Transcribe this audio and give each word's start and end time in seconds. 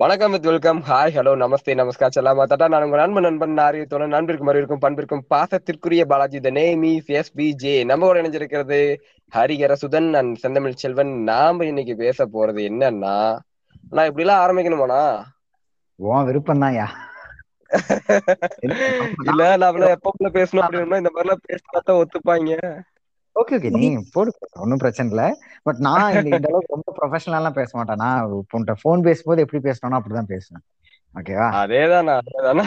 வணக்கம் 0.00 0.30
with 0.30 0.46
welcome. 0.46 0.82
Hi 0.88 1.12
hello 1.14 1.32
namaste 1.36 1.72
namaskar 1.74 2.14
செல்லாம். 2.14 2.38
மாத்தாட்டா 2.38 2.68
நான் 2.68 2.82
உங்க 2.82 2.96
நண்பன் 2.96 3.22
நண்பன் 3.22 3.56
ஆரியத்தோட 3.56 4.04
நண்பிற்கும் 4.06 4.48
மறுவிற்கும் 4.48 4.80
பண்பிற்கும் 4.80 5.22
பாசத்திற்குரிய 5.30 6.04
Balaji 6.04 6.40
the 6.40 6.50
name 6.50 6.82
is 6.82 7.10
S 7.10 7.32
P 7.32 7.54
J 7.54 7.84
நம்ம 7.84 8.12
இணைஞ்சிருக்கிறது 8.14 8.78
ஹரிகர 9.32 9.74
சுதன் 9.82 10.12
அண்ட் 10.12 10.36
செந்தமிழ் 10.36 10.72
செல்வன். 10.74 11.22
நாம 11.22 11.64
இன்னைக்கு 11.64 11.96
பேச 11.96 12.26
போறது 12.26 12.62
என்னன்னா 12.70 13.16
நான் 13.90 14.06
இப்படி 14.06 14.26
எல்லாம் 14.26 14.42
ஆரம்பிக்கணுமாண்ணா 14.44 15.02
உன் 15.98 16.24
விருப்பம் 16.24 16.62
தான்யா. 16.62 16.88
இல்ல 19.28 19.42
நான் 19.56 19.80
எப்ப 19.96 20.12
பேசணும் 20.36 20.64
அப்படின்னா 20.66 21.00
இந்த 21.02 21.10
மாதிரி 21.10 21.26
எல்லாம் 21.26 21.44
பேசினா 21.48 21.98
ஒத்துப்பாங்க. 22.00 22.52
ஓகே 23.40 23.54
ஓகே 23.58 23.70
நீ 23.76 23.84
போடு. 24.14 24.30
ஒன்றும் 24.62 24.82
பிரச்சனை 24.82 25.10
இல்ல. 25.12 25.24
பட் 25.66 25.80
நான் 25.86 26.16
இந்த 26.20 26.48
அளவுக்கு 26.50 26.74
ரொம்ப 26.76 26.92
ப்ரொஃபஷனலாம் 26.98 27.58
பேச 27.58 27.70
மாட்டேன். 27.78 28.02
நான் 28.04 28.24
உன்கிட்ட 28.36 28.74
ஃபோன் 28.82 29.06
பேசும்போது 29.08 29.44
எப்படி 29.44 29.60
பேசணும்னா 29.68 30.00
அப்படிதான் 30.00 30.32
பேசுவேன். 30.34 30.64
ஓகேவா 31.14 31.46
அதேதானா? 31.60 32.14
அதேதானா? 32.22 32.64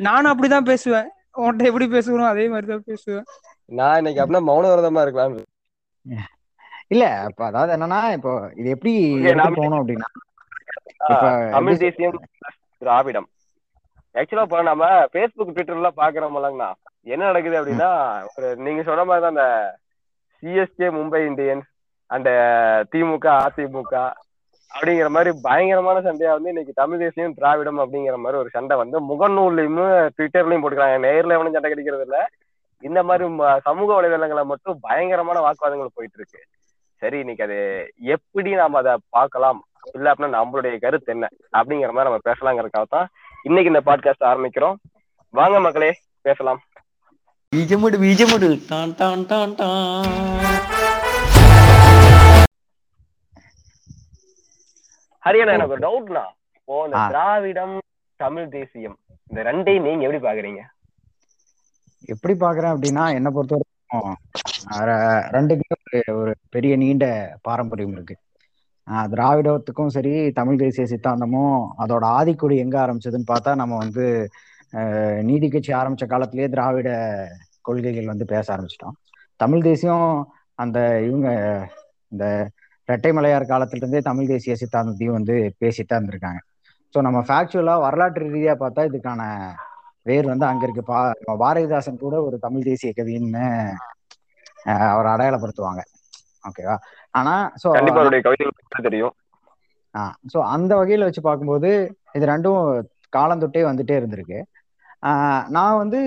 நானும் 0.00 0.32
அப்படிதான் 0.32 0.68
பேசுவேன். 0.70 1.08
உன்கிட்ட 1.40 1.70
எப்படி 1.70 1.86
பேசுகிறோம் 1.94 2.32
அதே 2.32 2.44
மாதிரி 2.52 2.68
தான் 2.72 2.88
பேசுவேன். 2.90 3.26
நான் 3.70 3.98
இன்னைக்கு 4.00 4.20
அப்படின்னா 4.22 4.48
மௌன 4.48 4.70
விரதமா 4.72 5.02
இருக்கலாம் 5.04 5.36
இல்ல 6.94 7.04
இப்ப 7.30 7.42
அதாவது 7.48 7.70
என்னன்னா 7.74 7.98
இப்போ 8.16 8.30
இது 8.60 8.68
எப்படி 8.74 8.92
போகணும் 9.58 9.80
அப்படின்னா 9.80 10.08
தமிழ் 11.56 11.82
தேசியம் 11.82 12.16
திராவிடம் 12.82 13.28
ஆக்சுவலா 14.14 14.46
இப்ப 14.46 14.62
நம்ம 14.70 14.84
பேஸ்புக் 15.14 15.52
ட்விட்டர் 15.54 15.78
எல்லாம் 15.78 15.98
பாக்குறோம்லங்கண்ணா 16.00 16.68
என்ன 17.08 17.24
நடக்குது 17.24 17.60
அப்படின்னா 17.60 17.90
ஒரு 18.36 18.56
நீங்க 18.56 18.82
சொன்ன 18.82 19.04
மாதிரி 19.04 19.22
தான் 19.22 19.36
அந்த 19.36 19.46
சிஎஸ்கே 20.42 20.88
மும்பை 20.94 21.20
இந்தியன்ஸ் 21.28 21.68
அண்ட் 22.10 22.28
திமுக 22.92 23.26
அதிமுக 23.44 23.94
அப்படிங்கிற 24.70 25.08
மாதிரி 25.08 25.38
பயங்கரமான 25.42 26.00
சண்டையா 26.00 26.32
வந்து 26.32 26.48
இன்னைக்கு 26.48 26.72
தமிழ் 26.72 26.98
தேசியம் 26.98 27.34
திராவிடம் 27.34 27.78
அப்படிங்கிற 27.78 28.16
மாதிரி 28.16 28.38
ஒரு 28.38 28.48
சண்டை 28.48 28.76
வந்து 28.76 29.00
முகநூல்லையும் 29.00 29.78
ட்விட்டர்லயும் 30.16 30.62
போட்டுக்கிறாங்க 30.62 30.98
நேர்ல 31.06 31.32
எவனும் 31.32 31.52
சண்டை 31.52 31.70
கிடைக்கிறது 31.70 32.02
இல்ல. 32.02 32.18
இந்த 32.82 33.02
மாதிரி 33.02 33.28
ம- 33.30 33.58
சமூக 33.58 34.02
வலைதளங்களை 34.02 34.44
மட்டும் 34.44 34.78
பயங்கரமான 34.80 35.40
வாக்குவாதங்கள் 35.40 35.94
போயிட்டு 35.94 36.18
இருக்கு 36.18 36.40
சரி 37.02 37.18
இன்னைக்கு 37.18 37.44
அது 37.44 37.56
எப்படி 38.06 38.54
நாம 38.54 38.78
அதை 38.78 38.96
பார்க்கலாம்? 39.08 39.58
இல்ல 39.92 40.12
அப்படின்னா 40.12 40.38
நம்மளுடைய 40.38 40.78
கருத்து 40.78 41.12
என்ன? 41.12 41.26
அப்படிங்கிற 41.56 41.90
மாதிரி 41.90 42.10
நம்ம 42.10 42.20
பேசலாங்கிறதுக்காக 42.24 42.84
தான் 42.88 43.08
இன்னைக்கு 43.42 43.72
இந்த 43.72 43.82
பாட்காஸ்ட் 43.86 44.28
ஆரம்பிக்கிறோம். 44.28 44.76
வாங்க 45.34 45.60
மக்களே 45.60 45.90
பேசலாம். 46.22 46.60
பீஜமுடு 47.52 47.96
பீஜமுடு 48.00 48.48
டான் 48.66 48.92
டான் 48.98 49.22
டான் 49.28 49.54
டான் 49.56 50.12
ஹரியானா 55.22 55.54
எனக்கு 55.56 55.74
ஒரு 55.74 55.84
டவுட்னா 55.84 56.24
இப்போ 56.56 56.76
இந்த. 56.86 56.98
திராவிடம் 57.10 57.74
தமிழ் 58.20 58.48
தேசியம் 58.54 58.96
இந்த 59.30 59.40
ரெண்டையும் 59.48 59.86
நீங்க 59.86 60.04
எப்படி 60.06 60.22
பாக்குறீங்க 60.24 60.62
எப்படி 62.08 62.34
பாக்குறேன் 62.38 62.72
அப்படின்னா 62.74 63.04
என்ன 63.18 63.28
பொறுத்த 63.30 63.56
வரைக்கும் 63.56 64.14
அஹ், 64.74 64.96
ரெண்டுக்குமே 65.34 65.76
ஒரு- 65.92 66.16
ஒரு 66.20 66.32
பெரிய 66.50 66.72
நீண்ட 66.76 67.04
பாரம்பரியம் 67.42 67.94
இருக்கு 67.94 68.16
திராவிடத்துக்கும் 69.10 69.94
சரி 69.94 70.10
தமிழ் 70.36 70.60
தேசிய 70.60 70.84
சித்தாந்தமும் 70.86 71.54
அதோட 71.78 72.04
ஆதிக்குடி 72.14 72.56
எங்க 72.58 72.76
ஆரம்பிச்சதுன்னு 72.80 73.30
பார்த்தா 73.30 73.50
நம்ம 73.54 73.76
வந்து 73.78 74.04
நீதி 75.28 75.46
கட்சி 75.48 75.72
ஆரம்பிச்ச 75.80 76.06
காலத்திலேயே 76.06 76.48
திராவிட 76.54 76.88
கொள்கைகள் 77.68 78.10
வந்து 78.12 78.24
பேச 78.32 78.46
ஆரம்பிச்சிட்டோம். 78.54 78.96
தமிழ் 79.40 79.66
தேசியம் 79.68 80.08
அந்த 80.58 80.78
இவங்க 81.08 81.28
இந்த 82.12 82.24
இரட்டை 82.88 83.10
மலையார் 83.16 83.50
காலத்துல 83.52 83.82
இருந்தே 83.82 84.00
தமிழ் 84.08 84.30
தேசிய 84.32 84.54
சித்தாந்தத்தையும் 84.60 85.18
வந்து 85.18 85.34
பேசிட்டு 85.62 85.90
தான் 85.90 86.00
இருந்திருக்காங்க. 86.00 86.40
ஸோ 86.94 86.98
நம்ம 87.06 87.18
ஃபேக்சுவலா 87.28 87.74
வரலாற்று 87.84 88.26
ரீதியா 88.26 88.54
பார்த்தா 88.62 88.82
இதுக்கான 88.90 89.22
வேர் 90.06 90.30
வந்து 90.32 90.46
அங்க 90.50 90.62
இருக்கு. 90.66 90.82
பா 90.90 90.98
பாரதிதாசன் 91.42 92.02
கூட 92.04 92.16
ஒரு 92.28 92.36
தமிழ் 92.46 92.68
தேசிய 92.70 92.90
கவின்னு 92.98 93.46
அவர் 94.92 95.12
அடையாளப்படுத்துவாங்க. 95.12 95.82
ஓகேவா 96.48 96.76
ஆனா 97.14 97.34
ஸோ 97.62 97.68
தெரியும். 98.86 99.14
ஸோ 100.32 100.38
அந்த 100.54 100.72
வகையில 100.80 101.06
வச்சு 101.08 101.22
பார்க்கும்போது 101.22 101.70
இது 102.16 102.24
ரெண்டும் 102.32 102.60
காலந்தொட்டே 103.16 103.60
வந்துட்டே 103.68 103.94
இருந்திருக்கு. 104.00 104.38
நான் 105.48 105.80
வந்து 105.82 106.00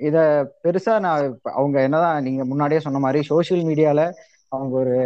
இத 0.00 0.16
பெருசா 0.64 0.94
நான் 0.98 1.20
அவங்க 1.54 1.76
என்னதான் 1.82 2.24
நீங்க 2.24 2.42
முன்னாடியே 2.44 2.80
சொன்ன 2.80 2.98
மாதிரி 2.98 3.20
சோஷியல் 3.30 3.64
மீடியால 3.68 4.00
அவங்க 4.52 4.74
ஒரு 4.82 4.96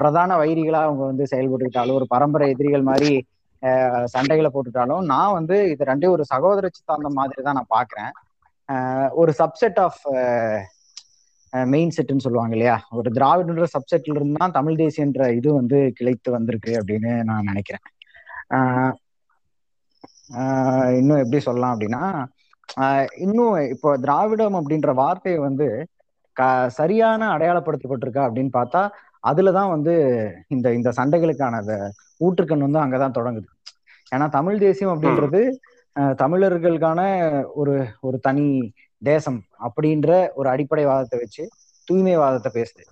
பிரதான 0.00 0.36
வைரிகளா 0.42 0.80
அவங்க 0.86 1.02
வந்து 1.06 1.24
செயல்பட்டுக்கிட்டாலும் 1.32 1.98
ஒரு 2.00 2.06
பரம்பரை 2.14 2.46
எதிரிகள் 2.54 2.88
மாதிரி 2.90 3.12
சண்டைகளை 4.14 4.48
போட்டுட்டாலும் 4.52 5.04
நான் 5.12 5.36
வந்து 5.38 5.56
இது 5.72 5.88
ரெண்டையும் 5.90 6.14
ஒரு 6.16 6.24
சகோதர 6.32 6.68
சித்தாந்தம் 6.72 7.18
மாதிரி 7.20 7.42
தான் 7.42 7.58
நான் 7.58 7.74
பாக்குறேன். 7.76 8.12
ஒரு 9.20 9.32
சப்செட் 9.40 9.78
ஆஃப் 9.86 10.00
மெயின் 11.52 11.94
செட்னு 11.96 12.24
சொல்லுவாங்க 12.26 12.54
இல்லையா? 12.56 12.76
ஒரு 12.98 13.08
திராவிடன்ற 13.16 13.66
சப்செட்ல 13.74 14.16
இருந்து 14.18 14.40
தான் 14.42 14.56
தமிழ் 14.58 14.78
தேசியன்ற 14.82 15.24
இது 15.38 15.48
வந்து 15.60 15.78
கிளைத்து 15.98 16.30
வந்திருக்கு 16.36 16.72
அப்படின்னு 16.80 17.12
நான் 17.30 17.48
நினைக்கிறேன். 17.50 17.84
இன்னும் 21.00 21.22
எப்படி 21.22 21.40
சொல்லலாம் 21.48 21.74
அப்படின்னா 21.74 22.02
இன்னும் 23.22 23.56
இப்போ 23.74 23.90
திராவிடம் 23.98 24.56
அப்படின்ற 24.58 24.90
வார்த்தையை 24.94 25.38
வந்து 25.38 25.66
க 26.36 26.42
சரியான 26.78 27.22
அடையாளப்படுத்தப்பட்டிருக்கா 27.34 28.22
அப்படின்னு 28.26 28.52
பார்த்தா 28.52 28.82
அதுலதான் 29.24 29.72
வந்து 29.74 29.94
இந்த 30.48 30.66
இந்த 30.74 30.90
சண்டைகளுக்கான 30.96 31.58
அந்த 31.62 31.74
ஊற்றுக்கண் 32.20 32.64
வந்து 32.66 32.82
அங்கதான் 32.84 33.16
தொடங்குது. 33.18 33.48
ஏன்னா 34.12 34.26
தமிழ் 34.30 34.58
தேசியம் 34.58 34.94
அப்படின்றது 34.94 35.40
தமிழர்களுக்கான 36.18 37.00
ஒரு 37.54 37.74
ஒரு 38.00 38.16
தனி 38.20 38.46
தேசம் 39.02 39.38
அப்படின்ற 39.66 40.10
ஒரு 40.34 40.48
அடிப்படை 40.48 40.84
வாதத்தை 40.84 41.18
வச்சு 41.18 41.44
தூய்மைவாதத்தை 41.88 42.50
பேசுது. 42.58 42.82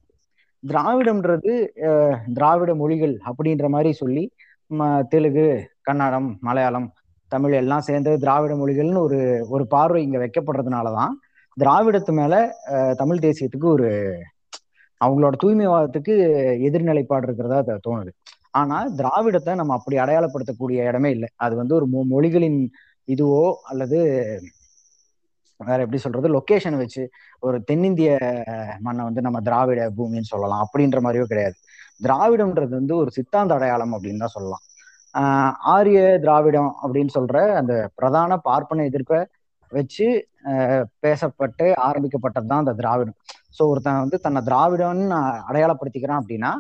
திராவிடம்ன்றது 0.62 1.52
திராவிட 2.34 2.70
மொழிகள் 2.74 3.14
அப்படின்ற 3.30 3.66
மாதிரி 3.68 3.92
சொல்லி 4.00 4.24
தெலுங்கு 5.12 5.47
கன்னடம் 5.82 6.28
மலையாளம் 6.41 6.88
தமிழ் 7.30 7.52
எல்லாம் 7.52 7.80
சேர்ந்து 7.80 8.18
திராவிட 8.18 8.54
மொழிகள்னு 8.54 8.98
ஒரு 8.98 9.46
ஒரு 9.48 9.66
பார்வை 9.66 10.02
இங்க 10.02 10.18
வைக்கப்படுறதுனாலதான் 10.18 11.08
திராவிடத்து 11.60 12.12
மேல 12.12 12.54
தமிழ் 12.96 13.16
தேசியத்துக்கு 13.16 13.64
ஒரு 13.64 14.16
அவங்களோட 15.04 15.32
தூய்மைவாதத்துக்கு 15.44 16.14
எதிர்நிலைப்பாடு 16.60 17.22
இருக்கிறதா 17.22 17.78
தோணுது. 17.88 18.08
ஆனா 18.50 18.88
திராவிடத்தை 18.88 19.54
நம்ம 19.54 19.74
அப்படி 19.74 19.96
அடையாளப்படுத்தக்கூடிய 19.96 20.86
இடமே 20.86 21.10
இல்லை. 21.10 21.28
அது 21.36 21.56
வந்து 21.56 21.74
ஒரு 21.74 21.86
மொ- 21.92 22.04
மொழிகளின் 22.04 22.70
இதுவோ 23.06 23.52
அல்லது 23.62 23.98
வேற 25.56 25.78
எப்படி 25.78 25.98
சொல்றது 25.98 26.28
லொக்கேஷன் 26.28 26.76
வச்சு 26.76 27.10
ஒரு 27.41 27.62
தென்னிந்திய 27.62 28.18
மண்ணை 28.80 29.04
வந்து 29.04 29.20
நம்ம 29.20 29.41
திராவிட 29.41 29.91
பூமின்னு 29.91 30.20
சொல்லலாம். 30.20 30.68
அப்படின்ற 30.68 31.00
மாதிரியோ 31.00 31.24
கிடையாது. 31.24 31.54
திராவிடம்ன்றது 32.02 32.68
வந்து 32.68 32.97
ஒரு 32.97 33.10
சித்தாந்த 33.10 33.54
அடையாளம் 33.54 33.92
அப்படின்னு 33.92 34.18
தான் 34.18 34.28
சொல்லலாம். 34.28 34.60
ஆரிய 35.72 36.00
திராவிடம் 36.25 36.72
அப்படின்னு 36.82 37.12
சொல்ற 37.15 37.37
அந்த 37.60 37.75
பிரதான 37.94 38.37
பார்ப்பன 38.48 38.84
எதிர்ப்பை 38.91 39.21
வச்சு 39.72 40.06
பேசப்பட்டு 41.04 41.66
ஆரம்பிக்கப்பட்டது 41.87 42.48
தான் 42.50 42.62
அந்த 42.65 42.75
திராவிடம். 42.81 43.16
ஸோ 43.56 43.62
ஒருத்தன் 43.71 44.03
வந்து 44.04 44.19
தன்னை 44.21 44.41
திராவிடம்னு 44.48 45.19
அடையாளப்படுத்திக்கிறான் 45.48 46.21
அப்படின்னா 46.22 46.53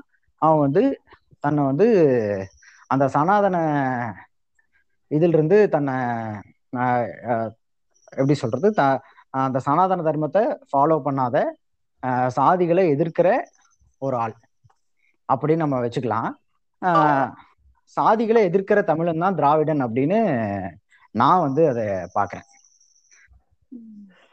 அவன் 0.42 0.64
வந்து 0.66 0.82
தன்னை 1.44 1.62
வந்து 1.70 1.86
அந்த 2.90 3.04
சனாதன 3.16 3.56
இதுல 5.10 5.36
இருந்து 5.36 5.58
தன்னை 5.74 5.94
எப்படி 8.12 8.36
சொல்றது? 8.42 8.68
த 8.78 8.82
அந்த 9.46 9.58
சனாதன 9.66 10.04
தர்மத்தை 10.08 10.42
ஃபாலோ 10.70 10.96
பண்ணாத 11.06 11.36
சாதிகளை 12.36 12.84
எதிர்க்கிற 12.94 13.28
ஒரு 14.02 14.16
ஆள். 14.16 14.34
அப்படின்னு 15.28 15.64
நம்ம 15.64 15.78
வச்சுக்கலாம். 15.84 16.28
ஆஹ் 16.82 17.28
சாதிகளை 17.96 18.40
எதிர்க்கிற 18.48 18.80
தமிழன் 18.90 19.24
தான் 19.24 19.38
திராவிடன் 19.40 19.82
அப்படின்னு 19.86 20.18
நான் 21.14 21.44
வந்து 21.46 21.62
அதை 21.72 21.84
பாக்குறேன் 22.16 22.46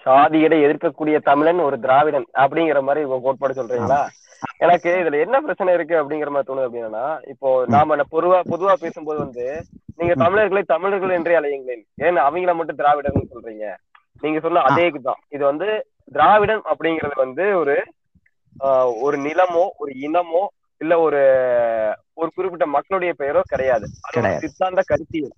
சாதியடை 0.05 0.57
எதிர்க்கக்கூடிய 0.65 1.17
தமிழன் 1.29 1.59
ஒரு 1.67 1.77
திராவிடன் 1.85 2.27
அப்படிங்கிற 2.43 2.79
மாதிரி 2.87 3.01
உங்க 3.05 3.17
கோட்பாடு 3.23 3.57
சொல்றீங்களா? 3.57 4.01
எனக்கு 4.63 4.89
இதுல 5.01 5.19
என்ன 5.25 5.37
பிரச்சனை 5.41 5.73
இருக்கு 5.77 5.95
அப்படிங்கிற 5.99 6.31
மாதிரி 6.33 6.47
தோணுது 6.49 6.67
அப்படின்னா 6.67 7.05
இப்போ 7.33 7.49
நாம 7.75 7.97
பொதுவா 8.13 8.39
பொதுவா 8.51 8.73
பேசும்போது 8.83 9.19
வந்து 9.25 9.45
நீங்க 9.99 10.13
தமிழர்களை 10.23 10.61
தமிழர்கள் 10.73 11.15
என்றே 11.17 11.37
அழையுங்களேன். 11.39 11.83
ஏன் 12.05 12.25
அவங்கள 12.27 12.53
மட்டும் 12.57 12.79
திராவிடர்னு 12.81 13.31
சொல்றீங்க? 13.33 13.67
நீங்க 14.23 14.39
சொன்ன 14.45 14.63
அதே 14.69 14.85
இதுதான். 14.89 15.21
இது 15.35 15.43
வந்து 15.51 15.67
திராவிடன் 16.15 16.63
அப்படிங்கிறது 16.71 17.15
வந்து 17.25 17.45
ஒரு 17.61 17.75
ஒரு 19.05 19.17
நிலமோ 19.25 19.65
ஒரு 19.81 19.91
இனமோ 20.07 20.43
இல்ல 20.81 20.99
ஒரு 20.99 21.21
ஒரு 22.13 22.29
குறிப்பிட்ட 22.35 22.65
மக்களுடைய 22.67 23.13
பெயரோ 23.17 23.41
கிடையாது. 23.47 23.85
சித்தாந்த 24.39 24.81
கருத்தியல். 24.87 25.35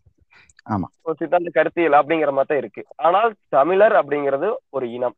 ஆமா. 0.66 0.88
ஒரு 1.02 1.16
சித்தாந்த 1.20 1.50
கருத்தியல் 1.54 1.98
அப்படிங்கிற 2.00 2.32
மாதிரி 2.32 2.50
தான் 2.50 2.58
இருக்கு. 2.58 2.82
ஆனால் 2.98 3.30
தமிழர் 3.50 3.96
அப்படிங்கிறது 3.96 4.48
ஒரு 4.70 4.86
இனம். 4.92 5.18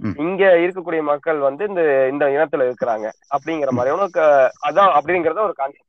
ம். 0.00 0.14
இங்க 0.18 0.42
இருக்கக்கூடிய 0.56 1.02
மக்கள் 1.02 1.38
வந்து 1.38 1.62
இந்த 1.66 1.82
இந்த 2.08 2.24
இனத்துல 2.28 2.66
இருக்கிறாங்க 2.68 3.06
அப்படிங்கிற 3.34 3.70
மாதிரி. 3.70 3.94
உனக்கு 3.94 4.22
அதான் 4.68 4.92
அப்படிங்கறத 4.98 5.40
ஒரு 5.40 5.52
கான்செப்ட் 5.52 5.88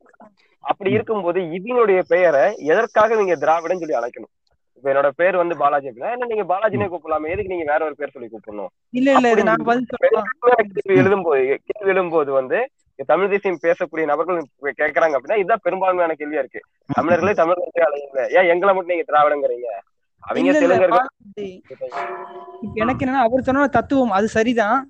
அப்படி 0.64 0.90
இருக்கும்போது 0.90 1.38
இவங்களுடைய 1.56 2.00
பெயரை 2.08 2.42
எதற்காக 2.64 3.16
நீங்க 3.16 3.36
திராவிடம் 3.36 3.80
சொல்லி 3.80 3.98
அழைக்கணும்? 3.98 4.32
இப்ப 4.76 4.92
என்னோட 4.92 5.08
பேர் 5.16 5.36
வந்து 5.36 5.54
பாலாஜி 5.56 5.88
அப்படின்னா 5.88 6.12
என்ன 6.12 6.26
நீங்க 6.26 6.44
பாலாஜினே 6.44 6.86
கூப்பிடலாமே? 6.88 7.32
எதுக்கு 7.32 7.52
நீங்க 7.52 7.66
வேற 7.72 7.80
ஒரு 7.84 7.96
பேர் 7.96 8.14
சொல்லி 8.14 8.28
கூப்பிடணும்? 8.28 8.70
இல்ல 8.90 9.08
இல்ல 9.12 9.42
நான் 9.42 9.66
எழுதும்போது 10.98 11.40
கேள்வி 11.68 11.90
எழுதும்போது 11.92 12.30
வந்து 12.30 12.60
தமிழ் 13.08 13.30
தேசியம் 13.30 13.62
பேசக்கூடிய 13.62 14.04
நபர்கள் 14.06 14.38
இப்ப 14.40 14.72
கேக்குறாங்க 14.78 15.16
அப்படின்னா 15.16 15.38
இதுதான் 15.38 15.64
பெரும்பான்மையான 15.64 16.14
கேள்வியா 16.18 16.42
இருக்கு. 16.42 16.60
தமிழர்களே 16.90 17.34
தமிழர்களே 17.34 17.84
அழைங்க 17.86 18.24
ஏன் 18.36 18.50
எங்களை 18.52 18.72
மட்டும் 18.74 18.94
நீங்க 18.94 19.06
திராவிடங்கிறீங்க? 19.08 19.68
அவங்க 20.22 20.50
எனக்கு 22.80 23.04
என்னன்னா 23.04 23.22
அவர் 23.26 23.46
சொன்ன 23.46 23.68
தத்துவம் 23.68 24.12
அது 24.12 24.26
சரிதான். 24.28 24.80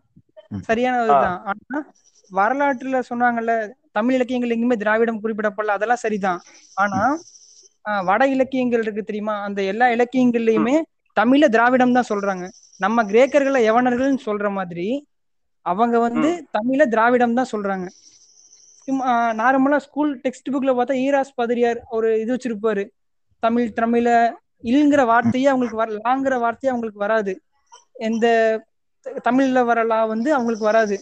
ம். 0.51 0.63
சரியானதுதான். 0.69 1.39
ஆனா 1.51 1.79
வரலாற்றுல 2.31 2.99
சொன்னாங்கல்ல 3.11 3.53
தமிழ் 3.93 4.15
இலக்கியங்கள் 4.15 4.53
எங்கேயுமே 4.55 4.77
திராவிடம் 4.77 5.23
குறிப்பிடப்படல 5.23 5.77
அதெல்லாம் 5.77 6.03
சரிதான். 6.03 6.41
ஆனா 6.77 7.01
வட 8.05 8.23
இலக்கியங்கள் 8.27 8.83
இருக்கு 8.83 9.03
தெரியுமா? 9.03 9.35
அந்த 9.43 9.61
எல்லா 9.65 9.87
இலக்கியங்கள்லயுமே 9.89 10.75
தமிழ்ல 11.17 11.47
திராவிடம் 11.49 11.93
தான் 11.93 12.11
சொல்றாங்க. 12.11 12.45
நம்ம 12.81 13.03
கிரேக்கர்களை 13.05 13.61
யவனர்கள்னு 13.69 14.27
சொல்ற 14.27 14.51
மாதிரி 14.51 14.87
அவங்க 15.67 15.97
வந்து 16.07 16.29
தமிழ்ல 16.57 16.85
திராவிடம் 16.95 17.37
தான் 17.39 17.53
சொல்றாங்க. 17.53 17.87
நார்மலா 19.41 19.79
ஸ்கூல் 19.87 20.13
டெக்ஸ்ட் 20.25 20.53
புக்ல 20.55 20.71
பார்த்தா 20.79 20.95
ஈராஸ் 21.07 21.39
பதரியார் 21.41 21.81
ஒரு 21.97 22.09
இது 22.23 22.31
வச்சிருப்பாரு. 22.37 22.85
தமிழ் 23.43 23.77
தமிழ 23.81 24.07
இல்ங்கிற 24.73 25.03
வார்த்தையே 25.11 25.47
அவங்களுக்கு 25.53 25.81
வர 25.83 25.91
லாங்கிற 26.07 26.35
வார்த்தையே 26.45 26.73
அவங்களுக்கு 26.73 27.01
வராது. 27.07 27.33
எந்த 28.09 28.27
தமிழ்ல 29.27 29.61
வரலா 29.71 30.01
வந்து 30.13 30.31
அவங்களுக்கு 30.37 30.67
வராது. 30.71 30.97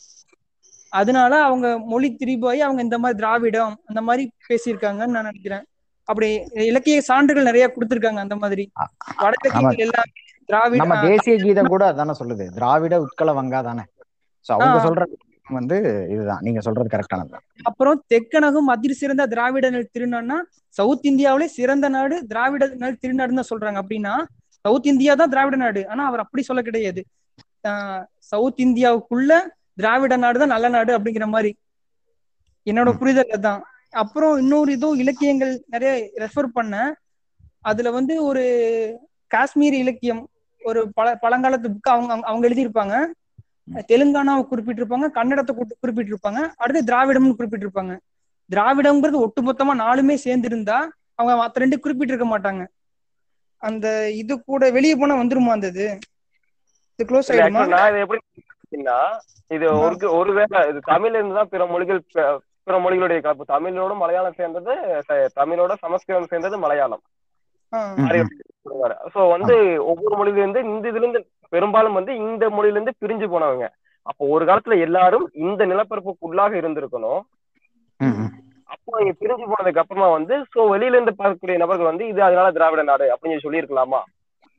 அதனால 0.92 1.32
அவங்க 1.48 1.66
மொழி 1.90 2.08
திரிபாயி 2.20 2.60
அவங்க 2.66 2.80
இந்த 2.86 2.96
மாதிரி 3.02 3.18
திராவிடம் 3.20 3.74
அந்த 3.90 4.00
மாதிரி 4.06 4.24
பேசியிருக்காங்கன்னு 4.48 5.14
நான் 5.16 5.28
நினைக்கிறேன். 5.30 5.64
அப்படி 6.08 6.28
இலக்கிய 6.70 7.02
சான்றுகள் 7.08 7.48
நிறைய 7.48 7.66
கொடுத்திருக்காங்க 7.74 8.20
அந்த 8.26 8.36
மாதிரி. 8.42 8.64
வட 9.22 9.32
இலக்கியங்கள் 9.40 9.84
எல்லாமே 9.86 10.12
திராவிட 10.50 10.80
நம்ம 10.82 10.96
தேசிய 11.08 11.34
கீதம் 11.44 11.72
கூட 11.74 11.84
அதானே 11.92 12.14
சொல்லுது. 12.20 12.46
திராவிட 12.56 12.94
உட்கல 13.06 13.34
வங்கா 13.40 13.60
தானே. 13.68 13.84
சோ 14.46 14.50
அவங்க. 14.56 14.78
சொல்ற 14.86 15.02
வந்து 15.46 15.76
இதுதான். 16.14 16.42
நீங்க 16.46 16.60
சொல்றது 16.66 16.92
கரெக்டானது 16.92 17.38
அப்புறம் 17.68 17.98
தெக்கனகும் 18.12 18.68
அதிர் 18.74 19.00
சிறந்த 19.00 19.22
திராவிட 19.32 19.66
நெல் 19.74 19.92
திருநாடுனா 19.94 20.36
சவுத் 20.76 21.06
இந்தியாவிலே 21.10 21.46
சிறந்த 21.56 21.86
நாடு 21.88 22.16
திராவிட 22.30 22.64
நெல் 22.82 23.00
திருநாடுன்னு 23.02 23.44
சொல்றாங்க. 23.50 23.78
அப்படின்னா 23.82 24.14
சவுத் 24.64 24.88
இந்தியா 24.92 25.12
தான் 25.14 25.32
திராவிட 25.32 25.56
நாடு. 25.56 25.82
ஆனா 25.92 26.02
அவர் 26.10 26.22
அப்படி 26.24 26.42
சொல்ல 26.48 26.62
கிடையாது. 26.62 27.02
சவுத் 28.32 28.60
இந்தியாவுக்குள்ள 28.64 29.32
திராவிட 29.78 30.14
நாடு 30.22 30.40
தான் 30.42 30.54
நல்ல 30.54 30.68
நாடு 30.76 30.92
அப்படிங்கிற 30.96 31.26
மாதிரி. 31.34 31.50
என்னோட. 32.66 32.90
புரிதல் 33.00 33.32
அதான் 33.36 33.62
அப்புறம் 33.94 34.34
இன்னொரு 34.42 34.70
இதுவும் 34.76 35.00
இலக்கியங்கள் 35.02 35.52
நிறைய 35.74 35.92
ரெஃபர் 36.24 36.48
பண்ண. 36.58 36.74
அதுல 37.70 37.88
வந்து 37.96 38.14
ஒரு 38.28 38.42
காஷ்மீர் 39.30 39.76
இலக்கியம் 39.82 40.20
ஒரு 40.62 40.80
பழ 40.96 41.08
பழங்காலத்து 41.22 41.68
புக் 41.74 41.90
அவங்க 41.94 42.12
அவங்க 42.28 42.44
எழுதியிருப்பாங்க. 42.48 42.94
தெலுங்கானாவை 43.68 44.42
குறிப்பிட்டிருப்பாங்க 44.50 45.08
கன்னடத்தை 45.10 45.52
குறி- 45.56 45.78
குறிப்பிட்டிருப்பாங்க 45.82 46.40
அடுத்து 46.56 46.82
திராவிடம்னு 46.88 47.38
குறிப்பிட்டிருப்பாங்க. 47.38 47.94
திராவிடம்ங்கிறது 48.50 49.18
ஒட்டுமொத்தமா 49.24 49.74
நாலுமே 49.82 50.16
சேர்ந்திருந்தா 50.24 50.78
அவங்க 51.14 51.32
மத்த 51.40 51.62
ரெண்டு 51.62 51.76
குறிப்பிட்டிருக்க 51.84 52.26
மாட்டாங்க. 52.26 52.62
அந்த 53.62 53.86
இது 54.12 54.34
கூட 54.42 54.70
வெளியே 54.70 54.94
போனா 54.96 55.14
வந்துருமா 55.16 55.52
அந்த 55.56 55.66
இது? 55.66 55.86
இது 56.98 57.04
க்ளோஸ் 57.08 57.30
ஆயிடுமா? 57.32 57.62
நான் 57.74 57.90
இதை 57.90 58.00
எப்படி 58.00 58.20
இது 59.50 59.66
ஒரு 59.78 59.96
ஒருவேளை 60.18 60.58
இது 60.68 60.80
தமிழ்ல 60.86 61.18
இருந்து 61.18 61.34
தான் 61.34 61.48
பிற 61.48 61.66
மொழிகள் 61.66 62.00
பிற 62.64 62.78
மொழிகளுடைய 62.84 63.20
கலப்பு 63.20 63.44
தமிழோட 63.48 63.96
மலையாளம் 63.96 64.36
சேர்ந்தது 64.36 64.72
தமிழோட 65.36 65.72
சமஸ்கிருதம் 65.78 66.30
சேர்ந்தது 66.30 66.58
மலையாளம். 66.58 67.02
சோ 69.14 69.20
வந்து 69.30 69.54
ஒவ்வொரு 69.84 70.14
மொழியில 70.18 70.38
இருந்து 70.38 70.60
இந்த 70.64 70.88
இதுல 70.90 71.02
இருந்து 71.02 71.20
பெரும்பாலும் 71.52 71.92
வந்து 71.92 72.16
இந்த 72.16 72.48
மொழியில 72.48 72.78
இருந்து 72.78 72.94
பிரிஞ்சு 73.00 73.26
போனவங்க. 73.26 73.66
அப்போ 74.06 74.26
ஒரு 74.26 74.44
காலத்துல 74.44 74.80
எல்லாரும் 74.80 75.30
இந்த 75.34 75.66
நிலப்பரப்புக்குள்ளாக 75.66 76.52
இருந்திருக்கணும். 76.60 77.20
அப்போ 78.64 79.00
இங்க 79.00 79.12
பிரிஞ்சு 79.20 79.44
போனதுக்கு 79.46 79.78
அப்புறமா 79.78 80.08
வந்து 80.08 80.34
சோ 80.52 80.60
வெளியில 80.72 80.96
இருந்து 80.98 81.10
பார்க்கக்கூடிய 81.18 81.56
நபர்கள் 81.56 81.84
வந்து 81.84 82.06
இது 82.06 82.22
அதனால 82.22 82.50
திராவிட 82.50 82.82
நாடு 82.82 83.14
அப்படின்னு 83.14 83.40
சொல்லி 83.40 83.60
இருக்கலாமா? 83.60 84.00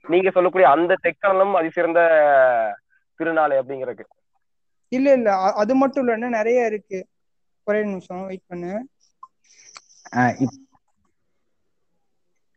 நீங்க 0.06 0.30
சொல்லக்கூடிய 0.32 0.70
அந்த 0.70 0.98
தெக்காலம் 1.04 1.54
அதிசிறந்த 1.54 2.00
திருநாளை 3.20 3.56
அப்படிங்கிறதுக்கு. 3.58 4.16
இல்ல 4.92 5.14
இல்ல. 5.14 5.30
அது 5.56 5.76
மட்டும் 5.76 6.04
இல்ல 6.04 6.14
இன்னும் 6.14 6.30
நிறைய 6.30 6.66
இருக்கு. 6.66 7.00
ஒரே 7.68 7.84
நிமிஷம் 7.84 8.26
வெயிட் 8.26 8.48
பண்ணு. 8.48 8.72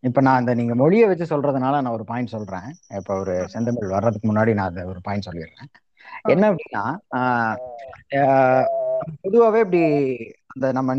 இப்ப 0.04 0.20
நான் 0.20 0.40
அந்த 0.40 0.52
நீங்க 0.54 0.74
மொழியை 0.74 1.06
வச்சு 1.08 1.26
சொல்றதுனால 1.30 1.80
நான் 1.80 1.96
ஒரு 1.96 2.04
பாயிண்ட் 2.04 2.34
சொல்றேன். 2.34 2.68
இப்ப 2.98 3.14
ஒரு 3.18 3.34
செந்தமிழ் 3.46 3.94
வர்றதுக்கு 3.94 4.30
முன்னாடி 4.30 4.52
நான் 4.54 4.70
அந்த 4.70 4.82
ஒரு 4.86 5.00
பாயிண்ட் 5.02 5.28
சொல்லிடுறேன். 5.28 5.70
என்ன 6.26 6.44
அப்படின்னா 6.50 6.84
பொதுவாவே 9.22 9.60
இப்படி 9.64 9.82
அந்த 10.52 10.66
நம்ம 10.72 10.92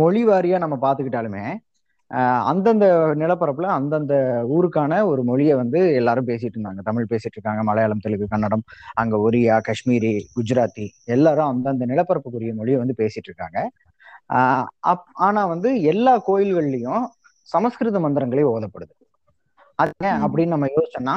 மொழி 0.00 0.22
வாரியா 0.26 0.58
நம்ம 0.58 0.76
பாத்துக்கிட்டாலுமே 0.82 1.44
ஆஹ் 2.10 2.44
அந்தந்த 2.50 2.84
நிலப்பரப்புல 3.14 3.66
அந்தந்த 3.74 4.14
ஊருக்கான 4.50 5.02
ஒரு 5.10 5.22
மொழியை 5.24 5.54
வந்து 5.54 5.80
எல்லாரும் 5.94 6.28
பேசிட்டு 6.28 6.56
இருந்தாங்க. 6.56 6.82
தமிழ் 6.82 7.10
பேசிட்டு 7.10 7.36
இருக்காங்க 7.36 7.62
மலையாளம் 7.62 8.02
தெலுங்கு 8.02 8.26
கன்னடம் 8.28 8.64
அங்க 8.94 9.16
ஒரியா 9.26 9.56
காஷ்மீரி 9.68 10.12
குஜராத்தி 10.36 10.86
எல்லாரும் 11.08 11.50
அந்தந்த 11.52 11.86
நிலப்பரப்புக்குரிய 11.86 12.54
மொழியை 12.54 12.78
வந்து 12.78 12.96
பேசிட்டு 12.98 13.30
இருக்காங்க. 13.30 13.58
ஆஹ் 14.30 14.66
அப் 14.92 15.06
ஆனா 15.20 15.42
வந்து 15.46 15.70
எல்லா 15.84 16.14
கோயில்கள்லயும் 16.28 17.04
சமஸ்கிருத 17.52 17.98
மந்திரங்களே 18.00 18.44
ஓதப்படுது. 18.50 18.92
அது. 19.78 19.92
அப்படின்னு 20.24 20.54
நம்ம 20.54 20.66
யோசிச்சோம்னா 20.70 21.16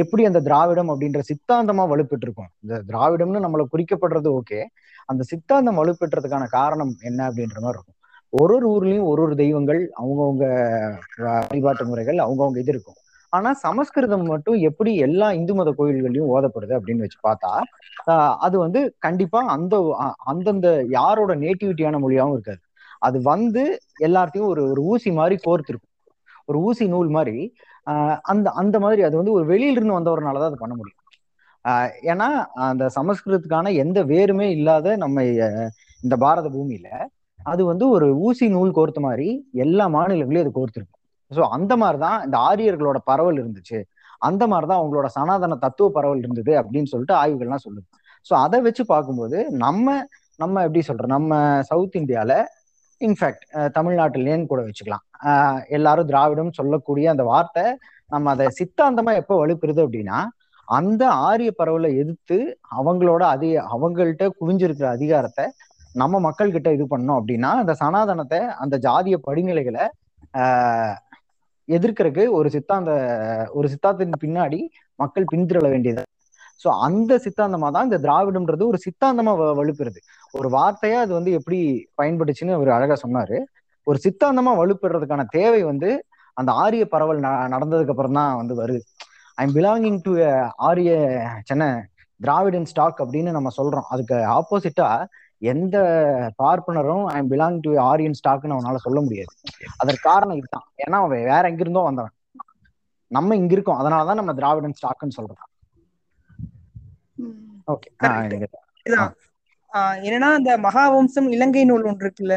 எப்படி 0.00 0.22
அந்த 0.24 0.40
திராவிடம் 0.40 0.90
அப்படின்ற 0.90 1.20
சித்தாந்தமா 1.28 1.84
வலுப்பெற்று 1.92 2.26
இருக்கும் 2.26 2.50
இந்த 2.62 2.74
திராவிடம்னு 2.88 3.44
நம்மள 3.44 3.64
குறிக்கப்படுறது 3.72 4.30
ஓகே. 4.38 4.60
அந்த 5.08 5.22
சித்தாந்தம் 5.30 5.78
வலுப்பெற்றதுக்கான 5.78 6.44
காரணம் 6.50 6.92
என்ன 7.02 7.20
அப்படின்ற 7.28 7.58
மாதிரி 7.58 7.78
இருக்கும். 7.78 7.98
ஒரு 8.32 8.54
ஒரு 8.56 8.66
ஊர்லயும் 8.74 9.06
ஒரு 9.06 9.22
ஒரு 9.22 9.34
தெய்வங்கள் 9.36 9.80
அவங்கவுங்க 10.00 10.44
வழிபாட்டு 11.46 11.84
முறைகள் 11.84 12.18
அவங்கவுங்க 12.18 12.58
இது 12.58 12.72
இருக்கும். 12.72 12.98
ஆனா 13.32 13.50
சமஸ்கிருதம் 13.62 14.26
மட்டும் 14.26 14.56
எப்படி 14.68 14.90
எல்லா 15.06 15.28
இந்து 15.32 15.54
மத 15.54 15.70
கோயில்கள்லயும் 15.78 16.32
ஓதப்படுது 16.32 16.74
அப்படின்னு 16.78 17.04
வச்சு 17.04 17.20
பார்த்தா 17.22 17.52
அது 18.40 18.56
வந்து 18.58 18.80
கண்டிப்பா 18.98 19.40
அந்த 19.54 19.74
அந்தந்த 20.24 20.68
யாரோட 20.90 21.32
நேட்டிவிட்டியான 21.36 22.00
மொழியாவும் 22.02 22.34
இருக்காது. 22.36 22.62
அது 23.02 23.18
வந்து 23.22 23.62
எல்லாத்தையும் 24.00 24.46
ஒரு 24.46 24.62
ஒரு 24.70 24.82
ஊசி 24.82 25.10
மாதிரி 25.12 25.36
கோர்த்திருக்கும். 25.46 25.90
ஒரு 26.44 26.58
ஊசி 26.60 26.84
நூல் 26.86 27.08
மாதிரி. 27.08 27.42
அந்த 28.22 28.46
அந்த 28.52 28.76
மாதிரி 28.80 29.02
அது 29.02 29.16
வந்து 29.16 29.32
ஒரு 29.32 29.44
வெளியிலிருந்து 29.44 29.92
இருந்து 29.92 29.98
வந்தவரனாலதான் 29.98 30.50
அது 30.50 30.58
பண்ண 30.58 30.74
முடியும். 30.74 31.00
ஏன்னா 32.04 32.28
அந்த 32.62 32.84
சமஸ்கிருதத்துக்கான 32.94 33.72
எந்த 33.74 33.98
வேருமே 34.04 34.46
இல்லாத 34.50 34.96
நம்ம 34.96 35.24
இந்த 36.02 36.14
பாரத 36.16 36.46
பூமியில 36.48 36.88
அது 37.40 37.62
வந்து 37.64 37.84
ஒரு 37.88 38.06
ஊசி 38.18 38.46
நூல் 38.48 38.72
கோர்த்த 38.72 39.00
மாதிரி 39.00 39.28
எல்லா 39.56 39.84
மாநிலங்களையும் 39.88 40.44
அது 40.46 40.58
கோர்த்திருக்கும். 40.58 41.00
ஸோ 41.30 41.42
அந்த 41.48 41.72
மாதிரிதான் 41.76 42.18
இந்த 42.24 42.36
ஆரியர்களோட 42.48 42.98
பரவல் 43.04 43.38
இருந்துச்சு. 43.42 43.78
அந்த 44.22 44.42
மாதிரிதான் 44.46 44.80
அவங்களோட 44.82 45.08
சனாதன 45.08 45.56
தத்துவ 45.56 45.88
பரவல் 45.90 46.18
இருந்தது 46.18 46.52
அப்படின்னு 46.60 46.90
சொல்லிட்டு 46.92 47.14
ஆய்வுகள்லாம் 47.14 47.64
சொல்லுது. 47.66 47.88
ஸோ 48.26 48.32
அதை 48.36 48.58
வச்சு 48.60 48.82
பார்க்கும்போது 48.86 49.38
நம்ம 49.56 49.86
நம்ம 50.38 50.62
எப்படி 50.62 50.82
சொல்றோம் 50.88 51.14
நம்ம 51.16 51.32
சவுத் 51.62 51.96
இந்தியால 51.96 52.34
இன்ஃபேக்ட் 53.02 53.44
தமிழ்நாட்டிலேன்னு 53.74 54.46
கூட 54.46 54.62
வச்சுக்கலாம். 54.62 55.04
எல்லாரும் 55.68 56.06
திராவிடம் 56.06 56.52
சொல்லக்கூடிய 56.52 57.10
அந்த 57.10 57.22
வார்த்தை 57.22 57.64
நம்ம 58.10 58.30
அதை 58.30 58.46
சித்தாந்தமா 58.58 59.14
எப்போ 59.14 59.46
வலுப்பெறுது 59.46 59.84
அப்படின்னா 59.84 60.18
அந்த 60.68 61.08
ஆரிய 61.22 61.50
பரவலை 61.58 61.96
எதிர்த்து 61.96 62.36
அவங்களோட 62.76 63.22
அதிக 63.26 63.64
அவங்கள்ட்ட 63.72 64.28
குவிஞ்சிருக்கிற 64.40 64.84
அதிகாரத்தை 64.88 65.44
நம்ம 65.94 66.20
மக்கள் 66.20 66.50
கிட்ட 66.50 66.72
இது 66.72 66.84
பண்ணோம் 66.84 67.18
அப்படின்னா 67.18 67.50
அந்த 67.54 67.74
சனாதனத்தை 67.74 68.38
அந்த 68.38 68.78
ஜாதிய 68.78 69.18
படிநிலைகளை 69.26 69.84
ஆஹ் 70.38 70.96
ஒரு 72.30 72.50
சித்தாந்த 72.50 72.90
ஒரு 73.52 73.68
சித்தாந்தத்தின் 73.68 74.20
பின்னாடி 74.20 74.60
மக்கள் 74.98 75.24
பின்திரள 75.32 75.70
வேண்டியது. 75.70 76.02
ஸோ 76.64 76.70
அந்த 76.78 77.16
சித்தாந்தமா 77.16 77.70
தான் 77.70 77.84
இந்த 77.84 77.98
திராவிடம்ன்றது 77.98 78.66
ஒரு 78.66 78.78
சித்தாந்தமா 78.84 79.32
வ- 79.38 79.72
ஒரு 80.32 80.48
வார்த்தையா 80.50 80.98
அது 81.04 81.12
வந்து 81.12 81.30
எப்படி 81.32 81.58
பயன்படுச்சுன்னு 82.02 82.52
அவர் 82.52 82.68
அழகா 82.68 82.96
சொன்னாரு. 83.04 83.38
ஒரு 83.86 83.98
சித்தாந்தமா 84.04 84.52
வலுப்பெறதுக்கான 84.60 85.22
தேவை 85.28 85.62
வந்து 85.62 85.90
அந்த 86.36 86.52
ஆரிய 86.52 86.84
பரவல் 86.88 87.20
நடந்ததுக்கு 87.54 87.88
அப்புறம் 87.88 88.12
தான் 88.12 88.36
வந்து 88.36 88.54
வருது. 88.62 88.80
ஐம் 89.34 89.54
பிலாங்கிங் 89.54 89.98
டு 90.02 90.12
ஆரிய 90.56 90.92
சென்னை 91.44 91.68
திராவிடன் 92.20 92.64
ஸ்டாக் 92.64 93.02
அப்படின்னு 93.04 93.30
நம்ம 93.30 93.50
சொல்றோம். 93.56 93.88
அதுக்கு 93.88 94.14
ஆப்போசிட்டா 94.14 94.88
எந்த 95.38 95.76
பார்ப்பனரும் 96.42 97.04
ஐம் 97.04 97.30
பிலாங் 97.30 97.58
டு 97.60 97.70
ஆரியன் 97.78 98.18
ஸ்டாக்னு 98.18 98.56
அவனால 98.56 98.76
சொல்ல 98.76 99.00
முடியாது. 99.00 99.32
அதற்கு 99.76 100.02
காரணம் 100.02 100.36
இதுதான். 100.36 100.66
ஏன்னா 100.82 100.98
அவன் 101.00 101.24
வேற 101.24 101.42
எங்கிருந்தோ 101.48 101.80
வந்தவன். 101.80 102.14
நம்ம 103.10 103.36
இங்க 103.36 103.52
இருக்கோம். 103.52 103.80
அதனாலதான் 103.80 104.20
நம்ம 104.20 104.34
திராவிடன் 104.34 104.78
ஸ்டாக்னு 104.80 105.16
சொல்றோம். 105.18 105.42
ஓகே 107.70 107.88
என்னன்னா 110.06 110.30
இந்த 110.40 110.52
மகாவம்சம் 110.66 111.28
இலங்கை 111.34 111.64
நூல் 111.70 111.88
ஒன்று 111.90 112.04
இருக்குல்ல 112.06 112.36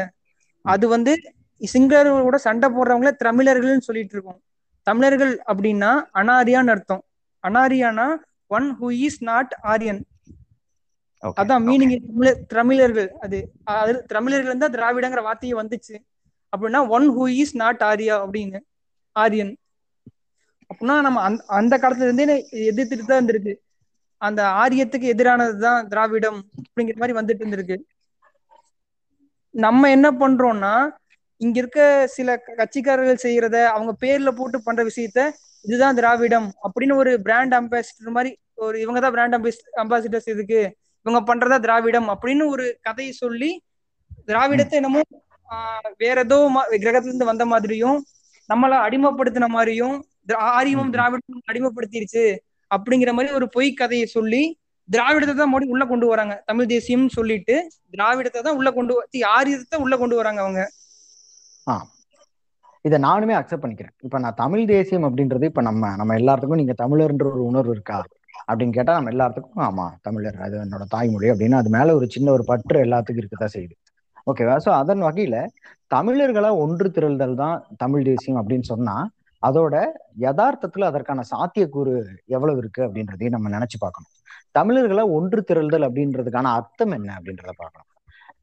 அது 0.64 0.84
வந்து 0.94 1.12
சிங்களர்களோட 1.60 2.36
சண்டை 2.46 2.68
போடுறவங்கள 2.68 3.10
தமிழர்கள்னு 3.26 3.86
சொல்லிட்டு 3.88 4.14
இருக்கோம். 4.16 4.40
தமிழர்கள் 4.86 5.34
அப்படின்னா 5.50 5.90
அனாரியான்னு 6.20 6.72
அர்த்தம். 6.74 7.02
அனாரியானா 7.44 8.06
one 8.50 8.68
who 8.78 8.88
is 9.06 9.20
not 9.30 9.54
Aryan 9.72 10.00
அதான் 11.40 11.64
மீனிங் 11.68 11.94
தமிழர் 12.08 12.40
தமிழர்கள் 12.54 13.08
அது 13.24 13.38
அது 13.74 13.92
தமிழர்கள் 14.14 14.62
தான் 14.62 14.74
திராவிடங்கிற 14.76 15.22
வார்த்தையே 15.28 15.54
வந்துச்சு. 15.60 15.94
அப்படின்னா 16.52 16.80
one 16.96 17.06
who 17.16 17.24
is 17.42 17.54
not 17.62 17.82
Arya 17.90 18.16
அப்படின்னு 18.24 18.58
ஆரியன் 19.16 19.52
அப்படின்னா 20.70 20.96
நம்ம 21.06 21.22
அந்த 21.28 21.40
அந்த 21.58 21.74
காலத்துல 21.82 22.08
இருந்தே 22.08 22.36
எதிர்த்துட்டு 22.70 23.04
தான் 23.04 23.20
இருந்திருக்கு. 23.20 23.54
அந்த 24.16 24.42
ஆரியத்துக்கு 24.42 25.10
எதிரானதுதான் 25.12 25.86
திராவிடம் 25.86 26.44
அப்படிங்கிற 26.56 26.96
மாதிரி 26.96 27.12
வந்துட்டு 27.12 27.48
இருந்திருக்கு. 27.48 27.78
நம்ம 29.50 29.90
என்ன 29.90 30.10
பண்றோம்னா 30.10 30.88
இங்க 31.36 31.58
இருக்க 31.58 32.06
சில 32.06 32.42
கட்சிக்காரர்கள் 32.56 33.18
செய்யறத 33.22 33.64
அவங்க 33.64 33.96
பேர்ல 34.00 34.30
போட்டு 34.30 34.62
பண்ற 34.62 34.84
விஷயத்த 34.84 35.30
இதுதான் 35.62 35.94
திராவிடம் 35.94 36.52
அப்படின்னு 36.62 36.94
ஒரு 36.94 37.22
பிராண்ட் 37.22 37.54
அம்பாசிடர் 37.54 38.10
மாதிரி 38.10 38.38
ஒரு 38.54 38.80
இவங்க 38.80 39.00
தான் 39.00 39.10
பிராண்ட் 39.10 39.34
அம்பாசிடர்ஸ் 39.76 40.30
இதுக்கு. 40.30 40.76
இவங்க 41.02 41.34
பண்றதா 41.34 41.60
திராவிடம் 41.60 42.08
அப்படின்னு 42.08 42.46
ஒரு 42.46 42.78
கதையை 42.80 43.12
சொல்லி 43.12 43.62
திராவிடத்தை 44.26 44.70
என்னமோ 44.70 45.00
ஆஹ் 45.50 45.90
வேற 45.96 46.20
ஏதோ 46.20 46.64
கிரகத்துல 46.70 47.02
இருந்து 47.02 47.24
வந்த 47.24 47.46
மாதிரியும் 47.46 48.04
நம்மள 48.54 48.68
அடிமைப்படுத்தின 48.68 49.46
மாதிரியும் 49.46 50.04
திரா- 50.28 50.36
ஆரியமும். 50.36 50.92
திராவிடமும் 50.92 51.50
அடிமைப்படுத்திருச்சு. 51.52 52.36
அப்படிங்கிற 52.74 53.12
மாதிரி 53.12 53.34
ஒரு 53.34 53.48
பொய் 53.48 53.72
கதையை 53.72 54.06
சொல்லி 54.06 54.42
திராவிடத்தை 54.88 55.26
தான் 55.26 55.36
மறுபடியும் 55.36 55.70
உள்ள 55.70 55.86
கொண்டு 55.86 56.06
வராங்க. 56.06 56.42
தமிழ் 56.46 56.66
தேசியம் 56.66 57.08
சொல்லிட்டு 57.08 57.54
திராவிடத்தை 57.90 58.42
தான் 58.42 58.56
உள்ள 58.56 58.70
கொண்டு 58.70 59.00
வ- 59.00 59.04
சி, 59.10 59.22
ஆரியத்தை 59.22 59.80
உள்ள 59.80 59.96
கொண்டு 59.96 60.16
வராங்க 60.16 60.40
அவங்க. 60.40 60.70
ஆ. 61.68 61.86
இதை 62.84 62.98
நானுமே 62.98 63.34
அக்செப்ட் 63.36 63.64
பண்ணிக்கிறேன். 63.64 63.94
இப்ப 64.02 64.18
நான் 64.18 64.34
தமிழ் 64.34 64.66
தேசியம் 64.66 65.04
அப்படின்றது 65.04 65.44
இப்ப 65.44 65.60
நம்ம 65.60 65.96
நம்ம 65.96 66.14
எல்லாத்துக்கும் 66.14 66.54
நீங்க 66.54 66.74
தமிழர்ன்ற 66.82 67.24
ஒரு 67.32 67.44
உணர்வு 67.44 67.70
இருக்கா? 67.70 68.04
அப்படின்னு 68.52 68.72
கேட்டா 68.72 68.92
நம்ம 68.92 69.10
எல்லாத்துக்கும் 69.10 69.60
ஆமா 69.60 69.92
தமிழர் 70.02 70.40
அது 70.40 70.58
என்னோட 70.64 70.82
தாய்மொழி 70.88 71.30
அப்படின்னு 71.30 71.54
அது 71.54 71.70
மேல 71.70 71.94
ஒரு 71.94 72.10
சின்ன 72.10 72.30
ஒரு 72.30 72.44
பற்று 72.44 72.84
எல்லாத்துக்கும் 72.84 73.24
இருக்கதான் 73.24 73.54
செய்யுது. 73.54 73.74
ஓகேவா? 74.26 74.56
சோ 74.64 74.68
அதன் 74.72 75.02
வகையில 75.02 75.46
தமிழர்களை 75.86 76.50
ஒன்று 76.50 76.90
திரள்தல் 76.90 77.34
தான் 77.34 77.66
தமிழ் 77.76 78.04
தேசியம் 78.04 78.38
அப்படின்னு 78.40 78.62
சொன்னா 78.62 78.94
அதோட 79.46 79.74
யதார்த்தத்துல 80.24 80.88
அதற்கான 80.90 81.24
சாத்தியக்கூறு 81.32 81.94
எவ்வளவு 82.36 82.60
இருக்கு 82.62 82.80
அப்படின்றதையும் 82.86 83.36
நம்ம 83.36 83.50
நினைச்சு 83.56 83.78
பார்க்கணும். 83.78 84.12
தமிழர்களை 84.54 85.02
ஒன்று 85.16 85.40
திரள்தல் 85.48 85.86
அப்படின்றதுக்கான 85.88 86.52
அர்த்தம் 86.58 86.94
என்ன 86.98 87.10
அப்படின்றத 87.18 87.52
பார்க்கணும். 87.54 87.90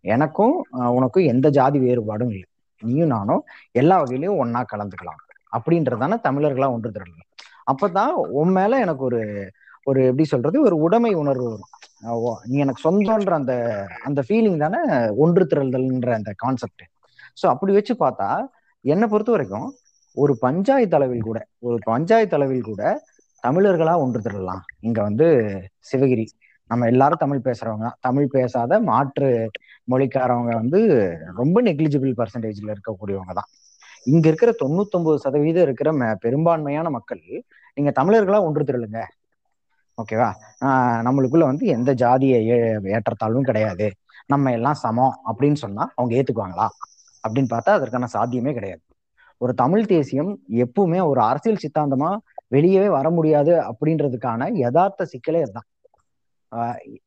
எனக்கும் 0.07 0.55
உனக்கும் 0.97 1.29
எந்த 1.33 1.47
ஜாதி 1.57 1.79
வேறுபாடும் 1.83 2.31
இல்லை. 2.33 2.47
நீயும் 2.81 3.13
நானும் 3.13 3.41
எல்லா 3.75 3.97
வகையிலையும் 4.01 4.39
ஒன்னா 4.43 4.61
கலந்துக்கலாம் 4.71 5.21
அப்படின்றதான 5.53 6.17
தமிழர்களா 6.25 6.67
ஒன்று 6.75 6.89
திரளணும் 6.89 7.29
அப்பதான் 7.67 8.13
உன் 8.39 8.53
மேல 8.55 8.79
எனக்கு 8.85 9.03
ஒரு 9.09 9.19
ஒரு 9.87 10.01
எப்படி 10.09 10.25
சொல்றது 10.31 10.57
ஒரு 10.67 10.75
உடைமை 10.83 11.11
உணர்வு 11.21 11.45
வரும். 11.45 11.69
ஓ, 12.19 12.29
நீ 12.45 12.55
எனக்கு 12.63 12.83
சொந்தன்ற 12.83 13.33
அந்த 13.39 13.53
அந்த 14.07 14.19
ஃபீலிங் 14.27 14.59
தானே 14.63 14.79
ஒன்று 15.23 15.43
திரள்தல்ன்ற 15.51 16.11
அந்த 16.17 16.31
கான்செப்ட் 16.43 16.83
ஸோ 17.37 17.45
அப்படி 17.53 17.71
வச்சு 17.77 17.93
பார்த்தா 18.01 18.27
என்னை 18.85 19.07
பொறுத்த 19.07 19.31
வரைக்கும் 19.35 19.67
ஒரு 20.13 20.37
பஞ்சாயத்து 20.37 20.95
அளவில் 20.95 21.21
கூட 21.21 21.47
ஒரு 21.59 21.79
பஞ்சாயத்து 21.83 22.35
அளவில் 22.35 22.61
கூட 22.61 23.03
தமிழர்களா 23.47 23.97
ஒன்று 23.97 24.19
திரளலாம். 24.19 24.59
இங்க 24.79 25.01
வந்து 25.01 25.59
சிவகிரி. 25.79 26.27
நம்ம 26.67 26.85
எல்லாரும் 26.85 27.17
தமிழ் 27.17 27.41
பேசுறவங்க 27.43 27.91
தமிழ் 27.99 28.27
பேசாத 28.27 28.79
மாற்று 28.79 29.49
மொழிக்காரவங்க 29.91 30.53
வந்து 30.53 31.13
ரொம்ப 31.35 31.61
நெக்லிஜிபிள் 31.61 32.13
பர்சன்டேஜ்ல 32.17 32.75
இருக்கக்கூடியவங்க 32.75 33.33
தான். 33.33 33.45
இங்க 34.03 34.27
இருக்கிற 34.27 34.53
தொண்ணூத்தொன்பது 34.65 35.15
சதவீதம் 35.15 35.63
இருக்கிற 35.63 35.91
ம- 35.91 36.15
பெரும்பான்மையான 36.15 36.89
மக்கள் 36.89 37.43
நீங்க 37.73 38.03
தமிழர்களா 38.03 38.41
ஒன்று 38.41 38.63
திரளுங்க. 38.63 39.03
ஓகேவா 40.03 40.31
நம்மளுக்குள்ள 41.05 41.37
வந்து 41.37 41.65
எந்த 41.65 41.93
ஜாதிய 41.93 42.31
ஏ- 42.31 42.77
ஏற்றத்தாழ்வும் 42.77 43.41
கிடையாது. 43.41 43.91
நம்ம 44.25 44.51
எல்லாம் 44.51 44.73
சமம் 44.73 45.19
அப்படின்னு 45.25 45.55
சொன்னா 45.55 45.91
அவங்க 45.95 46.15
ஏத்துக்குவாங்களா? 46.15 46.67
அப்படின்னு 47.27 47.47
பார்த்தா 47.49 47.69
அதற்கான 47.69 48.05
சாத்தியமே 48.05 48.53
கிடையாது. 48.53 48.81
ஒரு 49.43 49.53
தமிழ் 49.53 49.85
தேசியம் 49.85 50.39
எப்பவுமே 50.49 51.05
ஒரு 51.05 51.21
அரசியல் 51.21 51.57
சித்தாந்தமா 51.63 52.17
வெளியவே 52.51 52.87
வர 52.87 53.09
முடியாது 53.09 53.63
அப்படின்றதுக்கான 53.63 54.53
யதார்த்த 54.53 55.05
சிக்கலே 55.05 55.41
அதுதான். 55.41 55.67
ஆஹ் 56.55 56.97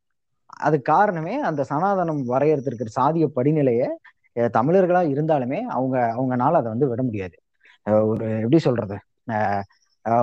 அது 0.47 0.83
காரணமே 0.83 1.41
அந்த 1.41 1.65
சனாதனம் 1.71 2.23
வரையறுத்திருக்கிற 2.29 2.87
சாதிய 3.01 3.27
படிநிலையை 3.37 3.89
தமிழர்களா 4.35 5.03
இருந்தாலுமே 5.15 5.61
அவங்க 5.61 5.99
அவங்கனால 5.99 6.51
அதை 6.51 6.63
வந்து 6.63 6.89
விட 6.89 7.03
முடியாது. 7.03 7.37
ஒரு 7.85 8.31
எப்படி 8.31 8.59
சொல்றது? 8.59 8.97
அஹ் 9.31 9.63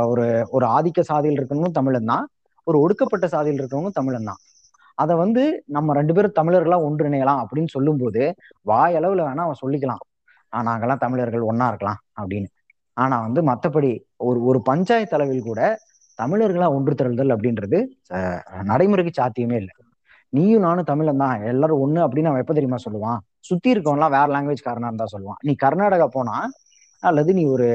ஒரு 0.06 0.48
ஒரு 0.50 0.66
ஆதிக்க 0.68 1.00
சாதியில் 1.02 1.46
இருக்கணும் 1.46 1.72
தமிழன் 1.72 2.06
தான். 2.06 2.28
ஒரு 2.64 2.80
ஒடுக்கப்பட்ட 2.80 3.28
சாதியில் 3.28 3.66
இருக்கவங்க 3.66 3.90
தமிழன் 3.94 4.24
தான். 4.24 4.42
அதை 4.96 5.16
வந்து 5.16 5.64
நம்ம 5.68 5.94
ரெண்டு 5.94 6.14
பேரும் 6.14 6.38
தமிழர்களா 6.42 6.78
ஒன்றிணையலாம் 6.90 7.44
அப்படின்னு 7.44 7.68
சொல்லும்போது 7.68 8.36
வாயளவுல 8.68 9.24
வேணா 9.24 9.44
அவன் 9.46 9.62
சொல்லிக்கலாம். 9.66 10.04
நாங்கெல்லாம் 10.54 10.98
தமிழர்கள் 10.98 11.42
ஒன்னா 11.42 11.68
இருக்கலாம். 11.68 12.00
அப்படின்னு. 12.18 12.50
ஆனா 12.98 13.16
வந்து 13.26 13.42
மத்தபடி 13.50 13.92
ஒரு 14.28 14.40
ஒரு 14.50 14.60
பஞ்சாயத்து 14.70 15.16
அளவில் 15.18 15.48
கூட 15.50 15.62
தமிழர்களா 16.20 16.68
ஒன்று 16.78 16.94
திரள்தல் 17.00 17.34
அப்படின்றது 17.36 17.78
நடைமுறைக்கு 18.72 19.14
சாத்தியமே 19.20 19.56
இல்லை. 19.62 19.74
நீயும் 20.34 20.66
நானும் 20.66 20.90
தமிழன் 20.92 21.22
தான். 21.24 21.42
எல்லாரும் 21.52 21.82
ஒண்ணு 21.86 22.00
அப்படின்னு 22.06 22.30
அவன் 22.32 22.44
எப்ப 22.44 22.54
தெரியுமா 22.58 22.80
சொல்லுவான்? 22.86 23.20
சுத்தி 23.50 23.70
இருக்கவன்லாம் 23.74 24.14
வேற 24.18 24.28
லாங்குவேஜ் 24.36 24.66
காரனா 24.68 24.90
இருந்தா 24.92 25.08
சொல்லுவான். 25.16 25.40
நீ 25.48 25.54
கர்நாடகா 25.66 26.08
போனா 26.18 26.36
அல்லது 27.04 27.32
நீ 27.40 27.44
ஒரு 27.56 27.68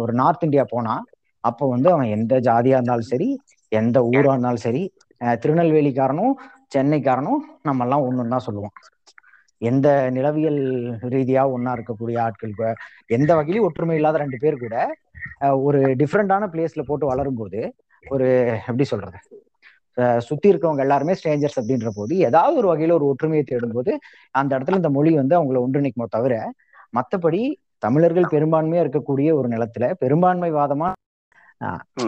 ஒரு 0.00 0.12
நார்த் 0.20 0.44
இந்தியா 0.46 0.64
போனா 0.74 0.94
அப்போ 1.44 1.64
வந்து 1.74 1.88
அவன் 1.94 2.12
எந்த 2.16 2.34
ஜாதியா 2.48 2.76
இருந்தாலும் 2.78 3.10
சரி 3.12 3.28
எந்த 3.72 3.98
ஊரா 4.10 4.32
இருந்தாலும் 4.34 4.64
சரி 4.66 4.82
திருநெல்வேலிக்காரனும் 5.42 6.34
சென்னைக்காரனும் 6.74 7.40
நம்ம 7.68 7.84
எல்லாம் 7.86 8.04
ஒண்ணுன்னு 8.06 8.34
தான் 8.34 8.46
சொல்லுவான். 8.48 8.74
எந்த 9.60 9.88
நிலவியல் 10.10 10.60
ரீதியா 11.08 11.42
ஒண்ணா 11.50 11.72
இருக்கக்கூடிய 11.72 12.16
ஆட்கள் 12.18 12.54
எந்த 13.08 13.30
வகையிலும் 13.34 13.62
ஒற்றுமை 13.62 13.96
இல்லாத 13.96 14.18
ரெண்டு 14.18 14.36
பேர் 14.36 14.56
கூட 14.56 14.76
ஒரு 15.60 15.80
டிஃப்ரெண்டான 15.96 16.48
பிளேஸ்ல 16.52 16.82
போட்டு 16.82 17.06
வளரும்போது 17.06 17.60
ஒரு 18.04 18.26
எப்படி 18.66 18.84
சொல்றது 18.84 19.18
சுத்தி 20.18 20.48
இருக்கவங்க 20.48 20.82
எல்லாருமே 20.82 21.12
ஸ்ட்ரேஞ்சர்ஸ் 21.12 21.58
அப்படின்ற 21.60 21.90
போது 21.94 22.14
ஏதாவது 22.18 22.56
ஒரு 22.56 22.68
வகையில 22.72 22.92
ஒரு 22.92 23.06
ஒற்றுமையை 23.06 23.44
தேடும்போது 23.44 23.92
அந்த 24.34 24.58
இடத்துல 24.58 24.74
இந்த 24.74 24.90
மொழி 24.90 25.12
வந்து 25.14 25.36
அவங்கள 25.38 25.60
ஒன்றிணைக்குமோ 25.64 26.08
தவிர 26.08 26.34
மத்தபடி 26.92 27.42
தமிழர்கள் 27.78 28.32
பெரும்பான்மையா 28.32 28.82
இருக்கக்கூடிய 28.84 29.28
ஒரு 29.32 29.48
நிலத்துல 29.48 29.86
பெரும்பான்மைவாதமா. 30.00 30.88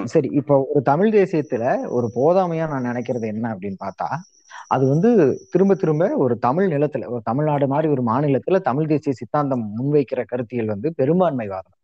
சரி 0.05 0.29
இப்போ 0.33 0.55
ஒரு 0.73 0.83
தமிழ் 0.83 1.15
தேசியத்துல 1.15 1.65
ஒரு 1.89 2.07
போதாமையா 2.15 2.67
நான் 2.69 2.89
நினைக்கிறது 2.91 3.27
என்ன 3.27 3.47
அப்படின்னு 3.55 3.79
பார்த்தா 3.81 4.09
அது 4.71 4.85
வந்து 4.89 5.11
திரும்ப 5.51 5.75
திரும்ப 5.75 6.09
ஒரு 6.15 6.39
தமிழ் 6.39 6.67
நிலத்துல 6.73 7.07
ஒரு 7.07 7.23
தமிழ்நாடு 7.23 7.67
மாதிரி 7.67 7.89
ஒரு 7.89 8.03
மாநிலத்துல 8.03 8.61
தமிழ் 8.61 8.87
தேசிய 8.87 9.13
சித்தாந்தம் 9.13 9.65
முன்வைக்கிற 9.79 10.23
கருத்தியல் 10.25 10.67
வந்து 10.67 10.89
பெரும்பான்மைவாதம். 10.99 11.77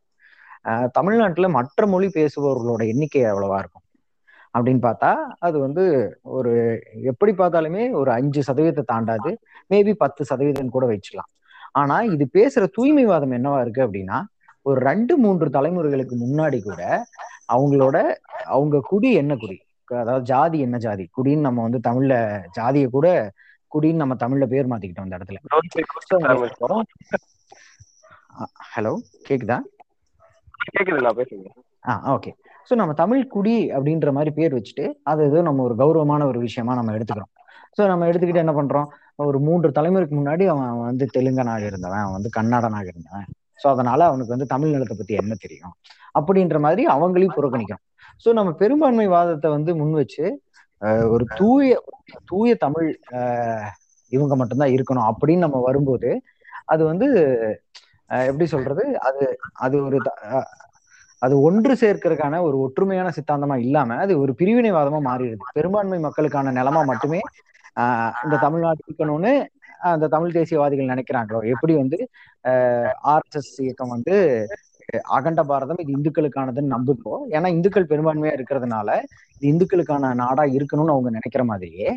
தமிழ்நாட்டுல 0.92 1.48
மற்ற 1.48 1.86
மொழி 1.86 2.08
பேசுபவர்களோட 2.08 2.82
எண்ணிக்கை 2.88 3.22
எவ்வளவா 3.22 3.58
இருக்கும்? 3.58 3.84
அப்படின்னு 4.54 4.82
பார்த்தா 4.82 5.10
அது 5.38 5.56
வந்து 5.58 5.84
ஒரு 6.22 6.52
எப்படி 7.02 7.32
பார்த்தாலுமே 7.32 7.84
ஒரு 7.92 8.10
அஞ்சு 8.10 8.40
சதவீதத்தை 8.46 8.84
தாண்டாது 8.86 9.30
மேபி 9.70 9.92
பத்து 9.94 10.22
சதவீதம் 10.24 10.74
கூட 10.76 10.84
வச்சுக்கலாம். 10.86 11.30
ஆனா 11.72 11.96
இது 12.14 12.24
பேசுற 12.38 12.64
தூய்மைவாதம் 12.76 13.34
என்னவா 13.38 13.60
இருக்கு 13.60 13.82
அப்படின்னா 13.86 14.18
ஒரு 14.62 14.78
ரெண்டு 14.80 15.14
மூன்று 15.18 15.46
தலைமுறைகளுக்கு 15.48 16.16
முன்னாடி 16.24 16.58
கூட 16.62 16.80
அவங்களோட 17.54 17.96
அவங்க 18.46 18.76
குடி 18.80 19.10
என்ன 19.12 19.32
குடி? 19.36 19.56
அதாவது 19.88 20.24
ஜாதி 20.24 20.58
என்ன 20.60 20.76
ஜாதி? 20.76 21.10
குடின்னு 21.16 21.40
நம்ம 21.40 21.62
வந்து 21.62 21.78
தமிழ்ல 21.78 22.14
ஜாதியை 22.52 22.88
கூட 22.88 23.32
குடின்னு 23.72 23.94
நம்ம 23.94 24.14
தமிழ்ல 24.14 24.46
பேர் 24.46 24.70
மாத்திக்கிட்டோம் 24.70 25.06
அந்த 25.06 25.18
இடத்துல. 25.18 25.38
ஹலோ 28.74 28.92
கேக்குதா? 29.28 29.58
ஆ 31.88 32.12
ஓகே. 32.12 32.30
ஸோ 32.70 32.74
நம்ம 32.74 32.92
தமிழ் 32.92 33.26
குடி 33.26 33.70
அப்படின்ற 33.70 34.12
மாதிரி 34.12 34.30
பேர் 34.30 34.54
வச்சுட்டு 34.54 34.94
அது 35.02 35.24
ஏதோ 35.24 35.42
நம்ம 35.42 35.62
ஒரு 35.62 35.76
கௌரவமான 35.76 36.26
ஒரு 36.26 36.38
விஷயமா 36.38 36.74
நம்ம 36.74 36.92
எடுத்துக்கிறோம். 36.92 37.32
ஸோ 37.78 37.86
நம்ம 37.86 38.06
எடுத்துக்கிட்டு 38.06 38.44
என்ன 38.44 38.52
பண்றோம்? 38.52 38.88
ஒரு 39.14 39.40
மூன்று 39.40 39.68
தலைமுறைக்கு 39.68 40.14
முன்னாடி 40.20 40.46
அவன் 40.46 40.78
வந்து 40.78 41.06
தெலுங்கனாக 41.14 41.66
இருந்தவன் 41.66 41.98
அவன் 41.98 42.12
வந்து 42.12 42.30
கன்னடனாக 42.36 42.86
இருந்தவன். 42.86 43.28
ஸோ 43.58 43.66
அதனால 43.68 44.00
அவனுக்கு 44.04 44.34
வந்து 44.34 44.46
தமிழ் 44.46 44.74
நிலத்தை 44.74 44.96
பத்தி 44.96 45.14
என்ன 45.22 45.34
தெரியும்? 45.44 45.74
அப்படின்ற 46.18 46.58
மாதிரி 46.66 46.82
அவங்களையும் 46.86 47.36
புறக்கணிக்கிறோம் 47.38 47.84
ஸோ 48.24 48.32
நம்ம 48.32 48.50
பெரும்பான்மை 48.62 49.06
வாதத்தை 49.14 49.48
வந்து 49.50 49.70
முன் 49.74 49.94
வச்சு 50.00 50.24
ஒரு 51.12 51.24
தூய 51.38 51.68
தூய 52.24 52.54
தமிழ் 52.64 52.88
இவங்க 54.12 54.34
மட்டும்தான் 54.36 54.74
இருக்கணும் 54.74 55.08
அப்படின்னு 55.10 55.46
நம்ம 55.46 55.60
வரும்போது 55.68 56.10
அது 56.72 56.82
வந்து 56.90 57.06
எப்படி 58.28 58.46
சொல்றது? 58.54 58.82
அது 59.08 59.22
அது 59.64 59.76
ஒரு 59.86 59.98
அது 61.22 61.34
ஒன்று 61.40 61.74
சேர்க்கறதுக்கான 61.82 62.40
ஒரு 62.46 62.56
ஒற்றுமையான 62.64 63.10
சித்தாந்தமா 63.16 63.56
இல்லாம 63.64 63.96
அது 64.04 64.12
ஒரு 64.22 64.32
பிரிவினைவாதமா 64.40 65.00
மாறிடுது. 65.08 65.44
பெரும்பான்மை 65.58 65.98
மக்களுக்கான 65.98 66.52
நிலமா 66.58 66.82
மட்டுமே 66.90 67.20
இந்த 68.24 68.36
தமிழ்நாடு 68.44 68.80
இருக்கணும்னு 68.86 69.32
அந்த 69.86 70.08
தமிழ் 70.08 70.32
தேசியவாதிகள் 70.32 70.92
நினைக்கிறாங்களோ? 70.92 71.48
எப்படி 71.48 71.74
வந்து 71.74 71.98
ஆர்எஸ்எஸ் 73.06 73.54
இயக்கம் 73.58 73.88
வந்து 73.88 74.14
அகண்ட 75.08 75.42
பாரதம் 75.42 75.80
இது 75.80 75.92
இந்துக்களுக்கானதுன்னு 75.96 76.74
நம்புதோ 76.74 77.14
ஏன்னா 77.30 77.48
இந்துக்கள் 77.48 77.86
பெரும்பான்மையா 77.86 78.32
இருக்கிறதுனால 78.34 78.88
இது 79.40 79.46
இந்துக்களுக்கான 79.52 80.14
நாடா 80.14 80.42
இருக்கணும்னு 80.54 80.94
அவங்க 80.94 81.10
நினைக்கிற 81.10 81.44
மாதிரியே 81.44 81.88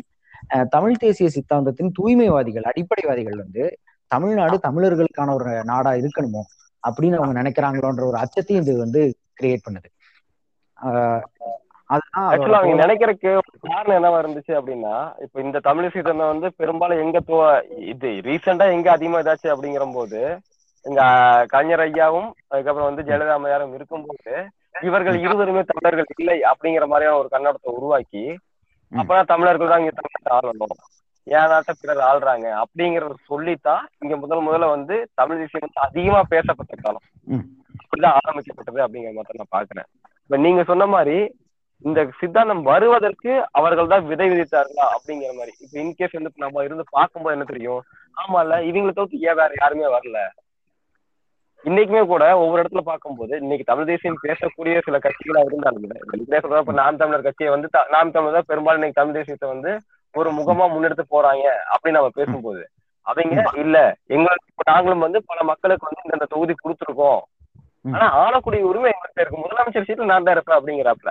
தமிழ் 0.70 0.96
தேசிய 0.96 1.28
சித்தாந்தத்தின் 1.28 1.92
தூய்மைவாதிகள் 1.98 2.66
அடிப்படைவாதிகள் 2.70 3.36
வந்து 3.36 3.64
தமிழ்நாடு 4.10 4.56
தமிழர்களுக்கான 4.62 5.34
ஒரு 5.34 5.64
நாடா 5.64 5.92
இருக்கணுமோ? 5.94 6.42
அப்படின்னு 6.82 7.16
அவங்க 7.16 7.36
நினைக்கிறாங்களோன்ற 7.42 8.04
ஒரு 8.04 8.18
அச்சத்தையும் 8.18 8.64
இது 8.64 8.76
வந்து 8.78 9.00
கிரியேட் 9.40 9.66
பண்ணுது. 9.66 9.88
ஆஹ் 10.76 11.22
ஆக்சுவலா 11.90 12.58
அவங்க. 12.58 12.76
நினைக்கிறதுக்கு 12.82 13.30
ஒரு 13.40 13.68
காரணம் 13.68 13.96
என்னவா 13.98 14.18
இருந்துச்சு 14.22 14.52
அப்படின்னா 14.58 14.94
இப்ப 15.24 15.40
இந்த 15.40 15.58
தமிழ் 15.66 15.92
சீசன் 15.94 16.22
வந்து 16.24 16.48
பெரும்பாலும் 16.58 17.02
எங்க 17.04 17.18
துவ 17.22 17.40
இது 17.92 18.08
ரீசெண்டா 18.26 18.66
எங்க 18.74 18.88
அதிகமா 18.92 19.22
இதாச்சு 19.22 19.48
அப்படிங்கிற 19.52 19.86
போது 19.94 20.20
இங்க 20.84 21.00
கலைஞர் 21.52 21.84
ஐயாவும் 21.84 22.28
அதுக்கப்புறம் 22.50 22.88
வந்து 22.88 23.06
ஜெயலலிதா 23.08 23.36
அம்மையாரும் 23.36 23.74
இருக்கும்போது 23.76 24.34
இவர்கள் 24.82 25.16
இருவருமே 25.24 25.62
தமிழர்கள் 25.70 26.12
இல்லை 26.16 26.36
அப்படிங்கிற 26.50 26.86
மாதிரியான 26.88 27.18
ஒரு 27.22 27.28
கண்ணோட்டத்தை 27.32 27.72
உருவாக்கி. 27.78 28.22
அப்பதான் 28.92 29.30
தமிழர்கள் 29.32 29.72
தான் 29.72 29.82
இங்க 29.82 29.94
தமிழ் 29.98 30.32
ஆளணும் 30.36 30.76
ஏன் 31.26 31.50
நாட்டை 31.52 31.72
பிறர் 31.74 32.02
ஆள்றாங்க 32.08 32.46
அப்படிங்கறத 32.60 33.16
சொல்லித்தான் 33.28 33.82
இங்க 34.02 34.14
முதல் 34.16 34.46
முதல்ல 34.46 34.68
வந்து 34.70 34.96
தமிழ் 35.14 35.40
விஷயம் 35.42 35.64
வந்து 35.66 35.84
அதிகமா 35.86 36.20
பேசப்பட்ட 36.30 36.74
காலம். 36.78 37.04
அப்படிதான் 37.80 38.16
ஆரம்பிக்கப்பட்டது 38.20 38.80
அப்படிங்கிற 38.84 39.12
மாதிரி 39.18 39.40
நான் 39.40 39.54
பாக்குறேன் 39.56 39.88
இப்ப 40.22 40.38
நீங்க 40.44 40.62
சொன்ன 40.64 40.86
மாதிரி 40.94 41.18
இந்த 41.84 42.00
சித்தாந்தம் 42.20 42.62
வருவதற்கு 42.68 43.32
அவர்கள் 43.58 43.90
தான் 43.92 44.06
விதை 44.10 44.26
விதித்தார்களா 44.30 44.86
அப்படிங்கிற 44.94 45.32
மாதிரி. 45.38 45.52
இப்ப 45.64 45.74
இன்கேஸ் 45.82 46.16
வந்து 46.18 46.30
நம்ம 46.44 46.64
இருந்து 46.64 46.84
பார்க்கும்போது 46.96 47.36
என்ன 47.36 47.46
தெரியும்? 47.52 47.82
ஆமா 48.16 48.38
இல்ல 48.44 48.54
இவங்களை 48.68 48.92
தவிர்த்து 48.92 49.26
ஏன் 49.28 49.38
வேற 49.40 49.50
யாருமே 49.60 49.88
வரல? 49.96 50.20
இன்னைக்குமே 51.64 52.02
கூட 52.10 52.24
ஒவ்வொரு 52.42 52.60
இடத்துல 52.62 52.82
பார்க்கும்போது 52.88 53.34
இன்னைக்கு 53.42 53.64
தமிழ் 53.70 53.88
தேசியம் 53.90 54.20
பேசக்கூடிய 54.26 54.74
சில 54.86 54.96
கட்சிகளா 55.04 55.40
இருந்தாலுமே 55.46 55.96
வெளிப்படையா 56.10 56.42
சொல்றேன் 56.42 56.64
இப்ப 56.64 56.74
நாம் 56.80 57.00
தமிழர் 57.00 57.26
கட்சியை 57.26 57.50
வந்து 57.54 57.68
நாம் 57.94 58.12
தமிழர் 58.16 58.36
தான் 58.38 58.48
பெரும்பாலும் 58.50 58.80
இன்னைக்கு 58.80 59.00
தமிழ் 59.00 59.16
தேசியத்தை 59.18 59.48
வந்து 59.54 59.72
ஒரு 60.14 60.30
முகமா 60.38 60.66
முன்னெடுத்து 60.74 61.04
போறாங்க 61.14 61.46
அப்படின்னு 61.72 61.98
நம்ம 61.98 62.12
பேசும்போது. 62.18 62.62
அவங்க 63.06 63.42
இல்ல 63.62 63.76
எங்களுக்கு 64.14 64.50
இப்ப 64.52 64.64
நாங்களும் 64.72 65.04
வந்து 65.06 65.18
பல 65.30 65.42
மக்களுக்கு 65.50 65.88
வந்து 65.88 66.16
இந்த 66.16 66.28
தொகுதி 66.34 66.54
கொடுத்துருக்கோம். 66.56 67.20
ஆனா 67.94 68.06
ஆளக்கூடிய 68.22 68.62
உரிமை 68.70 68.90
எங்களுக்கு 68.92 69.22
இருக்கு. 69.22 69.42
முதலமைச்சர் 69.44 69.88
சீட்ல 69.88 70.10
நான் 70.10 70.26
தான் 70.26 70.36
இருப்பேன் 70.36 70.58
அப்படிங்கிறாப்ல 70.58 71.10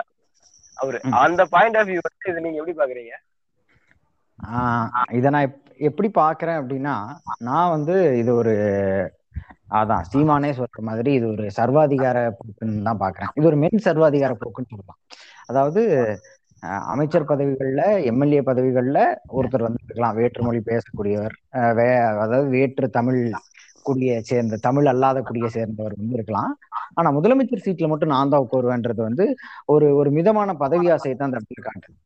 அவரு. 0.78 0.98
அந்த 1.18 1.44
பாயிண்ட் 1.46 1.76
ஆஃப் 1.76 1.86
வியூ 1.86 1.98
வந்து 2.00 2.28
இதை 2.28 2.42
நீங்க 2.42 2.58
எப்படி 2.58 2.76
பாக்குறீங்க? 2.78 3.14
இதை 5.10 5.30
நான் 5.30 5.46
எப்- 5.48 5.64
எப்படி 5.80 6.08
பாக்குறேன் 6.14 6.58
அப்படின்னா 6.60 6.94
நான் 7.38 7.70
வந்து 7.70 8.18
இது 8.18 8.34
ஒரு 8.34 8.52
அதான் 9.70 10.04
சீமானே 10.10 10.50
சொல்ற 10.52 10.80
மாதிரி 10.80 11.12
இது 11.12 11.26
ஒரு 11.28 11.50
சர்வாதிகார 11.56 12.18
போக்குன்னு 12.36 12.82
தான் 12.82 13.00
பாக்குறேன். 13.00 13.32
இது 13.34 13.46
ஒரு 13.46 13.56
மென் 13.56 13.84
சர்வாதிகார 13.84 14.32
போக்குன்னு 14.38 14.70
சொல்லலாம். 14.70 15.00
அதாவது 15.46 15.82
அமைச்சர் 16.86 17.24
பதவிகள்ல 17.24 17.82
எம்எல்ஏ 18.04 18.40
பதவிகள்ல 18.40 19.00
ஒருத்தர் 19.34 19.66
வந்து 19.66 19.82
இருக்கலாம் 19.84 20.16
வேற்றுமொழி 20.16 20.62
பேசக்கூடியவர் 20.66 21.36
வே 21.74 21.88
அதாவது 22.14 22.48
வேற்று 22.48 22.90
தமிழ் 22.90 23.20
குடியை 23.88 24.16
சேர்ந்த 24.30 24.58
தமிழ் 24.66 24.90
அல்லாத 24.92 25.18
குடியை 25.28 25.48
சேர்ந்தவர் 25.56 25.98
வந்து 26.00 26.16
இருக்கலாம். 26.18 26.52
ஆனா 26.98 27.08
முதலமைச்சர் 27.16 27.64
சீட்ல 27.66 27.88
மட்டும் 27.92 28.12
நான் 28.14 28.32
தான் 28.34 28.44
உட்காருவேன்றது 28.44 29.00
வந்து 29.08 29.24
ஒரு 29.74 29.88
ஒரு 30.00 30.10
மிதமான 30.18 30.54
பதவி 30.64 30.88
ஆசையை 30.96 31.14
தான் 31.16 31.28
அந்த 31.28 31.40
இடத்துல 31.40 31.64
காட்டுது. 31.66 31.96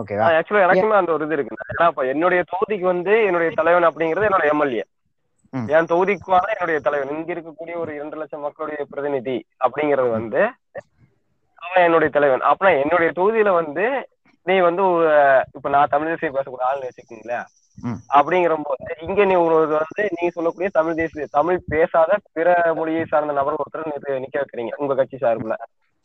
ஓகேவா? 0.00 0.24
ஆக்சுவலா 0.38 0.64
எனக்குமே 0.64 0.98
அந்த 1.00 1.12
ஒரு 1.16 1.24
இது 1.26 1.36
இருக்கு. 1.36 1.56
ஏன்னா 1.72 1.86
இப்ப 1.92 2.04
என்னுடைய 2.12 2.40
தொகுதிக்கு 2.52 2.86
வந்து 2.94 3.12
என்னுடைய 3.28 3.50
தலைவன் 3.60 3.88
அப்படிங்கிறது 3.90 4.28
என்னோட 4.28 4.46
எம்எல்ஏ. 4.54 4.84
என் 5.76 5.90
தொகுதிக்கான 5.92 6.50
என்னுடைய 6.54 6.78
தலைவன். 6.86 7.12
இங்க 7.16 7.30
இருக்கக்கூடிய 7.34 7.74
ஒரு 7.82 7.90
இரண்டு 7.98 8.16
லட்சம் 8.20 8.44
மக்களுடைய 8.46 8.82
பிரதிநிதி 8.92 9.36
அப்படிங்கிறது 9.66 10.10
வந்து 10.18 10.40
அவன் 11.62 11.86
என்னுடைய 11.86 12.10
தலைவன். 12.16 12.44
அப்பனா 12.50 12.72
என்னுடைய 12.82 13.10
தொகுதியில 13.18 13.52
வந்து 13.60 13.86
நீ 14.46 14.56
வந்து 14.66 14.82
இப்ப 15.56 15.68
நான் 15.74 15.92
தமிழ் 15.92 16.10
தேசியம் 16.10 16.36
பேசக்கூடிய 16.36 16.68
ஆள்னு 16.70 16.88
வச்சுக்கீங்களேன். 16.88 17.46
அப்படிங்கிற 18.16 18.54
போது 18.62 18.94
இங்க 19.00 19.24
நீ 19.24 19.34
ஒரு 19.42 19.56
வந்து 19.74 20.04
நீ 20.16 20.26
சொல்லக்கூடிய 20.28 20.68
தமிழ் 20.70 20.94
தேசிய 20.94 21.26
தமிழ் 21.32 21.58
பேசாத 21.68 22.18
பிற 22.32 22.48
மொழியை 22.74 23.04
சார்ந்த 23.04 23.32
நபர் 23.32 23.58
ஒருத்தர் 23.58 23.88
நிக்க- 23.88 24.20
நிக்க 24.20 24.36
வைக்கிறீங்க 24.38 24.72
உங்க 24.76 24.94
கட்சி 24.94 25.16
சார்பில். 25.16 25.56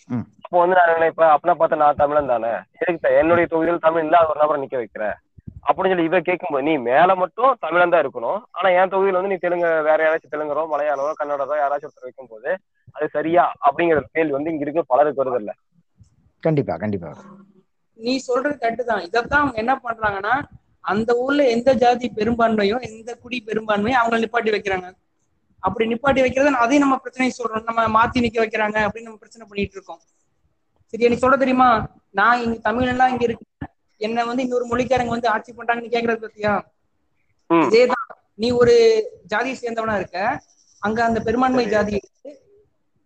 ம். 0.10 0.26
அப்போ 0.44 0.58
வந்து 0.60 0.78
நான் 0.78 0.94
நினைப்பேன் 0.94 1.32
அப்படின்னா 1.34 1.56
பார்த்தா 1.58 1.76
நான் 1.78 1.96
தமிழன் 1.96 2.28
தானே? 2.28 2.52
எதுக்கு 2.80 3.12
என்னுடைய 3.20 3.48
தொகுதியில் 3.48 3.80
தமிழ் 3.80 4.04
இல்லாத 4.04 4.32
ஒரு 4.32 4.40
நபரை 4.40 4.60
நிக்க 4.62 4.78
வைக்கிற? 4.78 5.06
அப்படின்னு 5.66 5.92
சொல்லி 5.92 6.06
இவ 6.06 6.20
கேட்கும்போது 6.22 6.64
நீ 6.64 6.78
மேல 6.86 7.16
மட்டும் 7.16 7.52
தமிழன் 7.60 7.94
தான் 7.94 8.04
இருக்கணும். 8.04 8.40
ஆனா 8.52 8.70
என் 8.76 8.92
தொகுதியில 8.92 9.20
வந்து 9.20 9.34
நீ 9.34 9.38
தெலுங்கு 9.38 9.70
வேற 9.82 10.00
யாராச்சும் 10.04 10.34
தெலுங்கரோ 10.34 10.64
மலையாளமோ 10.72 11.14
கன்னடரோ 11.20 11.58
யாராச்சும் 11.58 11.90
ஒருத்தர் 11.90 12.08
வைக்கும்போது 12.08 12.50
அது 12.96 13.08
சரியா? 13.10 13.44
அப்படிங்கிற 13.68 14.02
கேள்வி 14.12 14.32
வந்து 14.32 14.52
இங்க 14.52 14.66
இருக்க 14.66 14.84
பலருக்கு 14.88 15.24
வருது 15.24 15.40
இல்ல. 15.40 15.52
கண்டிப்பா 16.44 16.76
கண்டிப்பா. 16.78 17.12
நீ 18.00 18.14
சொல்றது 18.26 18.56
கரெக்ட் 18.62 18.84
தான் 18.84 19.02
இதைத்தான் 19.02 19.42
அவங்க 19.42 19.58
என்ன 19.58 19.74
பண்றாங்கன்னா 19.84 20.34
அந்த 20.82 21.16
ஊர்ல 21.16 21.50
எந்த 21.50 21.74
ஜாதி 21.74 22.12
பெரும்பான்மையோ 22.16 22.82
எந்த 22.82 23.16
குடி 23.16 23.44
பெரும்பான்மையோ 23.46 23.92
அவங்க 23.92 24.18
நிப்பாட்டி 24.20 24.52
வைக்கிறாங்க. 24.52 24.94
அப்படி 25.60 25.94
நிப்பாட்டி 25.94 26.22
வைக்கிறத 26.22 26.46
அதையும் 26.46 26.84
நம்ம 26.84 26.98
பிரச்சனை 26.98 27.34
சொல்றோம். 27.38 27.64
நம்ம 27.64 27.82
மாத்தி 27.88 28.20
நிக்க 28.20 28.38
வைக்கிறாங்க 28.42 28.78
அப்படின்னு 28.86 29.02
நம்ம 29.02 29.18
பிரச்சனை 29.18 29.48
பண்ணிட்டு 29.48 29.76
இருக்கோம். 29.76 30.00
சரியா 30.94 31.10
நீ 31.10 31.16
சொல்ல 31.16 31.38
தெரியுமா? 31.38 31.90
நான் 32.10 32.42
இங்க 32.42 32.72
தமிழெல்லாம் 32.72 33.08
இங்க 33.08 33.24
இருக்கு 33.24 33.46
என்ன 33.98 34.26
வந்து 34.26 34.44
இன்னொரு 34.44 34.66
மொழிக்காரங்க 34.66 35.08
வந்து 35.08 35.30
ஆட்சி 35.30 35.54
பண்றாங்கன்னு 35.54 35.94
கேக்குறது 35.94 36.26
பத்தியா. 36.26 36.54
இதேதான். 37.50 38.08
நீ 38.36 38.52
ஒரு 38.52 38.74
ஜாதியை 39.26 39.58
சேர்ந்தவனா 39.62 39.96
இருக்க. 39.96 40.42
அங்க 40.80 41.04
அந்த 41.04 41.20
பெரும்பான்மை 41.20 41.68
ஜாதி 41.68 42.02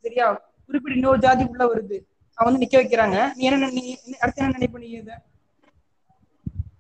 சரியா? 0.04 0.34
குறிப்பிட்ட 0.66 0.98
இன்னொரு 0.98 1.20
ஜாதி 1.20 1.44
உள்ள 1.44 1.66
வருது. 1.66 1.98
அவன் 2.34 2.54
வந்து 2.54 2.66
நிக்க 2.66 2.82
வைக்கிறாங்க. 2.82 3.36
நீ 3.36 3.44
என்ன 3.44 3.70
நீ 3.70 3.98
அடுத்து 4.20 4.44
என்ன 4.44 4.58
நினைப்ப 4.58 4.80
நீ 4.80 4.88
இதை? 4.88 5.14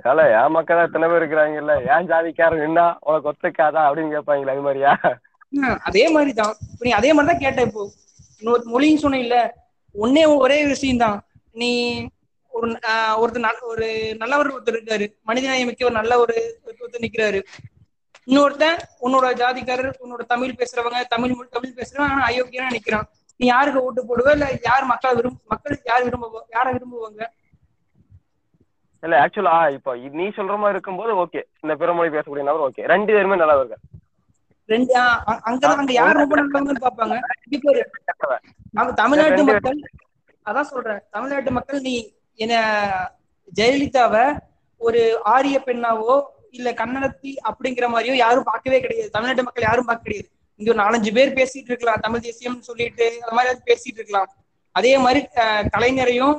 ஏல 0.06 0.24
என் 0.38 0.52
மக்கள் 0.52 0.78
தான் 0.78 0.88
எத்தனை 0.88 1.08
பேர் 1.10 1.22
இருக்கிறாங்கல்ல? 1.22 1.74
ஏன் 1.94 2.08
ஜாதிக்காரன் 2.10 2.64
நின்னா 2.64 2.86
உனக்கு 3.08 3.30
ஒத்துக்காதா 3.32 3.82
அப்படின்னு 3.88 4.14
கேட்பாங்களே 4.16 4.54
அது 4.54 4.66
மாதிரியா? 4.68 4.92
அதே 5.88 6.04
மாதிரிதான். 6.10 6.56
நீ 6.80 6.90
அதே 6.92 7.10
மாதிரிதான் 7.14 7.44
கேட்ட 7.44 7.62
இப்போ. 7.62 7.84
இன்னொரு 8.42 8.64
மொழின்னு 8.74 9.04
சொன்ன 9.04 9.20
இல்ல 9.20 9.36
ஒன்னே 9.96 10.24
ஒரே 10.38 10.58
விஷயம் 10.66 10.98
தான் 10.98 11.18
நீ 11.56 11.70
ஒரு 12.54 12.68
ஒருத்தர் 13.22 13.48
நல்ல 13.48 13.60
ஒரு 13.66 13.86
நல்லவர் 14.18 14.54
ஒருத்தர் 14.56 14.78
இருக்காரு. 14.78 15.06
மனிதநேயம் 15.28 15.70
மிக்க 15.70 15.86
ஒரு 15.86 15.98
நல்ல 16.00 16.14
ஒரு 16.20 16.36
ஒருத்தர் 16.82 17.06
நிக்கிறாரு. 17.06 17.40
இன்னொருத்தன் 18.28 18.78
உன்னோட 19.02 19.26
ஜாதிக்காரர் 19.42 20.00
உன்னோட 20.04 20.22
தமிழ் 20.26 20.58
பேசுறவங்க 20.60 21.02
தமிழ் 21.08 21.36
மொழி 21.36 21.50
தமிழ் 21.52 21.78
பேசுறவங்க 21.80 22.14
ஆனா 22.14 22.28
அயோக்கியனா 22.28 22.70
நிக்கிறான். 22.76 23.08
நீ 23.40 23.46
யாருக்கு 23.48 23.84
ஓட்டு 23.84 24.02
போடுவ? 24.10 24.30
இல்ல 24.32 24.46
யார் 24.64 24.86
மக்கள் 24.86 25.16
விரும்ப 25.16 25.40
மக்கள் 25.46 25.76
யார் 25.86 26.04
விரும்ப 26.04 26.46
யாரை 26.50 26.70
விரும்புவாங்க? 26.74 27.24
இல்ல 29.04 29.16
ஆக்சுவலா 29.20 29.74
இப்போ 29.74 29.96
நீ 30.14 30.28
சொல்ற 30.30 30.58
மாதிரி 30.58 30.70
இருக்கும்போது 30.70 31.16
ஓகே 31.16 31.42
இந்த 31.62 31.76
பிறமொழி 31.76 32.10
பேசக்கூடிய 32.10 32.44
நபர் 32.44 32.72
ஓகே 32.72 32.86
ரெண்டு 32.86 33.14
பேருமே 33.14 33.38
ரெண்டு 34.70 34.96
அ- 34.98 35.42
அங்கதான் 35.46 35.78
அங்க 35.78 35.92
யார் 35.92 36.16
ரொம்ப 36.16 36.36
நல்லவங்கன்னு 36.36 36.86
பாப்பாங்க 36.86 37.16
நம்ம 38.72 38.92
தமிழ்நாட்டு 38.94 39.44
மக்கள் 39.44 39.80
அதான் 40.46 40.70
சொல்றேன். 40.70 41.02
தமிழ்நாட்டு 41.12 41.52
மக்கள் 41.52 41.82
நீ 41.82 41.94
என்ன 42.40 42.56
ஜெயலலிதாவை 43.56 44.24
ஒரு 44.82 45.02
ஆரிய 45.24 45.62
பெண்ணாவோ 45.66 46.16
இல்ல 46.50 46.72
கன்னடத்தி 46.72 47.32
அப்படிங்கிற 47.50 47.86
மாதிரியோ 47.88 48.14
யாரும் 48.16 48.44
பார்க்கவே 48.44 48.80
கிடையாது. 48.80 49.10
தமிழ்நாட்டு 49.10 49.44
மக்கள் 49.44 49.64
யாரும் 49.64 49.86
பார்க்க 49.86 50.04
கிடையாது. 50.04 50.30
இங்க 50.60 50.72
ஒரு 50.72 50.82
நாலஞ்சு 50.82 51.14
பேர் 51.14 51.34
பேசிட்டு 51.34 51.72
இருக்கலாம். 51.72 52.00
தமிழ் 52.00 52.20
தேசியம்னு 52.20 52.60
சொல்லிட்டு 52.60 53.06
அந்த 53.22 53.32
மாதிரி 53.32 53.60
பேசிட்டு 53.66 54.00
இருக்கலாம். 54.00 54.30
அதே 54.76 54.98
மாதிரி 54.98 55.22
கலைஞரையும் 55.70 56.36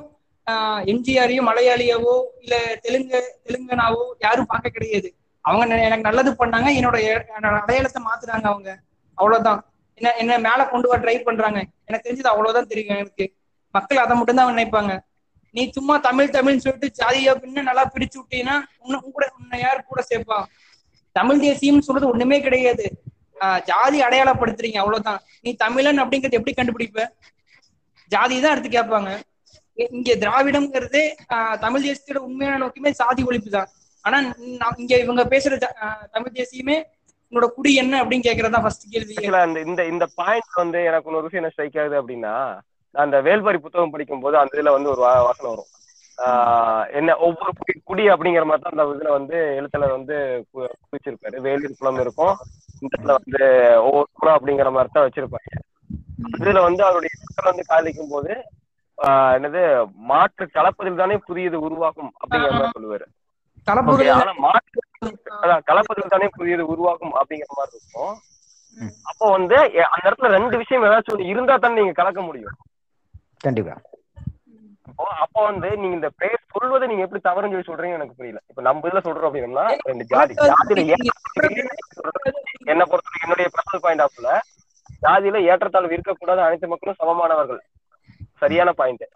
எம்ஜிஆரையும் 0.92 1.48
மலையாளியாவோ 1.48 2.14
இல்ல 2.42 2.76
தெலுங்கு 2.82 3.20
தெலுங்கனாவோ 3.46 4.14
யாரும் 4.20 4.46
பார்க்க 4.46 4.70
கிடையாது. 4.70 5.09
அவங்க 5.44 5.74
எனக்கு 5.76 6.04
நல்லது 6.04 6.30
பண்ணாங்க 6.30 6.68
என்னோட 6.78 6.96
என்னோட 7.38 7.56
அடையாளத்தை 7.62 8.02
மாத்துறாங்க 8.02 8.44
அவங்க. 8.44 8.70
அவ்வளவுதான். 9.18 9.61
என்ன 9.98 10.14
என்ன 10.16 10.38
மேல 10.38 10.68
கொண்டு 10.68 10.88
வர 10.88 11.00
ட்ரை 11.02 11.16
பண்றாங்க. 11.22 11.59
எனக்கு 11.85 12.06
தெரிஞ்சது 12.09 12.32
அவ்வளவுதான் 12.32 12.66
தெரியும் 12.66 12.96
எனக்கு. 12.96 13.26
மக்கள் 13.74 13.98
அதை 13.98 14.16
மட்டும் 14.16 14.37
தான் 14.37 14.56
நினைப்பாங்க. 14.56 14.92
நீ 15.54 15.70
சும்மா 15.70 15.98
தமிழ் 15.98 16.28
தமிழ்னு 16.28 16.56
சொல்லிட்டு 16.56 16.90
ஜாதியா 16.90 17.32
பின்ன 17.35 17.62
நல்லா 17.62 17.85
பிரிச்சு 17.94 18.18
விட்டீங்கன்னா 18.20 18.56
உன்னை 18.78 18.98
கூட 19.00 19.32
உன்னை 19.38 19.61
யார் 19.61 19.85
கூட 19.85 20.02
சேர்ப்பா? 20.02 20.38
தமிழ் 21.12 21.40
தேசியம்னு 21.40 21.78
சொல்றது 21.78 22.09
ஒண்ணுமே 22.09 22.40
கிடையாது. 22.40 22.87
ஆஹ் 23.40 23.62
ஜாதி 23.64 24.02
அடையாளப்படுத்துறீங்க 24.02 24.76
அவ்வளவுதான். 24.76 25.20
நீ 25.42 25.52
தமிழன் 25.54 26.02
அப்படிங்கறது 26.02 26.32
எப்படி 26.32 26.54
கண்டுபிடிப்ப? 26.54 27.00
ஜாதி 28.11 28.40
தான் 28.40 28.52
எடுத்து 28.52 28.70
கேட்பாங்க. 28.78 29.11
இங்க 29.77 30.15
திராவிடம்ங்கிறது 30.15 31.01
ஆஹ் 31.35 31.59
தமிழ் 31.59 31.85
தேசியத்தோட 31.87 32.17
உண்மையான 32.17 32.59
நோக்கமே 32.59 32.93
சாதி 32.93 33.25
ஒழிப்பு 33.25 33.49
தான். 33.49 33.67
ஆனா 34.03 34.35
இங்க 34.77 34.99
இவங்க 34.99 35.25
பேசுற 35.25 35.62
தமிழ் 36.12 36.33
தேசியமே 36.33 36.83
உன்னோட 37.31 37.47
குடி 37.47 37.75
என்ன 37.75 38.05
அப்படின்னு 38.05 38.27
கேக்குறதா 38.29 38.61
ஃபர்ஸ்ட் 38.62 38.91
கேள்வி. 38.91 39.15
ஆக்சுவலா 39.15 39.67
இந்த 39.67 39.85
இந்த 39.85 40.07
பாயிண்ட் 40.15 40.53
வந்து 40.55 40.85
எனக்கு 40.85 41.11
ஒரு 41.11 41.23
விஷயம் 41.23 41.45
என்ன 41.45 41.49
ஸ்ட்ரைக் 41.49 41.79
ஆகுது 41.79 42.03
அப்படின்னா 42.03 42.61
அந்த 42.91 43.23
வேல்பாரி 43.23 43.59
புத்தகம் 43.59 43.91
படிக்கும் 43.91 44.21
போது 44.21 44.39
அந்த 44.39 44.62
இதுல 44.62 44.71
வந்து 44.71 44.91
ஒரு 44.91 45.01
வா- 45.01 45.25
வாசனை 45.27 45.51
வரும். 45.51 45.71
ஆஹ் 46.19 46.95
என்ன 46.95 47.17
ஒவ்வொரு 47.17 47.53
குடி 47.59 47.81
குடி 47.85 48.03
அப்படிங்கிற 48.09 48.45
மாதிரி 48.45 48.62
தான் 48.62 48.87
அந்த 48.87 48.87
இதுல 48.87 49.09
வந்து 49.09 49.37
எழுத்துல 49.37 49.91
வந்து 49.91 50.47
கு- 50.55 50.73
குறிச்சிருப்பாரு. 50.89 51.37
வேலூர் 51.37 51.77
குளம் 51.79 52.01
இருக்கும். 52.01 52.37
இந்த 52.81 52.97
இடத்துல 52.99 53.17
வந்து 53.19 53.45
ஒவ்வொரு 53.83 54.09
குளம் 54.12 54.39
அப்படிங்கிற 54.39 54.73
மாதிரி 54.73 54.89
தான் 54.93 55.09
வச்சிருப்பாங்க. 55.09 55.51
இதுல 56.39 56.62
வந்து 56.62 56.85
அவருடைய 56.85 57.15
வந்து 57.45 57.65
காதலிக்கும் 57.67 58.09
போது 58.09 58.45
என்னது 59.37 59.62
மாற்று 60.11 60.44
கலப்பதில் 60.56 61.00
தானே 61.02 61.16
புதியது 61.28 61.56
உருவாக்கும் 61.66 62.12
அப்படிங்கிற 62.20 62.52
மாதிரி 62.56 62.76
சொல்லுவாரு. 62.76 63.06
Okay, 63.06 63.68
கலப்புகள் 63.68 64.11
ஆனா 64.16 64.32
மாற்று 64.44 64.80
அதான் 65.42 65.64
கலப்பதில் 65.70 66.12
தானே 66.14 66.26
புதியது 66.38 66.64
உருவாக்கும் 66.72 67.14
அப்படிங்கிற 67.20 67.52
மாதிரி 67.59 67.76
இருக்கும். 67.78 68.14
அப்போ 69.11 69.26
வந்து 69.37 69.56
அந்த 69.92 70.04
இடத்துல 70.09 70.30
ரெண்டு 70.37 70.56
விஷயம் 70.62 70.87
ஏதாச்சும் 70.88 71.14
ஒண்ணு 71.14 71.30
இருந்தா 71.32 71.54
தானே 71.56 71.78
நீங்க 71.80 71.94
கலக்க 72.00 72.20
முடியும். 72.28 72.56
கண்டிப்பா. 73.46 73.74
அப்போ 74.88 75.04
அப்போ 75.24 75.40
வந்து 75.48 75.68
நீங்க 75.80 75.94
இந்த 75.98 76.11
பேர் 76.20 76.38
சொல்வதை 76.54 76.85
நீங்க 76.90 77.04
எப்படி 77.06 77.22
தவறுன்னு 77.22 77.54
சொல்லி 77.54 77.70
சொல்றீங்க 77.70 77.98
எனக்கு 77.98 78.18
புரியல. 78.18 78.40
இப்ப 78.50 78.62
நம்ம 78.66 78.88
இதுல 78.88 79.02
சொல்றோம் 79.06 79.28
அப்படின்னா 79.30 79.64
ரெண்டு 79.90 80.04
ஜாதி 80.12 80.35
ஜாதியில 80.50 80.85
என்னை 82.72 82.85
பொறுத்த 82.92 83.24
என்னுடைய 83.24 83.48
பர்சனல் 83.56 83.85
பாயிண்ட் 83.87 84.04
ஆஃப்ல 84.06 84.30
ஜாதியில 85.04 85.42
ஏற்றத்தாழ்வு 85.52 85.96
இருக்கக்கூடாது. 85.96 86.40
அனைத்து 86.46 86.72
மக்களும் 86.72 87.00
சமமானவர்கள். 87.02 87.61
சரியான 88.37 88.72
பாயிண்ட் 88.72 89.09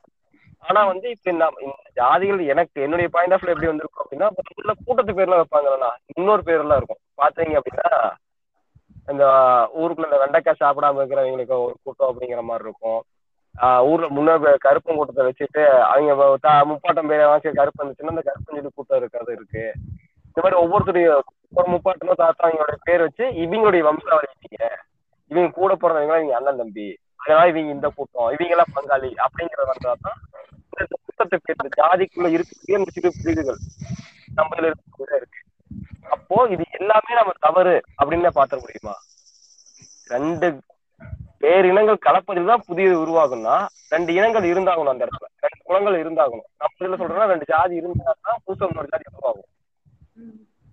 ஆனா 0.59 0.87
வந்து 0.87 1.11
இப்ப 1.11 1.30
நான் 1.30 1.50
இந்த 1.61 1.76
ஜாதிகள் 1.96 2.46
எனக்கு 2.46 2.83
என்னுடைய 2.83 3.11
பாயிண்ட் 3.12 3.33
ஆஃப் 3.33 3.46
எப்படி 3.46 3.66
வந்திருக்கும் 3.66 4.06
அப்படின்னா 4.11 4.30
உள்ள 4.54 4.72
கூட்டத்து 4.85 5.12
பேர்ல 5.12 5.40
வைப்பாங்கல்ல 5.40 5.88
இன்னொரு 6.14 6.42
பேர்லாம் 6.46 6.76
இருக்கும். 6.76 6.96
பாத்தீங்க 7.22 7.59
அப்படின்னா 7.59 8.11
இந்த 9.06 9.26
ஊருக்குள்ள 9.78 10.04
இந்த 10.04 10.18
வெண்டைக்காய் 10.18 10.56
சாப்பிடாம 10.61 10.98
இருக்கிறவங்களுக்கு 10.98 11.62
ஒரு 11.62 11.76
கூட்டம் 11.83 12.14
அப்படிங்கிற 12.14 12.42
மாதிரி 12.42 12.68
இருக்கும். 12.68 13.02
ஊர்ல 13.83 14.09
முன்னோர் 14.09 14.59
கருப்பன் 14.64 14.94
கூட்டத்தை 14.94 15.33
வச்சுட்டு 15.33 15.66
அவங்க 15.80 16.37
தா- 16.42 16.76
முப்பாட்டம் 16.76 17.09
பேர் 17.09 17.26
வாசி 17.26 17.50
கருப்பு 17.50 17.85
இருந்துச்சுன்னா 17.85 18.06
அந்த 18.06 18.22
கருப்பன் 18.24 18.54
சொல்லி 18.54 18.68
கூட்டம் 18.74 18.98
இருக்காது 18.98 19.33
இருக்கு. 19.33 19.72
இந்த 20.26 20.50
மாதிரி 20.50 20.61
ஒவ்வொருத்தருடைய 20.62 21.18
ஒரு 21.54 21.70
முப்பாட்டமும் 21.70 22.16
தாத்தா 22.16 22.48
அவங்களோட 22.48 22.74
பேர் 22.83 23.00
வச்சு 23.00 23.24
இவங்களுடைய 23.24 23.80
வம்சாவளி 23.80 24.26
இவங்க 24.50 24.78
இவங்க 25.28 25.50
கூட 25.50 25.74
பிறந்தவங்க 25.74 26.16
இவங்க 26.16 26.37
அண்ணன் 26.37 26.56
தம்பி. 26.56 26.98
அதனால 27.20 27.46
இவங்க 27.52 27.70
இந்த 27.76 27.88
கூட்டம் 27.96 28.33
இவங்க 28.35 28.54
எல்லாம் 28.56 28.74
பங்காளி 28.76 29.11
அப்படிங்கிற 29.24 29.64
வந்தா 29.70 29.92
தான் 30.06 30.18
இந்த 30.83 30.96
கூட்டத்தை 31.04 31.38
பேர் 31.46 31.76
ஜாதிக்குள்ள 31.78 32.28
இருக்கக்கூடிய 32.37 32.80
இந்த 32.80 32.92
சிறு 32.96 33.11
பிரிவுகள் 33.18 33.61
நம்ம 34.38 34.54
இதுல 34.54 34.70
இருக்கக்கூடிய 34.70 35.20
இருக்கு. 35.20 35.40
அப்போ 36.14 36.37
இது 36.54 36.64
எல்லாமே 36.78 37.12
நம்ம 37.18 37.33
தவறு 37.46 37.74
அப்படின்னு 38.00 38.30
பாத்திர 38.38 38.59
முடியுமா? 38.64 38.94
ரெண்டு 40.14 40.48
பேரினங்கள் 41.42 42.04
கலப்பதில் 42.06 42.50
தான் 42.52 42.64
புதியது 42.68 42.96
உருவாகும்னா 43.02 43.54
ரெண்டு 43.94 44.11
இனங்கள் 44.18 44.50
இருந்தாகணும் 44.52 44.92
அந்த 44.92 45.04
இடத்துல. 45.06 45.28
ரெண்டு 45.44 45.61
குலங்கள் 45.68 46.00
இருந்தாகணும். 46.02 46.48
நம்ம 46.61 46.74
இதுல 46.80 46.98
சொல்றோம்னா 47.00 47.28
ரெண்டு 47.33 47.46
ஜாதி 47.52 47.74
இருந்தா 47.80 48.14
தான் 48.26 48.40
புதுசா 48.46 48.68
இன்னொரு 48.70 48.90
ஜாதி 48.92 49.06
உருவாகும். 49.12 49.48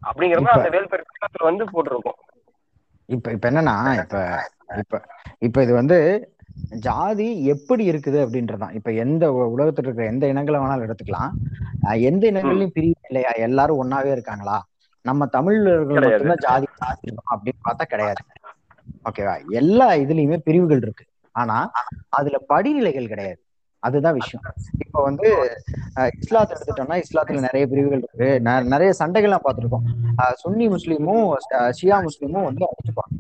அப்படிங்கிற 0.02 0.40
மாதிரி 0.46 0.60
அந்த 0.60 0.72
வேல்பேர் 0.76 1.08
புத்தகத்துல 1.10 1.48
வந்து 1.50 1.66
போட்டிருக்கோம். 1.74 2.20
இப்ப 3.10 3.32
இப்ப 3.36 3.46
என்னன்னா 3.52 3.76
இப்ப 4.02 4.18
இப்ப 4.84 5.02
இப்ப 5.48 5.64
இது 5.66 5.74
வந்து 5.82 5.98
ஜாதி 6.86 7.28
எப்படி 7.46 7.84
இருக்குது 7.92 8.20
அப்படின்றதுதான் 8.24 8.74
இப்ப 8.74 8.92
எந்த 9.04 9.54
உலகத்துல 9.58 9.86
இருக்கிற 9.86 10.08
எந்த 10.08 10.28
இனங்களை 10.34 10.60
வேணாலும் 10.60 10.86
எடுத்துக்கலாம். 10.88 11.34
எந்த 12.10 12.32
இனங்கள்லயும் 12.32 12.76
பிரிவு 12.78 12.96
இல்லையா? 13.10 13.32
எல்லாரும் 13.48 13.82
ஒன்னாவே 13.84 14.12
இருக்காங்களா? 14.12 14.58
நம்ம 15.06 15.26
தமிழர்கள். 15.26 16.04
மட்டும்தான் 16.04 16.44
ஜாதி 16.48 16.68
அப்படின்னு 17.34 17.62
பார்த்தா 17.68 17.86
கிடையாது. 17.92 18.24
ஓகேவா 19.10 19.36
எல்லா 19.62 19.92
இதுலயுமே 20.04 20.38
பிரிவுகள் 20.38 20.82
இருக்கு. 20.82 21.06
ஆனா 21.32 21.58
அதுல 22.10 22.38
படிநிலைகள் 22.50 23.08
கிடையாது. 23.08 23.40
அதுதான் 23.84 24.18
விஷயம். 24.20 24.46
இப்ப 24.86 25.04
வந்து 25.04 25.28
இஸ்லாத்தை 26.20 26.54
எடுத்துட்டோம்னா 26.56 26.96
இஸ்லாத்துல 27.04 27.40
நிறைய 27.40 27.68
பிரிவுகள் 27.68 28.04
இருக்கு. 28.08 28.30
நிறைய 28.74 28.94
சண்டைகள்லாம் 29.00 29.46
பார்த்திருக்கோம். 29.48 29.86
சுன்னி 30.44 30.68
முஸ்லீமும் 30.74 31.26
ஷியா 31.80 31.98
முஸ்லீமும் 32.08 32.48
வந்து 32.50 32.66
அடிச்சுப்பாங்க 32.72 33.16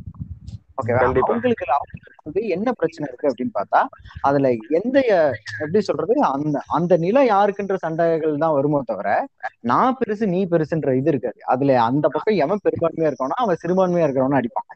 ஓகேவா. 0.77 0.99
அவங்களுக்கு 0.99 1.65
அவங்களுக்கு 1.71 2.23
வந்து 2.23 2.47
என்ன 2.47 2.71
பிரச்சனை 2.71 3.09
இருக்கு 3.09 3.27
அப்படின்னு 3.29 3.55
பார்த்தா 3.57 3.81
அதுல 4.21 4.49
எந்த 4.69 4.97
எப்படி 5.59 5.81
சொல்றது 5.81 6.21
அந்த 6.31 6.61
அந்த 6.67 6.97
நிலம் 6.97 7.27
யாருக்குன்ற 7.27 7.75
சண்டைகள் 7.75 8.37
தான் 8.37 8.51
வருமோ 8.51 8.81
தவிர 8.85 9.09
நான் 9.59 9.97
பெருசு 9.99 10.27
நீ 10.27 10.45
பெருசுன்ற 10.45 10.95
இது 10.97 11.09
இருக்காது. 11.09 11.39
அதுல 11.45 11.81
அந்த 11.81 12.07
பக்கம் 12.07 12.35
எவன் 12.35 12.59
பெரும்பான்மையா 12.63 13.11
இருக்கானோ 13.11 13.37
அவன் 13.37 13.61
சிறுபான்மையா 13.67 14.05
இருக்கிறவன 14.07 14.39
அடிப்பான். 14.39 14.69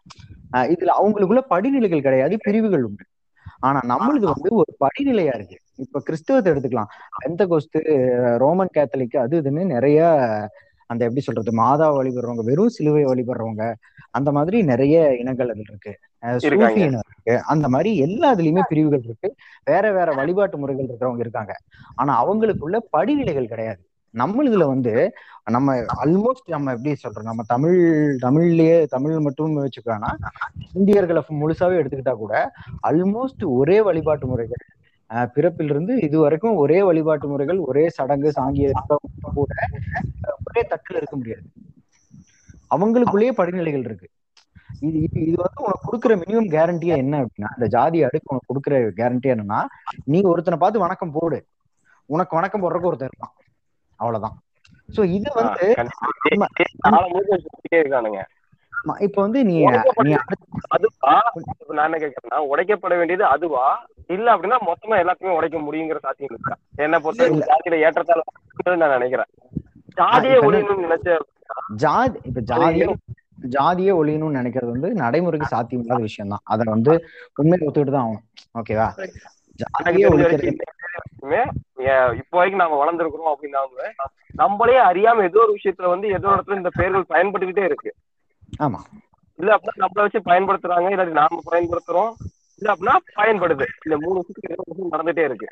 அஹ் 0.52 0.68
இதுல 0.74 0.90
அவங்களுக்குள்ள 1.02 1.42
படிநிலைகள் 1.50 2.02
கிடையாது 2.02 2.38
பிரிவுகள் 2.42 2.84
உண்டு. 2.84 3.06
ஆனா 3.60 3.80
நம்மளுது 3.90 4.28
வந்து 4.34 4.50
ஒரு 4.52 4.78
படிநிலையா 4.80 5.36
இருக்கு. 5.36 5.58
இப்ப 5.76 6.00
கிறிஸ்தவத்தை 6.00 6.54
எடுத்துக்கலாம். 6.54 6.92
எந்த 7.26 7.48
கோஸ்து 7.48 7.80
ரோமன் 8.38 8.74
கேத்தலிக் 8.74 9.18
அது 9.18 9.42
இதுன்னு 9.42 9.66
நிறைய 9.66 10.00
அந்த 10.92 11.02
எப்படி 11.06 11.22
சொல்றது 11.22 11.52
மாதா 11.56 11.88
வழிபடுறவங்க 11.94 12.44
வெறும் 12.44 12.70
சிலுவை 12.70 13.04
வழிபடுறவங்க 13.06 13.66
அந்த 14.12 14.30
மாதிரி 14.32 14.58
நிறைய 14.64 14.96
இனங்கள் 15.16 15.50
அதுல 15.50 15.66
இருக்கு. 15.68 15.92
சூஃபி. 16.46 16.82
இனம் 16.84 17.06
இருக்கு. 17.06 17.36
அந்த 17.52 17.66
மாதிரி 17.70 17.92
எல்லா 17.98 18.30
இதுலயுமே 18.36 18.64
பிரிவுகள் 18.64 19.04
இருக்கு. 19.04 19.30
வேற 19.68 19.86
வேற 19.92 20.10
வழிபாட்டு 20.14 20.58
முறைகள் 20.58 20.88
இருக்கிறவங்க 20.88 21.24
இருக்காங்க. 21.26 21.54
ஆனா 21.96 22.14
அவங்களுக்குள்ள 22.24 22.78
படிநிலைகள் 22.94 23.48
கிடையாது. 23.48 23.82
நம்ம 24.14 24.44
இதுல 24.44 24.64
வந்து 24.68 24.94
நம்ம 25.50 25.74
ஆல்மோஸ்ட் 26.04 26.48
நம்ம 26.48 26.72
எப்படி 26.72 26.94
சொல்றோம் 27.04 27.30
நம்ம 27.30 27.44
தமிழ் 27.48 27.78
தமிழ்லயே 28.24 28.76
தமிழ் 28.88 29.16
மட்டும் 29.20 29.56
வச்சுக்கோனா 29.58 30.10
இந்தியர்களை 30.76 31.22
முழுசாவே 31.34 31.80
எடுத்துக்கிட்டா 31.82 32.16
கூட 32.16 32.34
ஆல்மோஸ்ட் 32.88 33.44
ஒரே 33.54 33.78
வழிபாட்டு 33.82 34.28
முறைகள். 34.28 34.64
பிறப்பிலிருந்து 35.36 35.94
இது 36.04 36.18
வரைக்கும் 36.20 36.56
ஒரே 36.56 36.84
வழிபாட்டு 36.84 37.28
முறைகள் 37.28 37.60
ஒரே 37.66 37.86
சடங்கு 37.90 38.30
சாங்கியம் 38.36 38.80
கூட 39.34 39.52
ஒரே 40.52 40.62
தட்டுல 40.72 41.00
இருக்க 41.02 41.16
முடியாது. 41.22 41.46
அவங்களுக்குள்ளேயே 42.76 43.34
படிநிலைகள் 43.40 43.88
இருக்கு. 43.90 44.08
இது 44.88 44.98
இது 45.06 45.18
இது 45.30 45.38
வந்து 45.46 45.64
உனக்கு 45.66 45.86
கொடுக்குற 45.88 46.14
மினிமம் 46.22 46.52
கேரண்டியா 46.56 46.96
என்ன 47.04 47.16
அப்படின்னா 47.24 47.50
இந்த 47.58 47.68
ஜாதி 47.76 47.98
அடுக்கு 48.08 48.32
உனக்கு 48.34 48.50
கொடுக்குற 48.52 48.76
கேரண்டி 49.00 49.32
என்னன்னா 49.34 49.60
நீ 50.12 50.20
ஒருத்தனை 50.32 50.58
பார்த்து 50.62 50.86
வணக்கம் 50.86 51.16
போடு. 51.18 51.40
உனக்கு 52.10 52.34
வணக்கம் 52.38 52.64
போடுறதுக்கு 52.64 52.92
ஒருத்தன் 52.92 53.12
இருப்பான். 53.12 53.34
அவ்வளவுதான். 54.00 54.38
சோ 54.96 55.02
இது 55.18 55.30
வந்து 55.40 55.66
இருக்கானுங்க. 57.82 58.22
இப்ப 59.06 59.18
வந்து 59.26 59.40
நீ 59.50 59.56
நான் 59.66 59.76
என்ன 61.88 61.98
கேட்கறேன்னா 62.04 62.40
உடைக்கப்பட 62.52 62.94
வேண்டியது 63.00 63.26
அதுவா? 63.34 63.66
இல்ல 64.16 64.28
அப்படின்னா 64.36 64.58
மொத்தமா 64.70 64.96
எல்லாத்தையுமே 65.04 65.36
உடைக்க 65.40 65.58
முடியுங்கிற 65.66 66.00
சாத்தியம் 66.06 66.34
இருக்கா? 66.34 66.56
என்ன 66.86 66.96
பொறுத்த. 67.04 67.28
ஜாதியில 67.52 67.78
நான் 68.84 68.96
நினைக்கிறேன். 68.98 69.30
ஜாதியே 69.98 70.38
ஒழியணும்னு 70.48 70.86
நினைச்ச 70.88 71.18
ஜாதி 71.84 72.20
இப்ப 72.30 72.42
ஜாதியே 72.52 72.86
ஜாதியே 73.56 73.92
ஒழியணும்னு 74.00 74.40
நினைக்கிறது 74.40 74.74
வந்து 74.76 74.90
நடைமுறைக்கு 75.02 75.54
சாத்தியம் 75.54 75.84
இல்லாத 75.84 76.04
விஷயம் 76.08 76.34
தான் 76.34 76.44
அதை 76.54 76.66
வந்து 76.74 76.94
உண்மையை 77.42 77.64
ஒத்துக்கிட்டு 77.68 77.96
தான் 77.96 78.08
ஆகணும். 78.08 78.26
ஓகேவா 78.60 78.88
ஜாதியே 79.60 80.08
ஒழிக்கிறது. 80.12 80.52
இப்போ 82.22 82.36
வரைக்கும் 82.40 82.64
நாம 82.64 82.78
வளர்ந்துருக்கிறோம் 82.82 83.32
அப்படின்னா 83.34 83.62
நம்மளே 84.42 84.78
அறியாம 84.90 85.24
ஏதோ 85.30 85.40
ஒரு 85.46 85.54
விஷயத்துல 85.58 85.90
வந்து 85.94 86.08
ஏதோ 86.18 86.28
இடத்துல 86.36 86.60
இந்த 86.60 86.72
பெயர்கள் 86.78 87.12
பயன்பட்டுக்கிட்டே 87.14 87.66
இருக்கு. 87.70 87.92
ஆமா. 88.66 88.80
இல்ல 89.40 89.50
அப்படின்னா 89.56 89.84
நம்மள 89.84 90.06
வச்சு 90.06 90.30
பயன்படுத்துறாங்க 90.30 90.94
இல்லாட்டி 90.94 91.16
நாம 91.22 91.42
பயன்படுத்துறோம். 91.52 92.12
இல்ல 92.62 92.70
அப்படின்னா 92.74 92.96
பயன்படுது. 93.20 93.66
இந்த 93.86 93.96
மூணு 94.04 94.18
விஷயத்துக்கு 94.20 94.52
ஏதோ 94.52 94.64
ஒரு 94.64 94.72
விஷயம் 94.74 94.94
நடந்துட்டே 94.96 95.26
இருக்கு. 95.30 95.48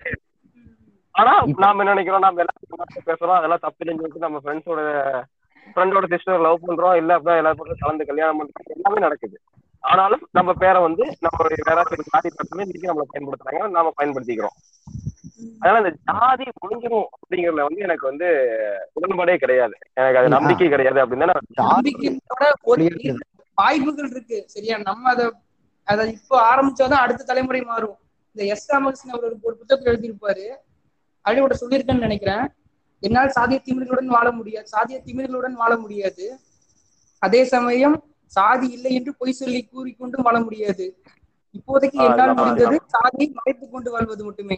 ஆனா 1.19 1.33
நாம 1.55 1.77
என்ன 1.77 1.93
நினைக்கிறோம்? 1.93 2.21
நம்ம 2.21 2.43
எல்லாத்தையும் 2.43 3.07
பேசுறோம். 3.07 3.37
அதெல்லாம் 3.39 3.61
தப்பு 3.61 3.85
இல்லைன்னு 3.85 4.03
சொல்லிட்டு 4.03 4.19
நம்ம 4.19 4.39
ஃப்ரெண்ட்ஸோட 4.43 4.81
ஃப்ரெண்டோட 5.75 6.05
சிஸ்டர் 6.09 6.39
லவ் 6.39 6.67
பண்றோம். 6.67 6.95
இல்ல 6.95 7.19
அப்படின்னா 7.19 7.37
எல்லாரும் 7.37 7.75
கலந்து 7.79 8.05
கல்யாணம் 8.05 8.39
பண்றோம். 8.39 8.73
எல்லாமே 8.75 8.99
நடக்குது. 8.99 9.37
ஆனாலும் 9.83 10.27
நம்ம 10.31 10.53
பேரை 10.53 10.81
வந்து 10.81 11.03
நம்மளுடைய 11.03 11.59
பேராசிரியர் 11.63 12.09
ஜாதி 12.11 12.29
பக்கமே 12.35 12.63
இன்னைக்கு 12.63 12.89
நம்மளை 12.91 13.07
பயன்படுத்துறாங்க. 13.13 13.69
நாம 13.69 13.93
பயன்படுத்திக்கிறோம். 13.97 14.55
அதனால 15.59 15.87
இந்த 15.87 15.91
ஜாதி 16.05 16.45
ஒழிஞ்சிரும் 16.63 17.07
அப்படிங்கறதுல 17.17 17.61
வந்து 17.61 17.81
எனக்கு 17.81 18.07
வந்து 18.07 18.27
உடன்பாடே 18.95 19.35
கிடையாது. 19.35 19.75
எனக்கு 19.93 20.19
அது. 20.19 20.29
நம்பிக்கை 20.29 20.67
கிடையாது 20.69 21.05
அப்படின்னு 21.05 21.25
தான் 21.25 21.31
நான் 21.33 21.47
ஜாதி 21.49 21.91
நம்பிக்கையோட 21.91 22.51
ஒரு 22.61 22.83
ஒழியறது. 22.83 23.25
வாய்ப்புகள் 23.55 24.09
இருக்கு. 24.09 24.43
சரியா? 24.47 24.77
நம்ம 24.77 25.09
அத 25.09 25.33
அத 25.83 26.05
இப்போ 26.07 26.55
ஆரம்பிச்சாதான் 26.55 27.03
அடுத்த 27.03 27.23
தலைமுறை 27.23 27.61
மாறும். 27.61 27.97
இந்த 28.35 28.49
எஸ் 28.49 28.71
ராமகிருஷ்ணன் 28.71 29.15
அவர் 29.15 29.33
ஒரு 29.41 29.57
புத்தகத்துல 29.61 29.93
எழுதியிருப்பாரு. 29.93 30.45
அழிவோட 31.29 31.55
சொல்லியிருக்கேன்னு 31.61 32.07
நினைக்கிறேன். 32.07 32.45
என்னால் 33.03 33.35
சாதிய 33.37 33.57
திமிர்களுடன் 33.67 34.13
வாழ 34.15 34.27
முடியாது 34.39 34.67
சாதிய 34.75 34.97
திமிர்களுடன் 35.07 35.57
வாழ 35.61 35.73
முடியாது. 35.83 36.25
அதே 37.21 37.41
சமயம் 37.53 37.97
சாதி 38.31 38.67
இல்லை 38.75 38.91
என்று 38.97 39.11
பொய் 39.19 39.39
சொல்லி 39.39 39.59
கூறிக்கொண்டும் 39.71 40.25
வாழ 40.27 40.37
முடியாது. 40.47 40.85
இப்போதைக்கு 41.57 41.97
என்னால் 42.07 42.35
முடிந்தது 42.39 42.75
சாதியை 42.95 43.27
மறைத்துக் 43.37 43.73
கொண்டு 43.75 43.89
வாழ்வது 43.93 44.23
மட்டுமே. 44.27 44.57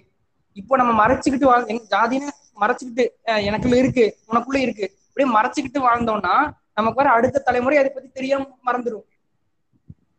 இப்போ 0.57 0.73
நம்ம 0.79 0.93
மறைச்சுக்கிட்டு 1.01 1.47
வாழ் 1.51 1.69
எங்க 1.73 1.83
ஜாதின்னு 1.93 2.31
மறைச்சுக்கிட்டு 2.61 3.05
எனக்குள்ள 3.49 3.75
இருக்கு 3.83 4.05
உனக்குள்ள 4.31 4.59
இருக்கு 4.65 4.85
அப்படியே 5.05 5.27
மறைச்சுக்கிட்டு 5.37 5.79
வாழ்ந்தோம்னா 5.87 6.33
நமக்கு 6.77 6.99
வர 7.01 7.09
அடுத்த 7.17 7.43
தலைமுறை 7.47 7.77
அதை 7.81 7.89
பத்தி 7.91 8.09
தெரியாம 8.17 8.49
மறந்துடும் 8.67 9.05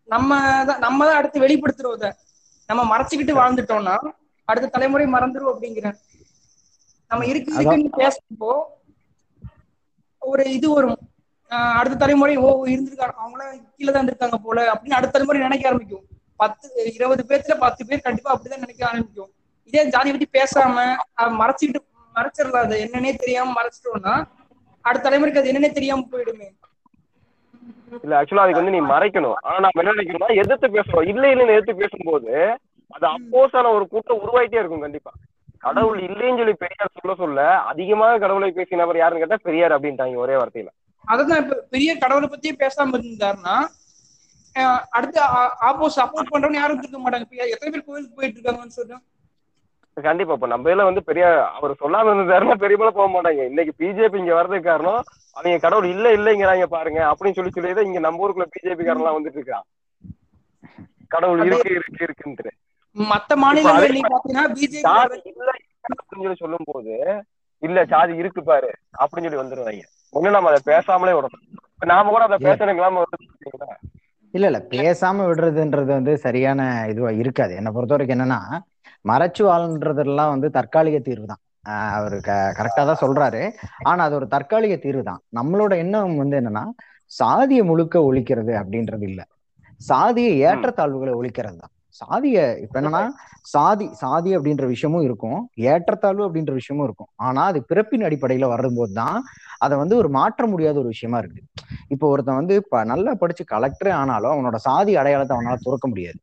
நம்ம 0.09 0.31
தான் 0.69 0.81
நம்ம 0.85 1.01
தான் 1.09 1.19
அடுத்து 1.21 1.45
வெளிப்படுத்துறோம் 1.45 1.97
அதை. 1.99 2.11
நம்ம 2.69 2.83
மறைச்சுக்கிட்டு 2.93 3.35
வாழ்ந்துட்டோம்னா 3.41 3.95
அடுத்த 4.49 4.71
தலைமுறை 4.75 5.07
மறந்துடும் 5.15 5.51
அப்படிங்கிறேன். 5.53 5.97
நம்ம 7.13 7.27
இருக்கு. 7.31 7.53
இருக்குன்னு 7.57 7.99
பேசுறப்போ 8.01 8.53
ஒரு 10.23 10.45
இது 10.57 10.69
வரும். 10.75 11.01
அடுத்த 11.79 11.97
தலைமுறை 12.03 12.35
ஓ 12.45 12.51
இருந்திருக்காங்க 12.73 13.17
அவங்களாம் 13.23 13.57
கீழே 13.77 13.91
தான் 13.91 14.01
இருந்திருக்காங்க 14.01 14.39
போல 14.47 14.59
அப்படின்னு 14.73 14.99
அடுத்த 14.99 15.15
தலைமுறை 15.15 15.41
நினைக்க 15.47 15.71
ஆரம்பிக்கும். 15.71 16.05
பத்து 16.41 16.67
இருபது 16.97 17.23
பேர்த்துல 17.31 17.55
பத்து 17.65 17.83
பேர் 17.89 18.07
கண்டிப்பா 18.07 18.33
அப்படிதான் 18.35 18.65
நினைக்க 18.65 18.83
ஆரம்பிக்கும். 18.91 19.31
இதே 19.73 19.83
ஜாதியை 19.95 20.13
பத்தி 20.15 20.29
பேசாம 20.39 20.77
மறைச்சிட்டு 21.41 21.81
மறைச்சிடலாம் 22.15 22.67
அது. 22.67 22.79
என்னன்னே 22.85 23.13
தெரியாம 23.23 23.55
மறைச்சிட்டோம்னா 23.59 24.15
அடுத்த 24.85 25.05
தலைமுறைக்கு 25.07 25.41
அது 25.41 25.51
என்னன்னே 25.51 25.73
தெரியாம 25.79 26.07
போயிடுமே. 26.13 26.49
இல்ல 28.05 28.15
ஆக்சுவலா 28.19 28.45
அதுக்கு 28.45 28.61
வந்து 28.61 28.75
நீ 28.77 28.81
மறைக்கணும். 28.93 29.37
ஆனா 29.47 29.59
நம்ம 29.65 29.83
என்ன 29.83 29.95
நினைக்கிறோம்னா 29.95 30.31
எதிர்த்து 30.43 30.69
பேசுறோம். 30.77 31.09
இல்ல 31.13 31.25
இல்லைன்னு 31.33 31.55
எதிர்த்து 31.57 31.81
பேசும்போது 31.83 32.33
அது 32.91 33.07
அப்போஸான 33.13 33.71
ஒரு 33.77 33.85
கூட்டம் 33.93 34.23
உருவாயிட்டே 34.25 34.61
இருக்கும் 34.61 34.85
கண்டிப்பா. 34.87 35.13
கடவுள் 35.63 36.01
இல்லைன்னு 36.07 36.41
சொல்லி 36.41 36.55
பெரியார் 36.63 36.97
சொல்ல 36.97 37.15
சொல்ல 37.15 37.41
அதிகமாக 37.71 38.19
கடவுளை 38.19 38.49
பேசினவர் 38.57 39.01
யாருன்னு 39.01 39.23
கேட்டா 39.23 39.47
பெரியார் 39.49 39.77
அப்படின்ட்டாங்க 39.77 40.25
ஒரே 40.25 40.37
வார்த்தையில. 40.37 40.71
அதான் 41.05 41.41
இப்ப 41.43 41.61
பெரிய 41.75 41.91
கடவுளை 42.03 42.27
பத்தியே 42.29 42.55
பேசாம 42.59 42.99
இருந்தாருன்னா 42.99 43.57
அடுத்து 44.97 45.21
ஆப்போஸ் 45.69 45.99
சப்போர்ட் 45.99 46.33
பண்றவங்க 46.33 46.61
யாரும் 46.61 46.81
இருக்க 46.81 46.99
மாட்டாங்க. 46.99 47.27
எத்தனை 47.55 47.71
பேர் 47.71 47.89
கோயிலுக்கு 47.89 48.19
போயிட்டு 48.19 48.39
இருக்காங்கன்னு 48.39 48.79
சொல்றேன். 48.79 49.03
கண்டிப்பா 49.97 50.35
இப்ப 50.37 50.47
நம்ம 50.47 50.69
இதுல 50.71 50.85
வந்து 50.89 51.03
பெரிய 51.09 51.25
அவர் 51.57 51.81
சொல்லாம 51.81 52.13
இருந்தாருன்னா 52.13 52.57
பெரியபல 52.63 52.91
போக 52.91 53.09
மாட்டாங்க. 53.09 53.43
இன்னைக்கு 53.51 53.73
பிஜேபி 53.81 54.21
இங்க 54.23 54.35
வர்றதுக்கு 54.35 54.71
காரணம் 54.71 55.01
அவங்க 55.37 55.59
கடவுள் 55.59 55.87
இல்ல 55.95 56.07
இல்லைங்கிறாங்க 56.17 56.67
பாருங்க 56.77 57.01
அப்படின்னு 57.11 57.39
சொல்லி 57.39 57.55
சொல்லி 57.57 57.89
இங்க 57.91 58.03
நம்ம 58.07 58.25
ஊருக்குள்ள 58.25 58.49
பிஜேபி 58.55 58.85
காரன்லாம் 58.85 59.19
வந்துட்டு 59.19 59.41
இருக்கான். 59.41 59.67
கடவுள் 61.11 61.43
இருக்கு 61.47 61.73
இருக்கு 61.79 62.05
இருக்குன்ட்டு. 62.07 62.53
மத்த 62.97 63.37
மாநிலங்கள் 63.43 63.95
நீங்க 63.97 64.11
பாத்தீங்கன்னா 64.15 64.47
பிஜேபி 64.55 65.21
சொல்லும் 66.43 66.69
போது 66.71 66.95
இல்ல 67.63 67.79
சாதி 67.85 68.13
இருக்கு 68.21 68.41
பாரு 68.43 68.71
அப்படின்னு 69.03 69.27
சொல்லி 69.27 69.43
வந்துருவாங்க 69.43 69.85
ஒண்ணு 70.15 70.35
நம்ம 70.35 70.51
அதை 70.51 70.61
பேசாமலே 70.67 71.15
விடணும். 71.17 71.45
நாம 71.91 72.11
கூட 72.11 72.23
அதை 72.29 72.39
பேசணுங்களாம 72.47 73.03
வந்து 73.05 73.19
இல்ல 74.35 74.45
இல்ல 74.49 74.59
பேசாம 74.73 75.25
விடுறதுன்றது 75.29 75.91
வந்து 75.93 76.13
சரியான 76.25 76.61
இதுவா 76.91 77.11
இருக்காது. 77.23 77.53
என்னை 77.55 77.71
பொறுத்த 77.75 77.95
வரைக்கும் 77.95 78.17
என்னன்னா 78.17 78.41
மறைச்சு 79.05 79.43
வாழ்ன்றதெல்லாம் 79.47 80.33
வந்து 80.35 80.49
தற்காலிக 80.57 80.99
தீர்வு 81.01 81.27
தான் 81.27 81.41
ஆஹ் 81.71 81.93
அவரு 81.97 82.17
க 82.21 82.31
கரெக்டா 82.59 82.83
தான் 82.85 83.03
சொல்றாரு. 83.03 83.43
ஆனா 83.85 84.01
அது 84.07 84.15
ஒரு 84.21 84.27
தற்காலிக 84.35 84.77
தீர்வு 84.85 85.03
தான் 85.05 85.21
நம்மளோட 85.39 85.73
எண்ணம் 85.85 86.21
வந்து 86.23 86.39
என்னன்னா 86.41 86.65
சாதியை 87.13 87.65
முழுக்க 87.71 87.97
ஒழிக்கிறது 88.09 88.53
அப்படின்றது 88.61 89.07
இல்ல. 89.11 89.21
சாதிய 89.81 90.29
ஏற்றத்தாழ்வுகளை 90.47 91.13
ஒழிக்கிறது 91.21 91.59
தான் 91.59 91.73
சாதிய 92.01 92.39
இப்ப 92.65 92.75
என்னன்னா 92.81 93.03
சாதி 93.55 93.87
சாதி 94.03 94.31
அப்படின்ற 94.37 94.65
விஷயமும் 94.73 95.05
இருக்கும். 95.09 95.41
ஏற்றத்தாழ்வு 95.73 96.27
அப்படின்ற 96.27 96.53
விஷயமும் 96.61 96.87
இருக்கும். 96.89 97.11
ஆனா 97.27 97.43
அது 97.51 97.61
பிறப்பின் 97.71 98.05
அடிப்படையில 98.09 98.49
வரும்போது 98.55 98.93
தான் 99.01 99.19
அதை 99.65 99.75
வந்து 99.83 99.95
ஒரு 100.01 100.09
மாற்ற 100.19 100.47
முடியாத 100.47 100.77
ஒரு 100.83 100.91
விஷயமா 100.95 101.19
இருக்கு. 101.23 101.41
இப்போ 101.95 102.07
ஒருத்தன் 102.13 102.41
வந்து 102.41 102.55
இப்ப 102.63 102.85
நல்லா 102.93 103.15
படிச்சு 103.23 103.45
கலெக்டரே 103.55 103.93
ஆனாலும் 104.01 104.35
அவனோட 104.35 104.59
சாதி 104.69 104.95
அடையாளத்தை 105.03 105.37
அவனால 105.37 105.59
துறக்க 105.67 105.87
முடியாது. 105.89 106.19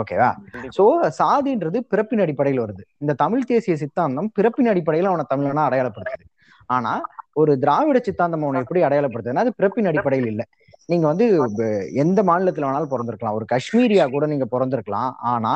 ஓகேவா? 0.00 0.30
சோ 0.76 0.84
சாதின்றது 1.20 1.78
பிறப்பின் 1.92 2.22
அடிப்படையில் 2.24 2.62
வருது. 2.64 2.82
இந்த 3.02 3.12
தமிழ் 3.22 3.48
தேசிய 3.52 3.76
சித்தாந்தம் 3.82 4.28
பிறப்பின் 4.38 4.70
அடிப்படையில் 4.72 5.10
அவனை 5.12 5.24
தமிழனா 5.32 5.62
அடையாளப்படுத்துது. 5.68 6.26
ஆனா 6.70 6.92
ஒரு 7.40 7.52
திராவிட 7.62 7.98
சித்தாந்தம் 8.08 8.44
அவனை 8.46 8.60
எப்படி 8.64 8.80
அடையாளப்படுத்துதுன்னா 8.88 9.44
அது 9.44 9.58
பிறப்பின் 9.58 9.88
அடிப்படையில் 9.90 10.28
இல்லை. 10.32 10.44
நீங்க 10.88 11.06
வந்து 11.06 11.26
எந்த 12.02 12.20
மாநிலத்துல 12.22 12.66
வேணாலும் 12.66 12.92
பிறந்திருக்கலாம். 12.92 13.36
ஒரு 13.38 13.46
காஷ்மீரியா 13.52 14.04
கூட 14.10 14.24
நீங்க 14.26 14.46
பிறந்திருக்கலாம். 14.52 15.12
ஆனா 15.32 15.52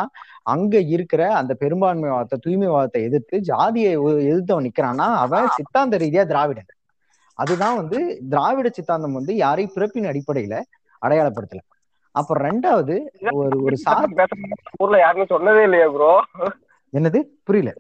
அங்க 0.55 0.75
இருக்கிற 0.95 1.23
அந்த 1.35 1.53
பெரும்பான்மைவாதத்தை 1.61 2.39
தூய்மைவாதத்தை 2.47 3.01
எதிர்த்து 3.09 3.39
ஜாதியை 3.51 3.93
எதிர்த்தவன் 4.31 4.67
நிக்கிறான்னா 4.69 5.09
அவன் 5.25 5.55
சித்தாந்த 5.57 5.99
ரீதியா 5.99 6.25
திராவிடன். 6.33 6.71
அதுதான் 7.39 7.77
வந்து 7.77 7.99
திராவிட 8.31 8.69
சித்தாந்தம் 8.69 9.19
வந்து 9.19 9.35
யாரையும் 9.37 9.75
பிறப்பின் 9.75 10.11
அடிப்படையில 10.11 10.57
அடையாளப்படுத்தல. 11.03 11.63
அப்புறம் 12.15 12.45
ரெண்டாவது 12.49 12.95
ஒரு 13.33 13.57
ஒரு 13.67 13.77
ஊர்ல 14.83 14.99
யாருமே 14.99 15.27
சொன்னதே 15.35 15.63
இல்லையா 15.69 15.87
ப்ரோ 15.95 16.11
என்னது? 16.93 17.19
புரியல. 17.47 17.73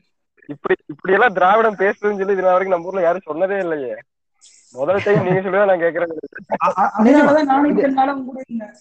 இப்படி 0.48 0.74
இப்படி 0.92 1.12
எல்லாம் 1.16 1.36
திராவிடம் 1.38 1.80
பேசுதுன்னு 1.82 2.20
சொல்லி 2.20 2.36
இதுல 2.36 2.52
வரைக்கும் 2.52 2.74
நம்ம 2.74 2.88
ஊர்ல 2.90 3.02
யாரும் 3.06 3.28
சொன்னதே 3.30 3.58
இல்லையே. 3.64 3.92
முதல் 4.74 5.04
டைம் 5.04 5.24
நீங்க 5.26 5.40
சொல்லி 5.44 5.60
நான் 5.70 5.84
கேக்குறேன். 5.84 6.10
அதனாலதான் 6.96 7.48
நானும் 7.52 7.70
இத்தனை 7.72 7.94
நாளும் 8.00 8.26
கூட 8.28 8.38
இருந்தேன் 8.44 8.74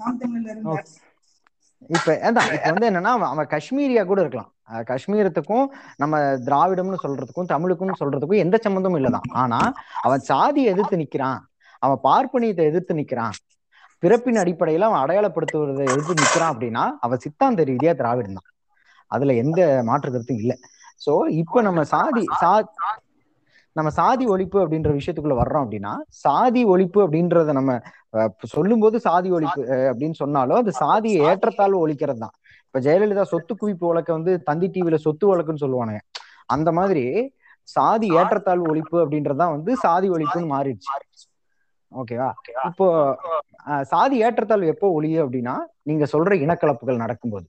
நாம் 0.00 0.18
தமிழ்ல 0.20 0.48
இருந்தேன். 0.54 0.86
இப்ப 1.94 2.12
அதான் 2.28 2.50
இப்ப 2.56 2.70
வந்து 2.74 2.88
என்னன்னா 2.90 3.12
அவன் 3.32 3.50
காஷ்மீரியா 3.54 4.02
கூட 4.10 4.20
இருக்கலாம். 4.24 4.50
காஷ்மீரத்துக்கும் 4.90 5.66
நம்ம 6.02 6.20
திராவிடம்னு 6.46 7.00
சொல்றதுக்கும் 7.02 7.50
தமிழுக்கும் 7.52 7.98
சொல்றதுக்கும் 8.00 8.42
எந்த 8.44 8.56
சம்மந்தமும் 8.66 8.98
இல்லதான் 9.00 9.28
ஆனா 9.42 9.58
அவன் 10.06 10.22
சாதியை 10.30 10.70
எதிர்த்து 10.74 11.02
நிக்கிறான். 11.02 11.40
அவன் 11.82 12.00
பார்ப்பனியத்தை 12.08 12.64
எதிர்த்து 12.70 12.94
நிக்கிறான். 13.00 13.36
பிறப்பின் 14.02 14.40
அடிப்படையில 14.42 14.88
அவன் 14.88 15.02
அடையாளப்படுத்துவதை 15.04 15.84
எதிர்த்து 15.92 16.20
நிக்கிறான் 16.22 16.52
அப்படின்னா 16.54 16.84
அவன் 17.06 17.22
சித்தாந்த 17.24 17.64
ரீதியா 17.70 17.92
திராவிடன் 18.00 18.38
தான் 18.38 18.50
அதுல 19.10 19.34
எந்த 19.42 19.60
மாற்று 19.88 20.08
கருத்தும் 20.10 20.40
இல்லை. 20.42 20.56
சோ 21.04 21.12
இப்ப 21.42 21.62
நம்ம 21.68 21.80
சாதி 21.92 22.24
சா 22.40 22.50
நம்ம 23.76 23.90
சாதி 23.96 24.24
ஒழிப்பு 24.28 24.58
அப்படின்ற 24.62 24.90
விஷயத்துக்குள்ள 24.96 25.36
வர்றோம் 25.38 25.64
அப்படின்னா 25.64 25.92
சாதி 26.20 26.60
ஒழிப்பு 26.72 26.98
அப்படின்றத 27.04 27.52
நம்ம 27.58 27.72
அஹ், 28.14 28.30
சொல்லும்போது 28.52 28.96
சாதி 29.06 29.28
ஒழிப்பு 29.36 29.62
அப்படின்னு 29.88 30.16
சொன்னாலும் 30.20 30.60
அது 30.60 30.72
சாதியை 30.82 31.20
ஏற்றத்தாழ்வு 31.28 31.82
ஒழிக்கிறது 31.84 32.20
தான் 32.20 32.34
இப்ப 32.66 32.80
ஜெயலலிதா 32.84 33.24
சொத்து 33.32 33.52
குவிப்பு 33.60 33.84
வழக்க 33.88 34.10
வந்து 34.12 34.32
தந்தி 34.46 34.68
டிவில 34.74 34.96
சொத்து 35.02 35.24
வழக்குன்னு 35.30 35.64
சொல்லுவானுங்க. 35.64 36.00
அந்த 36.48 36.70
மாதிரி 36.78 37.04
சாதி 37.68 38.08
ஏற்றத்தாழ்வு 38.20 38.70
ஒழிப்பு 38.72 38.96
அப்படின்றதுதான் 39.02 39.54
வந்து 39.54 39.72
சாதி 39.84 40.08
ஒழிப்புன்னு 40.14 40.48
மாறிடுச்சு. 40.52 40.90
ஓகேவா? 41.92 42.30
இப்போ 42.70 42.86
சாதி 43.90 44.16
ஏற்றத்தாழ்வு 44.24 44.72
எப்போ 44.72 44.86
ஒழியும் 44.96 45.24
அப்படின்னா 45.24 45.54
நீங்க 45.82 46.04
சொல்ற 46.12 46.34
இனக்கலப்புகள் 46.44 47.02
நடக்கும்போது. 47.02 47.46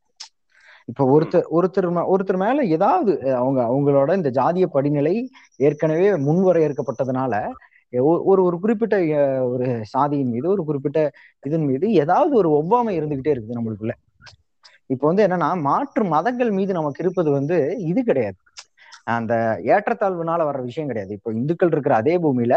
இப்போ 0.88 1.04
ஒருத்தர் 1.13 1.48
ஒருத்தர் 1.58 1.88
ஒருத்தர் 2.13 2.39
மேல 2.43 2.65
ஏதாவது 2.76 3.12
அவங்க 3.39 3.60
அவங்களோட 3.69 4.12
இந்த 4.15 4.30
ஜாதிய 4.39 4.65
படிநிலை 4.76 5.15
ஏற்கனவே 5.60 6.10
முன்வரையறுக்கப்பட்டதுனால 6.28 7.34
ஒரு 8.30 8.41
ஒரு 8.48 8.58
குறிப்பிட்ட 8.60 8.95
ஒரு 9.54 9.67
சாதியின் 9.93 10.32
மீது 10.34 10.48
ஒரு 10.50 10.63
குறிப்பிட்ட 10.63 11.00
இதன் 11.43 11.67
மீது 11.69 11.88
ஏதாவது 12.04 12.34
ஒரு 12.41 12.50
ஒவ்வாமை 12.60 12.93
இருந்துகிட்டே 13.00 13.34
இருக்குது 13.34 13.58
நம்மளுக்குள்ள. 13.58 13.93
இப்போ 14.89 15.06
வந்து 15.08 15.24
என்னன்னா 15.28 15.50
மாற்று 15.67 16.04
மதங்கள் 16.06 16.52
மீது 16.52 16.71
நமக்கு 16.74 17.02
இருப்பது 17.04 17.30
வந்து 17.32 17.58
இது 17.91 18.02
கிடையாது. 18.04 18.38
அந்த 19.07 19.33
ஏற்றத்தாழ்வுனால 19.73 20.45
வர்ற 20.49 20.61
விஷயம் 20.69 20.89
கிடையாது. 20.91 21.11
இப்போ 21.17 21.31
இந்துக்கள் 21.39 21.71
இருக்கிற 21.73 21.95
அதே 22.01 22.15
பூமியில 22.23 22.55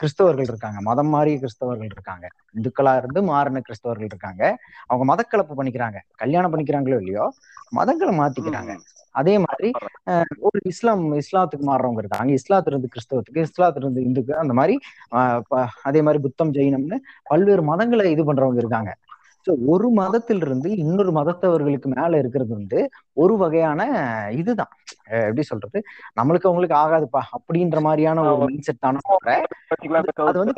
கிறிஸ்தவர்கள் 0.00 0.50
இருக்காங்க. 0.50 0.78
மதம் 0.88 1.12
மாறிய 1.14 1.36
கிறிஸ்தவர்கள் 1.42 1.92
இருக்காங்க. 1.94 2.26
இந்துக்களா 2.56 2.92
இருந்து 3.00 3.22
மாறின 3.30 3.62
கிறிஸ்தவர்கள் 3.68 4.10
இருக்காங்க. 4.12 4.42
அவங்க 4.90 5.06
மதக்கலப்பு 5.12 5.56
பண்ணிக்கிறாங்க. 5.60 6.00
கல்யாணம் 6.22 6.52
பண்ணிக்கிறாங்களோ 6.54 6.98
இல்லையோ 7.04 7.26
மதங்களை 7.78 8.14
மாத்திக்கிறாங்க. 8.22 8.74
அதே 9.20 9.34
மாதிரி 9.42 9.68
ஒரு 10.46 10.58
இஸ்லாம் 10.70 11.02
இஸ்லாத்துக்கு 11.22 11.64
மாறுறவங்க 11.68 12.00
இருக்காங்க. 12.04 12.30
இஸ்லாத்துல 12.38 12.74
இருந்து 12.74 12.90
கிறிஸ்தவத்துக்கு 12.94 13.44
இஸ்லாத்துல 13.48 13.84
இருந்து 13.84 14.06
இந்துக்கு 14.08 14.32
அந்த 14.42 14.54
மாதிரி 14.60 14.74
அதே 15.90 16.00
மாதிரி 16.06 16.20
புத்தம் 16.26 16.54
ஜெயினம்னு 16.56 16.98
பல்வேறு 17.30 17.64
மதங்களை 17.70 18.06
இது 18.14 18.24
பண்றவங்க 18.30 18.60
இருக்காங்க. 18.64 18.92
ஒரு 19.66 19.90
மதத்திலிருந்து 19.90 20.76
இன்னொரு 20.76 21.12
மதத்தவர்களுக்கு 21.12 21.88
மேல 21.94 22.18
இருக்கிறது 22.18 22.54
வந்து 22.54 22.78
ஒரு 23.12 23.36
வகையான 23.36 23.80
இதுதான். 24.32 24.72
எப்படி 25.06 25.42
சொல்றது? 25.42 25.78
நம்மளுக்கு 26.20 26.48
அவங்களுக்கு 26.50 26.76
ஆகாதுப்பா. 26.76 27.22
அப்படின்ற 27.36 27.80
மாதிரியான 27.80 28.22
ஒரு 28.22 28.36
மைண்ட் 28.38 28.62
செட் 28.62 28.78
தானே 28.78 28.98
அது 30.24 30.38
வந்து 30.38 30.54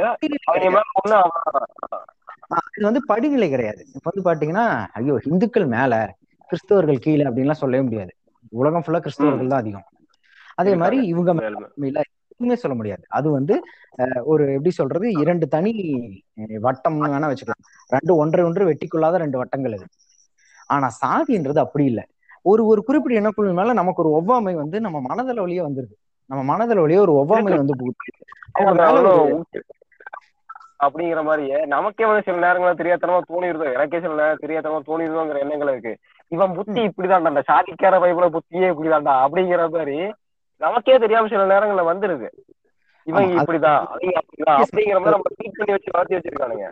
இது 2.76 2.84
வந்து 2.84 3.02
படிநிலை 3.06 3.48
கிடையாது. 3.50 3.86
இப்ப 3.94 4.10
வந்து 4.10 4.26
பாத்தீங்கன்னா 4.28 4.86
ஐயோ 4.92 5.18
இந்துக்கள் 5.24 5.66
மேல 5.66 5.94
கிறிஸ்தவர்கள் 6.50 6.98
கீழே 6.98 7.24
அப்படின்லாம் 7.24 7.62
சொல்லவே 7.62 7.82
முடியாது. 7.82 8.12
உலகம் 8.48 8.84
ஃபுல்லா 8.86 9.00
கிறிஸ்தவர்கள் 9.06 9.52
தான் 9.52 9.60
அதிகம். 9.60 9.86
அதே 10.54 10.74
மாதிரி 10.74 11.06
இவங்க 11.06 11.34
மேல 11.34 12.02
எதுவுமே 12.36 12.56
சொல்ல 12.56 12.74
முடியாது. 12.74 13.04
அது 13.10 13.28
வந்து 13.32 13.54
ஒரு 14.24 14.44
எப்படி 14.54 14.72
சொல்றது 14.74 15.06
இரண்டு 15.22 15.46
தனி 15.48 15.72
அஹ், 16.40 16.58
வட்டம்னு 16.66 17.12
வேணா 17.14 17.30
வச்சுக்கலாம். 17.30 17.62
ரெண்டு 17.90 18.12
ஒன்றை 18.16 18.42
ஒன்று 18.44 18.68
வெட்டி 18.70 18.86
கொள்ளாத 18.88 19.18
ரெண்டு 19.22 19.40
வட்டங்கள் 19.40 19.76
இது 19.76 19.86
ஆனா 20.70 20.86
சாதின்றது 21.00 21.60
அப்படி 21.64 21.84
இல்லை. 21.84 22.04
ஒரு 22.44 22.62
ஒரு 22.66 22.80
குறிப்பிட்ட 22.84 23.20
இனக்குழு 23.20 23.52
மேல 23.52 23.72
நமக்கு 23.74 24.02
ஒரு 24.04 24.10
ஒவ்வாமை 24.18 24.54
வந்து 24.56 24.76
நம்ம 24.80 24.98
மனதள 25.06 25.38
வழியே 25.40 25.62
வந்துருது. 25.66 25.94
நம்ம 26.30 26.42
மனதள 26.50 26.78
வழியே 26.80 27.00
ஒரு 27.00 27.14
ஒவ்வாமை 27.20 27.52
வந்து 27.56 27.74
அப்படிங்கிற 30.80 31.20
மாதிரியே 31.22 31.58
நமக்கே 31.66 32.06
வந்து 32.06 32.24
சில 32.24 32.36
நேரங்கள்ல 32.42 32.80
தெரியாதனமா 32.80 33.20
தோணிருதோ? 33.28 33.66
எனக்கே 33.74 33.98
சில 34.00 34.16
நேரம் 34.18 34.42
தெரியாதனமா 34.42 34.80
தோணிருதோங்கிற 34.88 35.38
எண்ணங்கள் 35.44 35.70
இருக்கு. 35.72 35.92
இவன் 36.32 36.54
புத்தி 36.56 36.80
இப்படிதான்டா 36.88 37.32
அந்த 37.32 37.42
சாதிக்கார 37.48 37.94
பைபிள 38.02 38.26
புத்தியே 38.34 38.68
இப்படிதான்டா 38.72 39.14
அப்படிங்கிற 39.24 39.64
மாதிரி 39.70 39.96
நமக்கே 40.56 40.98
தெரியாம 40.98 41.28
சில 41.28 41.46
நேரங்கள்ல 41.46 41.86
வந்துருது 41.92 42.28
அது- 43.06 43.34
இப்படிதான் 43.40 43.82
அப்படிங்கிற 44.62 44.98
மாதிரி 44.98 45.10
நம்ம 45.10 45.28
ட்ரீட் 45.34 45.56
பண்ணி 45.58 45.72
வச்சு 45.74 45.90
வளர்த்தி 45.92 46.16
வச்சிருக்கானுங்க. 46.16 46.66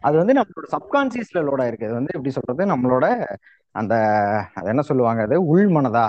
அது 0.00 0.16
வந்து 0.16 0.32
நம்மளோட 0.32 0.66
சப்கான்சியஸ்ல 0.70 1.40
லோட் 1.40 1.62
ஆயிருக்கு. 1.64 1.84
அது 1.84 1.98
வந்து 2.00 2.12
எப்படி 2.12 2.30
சொல்றது? 2.30 2.62
நம்மளோட 2.66 3.06
அந்த 3.70 3.94
அது 4.54 4.68
என்ன 4.68 4.82
சொல்லுவாங்க 4.82 5.22
அது? 5.22 5.46
உள் 5.46 5.66
மனதா 5.68 6.06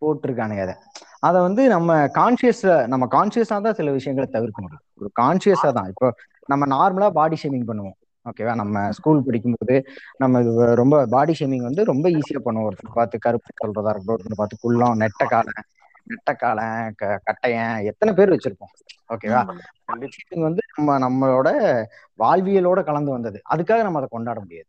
போட்டிருக்கானுங்க 0.00 0.60
அதை. 0.60 0.74
அதை 1.18 1.40
வந்து 1.40 1.68
நம்ம 1.68 2.06
கான்சியஸ் 2.06 2.86
நம்ம 2.86 3.06
கான்சியஸா 3.06 3.56
தான் 3.60 3.72
சில 3.72 3.90
விஷயங்களை 3.90 4.30
தவிர்க்க 4.32 4.62
முடியும் 4.62 4.84
ஒரு 4.98 5.10
கான்சியஸா 5.20 5.72
தான். 5.72 5.88
இப்போ 5.88 6.14
நம்ம 6.46 6.64
நார்மலா 6.74 7.10
பாடி 7.10 7.36
ஷேமிங் 7.42 7.68
பண்ணுவோம். 7.70 7.98
ஓகேவா 8.24 8.54
நம்ம 8.54 8.90
ஸ்கூல் 8.90 9.22
படிக்கும்போது 9.22 9.84
நம்ம 10.16 10.40
இது 10.40 10.74
ரொம்ப 10.74 11.06
பாடி 11.06 11.34
ஷேமிங் 11.40 11.62
வந்து 11.62 11.84
ரொம்ப 11.84 12.08
ஈஸியா 12.08 12.40
பண்ணுவோம். 12.44 12.68
ஒருத்தர் 12.68 12.92
பார்த்து 12.94 13.18
கருப்பு 13.18 13.50
சொல்றதா 13.64 13.90
இருக்கட்டும் 13.90 14.16
ஒருத்தர் 14.16 14.36
பார்த்து 14.36 14.56
குள்ளம் 14.60 15.00
நெட்டக்காலன் 15.00 15.62
நெட்டக்காலன் 16.06 16.92
க- 16.96 17.20
கட்டையன் 17.26 17.84
எத்தனை 17.84 18.14
பேர் 18.14 18.28
வச்சிருப்போம். 18.28 18.72
ஓகேவா 19.08 19.58
வந்து 20.40 20.62
நம்ம 20.76 20.98
நம்மளோட 20.98 21.48
வாழ்வியலோட 22.18 22.84
கலந்து 22.84 23.10
வந்தது. 23.10 23.42
அதுக்காக 23.54 23.82
நம்ம 23.82 23.96
அதை 23.96 24.08
கொண்டாட 24.10 24.40
முடியாது. 24.40 24.66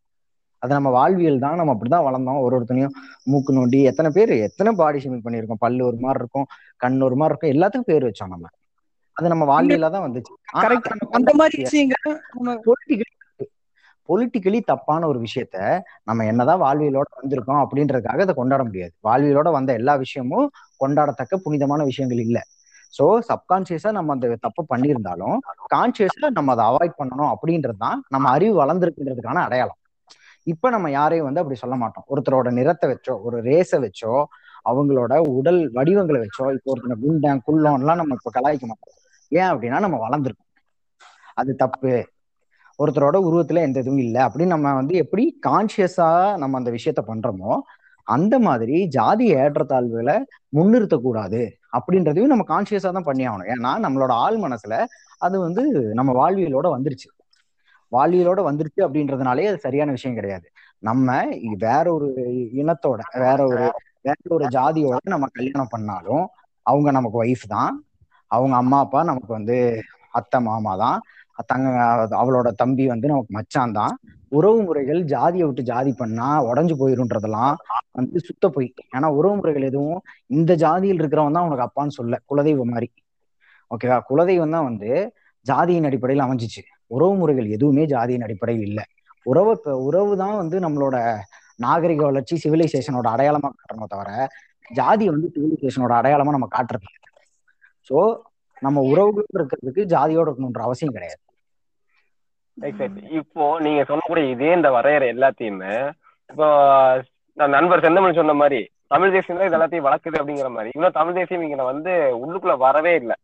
அது 0.58 0.74
நம்ம 0.74 0.90
வாழ்வியல் 0.90 1.40
தான் 1.40 1.56
நம்ம 1.56 1.74
அப்படிதான் 1.74 2.10
வளர்ந்தோம். 2.10 2.42
ஒரு 2.42 2.60
ஒருத்தனையும் 2.60 2.90
மூக்கு 3.24 3.54
நோண்டி 3.54 3.84
எத்தனை 3.84 4.12
பேர் 4.14 4.30
எத்தனை 4.30 4.74
பாடி 4.76 5.00
ஷேமிங் 5.04 5.26
பண்ணியிருக்கோம். 5.26 5.60
பல்லு 5.60 5.86
ஒரு 5.86 5.98
மாதிரி 6.00 6.20
இருக்கும் 6.20 6.46
கண் 6.78 7.02
ஒரு 7.02 7.16
மாதிரி 7.16 7.48
இருக்கும் 7.48 7.62
எல்லாத்துக்கும் 7.62 7.86
பேர் 7.86 8.04
வச்சோம் 8.04 8.28
நம்ம. 8.28 8.48
அது 9.14 9.28
நம்ம 9.28 9.46
வாழ்வியலா 9.46 9.90
தான் 9.90 10.12
வந்துச்சு 10.12 10.34
கரெக்ட் 10.54 11.08
அந்த 11.10 11.34
மாதிரி 11.34 11.62
விஷயங்கள் 11.62 12.22
நம்ம 12.34 12.60
பொலிட்டிக்கலி 14.10 14.60
தப்பான 14.72 15.08
ஒரு 15.08 15.20
விஷயத்த 15.20 15.58
நம்ம 16.04 16.26
என்னதான் 16.26 16.62
வாழ்வியலோட 16.62 17.08
வந்திருக்கோம் 17.22 17.62
அப்படின்றதுக்காக 17.64 18.26
அதை 18.26 18.36
கொண்டாட 18.36 18.64
முடியாது. 18.64 18.94
வாழ்வியலோட 19.04 19.52
வந்த 19.52 19.74
எல்லா 19.74 19.96
விஷயமும் 19.96 20.48
கொண்டாடத்தக்க 20.84 21.40
புனிதமான 21.46 21.84
விஷயங்கள் 21.84 22.22
இல்லை. 22.28 22.44
சோ 22.94 23.06
சப்கான்சியஸா 23.30 23.92
நம்ம 23.92 24.14
அந்த 24.14 24.36
தப்பு 24.46 24.62
பண்ணியிருந்தாலும் 24.74 25.38
கான்சியஸா 25.74 26.28
நம்ம 26.38 26.52
அதை 26.52 26.66
அவாய்ட் 26.72 27.00
பண்ணணும் 27.00 27.32
அப்படின்றது 27.34 27.78
தான் 27.78 28.00
நம்ம 28.10 28.30
அறிவு 28.30 28.54
வளர்ந்துருக்குன்றதுக்கான 28.62 29.44
அடையாளம். 29.48 29.80
இப்ப 30.48 30.70
நம்ம 30.70 30.88
யாரையும் 30.92 31.28
வந்து 31.28 31.42
அப்படி 31.42 31.58
சொல்ல 31.62 31.76
மாட்டோம். 31.76 32.06
ஒருத்தரோட 32.08 32.50
நிறத்தை 32.52 32.88
வச்சோ 32.92 33.14
ஒரு 33.28 33.38
ரேஸை 33.42 33.78
வச்சோ 33.86 34.14
அவங்களோட 34.66 35.14
உடல் 35.40 35.60
வடிவங்களை 35.72 36.20
வச்சோ 36.24 36.46
இப்போ 36.58 36.72
ஒருத்தனை 36.74 36.96
குண்டன் 37.04 37.42
எல்லாம் 37.82 38.00
நம்ம 38.02 38.18
இப்ப 38.20 38.32
கலாய்க்க 38.40 38.66
மாட்டோம். 38.72 38.98
ஏன் 39.32 39.50
அப்படின்னா 39.52 39.80
நம்ம 39.86 39.98
வளர்ந்துருக்கோம். 40.08 40.52
அது 41.34 41.52
தப்பு. 41.56 41.94
ஒருத்தரோட 42.80 43.18
உருவத்துல 43.28 43.62
எந்த 43.68 43.78
இதுவும் 43.84 44.04
இல்லை. 44.06 44.22
அப்படின்னு 44.28 44.54
நம்ம 44.56 44.74
வந்து 44.80 44.96
எப்படி 45.04 45.24
கான்சியஸா 45.48 46.10
நம்ம 46.42 46.58
அந்த 46.62 46.72
விஷயத்த 46.78 47.02
பண்றோமோ 47.12 47.54
அந்த 48.08 48.36
மாதிரி 48.48 48.78
ஜாதி 48.96 49.28
ஏற்றத்தாழ்வுகளை 49.42 50.16
முன்னிறுத்தக்கூடாது 50.58 51.42
அப்படின்றதையும் 51.78 52.34
நம்ம 52.34 52.46
கான்சியஸா 52.54 52.90
தான் 52.98 53.08
பண்ணி 53.10 53.24
ஆகணும். 53.30 53.50
ஏன்னா 53.56 53.72
நம்மளோட 53.86 54.12
ஆள் 54.26 54.38
மனசுல 54.46 54.76
அது 55.26 55.36
வந்து 55.46 55.64
நம்ம 56.00 56.12
வாழ்வியலோட 56.22 56.68
வந்துருச்சு. 56.76 57.10
வாழ்வியலோட 57.92 58.40
வந்துருச்சு 58.50 58.82
அப்படின்றதுனாலே 58.86 59.48
அது 59.52 59.60
சரியான 59.66 59.92
விஷயம் 59.98 60.18
கிடையாது. 60.20 60.48
நம்ம 60.84 61.08
வேற 61.66 61.86
ஒரு 61.98 62.08
இனத்தோட 62.62 63.02
வேற 63.26 63.40
ஒரு 63.52 63.66
வேற 64.08 64.18
ஒரு 64.38 64.46
ஜாதியோட 64.56 64.98
நம்ம 65.14 65.28
கல்யாணம் 65.38 65.74
பண்ணாலும் 65.76 66.26
அவங்க 66.66 66.90
நமக்கு 66.92 67.18
ஒய்ஃப் 67.24 67.46
தான். 67.56 67.74
அவங்க 68.32 68.56
அம்மா 68.56 68.78
அப்பா 68.86 69.00
நமக்கு 69.04 69.32
வந்து 69.34 69.58
அத்தை 70.12 70.40
மாமா 70.50 70.74
தான். 70.84 70.98
தங்க 71.44 71.70
அவளோட 72.22 72.50
தம்பி 72.62 72.84
வந்து 72.88 73.12
நமக்கு 73.12 73.34
மச்சான் 73.38 73.76
தான். 73.80 73.96
உறவு 74.32 74.60
முறைகள் 74.68 75.02
ஜாதியை 75.14 75.46
விட்டு 75.48 75.64
ஜாதி 75.64 75.92
பண்ணா 76.02 76.28
உடஞ்சு 76.50 76.76
போயிருன்றதெல்லாம் 76.82 77.56
வந்து 78.00 78.20
சுத்த 78.28 78.46
போய். 78.50 78.70
ஏன்னா 78.96 79.08
உறவு 79.18 79.36
முறைகள் 79.40 79.68
எதுவும் 79.70 80.00
இந்த 80.38 80.52
ஜாதியில் 80.64 81.02
இருக்கிறவன் 81.02 81.38
தான் 81.38 81.48
உனக்கு 81.50 81.66
அப்பான்னு 81.68 81.98
சொல்ல. 82.00 82.20
குலதெய்வம் 82.32 82.74
மாதிரி. 82.76 82.90
ஓகேவா 83.72 83.98
குலதெய்வம் 84.10 84.56
தான் 84.56 84.68
வந்து 84.70 84.90
ஜாதியின் 85.46 85.88
அடிப்படையில் 85.90 86.26
அமைஞ்சிச்சு. 86.26 86.62
உறவு 86.88 87.14
முறைகள் 87.22 87.48
எதுவுமே 87.58 87.84
ஜாதியின் 87.94 88.26
அடிப்படையில் 88.28 88.66
இல்லை. 88.70 88.86
உறவு 89.26 89.54
உறவு 89.88 90.12
தான் 90.24 90.36
வந்து 90.42 90.58
நம்மளோட 90.66 90.98
நாகரிக 91.60 92.02
வளர்ச்சி 92.06 92.36
சிவிலைசேஷனோட 92.44 93.08
அடையாளமா 93.16 93.50
காட்டுறோமோ 93.52 93.88
தவிர 93.94 94.10
ஜாதி 94.72 95.06
வந்து 95.10 95.28
சிவிலைசேஷனோட 95.36 95.94
அடையாளமா 96.00 96.32
நம்ம 96.36 96.48
காட்டுறது 96.56 96.90
ஸோ 97.90 97.98
நம்ம 98.62 98.82
உறவுகள் 98.92 99.28
இருக்கிறதுக்கு 99.38 99.84
ஜாதியோட 99.94 100.28
இருக்கணுன்ற 100.30 100.62
அவசியம் 100.68 100.96
கிடையாது. 100.96 101.22
இப்போ 103.20 103.46
நீங்க 103.66 103.82
சொல்லக்கூடிய 103.90 104.26
இதே 104.34 104.52
இந்த 104.58 104.70
வரையறை 104.76 105.08
எல்லாத்தையுமே 105.14 105.74
இப்போ 106.30 106.48
நான் 107.38 107.56
நண்பர் 107.58 107.84
செந்தமிழ் 107.86 108.20
சொன்ன 108.20 108.36
மாதிரி 108.42 108.60
தமிழ் 108.94 109.14
தேசியம் 109.16 109.40
தான் 109.40 109.50
இது 109.50 109.58
எல்லாத்தையும் 109.58 109.88
வளர்க்குது 109.88 110.20
அப்படிங்கிற 110.20 110.50
மாதிரி. 110.56 110.70
இன்னும் 110.76 110.98
தமிழ் 111.00 111.18
தேசியம் 111.18 111.46
இங்க 111.48 111.66
வந்து 111.72 111.94
உள்ளுக்குள்ள 112.24 112.56
வரவே 112.66 112.94
இல்லை. 113.02 113.16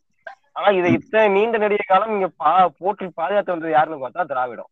ஆனா 0.58 0.70
இதை 0.80 0.90
இத்தனை 0.98 1.26
நீண்ட 1.36 1.58
நெடிய 1.64 1.84
காலம் 1.92 2.14
இங்க 2.16 2.28
பா 2.42 2.52
போற்றி 2.82 3.06
பாதுகாத்து 3.20 3.54
வந்தது 3.54 3.76
யாருன்னு 3.76 4.04
பார்த்தா 4.04 4.26
திராவிடம். 4.32 4.72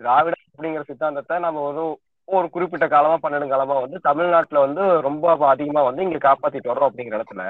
திராவிடம் 0.00 0.44
அப்படிங்கிற 0.52 0.82
சித்தாந்தத்தை 0.90 1.36
நம்ம 1.46 1.62
ஒரு 1.70 1.84
ஒரு 2.28 2.46
குறிப்பிட்ட 2.54 2.86
காலமா 2.94 3.16
பன்னெண்டு 3.24 3.52
காலமா 3.52 3.74
வந்து 3.82 3.98
தமிழ்நாட்டுல 4.06 4.62
வந்து 4.66 4.84
ரொம்ப 5.08 5.34
அதிகமா 5.54 5.82
வந்து 5.88 6.06
இங்க 6.06 6.18
காப்பாத்திட்டு 6.24 6.72
வர்றோம் 6.72 6.88
அப்படிங்கிற 6.90 7.18
இடத்துல 7.18 7.44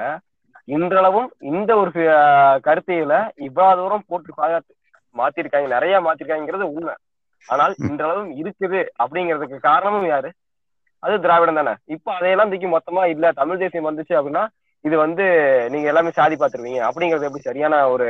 இன்றளவும் 0.67 1.29
இந்த 1.51 1.71
ஒரு 1.81 1.91
கருத்தியில 2.67 3.13
இவ்வளவு 3.47 3.77
தூரம் 3.79 4.07
போட்டு 4.09 4.31
பாதுகாத்து 4.39 4.73
மாத்திருக்காங்க 5.19 5.69
நிறைய 5.75 5.95
மாத்திருக்காங்கிறது 6.05 6.65
உண்மை. 6.75 6.95
ஆனால் 7.45 7.73
இன்றளவும் 7.87 8.31
இருக்குது 8.41 8.79
அப்படிங்கிறதுக்கு 9.03 9.57
காரணமும் 9.69 10.07
யாரு? 10.13 10.29
அது 11.03 11.15
திராவிடம் 11.25 11.59
தானே. 11.59 11.73
இப்போ 11.95 12.09
அதையெல்லாம் 12.17 12.51
தூக்கி 12.51 12.69
மொத்தமா 12.75 13.03
இல்ல 13.13 13.25
தமிழ் 13.41 13.61
தேசியம் 13.63 13.87
வந்துச்சு 13.89 14.15
அப்படின்னா 14.19 14.43
இது 14.85 14.95
வந்து 15.03 15.25
நீங்க 15.73 15.87
எல்லாமே 15.91 16.11
சாதி 16.17 16.35
பார்த்துருவீங்க. 16.41 16.81
அப்படிங்கிறது 16.89 17.27
எப்படி 17.29 17.47
சரியான 17.49 17.79
ஒரு 17.93 18.07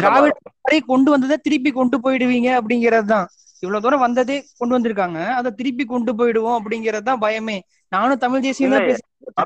திராவிட 0.00 0.78
கொண்டு 0.92 1.08
வந்ததை 1.14 1.36
திருப்பி 1.46 1.70
கொண்டு 1.78 1.96
போயிடுவீங்க 2.04 2.48
அப்படிங்கிறது 2.60 3.08
தான். 3.14 3.28
இவ்வளவு 3.62 3.84
தூரம் 3.84 4.04
வந்ததே 4.06 4.36
கொண்டு 4.60 4.74
வந்திருக்காங்க. 4.76 5.20
அதை 5.38 5.50
திருப்பி 5.60 5.84
கொண்டு 5.92 6.12
போயிடுவோம் 6.18 6.58
அப்படிங்கிறது 6.58 7.08
தான் 7.10 7.22
பயமே. 7.24 7.56
நானும் 7.94 8.22
தமிழ் 8.24 8.44
தேசியம் 8.48 8.74
தான் 8.76 8.88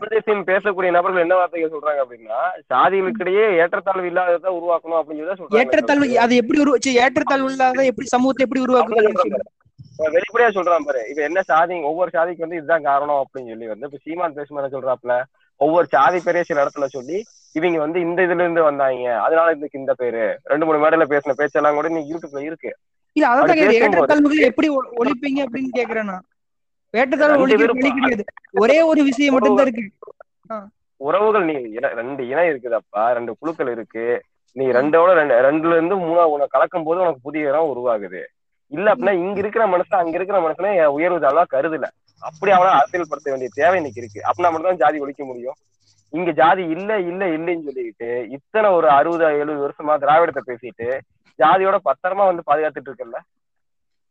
தேசியம் 0.07 0.47
பேசக்கூடிய 0.49 0.91
நபர்கள் 0.93 1.25
என்ன 1.25 1.37
வார்த்தைகள் 1.37 1.75
சொல்றாங்க 1.75 2.01
அப்படின்னா 2.05 2.39
சாதிகளுக்கிடையே 2.71 3.45
ஏற்றத்தாழ்வு 3.61 4.11
இல்லாததை 4.11 4.51
உருவாக்கணும் 4.59 4.99
அப்படின்னு 4.99 5.23
சொல்லி 5.23 5.41
சொல்றாங்க. 5.41 5.61
ஏற்றத்தாழ்வு 5.63 6.09
அது 6.25 6.41
எப்படி 6.43 6.61
உருவ 6.65 6.79
சரி, 6.79 6.97
ஏற்றத்தாழ்வு 7.05 7.53
இல்லாத 7.53 7.87
எப்படி 7.91 8.09
சமூகத்தை 8.13 8.45
எப்படி 8.47 8.63
உருவாக்குறது 8.65 9.43
வெளிப்படையா 10.15 10.51
சொல்றான் 10.55 10.87
பாரு 10.87 11.01
இப்ப 11.11 11.21
என்ன 11.27 11.41
சாதி 11.49 11.75
ஒவ்வொரு 11.91 12.11
சாதிக்கு 12.15 12.45
வந்து 12.45 12.59
இதுதான் 12.59 12.87
காரணம் 12.87 13.21
அப்படின்னு 13.21 13.53
சொல்லி 13.53 13.69
வந்து 13.69 13.89
இப்ப 13.89 14.01
சீமான் 14.05 14.37
பேசும்போது 14.39 14.75
சொல்றாப்ல 14.75 15.15
ஒவ்வொரு 15.61 15.87
சாதி 15.93 16.19
பேரையும் 16.21 16.49
சில 16.49 16.63
இடத்துல 16.65 16.87
சொல்லி 16.95 17.19
இவங்க 17.55 17.79
வந்து 17.81 17.99
இந்த 18.01 18.21
இதுல 18.27 18.45
இருந்து 18.45 18.63
வந்தாங்க 18.63 19.13
அதனால 19.25 19.53
இதுக்கு 19.53 19.81
இந்த 19.81 19.93
பேரு 19.95 20.23
ரெண்டு 20.53 20.67
மூணு 20.67 20.83
மேடையில 20.83 21.07
பேசின 21.13 21.37
பேச்செல்லாம் 21.39 21.77
கூட 21.77 21.89
நீங்க 21.91 22.11
யூடியூப்ல 22.11 22.43
இருக்கு. 22.45 22.71
இல்ல 23.17 23.27
அதான் 23.33 23.61
எப்படி 24.49 24.69
ஒழிப்பீங்க 25.01 25.41
அப்படின்னு 25.45 25.71
கேக்குறேன் 25.77 26.11
நான். 26.11 26.25
வழி 26.95 27.91
கிடையாது 27.97 28.25
ஒரே 28.63 28.79
ஒரு 28.91 29.01
விஷயம் 29.09 29.35
மட்டும் 29.37 29.59
தான் 29.59 29.67
இருக்கு. 29.67 29.85
உறவுகள் 31.01 31.47
நீ 31.51 31.55
ரெண்டு 32.01 32.23
இனம் 32.31 32.49
இருக்குதப்பா. 32.51 33.03
ரெண்டு 33.17 33.33
குழுக்கள் 33.41 33.71
இருக்கு. 33.75 34.05
நீ 34.57 34.65
ரெண்டோட 34.79 35.11
ரெண்டு 35.21 35.37
ரெண்டுல 35.47 35.77
இருந்து 35.79 35.97
மூணா 36.07 36.25
உனக்கு 36.35 36.55
கலக்கும் 36.57 36.87
போது 36.89 37.03
உனக்கு 37.05 37.27
புதிய 37.27 37.51
இனம் 37.51 37.71
உருவாகுது. 37.73 38.23
இல்ல 38.73 38.87
அப்படின்னா 38.93 39.15
இங்க 39.25 39.39
இருக்கிற 39.43 39.65
மனுஷன் 39.75 40.01
அங்க 40.03 40.17
இருக்கிற 40.19 40.39
மனுஷனே 40.45 40.73
உயர்வு 40.97 41.19
தாழ்வா 41.25 41.45
கருதல. 41.55 41.89
அப்படி 42.23 42.51
அவனை 42.57 42.71
அரசியல்படுத்த 42.79 43.33
வேண்டிய 43.33 43.51
தேவை 43.61 43.79
இன்னைக்கு 43.81 44.01
இருக்கு. 44.03 44.21
அப்படின்னா 44.29 44.51
மட்டும் 44.53 44.71
தான் 44.71 44.83
ஜாதி 44.85 45.03
ஒழிக்க 45.05 45.25
முடியும். 45.31 45.57
இங்க 46.13 46.31
ஜாதி 46.41 46.63
இல்ல 46.75 46.91
இல்ல 47.11 47.23
இல்லைன்னு 47.37 47.67
சொல்லிட்டு 47.69 48.09
இத்தனை 48.37 48.69
ஒரு 48.79 48.89
அறுபது 48.99 49.25
எழுபது 49.43 49.65
வருஷமா 49.65 49.95
திராவிடத்தை 50.03 50.43
பேசிட்டு 50.51 50.89
ஜாதியோட 51.39 51.77
பத்திரமா 51.89 52.25
வந்து 52.31 52.43
பாதுகாத்துட்டு 52.49 52.91
இருக்கல 52.91 53.21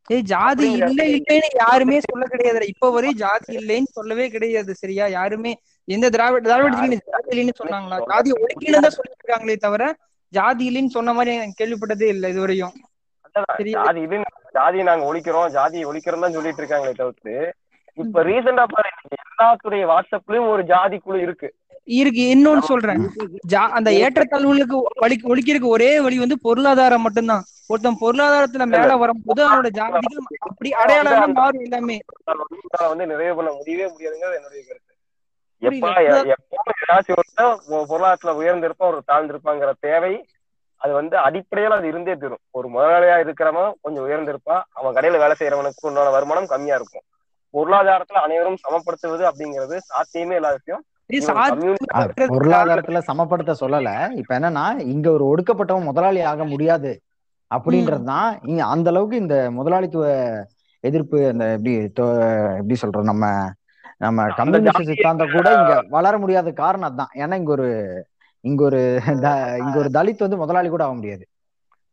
ஏய் 0.07 0.23
ஜாதி 0.31 0.65
இல்ல 0.77 1.01
இல்லைன்னு 1.11 1.49
யாருமே 1.59 1.97
சொல்ல 2.05 2.23
கிடையாது 2.31 2.65
இப்ப 2.71 2.89
வரை 2.95 3.11
ஜாதி 3.21 3.51
இல்லைன்னு 3.59 3.91
சொல்லவே 3.97 4.25
கிடையாது 4.33 4.71
சரியா? 4.81 5.05
யாருமே 5.15 5.51
எந்த 5.87 6.05
திராவிட 6.13 6.41
திராவிடத்துல 6.45 6.97
ஜாதி 7.07 7.29
இல்லைன்னு 7.33 7.55
சொன்னாங்களா? 7.61 7.97
ஜாதி 8.11 8.31
ஒழிக்கணும் 8.37 8.85
தான் 8.85 8.97
சொல்லிருக்காங்களே 8.97 9.55
தவிர 9.65 9.83
ஜாதி 10.33 10.63
இல்லைன்னு 10.69 10.95
சொன்ன 10.97 11.13
மாதிரி 11.13 11.33
நான் 11.39 11.57
கேள்விப்பட்டதே 11.59 12.07
இல்லை 12.13 12.29
இதுவரையும். 12.33 12.75
ஜாதி 13.77 14.01
இல்லைன்னு 14.05 14.29
ஜாதியை 14.57 14.83
நாங்க 14.87 15.05
ஒழிக்கிறோம் 15.09 15.49
ஜாதியை 15.55 15.85
ஒழிக்கிறோம் 15.89 16.23
தான் 16.25 16.35
சொல்லிட்டு 16.37 16.61
இருக்காங்களே 16.63 16.95
தவிர்த்து. 16.99 17.35
இப்ப 17.97 18.23
ரீசெண்டா 18.27 18.65
பாரு 18.71 18.89
எல்லாத்துடைய 19.17 19.83
வாட்ஸ்அப்லயும் 19.91 20.49
ஒரு 20.53 20.63
ஜாதி 20.71 20.97
குழு 20.99 21.19
இருக்கு. 21.25 21.47
இருக்கு. 21.97 22.23
இன்னொன்னு 22.33 22.63
சொல்றேன். 22.69 23.01
அந்த 23.77 23.89
ஏற்றத்தாழ்வுகளுக்கு 24.03 24.77
ஒழிக்கிறதுக்கு 25.31 25.75
ஒரே 25.77 25.91
வழி 26.05 26.17
வந்து 26.23 26.37
பொருளாதாரம் 26.45 27.05
மட்டும்தான். 27.05 27.43
ஒருத்தன் 27.69 27.99
பொருளாதாரத்துல 28.01 28.63
மேல 28.69 28.95
வரும்போது 28.97 29.41
அவனோட 29.47 29.69
ஜாதிகள் 29.73 30.17
அப்படி 30.47 30.69
அடையாளமா 30.81 31.27
மாறும் 31.33 31.63
எல்லாமே. 31.63 31.97
வந்து 32.87 33.05
நிறைவு 33.05 33.35
பண்ண 33.35 33.51
முடியவே 33.51 33.85
முடியாதுங்கிறது 33.87 34.37
என்னுடைய 34.37 34.61
கருத்து. 34.63 34.91
எப்ப. 35.61 35.89
எப்போ 36.33 36.73
ஏதாச்சும் 36.83 37.17
ஒருத்தன் 37.17 37.59
பொருளாதாரத்துல 37.89 38.33
உயர்ந்திருப்பான் 38.39 38.91
ஒரு 38.91 39.01
தாழ்ந்திருப்பாங்கிற 39.07 39.71
தேவை 39.79 40.13
அது 40.81 40.93
வந்து 40.93 41.15
அடிப்படையில 41.17 41.77
அது 41.77 41.87
இருந்தே 41.87 42.13
தரும். 42.15 42.41
ஒரு 42.51 42.67
முதலாளியா 42.69 43.17
இருக்கிறவன் 43.23 43.71
கொஞ்சம் 43.81 44.05
உயர்ந்திருப்பான் 44.05 44.63
அவன் 44.71 44.95
கடையில 44.95 45.17
வேலை 45.17 45.35
செய்யறவனுக்கு 45.39 45.87
உண்டான 45.87 46.09
வருமானம் 46.09 46.45
கம்மியா 46.45 46.75
இருக்கும். 46.75 47.05
பொருளாதாரத்துல 47.53 48.21
அனைவரும் 48.21 48.61
சமப்படுத்துவது 48.63 49.23
அப்படிங்கிறது 49.29 49.77
சாத்தியமே 49.85 50.35
இல்லாத 50.35 50.57
விஷயம். 50.59 50.83
பொருளாதாரத்துல 52.31 52.99
சமப்படுத்த 53.07 53.53
சொல்லல. 53.59 53.89
இப்ப 54.15 54.39
என்னன்னா 54.39 54.65
இங்க 54.87 55.07
ஒரு 55.11 55.25
ஒடுக்கப்பட்டவன் 55.25 55.83
முதலாளி 55.83 56.21
ஆக 56.23 56.43
முடியாது. 56.45 56.91
அப்படின்றதுதான் 57.55 58.29
இங்க 58.49 58.61
அந்த 58.73 58.87
அளவுக்கு 58.91 59.23
இந்த 59.23 59.35
முதலாளித்துவ 59.57 60.05
எதிர்ப்பு 60.83 61.17
அந்த 61.31 61.45
எப்படி 61.57 61.73
எப்படி 62.59 62.77
சொல்றது 62.81 63.11
நம்ம 63.11 63.25
நம்ம 64.01 64.25
கம்யூனிஸ்ட் 64.39 64.89
சித்தாந்தம் 64.89 65.35
கூட 65.35 65.49
இங்க 65.59 65.73
வளர 65.95 66.13
முடியாத 66.23 66.53
காரணம் 66.63 66.89
அதான் 66.89 67.13
ஏன்னா 67.21 67.37
இங்க 67.41 67.51
ஒரு 67.57 67.67
இங்க 68.43 68.61
ஒரு 68.69 68.79
இங்க 69.61 69.75
ஒரு 69.81 69.89
தலித் 69.97 70.23
வந்து 70.25 70.41
முதலாளி 70.41 70.69
கூட 70.69 70.83
ஆக 70.85 70.95
முடியாது. 70.97 71.23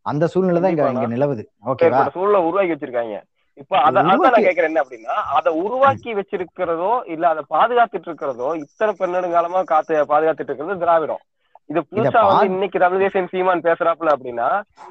அந்த 0.06 0.24
சூழ்நிலை 0.32 0.60
தான் 0.60 0.72
இங்க 0.74 0.86
இங்க 0.94 1.08
நிலவுது. 1.12 1.42
ஓகேவா 1.70 2.00
சூழலை 2.16 2.40
உருவாக்கி 2.46 2.72
வச்சிருக்காங்க. 2.74 3.16
இப்ப 3.58 3.74
அத 3.86 3.96
அதான் 4.02 4.22
நான் 4.26 4.46
கேக்குறேன் 4.46 4.70
என்ன 4.70 4.82
அப்படின்னா 4.84 5.14
அதை 5.38 5.50
உருவாக்கி 5.64 6.10
வச்சிருக்கிறதோ 6.18 6.92
இல்ல 7.14 7.24
அதை 7.32 7.42
பாதுகாத்துட்டு 7.54 8.08
இருக்கிறதோ 8.10 8.48
இத்தனை 8.64 8.92
பெருநெடுங்காலமா 9.00 9.60
காத்து 9.72 10.02
பாதுகாத்துட்டு 10.12 10.50
இருக்கிறது 10.52 10.82
திராவிடம். 10.84 11.22
இது 11.70 11.80
புதுசா 11.90 12.20
வந்து 12.28 12.50
இன்னைக்கு 12.52 12.78
தேசியம் 13.02 13.32
சீமான் 13.32 13.66
பேசுறாப்புல 13.66 14.14
அப்படின்னா 14.14 14.48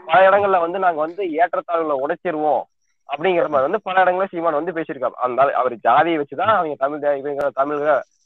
பல 0.09 0.19
இடங்கள்ல 0.30 0.59
வந்து 0.65 0.80
நாங்க 0.86 0.99
வந்து 1.05 1.23
ஏற்றத்தாழ்வுகளை 1.41 1.97
உடைச்சிருவோம் 2.03 2.63
அப்படிங்கிற 3.09 3.45
மாதிரி 3.49 3.67
வந்து 3.67 3.86
பல 3.88 4.01
இடங்கள்ல 4.03 4.27
சீமான் 4.34 4.59
வந்து 4.59 4.75
பேசியிருக்காரு. 4.77 5.15
அந்த 5.25 5.39
அவர் 5.59 5.75
ஜாதியை 5.88 6.17
வச்சுதான் 6.19 6.55
அவங்க 6.55 6.75
தமிழ் 6.84 7.05
இவங்க 7.21 7.49
தமிழ் 7.59 7.82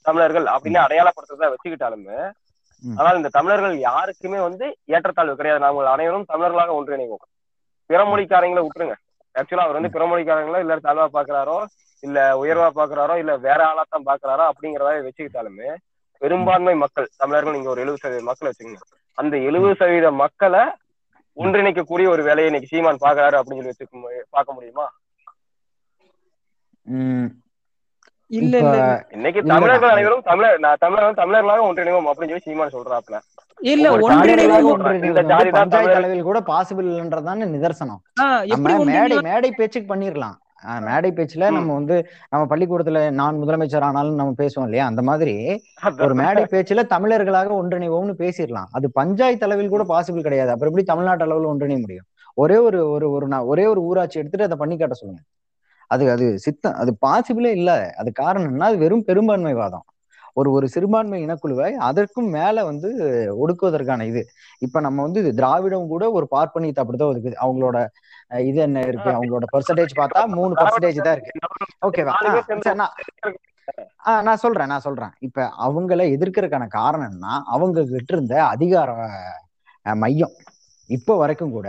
தமிழர்கள் 0.06 0.48
அப்படின்னு 0.54 0.80
அடையாளப்படுத்துறத 0.86 1.50
வச்சுக்கிட்டாலுமே. 1.52 2.18
ஆனால் 2.84 3.18
இந்த 3.20 3.30
தமிழர்கள் 3.30 3.76
யாருக்குமே 3.80 4.40
வந்து 4.40 4.66
ஏற்றத்தாழ்வு 4.96 5.38
கிடையாது. 5.40 5.64
நாங்கள் 5.66 5.94
அனைவரும் 5.94 6.30
தமிழர்களாக 6.34 6.74
ஒன்றிணைவோம். 6.80 7.24
பிற 7.90 8.02
மொழிக்காரங்களை 8.04 8.62
விட்டுருங்க. 8.64 8.96
ஆக்சுவலா 9.36 9.66
அவர் 9.66 9.78
வந்து 9.78 9.94
பிற 9.96 10.04
மொழிக்காரங்களோ 10.06 10.60
இல்ல 10.60 10.76
தாழ்வா 10.88 11.06
பாக்குறாரோ 11.16 11.58
இல்ல 12.04 12.20
உயர்வா 12.42 12.68
பாக்குறாரோ 12.80 13.16
இல்ல 13.22 13.34
வேற 13.48 13.60
ஆளாத்தான் 13.70 14.08
பாக்குறாரோ 14.10 14.44
அப்படிங்கிறத 14.52 14.92
வச்சுக்கிட்டாலுமே 15.08 15.70
பெரும்பான்மை 16.22 16.74
மக்கள் 16.76 17.08
தமிழர்கள் 17.18 17.56
நீங்க 17.56 17.70
ஒரு 17.70 17.82
எழுபது 17.82 18.02
சதவீத 18.02 18.24
மக்கள் 18.24 18.50
வச்சுக்கோங்க. 18.50 18.84
அந்த 19.18 19.36
எழுபது 19.48 19.74
சதவீத 19.76 20.12
மக்களை 20.20 20.64
ஒன்றிணைக்கக்கூடிய 21.38 22.08
ஒரு 22.10 22.24
வேலையை 22.24 22.50
இன்னைக்கு 22.50 22.72
சீமான் 22.72 23.04
பாக்குறாரு 23.04 23.36
அப்படின்னு 23.40 23.60
சொல்லி 23.60 23.74
வச்சுக்க 23.74 24.06
பார்க்க 24.30 24.58
முடியுமா? 24.58 24.86
இல்ல 28.32 28.54
இல்ல 28.60 28.78
இன்னைக்கு. 29.12 29.40
தமிழர்கள் 29.52 29.94
அனைவரும் 29.94 30.24
தமிழர் 30.28 30.60
நான் 30.60 30.80
தமிழர்கள் 30.80 31.20
தமிழர்களாக 31.20 31.66
ஒன்றிணைவோம் 31.68 32.08
அப்படின்னு 32.10 32.34
சொல்லி 32.34 32.48
சீமான் 32.48 32.76
சொல்றாப்ல 32.76 33.18
இல்ல 33.66 33.86
ஒரு 33.96 34.04
ஒன்றிணைவு 34.08 34.56
கூட 36.24 36.40
பாசிபிள் 36.48 36.88
இல்லைன்றதான 36.88 37.48
நிதர்சனம். 37.52 38.02
ஆ, 38.20 38.26
நம்ம 38.26 38.54
எப்படி 38.70 38.74
மேடை 38.92 39.18
மேடை 39.28 39.52
பேச்சுக்கு 39.52 39.92
பண்ணிரலாம். 39.94 40.38
மேடை 40.82 41.12
பேச்சுல. 41.12 41.46
நம்ம 41.52 41.74
வந்து 41.74 41.96
நம்ம 42.30 42.44
பள்ளிக்கூடத்துல 42.50 43.12
நான் 43.12 43.42
முதலமைச்சர் 43.42 43.88
ஆனாலும் 43.88 44.16
நம்ம 44.16 44.34
பேசுவோம் 44.38 44.64
இல்லையா? 44.64 44.86
அந்த 44.86 45.02
மாதிரி 45.02 45.36
ஒரு 46.00 46.14
மேடை 46.16 46.44
பேச்சுல 46.46 46.82
தமிழர்களாக 46.88 47.54
ஒன்றிணைவோம்னு 47.62 48.16
பேசிடலாம். 48.22 48.70
அது 48.72 48.88
பஞ்சாயத்து 48.92 49.46
அளவில் 49.46 49.74
கூட 49.76 49.84
பாசிபிள் 49.86 50.22
கிடையாது. 50.22 50.52
அப்புறம் 50.52 50.72
எப்படி 50.72 50.86
தமிழ்நாட்டு 50.86 51.24
அளவில் 51.24 51.52
ஒன்றிணைய 51.52 51.80
முடியும்? 51.80 52.08
ஒரே 52.38 52.58
ஒரு 52.68 52.80
ஒரு 52.92 53.08
ஒரு 53.12 53.26
ஒரே 53.48 53.66
ஒரு 53.66 53.82
ஊராட்சி 53.82 54.20
எடுத்துட்டு 54.20 54.46
அதை 54.46 54.58
பண்ணி 54.58 54.78
காட்ட 54.78 54.96
சொல்லுங்க. 54.96 55.22
அது 55.92 56.12
அது 56.12 56.26
சித்தம் 56.40 56.78
அது 56.82 56.92
பாசிபிளே 57.06 57.52
இல்ல. 57.52 57.72
அது 57.96 58.10
காரணம் 58.14 58.52
என்ன 58.52 58.66
அது 58.66 58.78
வெறும் 58.78 59.06
பெரும்பான்மைவாதம். 59.08 59.86
ஒரு 60.38 60.50
ஒரு 60.52 60.68
சிறுபான்மை 60.70 61.18
இனக்குழுவை 61.24 61.68
அதற்கும் 61.88 62.30
மேல 62.32 62.64
வந்து 62.66 62.90
ஒடுக்குவதற்கான 63.42 64.06
இது. 64.08 64.22
இப்ப 64.62 64.82
நம்ம 64.82 65.02
வந்து 65.02 65.20
இது 65.20 65.32
திராவிடம் 65.36 65.92
கூட 65.92 66.04
ஒரு 66.12 66.28
பார்ப்பனியத்தை 66.32 66.82
அப்படிதான் 66.84 67.12
ஒதுக்குது. 67.12 67.38
அவங்களோட 67.44 67.78
அஹ், 68.32 68.44
இது 68.46 68.60
என்ன 68.62 68.80
இருக்கு? 68.88 69.10
அவங்களோட 69.14 69.46
பெர்சன்டேஜ் 69.54 69.94
பார்த்தா 69.98 70.22
மூணு 70.34 70.54
பர்சன்டேஜ் 70.56 71.00
தான் 71.02 71.16
இருக்கு. 71.18 71.34
ஓகேவா 71.88 72.14
நான் 72.74 72.94
நான் 74.26 74.42
சொல்றேன் 74.42 74.72
நான் 74.72 74.86
சொல்றேன். 74.86 75.14
இப்ப 75.22 75.38
அவங்கள 75.66 76.02
எதிர்க்கிறதுக்கான 76.16 76.66
காரணம்னா 76.76 77.34
அவங்க 77.54 77.84
கிட்ட 77.92 78.12
இருந்த 78.16 78.36
அதிகார 78.50 78.90
அஹ், 79.86 80.00
மையம் 80.02 80.34
இப்போ 80.90 81.14
வரைக்கும் 81.20 81.52
கூட 81.52 81.68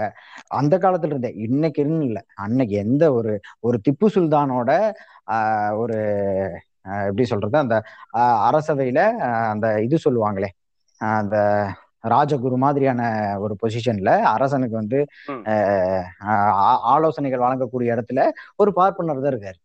அந்த 0.55 0.75
காலத்துல 0.79 1.13
இருந்த 1.13 1.31
இன்னைக்கு 1.45 1.81
இல்ல. 2.05 2.21
அன்னைக்கு 2.45 2.75
எந்த 2.83 3.05
ஒரு 3.15 3.33
ஒரு 3.63 3.77
திப்பு 3.87 4.07
சுல்தானோட 4.15 4.71
ஆஹ், 5.35 5.73
ஒரு 5.83 5.99
எப்படி 7.09 7.25
சொல்றது? 7.33 7.57
அந்த 7.65 7.77
அரசவையில 8.49 9.01
அந்த 9.53 9.67
இது 9.87 9.99
சொல்லுவாங்களே 10.07 10.51
அந்த 11.01 11.37
ராஜகுரு 12.13 12.57
மாதிரியான 12.65 13.03
ஒரு 13.45 13.55
பொசிஷன்ல 13.61 14.11
அரசனுக்கு 14.33 14.77
வந்து 14.81 14.99
ஆலோசனைகள் 16.95 17.45
வழங்கக்கூடிய 17.45 17.95
இடத்துல 17.95 18.21
ஒரு 18.63 18.71
பார்ப்பனர் 18.79 19.23
தான் 19.25 19.33
இருக்காரு. 19.35 19.59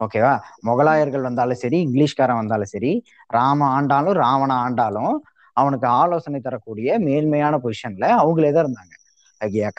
ஓகேவா? 0.00 0.34
முகலாயர்கள் 0.68 1.26
வந்தாலும் 1.28 1.60
சரி 1.62 1.78
இங்கிலீஷ்காரன் 1.86 2.40
வந்தாலும் 2.42 2.70
சரி 2.74 2.92
ராம 3.36 3.66
ஆண்டாலும் 3.78 4.16
ராவண 4.24 4.52
ஆண்டாலும் 4.66 5.16
அவனுக்கு 5.56 5.86
ஆலோசனை 6.02 6.38
தரக்கூடிய 6.46 6.98
மேன்மையான 7.06 7.54
பொசிஷன்ல 7.64 8.06
அவங்களே 8.22 8.52
தான் 8.54 8.64
இருந்தாங்க. 8.66 8.94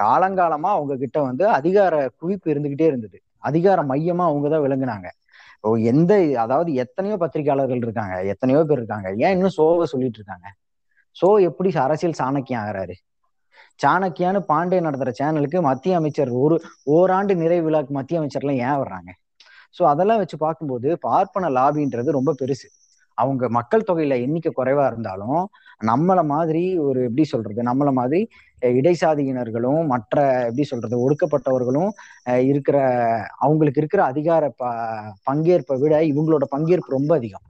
காலங்காலமா 0.04 0.70
அவங்க 0.78 0.94
கிட்ட 1.04 1.18
வந்து 1.30 1.44
அதிகார 1.58 1.96
குவிப்பு 2.22 2.48
இருந்துகிட்டே 2.54 2.86
இருந்தது. 2.92 3.18
அதிகார 3.50 3.80
மையமா 3.92 4.26
அவங்க 4.32 4.48
தான் 4.54 4.64
விளங்குனாங்க. 4.66 5.08
எந்த 5.78 6.14
அதாவது 6.38 6.74
எத்தனையோ 6.74 7.16
பத்திரிகையாளர்கள் 7.20 7.84
இருக்காங்க 7.86 8.16
எத்தனையோ 8.26 8.64
பேர் 8.64 8.78
இருக்காங்க. 8.78 9.10
ஏன் 9.10 9.34
இன்னும் 9.36 9.56
சோவை 9.58 9.84
சொல்லிட்டு 9.84 10.20
இருக்காங்க? 10.20 10.48
சோ 11.22 11.28
எப்படி 11.42 11.70
அரசியல் 11.76 12.20
சாணக்கியம் 12.20 12.62
ஆகிறாரு? 12.64 12.96
சாணக்கியான்னு 13.84 14.40
பாண்டே 14.48 14.80
நடத்துற 14.88 15.12
சேனலுக்கு 15.20 15.62
மத்திய 15.62 15.96
அமைச்சர் 15.96 16.30
ஒரு 16.30 16.56
ஓராண்டு 16.84 17.36
நிறைவு 17.36 17.66
விழாக்கு 17.68 17.90
மத்திய 17.90 18.20
அமைச்சர்லாம் 18.22 18.62
ஏன் 18.68 18.80
வர்றாங்க? 18.84 19.12
சோ 19.80 19.84
அதெல்லாம் 19.84 20.18
வச்சு 20.18 20.38
பார்க்கும்போது 20.38 20.98
பார்ப்பன 21.00 21.50
லாபின்றது 21.50 22.10
ரொம்ப 22.12 22.36
பெருசு. 22.42 22.68
அவங்க 23.18 23.50
மக்கள் 23.50 23.88
தொகையில 23.88 24.18
எண்ணிக்கை 24.22 24.52
குறைவா 24.56 24.86
இருந்தாலும் 24.86 25.42
நம்மள 25.82 26.26
மாதிரி 26.26 26.78
ஒரு 26.78 27.02
எப்படி 27.02 27.24
சொல்றது 27.24 27.64
நம்மள 27.64 27.92
மாதிரி 27.92 28.28
இடைசாதியினர்களும் 28.62 29.86
மற்ற 29.86 30.40
எப்படி 30.40 30.64
சொல்றது 30.64 31.12
ஒடுக்கப்பட்டவர்களும் 31.12 31.90
இருக்கிற 32.46 32.98
அவங்களுக்கு 33.38 33.80
இருக்கிற 33.80 34.04
அதிகார 34.04 34.54
ப 34.58 34.76
பங்கேற்பை 35.32 35.80
விட 35.80 36.00
இவங்களோட 36.00 36.44
பங்கேற்பு 36.52 36.88
ரொம்ப 36.88 37.16
அதிகம். 37.16 37.42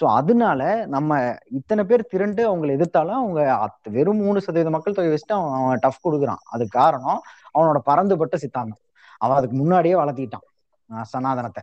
ஸோ 0.00 0.04
அதனால 0.04 0.86
நம்ம 0.86 1.34
இத்தனை 1.50 1.84
பேர் 1.84 2.06
திரண்டு 2.06 2.54
அவங்களை 2.54 2.68
எதிர்த்தாலும் 2.68 3.18
அவங்க 3.22 3.40
அத்- 3.52 3.90
வெறும் 3.90 4.16
மூணு 4.16 4.40
சதவீத 4.40 4.70
மக்கள் 4.70 4.94
தொகை 4.94 5.12
வச்சுட்டு 5.12 5.32
அவன் 5.32 5.60
அவன் 5.60 5.78
டஃப் 5.80 6.08
கொடுக்குறான். 6.08 6.36
அதுக்கு 6.50 6.78
காரணம் 6.78 7.20
அவனோட 7.58 7.76
பறந்துபட்ட 7.86 8.36
சித்தாந்தம். 8.36 8.78
அவன் 9.18 9.36
அதுக்கு 9.36 9.56
முன்னாடியே 9.56 9.94
வளர்த்திட்டான். 9.94 11.00
சனாதனத்தை. 11.02 11.62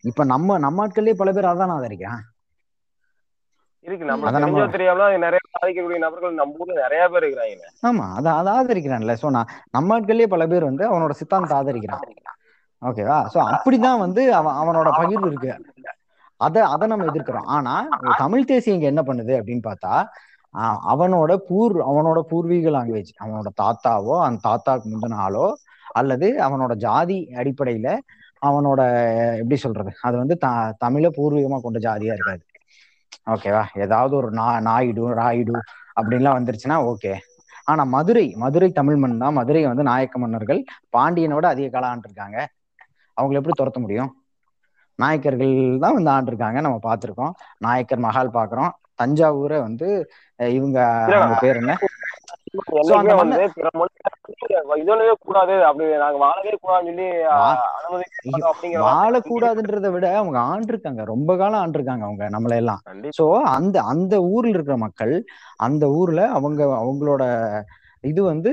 இப்ப 0.00 0.24
நம்ம 0.24 0.58
நம்ம 0.58 0.86
ஆட்கள்லயே 0.86 1.12
பல 1.12 1.32
பேர் 1.32 1.44
அதான் 1.44 1.74
ஆதரிக்கிறான் 1.76 2.31
இருக்கு. 3.84 4.04
நம்ம 4.10 4.30
தெரிஞ்சோ 4.34 4.64
தெரியாமல 4.74 5.06
நிறைய 5.24 5.42
பாதிக்கக்கூடிய 5.54 5.98
நபர்கள் 6.04 6.40
நம்ம 6.40 6.58
ஊர்ல 6.62 6.74
நிறைய 6.84 7.04
பேர் 7.12 7.24
இருக்கிறாங்க 7.24 7.70
ஆமா 7.88 8.04
அதை 8.18 8.30
அதை 8.40 8.50
ஆதரிக்கிறான்ல. 8.58 9.14
சோ 9.22 9.28
நான் 9.36 9.50
நம்ம 9.76 9.94
ஆட்கள்லயே 9.96 10.28
பல 10.34 10.46
பேர் 10.52 10.68
வந்து 10.70 10.84
அவனோட 10.90 11.14
சித்தாந்தத்தை 11.20 11.56
ஆதரிக்கிறான். 11.60 12.04
ஓகேவா 12.82 13.18
சோ 13.32 13.38
அப்படிதான் 13.54 14.02
வந்து 14.04 14.22
அவன் 14.40 14.58
அவனோட 14.62 14.90
பகிர்வு 15.00 15.30
இருக்கு. 15.30 15.52
அத 16.40 16.64
அதை 16.74 16.84
நம்ம 16.92 17.08
எதிர்க்கிறோம். 17.10 17.48
ஆனா 17.56 17.74
தமிழ் 18.22 18.48
தேசியம் 18.52 18.76
இங்க 18.78 18.88
என்ன 18.92 19.02
பண்ணுது 19.08 19.34
அப்படின்னு 19.40 19.64
பார்த்தா 19.68 19.94
அவனோட 20.92 21.32
பூர் 21.48 21.74
அவனோட 21.90 22.20
பூர்வீக 22.30 22.70
லாங்குவேஜ் 22.74 23.12
அவனோட 23.22 23.50
தாத்தாவோ 23.60 24.16
அந்த 24.26 24.40
தாத்தாக்கு 24.48 24.90
முந்தின 24.92 25.20
ஆளோ 25.26 25.46
அல்லது 26.00 26.28
அவனோட 26.46 26.72
ஜாதி 26.86 27.18
அடிப்படையில 27.40 27.88
அவனோட 28.42 28.80
எப்படி 29.40 29.56
சொல்றது? 29.64 29.90
அது 30.06 30.16
வந்து 30.22 30.34
த 30.44 30.48
தமிழ 30.84 31.06
பூர்வீகமா 31.18 31.58
கொண்ட 31.64 31.78
ஜாதியா 31.86 32.14
இருக்காது. 32.16 32.42
ஓகேவா 33.32 33.62
ஏதாவது 33.84 34.14
ஒரு 34.16 34.28
நா 34.40 34.46
நாயுடு 34.68 35.04
ராயுடு 35.20 35.56
அப்படின்லாம் 35.98 36.38
வந்துருச்சுன்னா 36.38 36.78
ஓகே 36.90 37.12
ஆனா 37.64 37.82
மதுரை 37.94 38.24
மதுரை 38.42 38.68
தமிழ் 38.72 38.98
மண் 39.02 39.20
தான். 39.22 39.36
மதுரை 39.38 39.62
வந்து 39.66 39.84
நாயக்க 39.90 40.16
மன்னர்கள் 40.18 40.60
பாண்டியனோட 40.96 41.44
அதிக 41.54 41.66
காலம் 41.68 41.90
ஆண்டிருக்காங்க. 41.92 42.38
அவங்களை 43.16 43.38
எப்படி 43.40 43.54
துரத்த 43.60 43.78
முடியும்? 43.80 44.10
நாயக்கர்கள் 44.98 45.54
தான் 45.84 45.96
வந்து 45.98 46.12
ஆண்டிருக்காங்க. 46.14 46.58
நம்ம 46.66 46.78
பார்த்திருக்கோம். 46.88 47.34
நாயக்கர் 47.66 48.04
மகால் 48.06 48.36
பாக்குறோம் 48.38 48.72
தஞ்சாவூரை 49.00 49.58
வந்து 49.66 49.88
இவங்க 50.38 50.78
அவங்க 51.18 51.36
பேர் 51.44 51.60
என்ன? 51.62 51.74
வாழக்கூடாதுன்றதை 58.86 59.90
விட 59.90 60.06
அவங்க 60.16 60.38
ஆண்டிருக்காங்க. 60.50 61.04
ரொம்ப 61.04 61.36
காலம் 61.36 61.62
ஆண்டிருக்காங்க 61.62 62.04
அவங்க 62.04 62.24
நம்மள 62.30 62.56
எல்லாம் 62.56 62.82
சோ 63.18 63.26
அந்த 63.52 63.76
அந்த 63.92 64.14
ஊர்ல 64.30 64.52
இருக்கிற 64.52 64.76
மக்கள் 64.78 65.14
அந்த 65.60 65.86
ஊர்ல 65.92 66.28
அவங்க 66.30 66.62
அவங்களோட 66.80 67.22
இது 68.04 68.20
வந்து 68.22 68.52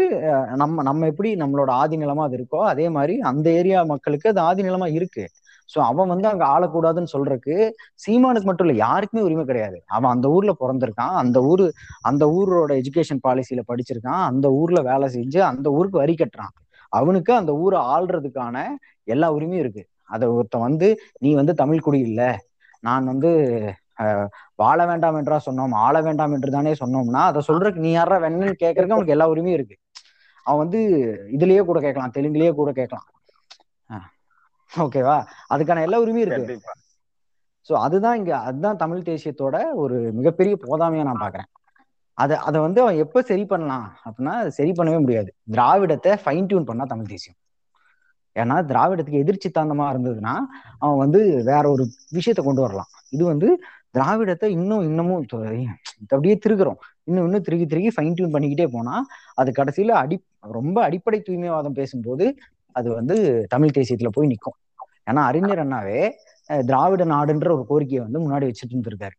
நம்ம 0.56 0.84
நம்ம 0.84 1.06
எப்படி 1.08 1.30
நம்மளோட 1.36 1.70
ஆதி 1.78 1.98
நிலமா 1.98 2.24
அது 2.24 2.38
இருக்கோ 2.38 2.60
அதே 2.66 2.90
மாதிரி 2.90 3.14
அந்த 3.30 3.50
ஏரியா 3.52 3.80
மக்களுக்கு 3.84 4.30
அது 4.30 4.42
ஆதி 4.42 4.64
நிலமா 4.64 4.88
இருக்கு. 4.92 5.24
சோ 5.70 5.80
அவன் 5.88 6.12
வந்து 6.14 6.28
அங்க 6.32 6.44
ஆளக்கூடாதுன்னு 6.54 7.14
சொல்றதுக்கு 7.14 7.56
சீமானுக்கு 8.04 8.50
மட்டும் 8.50 8.66
இல்ல 8.68 8.76
யாருக்குமே 8.80 9.26
உரிமை 9.28 9.46
கிடையாது. 9.46 9.78
அவன் 9.96 10.12
அந்த 10.16 10.28
ஊர்ல 10.36 10.54
பிறந்திருக்கான் 10.62 11.16
அந்த 11.22 11.40
ஊரு 11.52 11.66
அந்த 12.10 12.24
ஊரோட 12.38 12.72
எஜுகேஷன் 12.82 13.24
பாலிசியில 13.28 13.64
படிச்சிருக்கான் 13.70 14.24
அந்த 14.30 14.48
ஊர்ல 14.62 14.82
வேலை 14.90 15.10
செஞ்சு 15.16 15.42
அந்த 15.52 15.68
ஊருக்கு 15.78 16.04
வரி 16.04 16.16
கட்டுறான். 16.16 16.54
அவனுக்கு 16.94 17.32
அந்த 17.40 17.52
ஊரை 17.64 17.80
ஆள்றதுக்கான 17.96 18.56
எல்லா 19.08 19.28
உரிமையும் 19.38 19.64
இருக்கு. 19.64 19.84
அதை 20.10 20.26
ஒருத்தன் 20.36 20.66
வந்து 20.68 20.88
நீ 21.22 21.32
வந்து 21.40 21.54
தமிழ் 21.56 21.86
குடி 21.86 22.00
இல்ல. 22.10 22.22
நான் 22.84 23.10
வந்து 23.12 23.30
வாழ 24.60 24.80
வேண்டாம் 24.90 25.18
என்றா 25.20 25.38
சொன்னோம் 25.46 25.74
ஆள 25.86 25.96
வேண்டாம் 26.02 26.34
என்று 26.36 26.50
தானே 26.50 26.74
சொன்னோம்னா 26.82 27.22
அதை 27.32 27.42
சொல்றதுக்கு 27.48 27.86
நீ 27.86 27.92
யாரா 27.94 28.18
வேணும்னு 28.24 28.54
கேட்கறதுக்கு 28.64 28.96
அவனுக்கு 28.96 29.16
எல்லா 29.16 29.28
உரிமையும் 29.34 29.58
இருக்கு. 29.58 29.76
அவன் 30.46 30.62
வந்து 30.64 30.80
இதுலயே 31.36 31.62
கூட 31.70 31.80
கேட்கலாம் 31.86 32.16
தெலுங்குலயே 32.18 32.52
கூட 32.60 32.72
கேட்கலாம். 32.80 33.08
ஓகேவா? 34.72 35.18
அதுக்கான 35.54 35.84
எல்லா 35.88 36.00
உரிமையும் 36.04 36.26
இருக்கு. 36.26 36.58
ஸோ 37.68 37.74
அதுதான் 37.86 38.18
இங்க 38.20 38.34
அதுதான் 38.50 38.80
தமிழ் 38.84 39.08
தேசியத்தோட 39.10 39.56
ஒரு 39.74 39.98
மிகப்பெரிய 40.20 40.54
போதாமையா 40.66 41.04
நான் 41.10 41.24
பாக்குறேன். 41.24 41.50
அதை 42.18 42.36
அதை 42.48 42.60
வந்து 42.62 42.80
அவன் 42.84 43.02
எப்ப 43.04 43.22
சரி 43.22 43.44
பண்ணலாம் 43.46 43.86
அப்படின்னா 44.06 44.34
சரி 44.58 44.72
பண்ணவே 44.78 45.00
முடியாது. 45.04 45.30
திராவிடத்தை 45.56 46.14
ஃபைன் 46.24 46.48
டியூன் 46.50 46.68
பண்ணா 46.70 46.86
தமிழ் 46.86 47.12
தேசியம். 47.14 47.38
ஏன்னா 48.36 48.56
திராவிடத்துக்கு 48.72 49.22
எதிர் 49.24 49.44
சித்தாந்தமா 49.46 49.86
இருந்ததுன்னா 49.94 50.34
அவன் 50.80 51.00
வந்து 51.04 51.20
வேற 51.52 51.64
ஒரு 51.70 51.84
விஷயத்த 52.18 52.42
கொண்டு 52.44 52.62
வரலாம். 52.62 52.90
இது 53.12 53.24
வந்து 53.26 53.48
திராவிடத்தை 53.92 54.48
இன்னும் 54.58 54.84
இன்னமும் 54.90 55.22
அப்படியே 56.12 56.36
திருகுறோம். 56.46 56.80
இன்னும் 57.04 57.26
இன்னும் 57.28 57.46
திருகி 57.48 57.66
திருகி 57.66 57.90
ஃபைன் 57.96 58.16
டியூன் 58.18 58.34
பண்ணிக்கிட்டே 58.36 58.68
போனா 58.76 58.96
அது 59.36 59.52
கடைசியில 59.52 59.96
அடி 60.04 60.18
ரொம்ப 60.58 60.78
அடிப்படை 60.88 61.20
தூய்மைவாதம் 61.28 61.78
பேசும்போது 61.80 62.26
அது 62.76 62.90
வந்து 62.94 63.16
தமிழ் 63.50 63.76
தேசியத்துல 63.78 64.10
போய் 64.14 64.28
நிற்கும் 64.28 64.58
ஏன்னா 65.10 65.22
அறிஞர் 65.30 65.62
அண்ணாவே 65.64 66.02
திராவிட 66.50 67.04
நாடுன்ற 67.06 67.50
ஒரு 67.52 67.66
கோரிக்கையை 67.66 68.02
வந்து 68.06 68.20
முன்னாடி 68.20 68.46
வச்சுட்டு 68.50 68.76
இருந்திருக்காரு. 68.76 69.16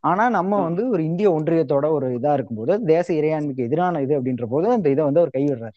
ஆனா 0.00 0.24
நம்ம 0.28 0.60
வந்து 0.62 0.82
ஒரு 0.88 1.02
இந்திய 1.04 1.28
ஒன்றியத்தோட 1.30 1.86
ஒரு 1.90 2.06
இதா 2.18 2.32
இருக்கும்போது 2.32 2.74
தேச 2.84 3.06
இறையாண்மைக்கு 3.14 3.66
எதிரான 3.68 4.00
இது 4.00 4.14
அப்படின்ற 4.18 4.46
போது 4.46 4.66
அந்த 4.76 4.88
இதை 4.88 5.02
வந்து 5.04 5.20
அவர் 5.20 5.36
கைவிடுறாரு. 5.36 5.76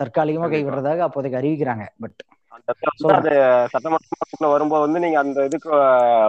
தற்காலிகமா. 0.00 0.48
கைவிடுறதாக 0.52 1.04
அப்போதைக்கு 1.06 1.40
அறிவிக்கிறாங்க 1.40 1.86
பட் 2.00 2.20
அது 3.16 3.32
வரும்போது 4.52 4.82
வந்து 4.84 5.00
நீங்க 5.00 5.18
அந்த 5.18 5.44
இதுக்கு 5.44 5.70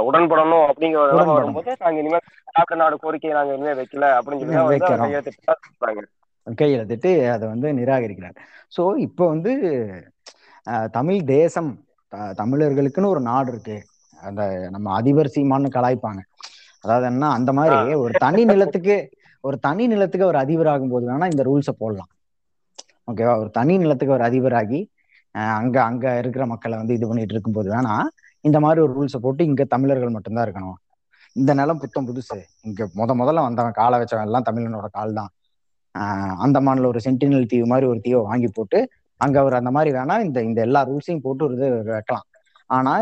உடன்படணும் 0.09 0.65
அப்படிங்கிற. 0.69 1.01
வரும்போது 1.31 1.71
நாங்க 1.79 1.97
இனிமேல் 1.99 2.77
நாடு 2.81 2.97
கோரிக்கையை 2.97 3.35
நாங்க 3.39 3.53
இனிமே 3.57 3.73
வைக்கல 3.81 4.07
அப்படின்னு 4.17 4.45
சொல்லி 5.81 6.07
கையெழுத்திட்டு 6.59 7.11
அதை 7.35 7.45
வந்து 7.53 7.67
நிராகரிக்கிறார். 7.79 8.37
ஸோ 8.75 8.81
இப்போ 9.07 9.23
வந்து 9.33 9.51
தமிழ் 10.97 11.21
தேசம் 11.35 11.71
தமிழர்களுக்குன்னு 12.41 13.13
ஒரு 13.15 13.21
நாடு 13.29 13.49
இருக்கு. 13.53 13.77
அந்த 14.17 14.41
நம்ம 14.75 14.87
அதிபர் 14.99 15.33
சீமான்னு 15.35 15.75
கலாய்ப்பாங்க. 15.77 16.21
அதாவது 16.83 17.05
என்ன 17.11 17.29
அந்த 17.37 17.51
மாதிரி 17.57 17.77
ஒரு 18.03 18.13
தனி 18.25 18.43
நிலத்துக்கு 18.51 18.95
ஒரு 19.43 19.57
தனி 19.65 19.83
நிலத்துக்கு 19.93 20.27
அவர் 20.27 20.43
அதிபர் 20.43 20.69
ஆகும்போது 20.71 21.05
வேணா 21.11 21.27
இந்த 21.33 21.43
ரூல்ஸை 21.49 21.73
போடலாம். 21.81 22.09
ஓகேவா 23.09 23.33
ஒரு 23.41 23.49
தனி 23.57 23.73
நிலத்துக்கு 23.83 24.13
அவர் 24.15 24.27
அதிபராகி 24.29 24.79
அங்க 25.59 25.77
அங்க 25.89 26.05
இருக்கிற 26.21 26.43
மக்களை 26.51 26.75
வந்து 26.81 26.95
இது 26.97 27.05
பண்ணிட்டு 27.09 27.35
இருக்கும்போது 27.35 27.69
வேணா 27.75 27.93
இந்த 28.47 28.57
மாதிரி 28.65 28.79
ஒரு 28.85 28.93
ரூல்ஸை 28.97 29.19
போட்டு 29.25 29.41
இங்க 29.49 29.63
தமிழர்கள் 29.73 30.15
மட்டும்தான் 30.15 30.45
இருக்கணும். 30.47 30.77
இந்த 31.35 31.51
நிலம் 31.59 31.81
புத்தம் 31.83 32.07
புதுசு. 32.09 32.37
இங்க 32.67 32.87
முத 32.99 33.13
முதல்ல 33.21 33.43
வந்தவன் 33.47 33.77
காலை 33.79 33.97
வச்சவன் 34.01 34.27
எல்லாம் 34.29 34.47
தமிழனோட 34.47 34.87
கால் 34.97 35.17
தான் 35.19 35.31
அந்தமான்ல 36.43 36.85
ஒரு 36.85 36.99
சென்டினல் 37.05 37.47
தீவு 37.47 37.67
மாதிரி 37.67 37.85
ஒரு 37.87 37.99
தீவை 38.01 38.21
வாங்கி 38.23 38.49
போட்டு 38.49 38.79
அங்க 39.21 39.37
அவர் 39.39 39.59
அந்த 39.59 39.71
மாதிரி 39.71 39.91
வேணா 39.97 40.15
இந்த 40.25 40.39
இந்த 40.43 40.59
எல்லா 40.61 40.81
ரூல்ஸையும் 40.85 41.23
போட்டு 41.23 41.43
ஒரு 41.45 41.55
இது 41.57 41.67
வைக்கலாம். 41.89 42.25
ஆனா 42.69 42.93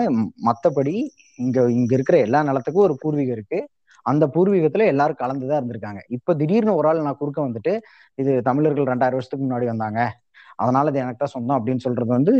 மத்தபடி 0.48 0.96
இங்க 1.40 1.58
இங்க 1.72 1.92
இருக்கிற 1.94 2.18
எல்லா 2.18 2.40
நிலத்துக்கும் 2.44 2.86
ஒரு 2.88 2.96
பூர்வீகம் 3.04 3.36
இருக்கு. 3.38 3.60
அந்த 4.06 4.26
பூர்வீகத்துல 4.36 4.86
எல்லாரும் 4.86 5.22
கலந்துதான் 5.22 5.60
இருந்திருக்காங்க. 5.62 6.02
இப்ப 6.18 6.36
திடீர்னு 6.36 6.76
ஒரு 6.76 6.88
ஆள் 6.88 7.06
நான் 7.08 7.20
குறுக்க 7.22 7.40
வந்துட்டு 7.48 7.74
இது 8.18 8.32
தமிழர்கள் 8.42 8.90
ரெண்டாயிரம் 8.92 9.18
வருஷத்துக்கு 9.18 9.46
முன்னாடி 9.48 9.66
வந்தாங்க. 9.66 10.00
அதனால 10.56 10.90
இது 10.92 11.00
எனக்கு 11.00 11.22
தான் 11.24 11.36
சொந்தம் 11.36 11.58
அப்படின்னு 11.60 11.84
சொல்றது 11.88 12.12
வந்து 12.12 12.34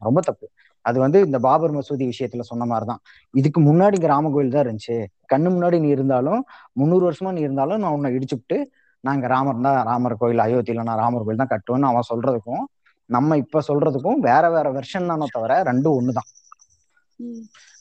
ரொம்ப 0.00 0.20
தப்பு. 0.20 0.46
அது 0.84 0.98
வந்து 1.00 1.18
இந்த 1.26 1.38
பாபர் 1.38 1.74
மசூதி 1.76 2.04
விஷயத்துல 2.12 2.42
சொன்ன 2.50 2.64
மாதிரிதான். 2.64 3.00
இதுக்கு 3.34 3.60
முன்னாடி 3.60 3.94
இங்க 3.94 4.08
ராம 4.08 4.30
கோயில் 4.30 4.54
தான் 4.54 4.64
இருந்துச்சு. 4.66 4.96
கண்ணு 5.32 5.48
முன்னாடி 5.56 5.78
நீ 5.80 5.88
இருந்தாலும் 5.88 6.40
முந்நூறு 6.72 7.04
வருஷமா 7.08 7.32
நீ 7.32 7.40
இருந்தாலும் 7.40 7.80
நான் 7.82 7.94
உன்னை 7.96 8.10
இடிச்சுட்டு 8.16 8.58
நாங்க 9.04 9.26
ராமர் 9.34 9.64
தான் 9.66 9.78
ராமர் 9.88 10.20
கோயில் 10.20 10.44
அயோத்தியில 10.46 10.86
நான் 10.88 11.00
ராமர் 11.02 11.24
கோயில் 11.26 11.42
தான் 11.42 11.52
கட்டுவேன்னு 11.52 11.90
அவன் 11.90 12.08
சொல்றதுக்கும் 12.10 12.64
நம்ம 13.10 13.36
இப்ப 13.42 13.62
சொல்றதுக்கும் 13.68 14.20
வேற 14.28 14.44
வேற 14.54 14.66
வெர்ஷன் 14.76 15.10
தானே 15.10 15.26
தவிர 15.34 15.58
ரெண்டும் 15.68 15.96
ஒண்ணுதான். 15.98 16.28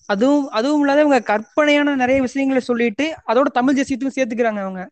அதுவும் 0.10 0.46
அதுவும் 0.58 0.82
இல்லாத 0.84 1.04
இவங்க 1.06 1.20
கற்பனையான 1.32 1.96
நிறைய 2.02 2.20
விஷயங்களை 2.26 2.62
சொல்லிட்டு 2.68 3.06
அதோட 3.30 3.48
தமிழ் 3.58 3.78
தேசியத்துக்கும் 3.80 4.18
சேர்த்துக்கிறாங்க 4.18 4.62
அவங்க. 4.66 4.84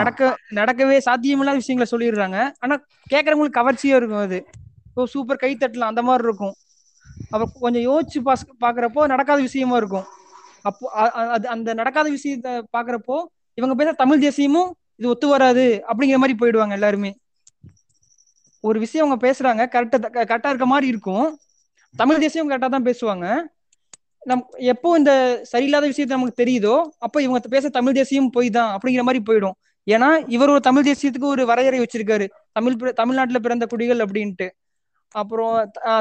நடக்க 0.00 0.28
நடக்கவே 0.58 0.98
சாத்தியமில்லாத 1.06 1.60
விஷயங்களை 1.62 1.88
சொல்லிடுறாங்க. 1.92 2.38
ஆனா 2.62 2.74
கேட்கறவங்களுக்கு 3.12 3.58
கவர்ச்சியா 3.60 3.96
இருக்கும் 4.00 4.24
அது. 4.26 4.38
சூப்பர் 5.14 5.42
கை 5.42 5.50
தட்டலாம் 5.54 5.92
அந்த 5.92 6.02
மாதிரி 6.08 6.26
இருக்கும். 6.28 6.54
அப்ப 7.32 7.44
கொஞ்சம் 7.64 7.86
யோசிச்சு 7.88 8.20
பாஸ் 8.28 8.44
பாக்குறப்போ 8.64 9.02
நடக்காத 9.12 9.40
விஷயமா 9.48 9.76
இருக்கும். 9.82 10.06
அப்போ 10.68 10.84
அது 11.34 11.46
அந்த 11.54 11.70
நடக்காத 11.80 12.08
விஷயத்த 12.16 12.48
பாக்குறப்போ 12.76 13.16
இவங்க 13.58 13.74
பேச 13.80 13.90
தமிழ் 14.02 14.24
தேசியமும் 14.26 14.70
இது 15.00 15.06
ஒத்து 15.12 15.26
வராது 15.34 15.64
அப்படிங்கிற 15.88 16.18
மாதிரி 16.22 16.36
போயிடுவாங்க 16.40 16.74
எல்லாருமே. 16.78 17.10
ஒரு 18.64 18.78
விஷயம் 18.84 19.04
அவங்க 19.04 19.18
பேசுறாங்க 19.26 19.62
கரெக்டா 19.74 19.98
கரெக்டா 20.30 20.50
இருக்க 20.52 20.66
மாதிரி 20.72 20.86
இருக்கும். 20.92 21.26
தமிழ் 21.94 22.22
தேசியம் 22.24 22.48
கரெக்டா 22.50 22.70
தான் 22.76 22.88
பேசுவாங்க. 22.88 23.26
நம் 24.30 24.44
எப்போ 24.72 24.88
இந்த 25.00 25.12
சரியில்லாத 25.52 25.86
விஷயத்த 25.90 26.16
நமக்கு 26.16 26.40
தெரியுதோ 26.42 26.74
அப்போ 27.06 27.18
இவங்க 27.24 27.52
பேச 27.54 27.68
தமிழ் 27.78 27.96
தேசியம் 27.98 28.30
போய் 28.36 28.48
தான் 28.58 28.70
அப்படிங்கிற 28.76 29.02
மாதிரி 29.08 29.20
போயிடும். 29.28 29.56
ஏன்னா 29.86 30.08
இவர் 30.34 30.52
ஒரு 30.54 30.62
தமிழ் 30.68 30.86
தேசியத்துக்கு 30.88 31.28
ஒரு 31.34 31.42
வரையறை 31.50 31.78
வச்சிருக்காரு. 31.82 32.26
தமிழ் 32.58 32.76
தமிழ்நாட்டுல 33.00 33.40
பிறந்த 33.44 33.64
குடிகள் 33.72 34.00
அப்படின்ட்டு. 34.06 34.48
அப்புறம் 35.14 35.54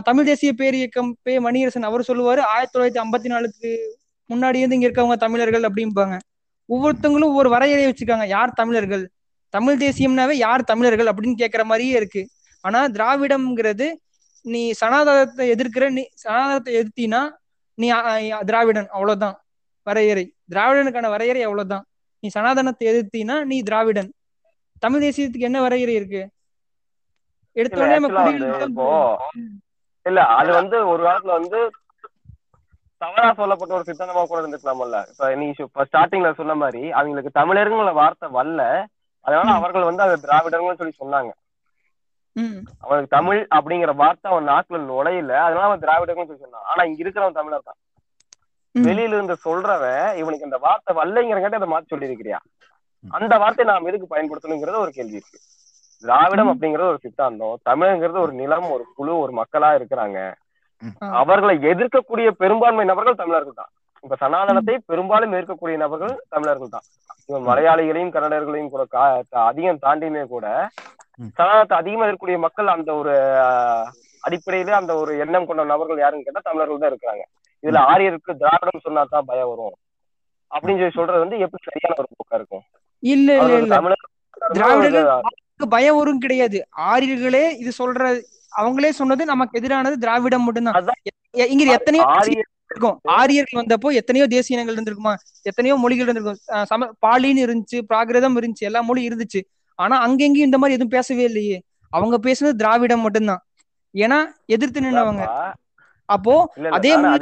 தமிழ் 0.07 0.27
தேசிய 0.29 0.51
பேரியக்கம் 0.61 1.11
பே 1.25 1.33
மணியரசன் 1.47 1.87
அவர் 1.89 2.07
சொல்லுவாரு 2.09 2.41
ஆயிரத்தி 2.53 2.73
தொள்ளாயிரத்தி 2.75 3.01
ஐம்பத்தி 3.03 3.29
நாலுக்கு 3.33 3.69
முன்னாடி 4.29 4.59
இருந்து 4.61 4.77
இங்க 4.77 4.87
இருக்கவங்க 4.89 5.17
தமிழர்கள் 5.25 5.67
அப்படிம்பாங்க. 5.69 6.15
ஒவ்வொருத்தவங்களும் 6.69 7.31
ஒவ்வொரு 7.31 7.49
வரையறையை 7.49 7.87
வச்சிருக்காங்க 7.91 8.27
யார் 8.27 8.51
தமிழர்கள்? 8.53 9.03
தமிழ் 9.53 9.81
தேசியம்னாவே 9.81 10.35
யார் 10.37 10.63
தமிழர்கள் 10.63 11.07
அப்படின்னு 11.07 11.41
கேட்கற 11.41 11.63
மாதிரியே 11.63 11.95
இருக்கு. 11.95 12.21
ஆனா 12.63 12.87
திராவிடம்ங்கிறது 12.87 13.87
நீ 14.45 14.71
சனாதனத்தை 14.71 15.45
எதிர்க்கிற 15.51 15.89
நீ 15.89 16.03
சனாதனத்தை 16.13 16.71
எதிர்த்தினா 16.75 17.21
நீ 17.77 17.87
திராவிடன். 18.45 18.87
அவ்வளவுதான். 18.87 19.37
வரையறை. 19.87 20.25
திராவிடனுக்கான 20.49 21.09
வரையறை 21.09 21.43
அவ்வளவுதான். 21.43 21.85
நீ 22.23 22.27
சனாதனத்தை 22.27 22.85
எதிர்த்தினா 22.91 23.43
நீ 23.43 23.61
திராவிடன். 23.61 24.09
தமிழ் 24.79 25.03
தேசியத்துக்கு 25.03 25.47
என்ன 25.49 25.61
வரையறை 25.61 25.93
இருக்கு? 25.93 26.21
எடுத்த 27.55 27.75
இல்ல 27.75 27.85
உடனே 27.85 27.99
நம்ம 27.99 28.87
இல்ல 30.05 30.21
அது 30.39 30.51
வந்து 30.51 30.77
ஒரு 30.87 31.01
காலத்துல 31.03 31.35
வந்து 31.39 31.59
தவறா 32.97 33.33
சொல்லப்பட்ட 33.33 33.73
ஒரு 33.73 33.83
சித்தாந்தமா 33.87 34.25
கூட 34.25 34.41
இருந்துக்கலாம்ல 34.41 35.09
இப்ப 35.09 35.35
நீ 35.35 35.53
இப்ப 35.57 35.85
ஸ்டார்டிங்ல 35.93 36.33
சொன்ன 36.33 36.55
மாதிரி 36.55 36.91
அவங்களுக்கு 36.91 37.39
தமிழருங்கிற 37.39 37.93
வார்த்தை 37.93 38.29
வரல. 38.29 38.85
அதனால. 39.21 39.51
அவர்கள் 39.51 39.83
வந்து 39.83 40.03
அதை 40.03 40.15
திராவிடர்கள் 40.15 40.75
சொல்லி 40.75 40.93
சொன்னாங்க. 40.99 41.31
அவனுக்கு 42.79 43.17
தமிழ் 43.17 43.47
அப்படிங்கிற 43.55 43.95
வார்த்தை 43.95 44.31
அவன் 44.31 44.47
நாக்குல 44.47 44.91
நுழையல. 44.91 45.33
அதனால 45.39 45.61
அவன் 45.61 45.79
திராவிடர்கள் 45.79 46.25
சொல்லி 46.25 46.41
சொன்னான். 46.41 46.61
ஆனா 46.63 46.83
இங்க 46.83 47.03
இருக்கிறவன் 47.03 47.33
தமிழர் 47.33 47.61
தான். 47.63 47.75
வெளியில 48.75 49.07
இருந்து 49.07 49.37
சொல்றவன் 49.45 50.15
இவனுக்கு 50.15 50.43
இந்த 50.43 50.57
வார்த்தை 50.57 50.95
வரலைங்கிறங்காட்டி 50.95 51.55
அதை 51.55 51.69
மாத்தி 51.71 51.93
சொல்லியிருக்கிறியா? 51.95 52.37
அந்த 53.09 53.37
வார்த்தையை 53.37 53.75
நாம் 53.75 53.85
எதுக்கு 53.85 54.15
பயன்படுத்தணுங்கிறது 54.15 54.77
ஒரு 54.77 54.91
கேள்வி 54.91 55.11
இருக்கு. 55.11 55.39
திராவிடம். 55.99 56.61
அப்படிங்கிறது 56.61 56.87
ஒரு 56.87 56.97
சித்தாந்தம். 57.01 57.59
தமிழ்ங்கிறது 57.69 58.19
ஒரு 58.19 58.33
நிலம் 58.33 58.71
ஒரு 58.71 58.85
குழு 58.95 59.19
ஒரு 59.19 59.33
மக்களா 59.33 59.65
இருக்கிறாங்க. 59.65 60.33
அவர்களை 61.21 61.55
எதிர்க்கக்கூடிய 61.71 62.27
பெரும்பான்மை 62.41 62.85
நபர்கள் 62.91 63.21
தமிழர்கள் 63.21 63.59
தான். 63.61 63.71
இப்ப 64.03 64.17
சனாதனத்தை 64.23 64.75
பெரும்பாலும் 64.89 65.33
எதிர்க்கக்கூடிய 65.35 65.77
நபர்கள் 65.83 66.13
தமிழர்கள் 66.33 66.73
தான். 66.75 66.85
இவன் 67.29 67.47
மலையாளிகளையும் 67.49 68.13
கன்னடர்களையும் 68.15 68.73
கூட 68.73 68.83
அதிகம் 69.49 69.83
தாண்டியுமே 69.85 70.23
கூட. 70.33 70.45
சனாதனத்தை 71.37 71.75
அதிகமா 71.81 72.05
இருக்கக்கூடிய 72.05 72.39
மக்கள் 72.45 72.75
அந்த 72.75 72.89
ஒரு 73.01 73.13
அடிப்படையில 74.23 74.75
அந்த 74.81 74.93
ஒரு 75.01 75.11
எண்ணம் 75.23 75.47
கொண்ட 75.47 75.63
நபர்கள் 75.71 76.03
யாருன்னு 76.03 76.27
கேட்டா 76.27 76.43
தமிழர்கள் 76.49 76.83
தான் 76.83 76.91
இருக்கிறாங்க. 76.91 77.23
இதுல 77.63 77.81
ஆரியருக்கு 77.91 78.31
திராவிடம் 78.41 78.85
சொன்னா 78.85 79.01
தான் 79.15 79.27
பயம் 79.31 79.49
வரும். 79.51 79.75
அப்படின்னு 80.51 80.81
சொல்லி 80.81 80.97
சொல்றது 80.97 81.23
வந்து 81.23 81.37
எப்படி 81.45 81.61
சரியான 81.67 81.97
ஒரு 82.01 82.09
போக்கா 82.17 82.37
இருக்கும்? 82.39 82.63
இல்ல 83.03 83.29
இல்ல 83.39 83.53
இல்ல. 83.61 83.73
தமிழர் 83.77 84.03
திராவிடர்கள் 84.57 85.71
பயம் 85.75 85.97
வரும் 85.99 86.23
கிடையாது. 86.23 86.57
ஆரியர்களே 86.91 87.45
இது 87.61 87.71
சொல்ற 87.81 88.03
அவங்களே 88.57 88.89
சொன்னது 88.89 89.25
நமக்கு 89.25 89.59
எதிரானது 89.59 89.93
திராவிடம் 89.93 90.43
மட்டும்தான். 90.43 90.73
இங்க 91.31 91.63
எத்தனையோ 91.71 92.05
இருக்கும். 92.69 92.99
ஆரியர்கள் 93.03 93.63
வந்தப்போ 93.63 93.93
எத்தனையோ 93.93 94.27
தேசிய 94.27 94.61
இனங்கள் 94.61 94.83
இருந்திருக்குமா? 94.83 95.13
எத்தனையோ 95.41 95.77
மொழிகள் 95.77 96.07
இருந்திருக்கும். 96.07 96.65
சம 96.65 96.89
பாலின்னு 97.05 97.45
இருந்துச்சு 97.45 97.81
பிராகிருதம் 97.93 98.37
இருந்துச்சு 98.37 98.59
எல்லா 98.59 98.81
மொழியும் 98.81 99.19
இருந்துச்சு. 99.19 99.41
ஆனா 99.75 100.07
அங்கெங்கேயும் 100.07 100.45
இந்த 100.45 100.57
மாதிரி 100.57 100.71
எதுவும் 100.71 100.87
பேசவே 100.87 101.23
இல்லையே. 101.23 101.61
அவங்க 101.89 102.19
பேசுனது 102.29 102.49
திராவிடம் 102.49 103.01
மட்டும்தான். 103.01 103.45
ஏன்னா 103.93 104.25
எதிர்த்து 104.45 104.81
நின்னவங்க. 104.81 105.23
அப்போ 106.05 106.53
அதே 106.69 106.95
மொழி- 106.95 107.19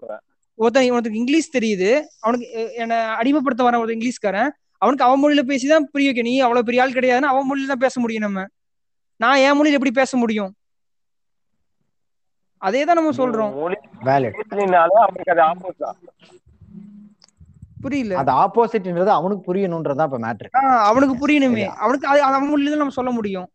சொல்றேன். 0.00 0.18
ஒருத்தன் 0.54 0.90
உனக்கு 0.90 1.12
இங்கிலீஷ் 1.12 1.56
தெரியுது. 1.56 2.02
அவனுக்கு 2.20 2.72
என்னை 2.74 2.96
அடிமைப்படுத்த 2.96 3.62
வர 3.62 3.78
ஒரு 3.78 3.94
இங்கிலீஷ்காரன். 3.94 4.48
அவனுக்கு 4.78 5.04
அவன் 5.04 5.22
மொழியில 5.22 5.50
பேசிதான் 5.50 5.80
புரிய 5.80 6.12
வைக்க 6.12 6.22
நீ 6.22 6.38
அவ்வளவு 6.38 6.64
பெரிய 6.64 6.82
ஆள் 6.82 6.90
கிடையாதுன்னு 6.90 7.28
அவன் 7.28 7.50
மொழியில 7.50 7.66
தான் 7.66 7.78
பேச 7.78 8.00
முடியும் 8.00 8.22
நம்ம. 8.22 8.46
நான் 9.20 9.42
என் 9.44 9.56
மொழியில 9.58 9.78
எப்படி 9.78 9.94
பேச 10.00 10.16
முடியும்? 10.16 10.50
அதே 12.62 12.80
தான் 12.84 12.98
நம்ம 12.98 13.12
சொல்றோம். 13.18 13.52
புரியல. 17.82 18.14
அது 18.20 18.30
ஆப்போசிட்ன்றது 18.42 19.12
அவனுக்கு 19.16 19.42
புரியணும்ன்றதுதான் 19.48 20.08
இப்ப 20.10 20.20
மேட்ரு 20.24 20.48
அவனுக்கு 20.88 21.14
புரியணுமே. 21.22 21.66
அவனுக்கு 21.84 22.08
அது 22.12 22.20
அவன் 22.28 22.48
மொழியில 22.50 22.72
தான் 22.72 22.82
நம்ம 22.84 22.96
சொல்ல 22.98 23.10
முடியும். 23.18 23.48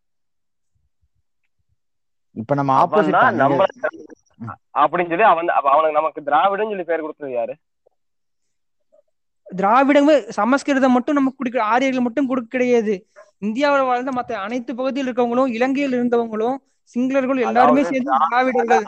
இப்ப 2.35 2.55
நம்ம 2.59 2.75
ஆப்போசிட் 2.83 3.17
நம்மள 3.41 3.65
அப்படின்னு 4.81 5.11
சொல்லி 5.11 5.25
அவன் 5.31 5.49
அவனுக்கு 5.71 5.97
நமக்கு 5.99 6.21
திராவிடன்னு 6.29 6.73
சொல்லி 6.73 6.87
பேர் 6.87 7.05
கொடுத்தது 7.05 7.33
யாரு? 7.33 7.53
திராவிடமே 9.47 10.15
சமஸ்கிருதம் 10.37 10.95
மட்டும் 10.97 11.17
நமக்கு 11.17 11.39
கொடுக்க 11.39 11.59
ஆரியர்கள் 11.73 12.05
மட்டும் 12.05 12.29
கொடுக்க 12.29 12.49
கிடையாது. 12.55 12.95
இந்தியாவில் 13.43 13.89
வாழ்ந்த 13.89 14.11
மத்த 14.11 14.33
அனைத்து 14.45 14.71
பகுதியில் 14.75 15.07
இருக்கவங்களும் 15.07 15.53
இலங்கையில் 15.57 15.95
இருந்தவங்களும் 15.97 16.57
சிங்களர்களும் 16.95 17.47
எல்லாருமே 17.49 17.83
சேர்ந்து 17.83 18.11
திராவிடர்கள். 18.23 18.83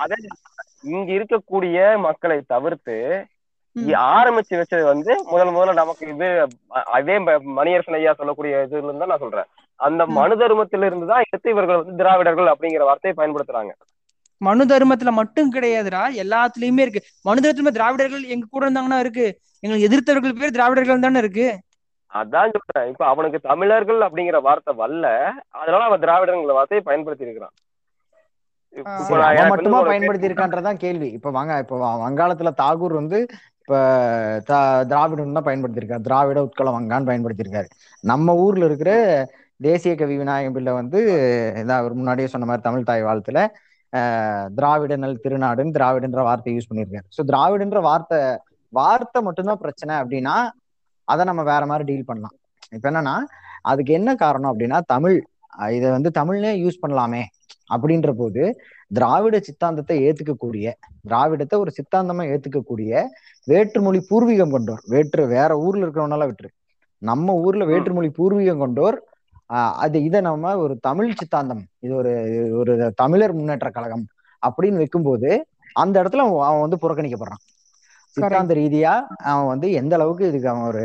இங்க 0.93 1.09
இருக்கக்கூடிய 1.17 1.77
மக்களை 2.07 2.37
தவிர்த்து 2.53 2.97
ஆரம்பிச்சு 4.15 4.55
வச்சது 4.59 4.83
வந்து 4.91 5.11
முதல் 5.31 5.53
முதல்ல 5.55 5.73
நமக்கு 5.79 6.03
இது 6.13 6.27
அதே 6.97 7.15
மணியரசன் 7.57 7.97
ஐயா 7.99 8.11
சொல்லக்கூடிய 8.19 8.61
இதுல 8.65 8.87
இருந்து 8.89 9.09
நான் 9.11 9.23
சொல்றேன். 9.23 9.47
அந்த. 9.79 10.01
மனு 10.17 10.35
தர்மத்தில 10.41 10.87
இருந்து 10.89 11.07
தான் 11.11 11.23
எடுத்து 11.25 11.53
இவர்கள் 11.55 11.79
வந்து 11.79 11.99
திராவிடர்கள் 12.01 12.51
அப்படிங்கிற 12.53 12.83
வார்த்தையை 12.89 13.15
பயன்படுத்துறாங்க. 13.19 13.71
மனு 14.41 14.63
தர்மத்துல 14.71 15.11
மட்டும் 15.19 15.51
கிடையாதுடா 15.53 16.03
எல்லாத்துலயுமே 16.23 16.83
இருக்கு. 16.85 17.01
மனு 17.27 17.43
தர்மத்துல 17.45 17.75
திராவிடர்கள் 17.79 18.23
எங்க 18.35 18.45
கூட 18.49 18.63
இருந்தாங்கன்னா 18.65 18.99
இருக்கு. 19.05 19.25
எங்களுக்கு 19.63 19.87
எதிர்த்தவர்கள் 19.89 20.39
பேர் 20.41 20.55
திராவிடர்கள் 20.57 21.05
தானே 21.05 21.21
இருக்கு. 21.23 21.47
அதான் 22.15 22.53
சொல்றேன். 22.55 22.89
இப்ப 22.91 23.03
அவனுக்கு 23.07 23.39
தமிழர்கள் 23.45 23.99
அப்படிங்கிற 24.01 24.37
வார்த்தை 24.41 24.73
வரல. 24.77 25.07
அதனால 25.55 25.81
அவன் 25.85 26.03
திராவிடங்கிற 26.03 26.53
வார்த்தையை 26.57 26.83
பயன்படுத்தி 26.85 27.27
இருக்கிறான் 27.27 27.55
அவன் 29.31 29.51
மட்டுமா 29.51 29.79
பயன்படுத்தி 29.89 30.29
இருக்கான்றதான் 30.29 30.79
கேள்வி. 30.79 31.09
இப்ப 31.11 31.31
வாங்க 31.31 31.59
இப்ப 31.59 31.75
வங்காளத்துல 32.01 32.51
தாகூர் 32.57 32.93
வந்து 32.93 33.19
இப்ப 33.61 33.75
த- 34.47 34.57
திராவிடம் 34.85 35.37
தான் 35.37 35.47
பயன்படுத்தியிருக்காரு. 35.47 36.01
திராவிட 36.01 36.39
உட்கல 36.41 36.73
வங்கான்னு 36.75 37.09
பயன்படுத்தியிருக்காரு. 37.09 37.69
நம்ம 38.03 38.35
ஊர்ல 38.37 38.65
இருக்கிற 38.65 38.91
தேசிய 39.59 39.93
கவி 39.95 40.15
விநாயகம் 40.17 40.53
பிள்ளை 40.53 40.73
வந்து 40.73 40.99
இதான் 41.61 41.79
அவர் 41.79 41.93
முன்னாடியே 41.93 42.27
சொன்ன 42.27 42.45
மாதிரி 42.45 42.63
தமிழ் 42.63 42.83
தாய் 42.83 43.03
வாழ்த்துல 43.03 43.39
அஹ், 43.93 44.47
திராவிடனல் 44.55 45.21
திருநாடுன்னு 45.23 45.75
திராவிடன்ற 45.75 46.21
வார்த்தை 46.23 46.53
யூஸ் 46.53 46.69
பண்ணியிருக்காரு. 46.69 47.07
ஸோ 47.15 47.23
திராவிடன்ற 47.25 47.79
வார்த்தை 47.83 48.19
வார்த்தை 48.73 49.19
மட்டும்தான் 49.21 49.59
பிரச்சனை 49.59 49.95
அப்படின்னா 49.97 50.35
அதை 51.11 51.23
நம்ம 51.29 51.41
வேற 51.51 51.63
மாதிரி 51.71 51.85
டீல் 51.89 52.09
பண்ணலாம். 52.09 52.35
இப்ப 52.75 52.85
என்னன்னா 52.91 53.15
அதுக்கு 53.71 53.91
என்ன 53.99 54.09
காரணம் 54.23 54.51
அப்படின்னா 54.51 54.79
தமிழ் 54.93 55.17
இதை 55.77 55.89
வந்து 55.95 56.09
தமிழ்னே 56.19 56.51
யூஸ் 56.63 56.81
பண்ணலாமே 56.83 57.23
அப்படின்ற 57.73 58.09
போது 58.21 58.41
திராவிட 58.97 59.35
சித்தாந்தத்தை 59.47 59.95
ஏத்துக்கக்கூடிய 60.07 60.65
திராவிடத்தை 61.07 61.55
ஒரு 61.63 61.71
சித்தாந்தமா 61.77 62.23
ஏத்துக்கக்கூடிய 62.33 62.91
வேற்றுமொழி 63.47 63.99
பூர்வீகம் 64.09 64.53
கொண்டோர். 64.55 64.83
வேற்று 64.93 65.23
வேற 65.35 65.51
ஊர்ல 65.65 65.85
இருக்கிறவனால 65.85 66.27
விட்டுரு. 66.29 66.51
நம்ம 67.01 67.33
ஊர்ல 67.45 67.63
வேற்றுமொழி 67.71 68.09
பூர்வீகம் 68.19 68.61
கொண்டோர் 68.63 68.97
அது 69.83 69.97
இதை 70.07 70.19
நம்ம 70.27 70.53
ஒரு 70.63 70.75
தமிழ் 70.87 71.17
சித்தாந்தம் 71.19 71.63
இது 71.85 71.93
ஒரு 72.01 72.13
ஒரு 72.59 72.73
தமிழர் 73.01 73.33
முன்னேற்ற 73.39 73.69
கழகம் 73.75 74.05
அப்படின்னு 74.43 74.81
வைக்கும்போது 74.81 75.29
அந்த 75.83 75.95
இடத்துல 76.03 76.23
அவன் 76.45 76.63
வந்து 76.63 76.79
புறக்கணிக்கப்படுறான். 76.83 77.43
சித்தாந்த 78.15 78.53
ரீதியா 78.53 78.93
அவன் 79.23 79.47
வந்து 79.47 79.67
எந்த 79.71 79.93
அளவுக்கு 79.95 80.27
இதுக்கு 80.27 80.49
அவன் 80.49 80.67
ஒரு 80.67 80.83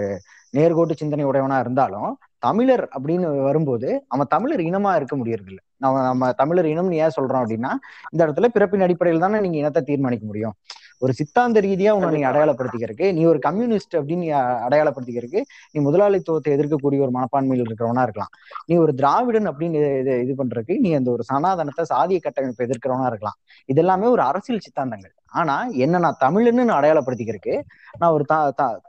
நேர்கோட்டு 0.54 0.94
சிந்தனை 0.96 1.24
உடையவனா 1.24 1.58
இருந்தாலும் 1.60 2.10
தமிழர் 2.38 2.84
அப்படின்னு 2.96 3.26
வரும்போது 3.48 3.88
அவன் 4.08 4.30
தமிழர் 4.30 4.60
இனமா 4.60 4.90
இருக்க 4.96 5.14
முடியறதில்ல. 5.16 5.60
நம்ம 5.76 6.02
நம்ம 6.02 6.32
தமிழர் 6.32 6.68
இனம்னு 6.72 7.00
ஏன் 7.04 7.16
சொல்றோம் 7.16 7.42
அப்படின்னா 7.42 7.72
இந்த 8.12 8.20
இடத்துல 8.26 8.48
பிறப்பின் 8.56 8.84
அடிப்படையில் 8.86 9.24
தானே 9.24 9.40
நீங்க 9.40 9.58
இனத்தை 9.58 9.82
தீர்மானிக்க 9.82 10.24
முடியும். 10.26 10.54
ஒரு 11.02 11.12
சித்தாந்த 11.18 11.58
ரீதியா 11.66 11.90
உன்னை 11.96 12.10
நீ 12.16 12.22
அடையாளப்படுத்திக்கிறதுக்கு 12.30 13.06
நீ 13.16 13.22
ஒரு 13.30 13.38
கம்யூனிஸ்ட் 13.46 13.94
அப்படின்னு 13.98 14.24
நீ 14.24 14.30
அடையாளப்படுத்திக்கிறதுக்கு 14.66 15.40
நீ 15.72 15.78
முதலாளித்துவத்தை 15.88 16.52
எதிர்க்கக்கூடிய 16.56 17.04
ஒரு 17.06 17.12
மனப்பான்மையில் 17.16 17.64
இருக்கிறவனா 17.66 18.02
இருக்கலாம். 18.06 18.32
நீ 18.68 18.76
ஒரு 18.84 18.94
திராவிடன் 19.00 19.48
அப்படின்னு 19.50 19.80
இது 20.02 20.14
இது 20.24 20.34
பண்றதுக்கு 20.40 20.76
நீ 20.84 20.92
அந்த 20.98 21.10
ஒரு 21.10 21.24
சனாதனத்தை 21.30 21.84
சாதிய 21.92 22.20
கட்டமைப்பை 22.26 22.64
எதிர்க்கிறவனா 22.68 23.08
இருக்கலாம். 23.12 23.38
இது 23.72 23.80
எல்லாமே 23.84 24.08
ஒரு 24.16 24.24
அரசியல் 24.30 24.64
சித்தாந்தங்கள். 24.66 25.14
ஆனா 25.40 25.56
என்ன 25.84 25.98
நான் 26.06 26.20
தமிழ்னு 26.24 26.64
நான் 26.68 26.78
அடையாளப்படுத்திக்கிறதுக்கு 26.80 27.56
நான் 28.00 28.14
ஒரு 28.16 28.24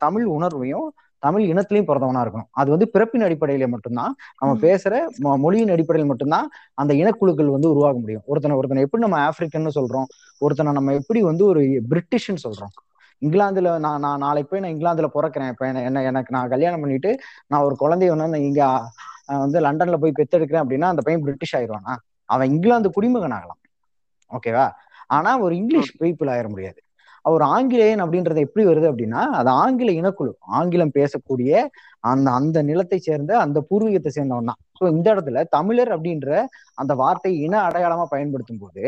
தமிழ் 0.06 0.28
உணர்வையும் 0.38 0.88
தமிழ் 1.22 1.42
இனத்திலையும் 1.42 1.88
பிறந்தவனா 1.88 2.22
இருக்கணும். 2.22 2.48
அது 2.52 2.70
வந்து 2.70 2.90
பிறப்பின் 2.90 3.22
அடிப்படையில 3.22 3.68
மட்டும்தான் 3.68 4.16
நம்ம. 4.38 4.56
பேசுற 4.68 5.00
மொழியின் 5.38 5.70
அடிப்படையில் 5.70 6.10
மட்டும்தான் 6.10 6.50
அந்த 6.74 6.94
இனக்குழுக்கள் 6.94 7.52
வந்து 7.52 7.70
உருவாக 7.70 8.00
முடியும். 8.00 8.22
ஒருத்தனை 8.26 8.58
ஒருத்தனை 8.58 8.84
எப்படி 8.84 9.08
நம்ம 9.08 9.30
ஆப்பிரிக்கன்னு 9.30 9.70
சொல்றோம் 9.76 10.04
ஒருத்தனை 10.38 10.72
நம்ம 10.72 10.94
எப்படி 10.94 11.22
வந்து 11.22 11.46
ஒரு 11.46 11.62
பிரிட்டிஷ்னு 11.62 12.38
சொல்றோம். 12.44 12.90
இங்கிலாந்துல 13.22 13.80
நான் 13.80 14.00
நான் 14.00 14.20
நாளைக்கு 14.20 14.60
போய் 14.60 14.74
நான் 14.74 14.78
இங்கிலாந்துல 14.78 15.10
பிறக்கிறேன். 15.14 15.48
இப்ப 15.48 15.68
என்ன 15.68 15.82
என்ன- 15.82 16.04
எனக்கு 16.04 16.36
நான் 16.36 16.50
கல்யாணம் 16.50 16.80
பண்ணிட்டு 16.80 17.20
நான் 17.48 17.62
ஒரு 17.62 17.76
குழந்தைய 17.80 18.08
வந்து 18.08 18.16
நான் 18.16 18.34
இங்க 18.34 18.82
வந்து 19.26 19.60
லண்டன்ல 19.60 19.98
போய் 19.98 20.12
பெத்தெடுக்கிறேன் 20.20 20.64
அப்படின்னா 20.64 20.82
அந்த 20.82 21.02
பையன் 21.02 21.22
பிரிட்டிஷ் 21.22 21.56
ஆயிடுவானா? 21.56 21.96
அவன் 22.26 22.50
இங்கிலாந்து 22.50 22.92
குடிமகன் 22.92 23.32
ஆகலாம் 23.32 23.58
ஓகேவா? 24.30 24.72
ஆனா 25.08 25.40
ஒரு 25.40 25.56
இங்கிலீஷ் 25.56 26.02
பீப்புள் 26.02 26.26
ஆயிட 26.26 26.48
முடியாது. 26.48 26.82
அவர் 27.26 27.44
ஆங்கிலேயன் 27.56 28.04
அப்படின்றது 28.04 28.46
எப்படி 28.48 28.64
வருது 28.70 28.88
அப்படின்னா 28.92 29.22
அது 29.40 29.50
ஆங்கில 29.64 29.92
இனக்குழு 30.00 30.32
ஆங்கிலம் 30.60 30.96
பேசக்கூடிய 30.98 31.52
அந்த 32.12 32.28
அந்த 32.40 32.58
நிலத்தை 32.70 33.00
சேர்ந்த 33.08 33.32
அந்த 33.46 33.60
பூர்வீகத்தை 33.70 34.12
சேர்ந்தவன் 34.18 34.50
தான். 34.52 34.62
ஸோ 34.80 34.84
இந்த 34.96 35.08
இடத்துல 35.14 35.44
தமிழர் 35.58 35.92
அப்படின்ற 35.96 36.30
அந்த 36.82 36.94
வார்த்தை 37.02 37.32
இன 37.46 37.56
அடையாளமா 37.68 38.06
பயன்படுத்தும் 38.14 38.62
போது 38.64 38.86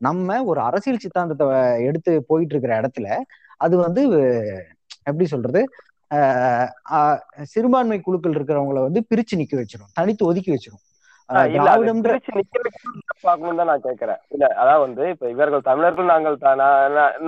நம்ம 0.00 0.38
ஒரு 0.50 0.60
அரசியல் 0.68 1.02
சித்தாந்தத்தை 1.04 1.46
எடுத்து 1.88 2.12
போயிட்டு 2.30 2.54
இருக்கிற 2.54 2.74
இடத்துல 2.82 3.08
அது 3.60 3.74
வந்து 3.86 4.02
எப்படி 5.08 5.26
சொல்றது 5.34 5.60
சிறுபான்மை 7.52 7.98
குழுக்கள் 8.06 8.36
இருக்கிறவங்கள 8.36 8.80
வந்து 8.86 9.00
பிரிச்சு 9.10 9.34
நிக்க 9.40 9.54
வச்சிரும் 9.60 9.92
தனித்து 9.98 10.24
ஒதுக்கி 10.30 10.50
வச்சிரும். 10.54 10.82
தான் 13.58 13.70
நான் 13.70 13.84
கேட்கறேன் 13.86 14.20
இல்ல 14.34 14.44
வந்து 14.84 15.04
இப்ப 15.12 15.30
இவர்கள் 15.30 15.68
தமிழர்கள் 15.68 16.12
நாங்கள் 16.12 16.36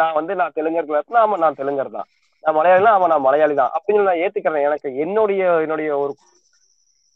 நான் 0.01 0.17
வந்து 0.19 0.35
நான் 0.41 0.55
தெலுங்கர்கள் 0.57 1.19
ஆமா 1.23 1.37
நான் 1.45 1.59
தெலுங்கர் 1.61 1.97
தான். 1.97 2.09
நான் 2.45 2.57
மலையாளி 2.57 2.89
ஆமா 2.91 3.07
நான் 3.13 3.27
மலையாளி 3.27 3.55
தான். 3.57 3.73
அப்படின்னு 3.77 4.07
நான் 4.09 4.23
ஏத்துக்கிறேன். 4.25 4.67
எனக்கு 4.69 4.89
என்னுடைய 5.05 5.43
என்னுடைய 5.65 5.91
ஒரு 5.99 6.13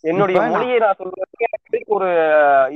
என்னுடைய 0.04 0.38
மொழியை 0.50 0.76
நான் 0.82 0.98
சொல்றதுக்கு 0.98 1.46
எனக்கு 1.48 1.78
ஒரு 1.96 2.08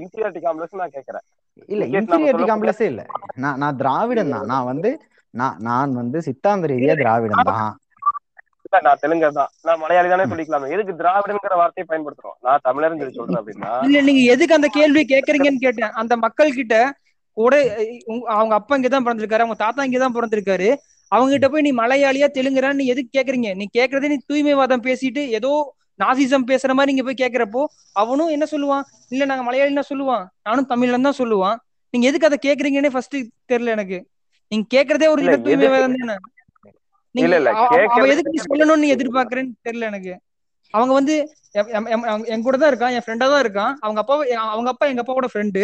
இன்ஃபீரியாரிட்டி 0.01 0.41
காம்ப்ளெக்ஸ் 0.45 0.81
நான் 0.81 0.95
கேட்கறேன் 0.97 1.25
இல்ல 1.69 1.85
இன்ஃபீரியாரிட்டி 1.93 2.47
காம்ப்ளெக்ஸே 2.51 2.89
இல்ல. 2.93 3.03
நான் 3.43 3.59
நான் 3.63 3.79
திராவிடன் 3.81 4.33
தான் 4.35 4.49
நான் 4.53 4.69
வந்து 4.71 4.91
நான் 5.35 5.59
நான் 5.69 5.93
வந்து 5.95 6.19
சித்தாந்த 6.27 6.71
ரீதியா 6.73 6.95
திராவிடன் 6.99 7.49
தான் 7.51 7.61
நான் 8.87 9.01
தெலுங்கர் 9.03 9.37
தான். 9.39 9.51
நான் 9.67 9.81
மலையாளி 9.81 10.09
தானே 10.09 10.25
சொல்லிக்கலாமே. 10.31 10.71
எதுக்கு 10.75 10.93
திராவிடங்கிற 11.01 11.57
வார்த்தையை 11.61 11.87
பயன்படுத்துறோம்? 11.91 12.37
நான் 12.47 12.65
தமிழர்னு 12.69 13.01
சொல்லி 13.03 13.19
சொல்றேன் 13.19 13.41
அப்படின்னா 13.41 13.73
இல்ல 13.87 14.01
நீங்க 14.01 14.23
எதுக்கு 14.35 14.57
அந்த 14.59 14.69
கேள்வி 14.79 15.03
கேக்குறீங்கன்னு 15.13 15.65
கேட்டேன். 15.67 15.93
அந்த 16.03 16.17
மக்கள் 16.17 16.57
கிட்ட 16.59 16.77
கூட 17.37 17.55
அவங்க 18.37 18.55
அப்பா 18.55 18.77
இங்கதான் 18.77 19.05
பிறந்திருக்காரு 19.07 19.45
அவங்க 19.45 19.59
தாத்தா 19.65 19.87
இங்கதான் 19.89 20.17
பிறந்திருக்காரு. 20.17 20.71
அவங்க 21.09 21.31
கிட்ட 21.33 21.49
போய் 21.49 21.67
நீ 21.67 21.73
மலையாளியா 21.73 22.27
தெலுங்குறான்னு 22.35 22.81
நீ 22.81 22.85
எதுக்கு 22.87 23.11
கேக்குறீங்க 23.19 23.55
நீ 23.55 23.65
கேக்குறதே 23.79 24.11
நீ 24.13 24.19
தூய்மைவாதம் 24.31 24.85
பேசிட்டு 24.89 25.23
ஏதோ 25.29 25.53
நாசிசம் 26.01 26.47
பேசுற 26.51 26.73
மாதிரி 26.75 26.93
நீங்க 26.93 27.05
போய் 27.09 27.23
கேக்குறப்போ 27.23 27.63
அவனும் 27.93 28.29
என்ன 28.29 28.47
சொல்லுவான்? 28.51 28.85
இல்ல 29.09 29.25
நாங்க 29.25 29.45
மலையாளின்னு 29.49 29.91
சொல்லுவான். 29.91 30.25
நானும் 30.43 30.69
தமிழ்ல 30.69 31.01
தான் 31.03 31.19
சொல்லுவான். 31.19 31.57
நீங்க 31.91 32.07
எதுக்கு 32.07 32.27
அதை 32.27 32.39
கேக்குறீங்கன்னே 32.47 32.91
ஃபர்ஸ்ட் 32.95 33.17
தெரியல 33.53 33.75
எனக்கு. 33.77 33.99
நீங்க 34.49 34.67
கேக்குறதே 34.77 35.09
ஒரு 35.09 35.23
தூய்மைவாதம் 35.47 35.99
தானே. 36.01 36.17
இல்ல, 37.15 37.37
இல்ல, 37.37 37.51
அவ- 37.51 37.59
அவ- 37.59 37.69
அவ 37.69 37.77
கேக்குறது- 37.77 38.13
எதுக்கு 38.13 38.33
நீ 38.33 38.41
சொல்லணும்னு 38.45 38.77
நீ 38.77 38.91
எதிர்பார்க்கறேன்னு 38.95 39.53
தெரியல 39.67 39.85
எனக்கு. 39.85 40.15
அவங்க 40.75 40.93
வந்து 40.95 41.15
என் 42.29 42.43
கூட 42.43 42.57
தான் 42.57 42.71
இருக்கான் 42.71 42.95
என் 42.97 43.05
ஃப்ரெண்டா 43.05 43.27
தான் 43.27 43.43
இருக்கான். 43.43 43.73
அவங்க 43.81 44.01
அப்பா 44.01 44.15
அவங்க 44.47 44.71
அப்பா 44.71 44.87
எங்க 44.87 45.03
அப்பாவோட 45.03 45.29
ஃப்ரெண்டு 45.33 45.63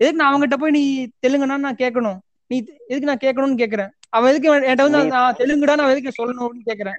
எதுக்கு 0.00 0.18
நான் 0.18 0.30
அவங்ககிட்ட 0.30 0.56
போய் 0.56 0.70
நீ 0.70 0.82
தெலுங்குனா 1.24 1.56
நான் 1.58 1.76
கேட்கணும் 1.76 2.18
நீ 2.50 2.56
எதுக்கு 2.88 3.10
நான் 3.10 3.22
கேட்கணும்னு 3.22 3.60
கேக்குறேன்? 3.60 3.90
அவன் 4.10 4.30
எதுக்கு 4.30 4.48
என்கிட்ட 4.50 4.82
வந்து 4.82 5.02
நான் 5.12 5.36
தெலுங்குடா 5.36 5.74
நான் 5.76 5.90
எதுக்கு 5.90 6.18
சொல்லணும்னு 6.18 6.66
கேக்குறேன்? 6.66 6.98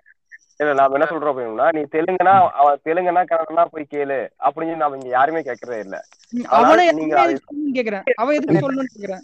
இல்ல 0.59 0.73
நாம 0.73 0.93
என்ன 0.93 1.05
சொல்றோம் 1.05 1.31
அப்படின்னா 1.33 1.67
நீ 1.71 1.81
தெலுங்குனா 1.91 2.33
அவன் 2.59 2.79
தெலுங்குனா 2.85 3.21
கன்னடனா 3.23 3.63
போய் 3.65 3.91
கேளு. 3.91 4.17
அப்படின்னு 4.45 4.75
நாம 4.75 4.95
இங்க 4.95 5.09
யாருமே 5.09 5.41
கேட்கறதே 5.41 5.79
இல்ல. 5.79 5.95
அவனை 6.57 6.83
கேக்குறேன்? 7.73 8.05
அவன் 8.15 8.35
எதுக்கு 8.35 8.63
சொல்லணும்னு 8.63 8.93
கேக்குறேன்? 8.95 9.23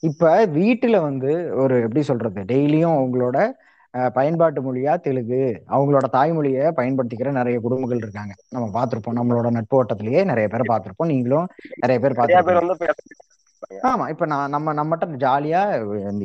இப்ப 0.00 0.46
வீட்டுல 0.46 1.00
வந்து 1.00 1.54
ஒரு 1.54 1.80
எப்படி 1.80 2.02
சொல்றது? 2.02 2.40
டெய்லியும் 2.42 2.94
அவங்களோட 3.00 3.38
பயன்பாட்டு 4.12 4.60
மொழியா 4.62 5.00
தெலுங்கு 5.00 5.40
அவங்களோட 5.68 6.06
தாய்மொழியை 6.12 6.66
பயன்படுத்திக்கிற 6.76 7.30
நிறைய 7.30 7.60
குடும்பங்கள் 7.60 7.98
இருக்காங்க. 7.98 8.34
நம்ம 8.50 8.66
பார்த்திருப்போம். 8.74 9.18
நம்மளோட 9.18 9.50
நட்பு 9.50 9.74
வட்டத்திலேயே 9.76 10.24
நிறைய 10.24 10.48
பேர் 10.48 10.68
பார்த்திருப்போம். 10.68 11.06
நீங்களும் 11.06 11.48
நிறைய 11.80 11.98
பேர் 12.02 12.16
நிறைய 12.16 12.42
பேர் 12.42 12.56
பார்த்திருப்பீங்க. 12.56 12.66
வந்து 12.66 12.76
பேச 12.76 12.92
ஆமா. 13.82 14.08
இப்ப 14.08 14.26
நான் 14.26 14.50
நம்ம 14.50 14.74
நம்மகிட்ட 14.74 15.06
ஜாலியா 15.24 15.62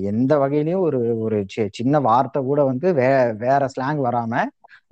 எந்த- 0.02 0.38
வகையிலயும் 0.38 0.80
ஒரு 0.80 1.00
ஒரு 1.20 1.46
சின்ன 1.72 2.00
வார்த்தை 2.00 2.44
கூட 2.44 2.64
வந்து 2.64 2.94
வே 2.94 3.08
வேற 3.34 3.68
ஸ்லாங் 3.74 4.02
வராம 4.08 4.44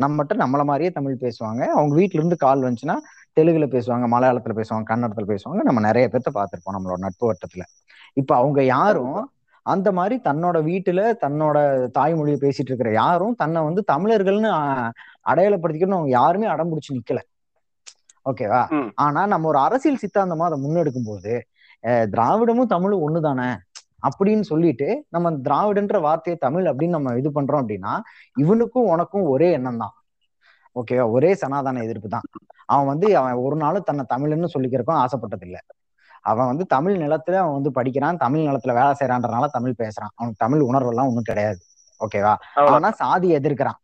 நம்மகிட்ட 0.03 0.34
நம்மள 0.34 0.63
மாதிரியே 0.63 0.91
தமிழ் 0.91 1.17
பேசுவாங்க. 1.19 1.61
அவங்க 1.77 1.95
வீட்ல 1.95 2.17
இருந்து 2.17 2.38
கால் 2.38 2.61
வந்துச்சுன்னா 2.61 2.95
தெலுங்குல 3.36 3.67
பேசுவாங்க 3.75 4.05
மலையாளத்துல 4.15 4.55
பேசுவாங்க 4.59 4.84
கன்னடத்துல 4.89 5.27
பேசுவாங்க. 5.27 5.61
நம்ம 5.63 5.79
நிறைய 5.79 6.09
பேர்த்த 6.11 6.31
பார்த்திருப்போம் 6.34 6.75
நம்மளோட 6.77 6.97
நட்பு 6.97 7.31
வட்டத்துல 7.31 7.63
இப்ப 8.18 8.32
அவங்க 8.36 8.59
யாரும் 8.76 9.20
அந்த 9.66 9.89
மாதிரி 9.97 10.16
தன்னோட 10.26 10.57
வீட்டுல 10.70 11.01
தன்னோட 11.22 11.57
தாய்மொழியை 11.97 12.38
பேசிட்டு 12.41 12.70
இருக்கிற 12.72 12.89
யாரும் 12.93 13.36
தன்னை 13.36 13.59
வந்து 13.61 13.82
தமிழர்கள்னு 13.91 14.49
அடையாளப்படுத்திக்கணும்னு 15.32 15.99
அவங்க 15.99 16.11
யாருமே 16.11 16.47
அடம் 16.53 16.72
பிடிச்சு 16.72 16.95
நிக்கல. 16.97 17.20
ஓகேவா. 18.26 18.61
ஆனா 19.05 19.22
நம்ம 19.26 19.47
ஒரு 19.47 19.59
அரசியல் 19.59 20.01
சித்தாந்தமா 20.03 20.47
அதை 20.49 20.57
முன்னெடுக்கும் 20.66 21.09
போது 21.11 21.34
திராவிடமும் 22.14 22.72
தமிழும் 22.74 23.03
ஒண்ணுதானே? 23.07 23.49
அப்படின்னு 24.07 24.43
சொல்லிட்டு 24.51 24.88
நம்ம 25.09 25.32
திராவிடன்ற 25.45 25.97
வார்த்தையை 26.01 26.38
தமிழ் 26.38 26.66
அப்படின்னு 26.72 26.97
நம்ம 26.97 27.14
இது 27.22 27.30
பண்றோம் 27.38 27.61
அப்படின்னா 27.64 27.93
இவனுக்கும் 28.38 28.89
உனக்கும் 28.93 29.26
ஒரே 29.34 29.49
எண்ணம் 29.51 29.82
தான். 29.84 29.93
ஓகேவா? 30.76 31.05
ஒரே 31.16 31.32
சனாதன 31.41 31.82
எதிர்ப்பு 31.88 32.09
தான். 32.16 32.28
அவன் 32.74 32.89
வந்து 32.91 33.07
அவன் 33.20 33.41
ஒரு 33.45 33.55
நாளும் 33.64 33.88
தன்னை 33.89 34.05
தமிழ்னு 34.14 34.53
சொல்லிக்கிறக்கும் 34.55 35.01
ஆசைப்பட்டது 35.03 35.47
இல்ல 35.49 35.57
அவன் 36.26 36.49
வந்து 36.51 36.65
தமிழ் 36.65 36.95
நிலத்துல 36.95 37.39
அவன் 37.41 37.57
வந்து 37.57 37.71
படிக்கிறான் 37.71 38.17
தமிழ் 38.17 38.45
நிலத்துல 38.47 38.74
வேலை 38.74 38.93
செய்யறான்றனால 38.99 39.47
தமிழ் 39.51 39.80
பேசுறான். 39.82 40.13
அவனுக்கு 40.15 40.43
தமிழ் 40.45 40.67
உணர்வு 40.69 40.89
எல்லாம் 40.89 41.07
ஒண்ணும் 41.07 41.30
கிடையாது. 41.30 41.59
ஓகேவா. 42.01 42.34
ஆனா 42.74 42.91
சாதி 42.91 43.30
எதிர்க்கிறான். 43.36 43.80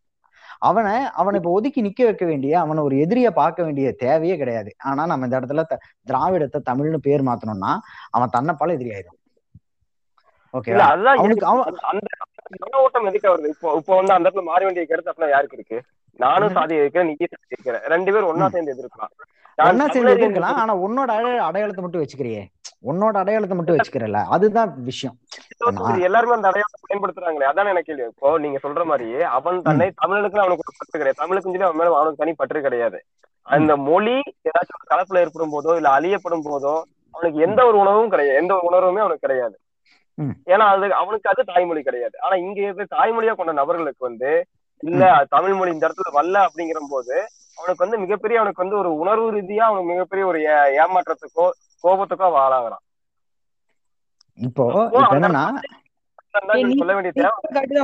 அவனை 0.59 0.95
அவனை 1.13 1.37
இப்ப 1.39 1.51
ஒதுக்கி 1.51 1.81
நிக்க 1.81 2.03
வைக்க 2.03 2.25
வேண்டிய 2.25 2.53
அவனை 2.59 2.81
ஒரு 2.83 2.95
எதிரிய 2.95 3.29
பார்க்க 3.31 3.63
வேண்டிய 3.63 3.91
தேவையே 3.95 4.35
கிடையாது. 4.37 4.71
ஆனா 4.83 5.05
நம்ம 5.05 5.25
இந்த 5.25 5.39
இடத்துல 5.39 5.63
திராவிடத்தை 6.07 6.59
தமிழ்னு 6.69 6.99
பேர் 7.07 7.23
மாத்தணும்னா 7.23 7.73
அவன் 8.09 8.33
தன்னைப்பால 8.37 8.75
எதிரி 8.77 8.89
ஆயிடும் 8.89 9.17
ஓகேவா? 10.53 10.85
அவனுக்கு 11.15 11.45
அவன் 11.45 11.63
மன 12.63 12.81
ஓட்டம் 12.83 13.07
எதுக்கு 13.09 13.31
வருது? 13.31 13.49
இப்போ 13.55 13.73
இப்போ 13.79 13.93
வந்து 13.99 14.13
அந்த 14.15 14.25
இடத்துல 14.25 14.43
மாற 14.51 14.61
வேண்டிய 14.67 14.85
கருத்து 14.91 15.11
அப்படின்னா 15.11 15.33
யாருக்கு 15.35 15.57
இருக்கு? 15.59 15.79
நானும்? 16.19 16.55
சாதி 16.57 16.79
இருக்கிறேன் 16.81 17.09
நீங்க 17.09 17.25
சாதி 17.33 17.55
இருக்கிற 17.55 17.77
ரெண்டு 17.93 18.13
பேரும் 18.13 18.29
ஒன்னா. 18.31 18.47
சேர்ந்து 18.55 18.73
எதிர்க்கலாம். 18.75 19.11
ஒன்னா 19.57 19.85
சேர்ந்து 19.93 20.15
எதிர்க்கலாம் 20.15 20.59
ஆனா 20.61 20.73
உன்னோட 20.85 21.09
அடைய 21.17 21.43
அடையாளத்தை 21.49 21.81
மட்டும் 21.83 22.03
வச்சுக்கிறியே. 22.03 22.41
உன்னோட 22.89 23.15
அடையாளத்தை 23.21 23.55
மட்டும் 23.57 23.77
வச்சுக்கிறல 23.77 24.19
அதுதான் 24.35 24.69
விஷயம். 24.89 25.15
எல்லாருமே 26.07 26.35
அந்த 26.37 26.49
அடையாளத்தை 26.51 26.85
பயன்படுத்துறாங்களே. 26.89 27.49
அதான் 27.51 27.71
எனக்கு 27.73 27.89
கேள்வி. 27.89 28.07
இப்போ 28.13 28.29
நீங்க 28.43 28.59
சொல்ற 28.65 28.83
மாதிரியே 28.91 29.23
அவன் 29.37 29.57
தன்னை 29.67 29.87
தமிழனுக்கு 30.03 30.43
அவனுக்கு 30.43 30.65
ஒரு 30.65 30.77
பற்று 30.81 30.99
கிடையாது. 30.99 31.21
தமிழுக்கு 31.23 31.49
சொல்லி 31.49 31.67
அவன் 31.69 31.81
மேல 31.81 31.97
அவனுக்கு 31.99 32.23
தனி 32.23 32.35
பற்று 32.41 32.65
கிடையாது. 32.67 32.99
அந்த 33.45 33.73
மொழி 33.89 34.17
ஏதாச்சும் 34.49 34.89
கலப்புல 34.91 35.23
ஏற்படும் 35.25 35.53
போதோ 35.55 35.73
இல்ல 35.79 35.89
அழியப்படும் 35.97 36.47
போதோ 36.49 36.75
அவனுக்கு 37.15 37.39
எந்த 37.47 37.59
ஒரு 37.69 37.77
உணர்வும் 37.83 38.11
கிடையாது. 38.13 38.39
எந்த 38.41 38.53
ஒரு 38.57 38.67
உணர்வுமே 38.71 39.03
அவனுக்கு 39.05 39.25
கிடையாது. 39.27 39.55
ஏன்னா 40.47 40.65
அது 40.73 40.85
அவனுக்கு 41.01 41.27
அது 41.29 41.41
தாய்மொழி 41.49 41.81
கிடையாது. 41.83 42.15
ஆனா 42.17 42.35
இங்க 42.43 42.59
இருந்து 42.61 42.85
தாய்மொழியா 42.93 43.33
கொண்ட 43.35 43.53
நபர்களுக்கு 43.59 44.03
வந்து 44.07 44.31
இல்ல 44.83 45.03
தமிழ் 45.33 45.55
மொழி 45.55 45.73
இந்த 45.73 45.85
இடத்துல 45.87 46.11
வரல 46.13 46.37
அப்படிங்கிற 46.47 46.81
போது 46.91 47.15
அவனுக்கு 47.57 47.83
வந்து 47.85 47.97
மிகப்பெரிய 48.03 48.39
அவனுக்கு 48.39 48.63
வந்து 48.63 48.79
ஒரு 48.81 48.89
உணர்வு 49.01 49.27
ரீதியா 49.35 49.63
அவனுக்கு 49.67 49.91
மிகப்பெரிய 49.93 50.25
ஒரு 50.25 50.39
ஏமாற்றத்துக்கோ 50.83 51.47
கோபத்துக்கோ 51.83 52.09
ஆளாகிறான். 52.43 52.83
இப்போ 54.37 54.65
சொல்ல 56.79 56.93
வேண்டிய 56.97 57.13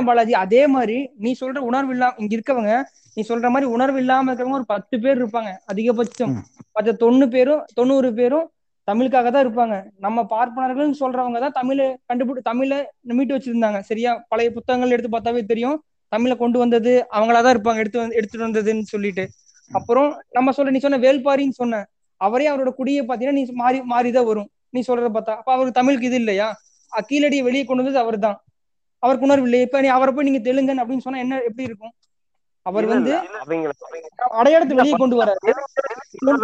பாலாஜி. 0.08 0.34
அதே 0.44 0.62
மாதிரி 0.74 0.96
நீ 1.18 1.30
சொல்ற 1.40 1.58
உணர்வு 1.68 1.92
இல்லாம 1.94 2.14
இங்க 2.18 2.34
இருக்கவங்க 2.36 2.72
நீ 3.16 3.22
சொல்ற 3.28 3.46
மாதிரி 3.52 3.66
உணர்வு 3.76 3.98
இல்லாம 4.02 4.28
இருக்கிறவங்க 4.28 4.60
ஒரு 4.60 4.72
பத்து 4.74 4.96
பேர் 5.02 5.20
இருப்பாங்க 5.20 5.50
அதிகபட்சம். 5.72 6.34
மற்ற 6.76 6.92
தொண்ணூறு 7.02 7.28
பேரும் 7.30 7.62
தொண்ணூறு 7.74 8.10
பேரும் 8.14 8.46
தமிழுக்காக 8.88 9.28
தான் 9.34 9.44
இருப்பாங்க. 9.46 9.76
நம்ம 10.04 10.18
பார்ப்பனர்கள்னு 10.32 10.98
சொல்றவங்க 11.02 11.38
தான் 11.44 11.56
தமிழை 11.60 11.86
கண்டுபிடி 12.10 12.40
தமிழை 12.50 12.78
மீட்டு 13.18 13.36
வச்சிருந்தாங்க. 13.36 13.78
சரியா? 13.90 14.12
பழைய 14.32 14.50
புத்தகங்கள் 14.56 14.94
எடுத்து 14.96 15.10
பார்த்தாவே 15.14 15.42
தெரியும். 15.52 15.76
தமிழை 16.12 16.34
கொண்டு 16.42 16.58
வந்தது 16.62 16.92
அவங்களாதான் 17.16 17.54
இருப்பாங்க. 17.56 17.80
எடுத்து 17.82 18.02
வந்து 18.02 18.18
எடுத்துட்டு 18.18 18.46
வந்ததுன்னு 18.48 18.86
சொல்லிட்டு. 18.94 19.24
அப்புறம் 19.70 20.08
நம்ம 20.36 20.52
சொல்ற 20.56 20.72
நீ 20.74 20.80
சொன்ன 20.84 21.00
வேல்பாரின்னு 21.06 21.58
சொன்ன 21.62 21.80
அவரே 22.20 22.46
அவரோட 22.52 22.70
குடியை 22.78 23.02
பாத்தீங்கன்னா 23.08 23.38
நீ 23.38 23.44
மாறி 23.62 23.78
மாறிதான் 23.94 24.28
வரும். 24.30 24.48
நீ 24.74 24.80
சொல்றத 24.88 25.08
பார்த்தா. 25.16 25.34
அப்ப 25.40 25.50
அவருக்கு 25.56 25.78
தமிழுக்கு 25.80 26.08
இது 26.10 26.18
இல்லையா? 26.22 26.48
கீழடியை 27.10 27.42
வெளியே 27.46 27.64
கொண்டு 27.64 27.82
வந்தது 27.82 28.00
அவர் 28.04 28.18
தான் 28.26 28.36
அவருக்கு 29.02 29.26
உணர்வு 29.28 29.46
இல்லை 29.48 29.58
இப்ப 29.66 29.80
நீ 29.84 29.88
அவரை 29.96 30.10
போய் 30.14 30.26
நீங்க 30.28 30.40
தெலுங்கன் 30.46 30.80
அப்படின்னு 30.82 31.04
சொன்னா 31.06 31.22
என்ன 31.24 31.40
எப்படி 31.48 31.64
இருக்கும்? 31.70 31.92
அவர் 32.66 32.86
வந்து 32.92 33.12
அடையாளத்தை 34.38 34.74
வெளியே 34.76 34.94
கொண்டு 35.02 35.16
வராரு 35.20 35.40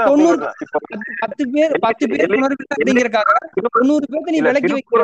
தொண்ணூறு 0.08 0.36
பத்து- 0.74 0.98
பேர் 1.54 1.74
பத்து 1.84 2.04
பேர் 2.12 2.34
அப்படிங்கறக்காக 2.76 3.32
தொண்ணூறு 3.70 4.04
பேர்த்த 4.06 4.34
நீ 4.34 4.40
விலக்கி 4.48 4.72
வைக்கிற 4.76 5.02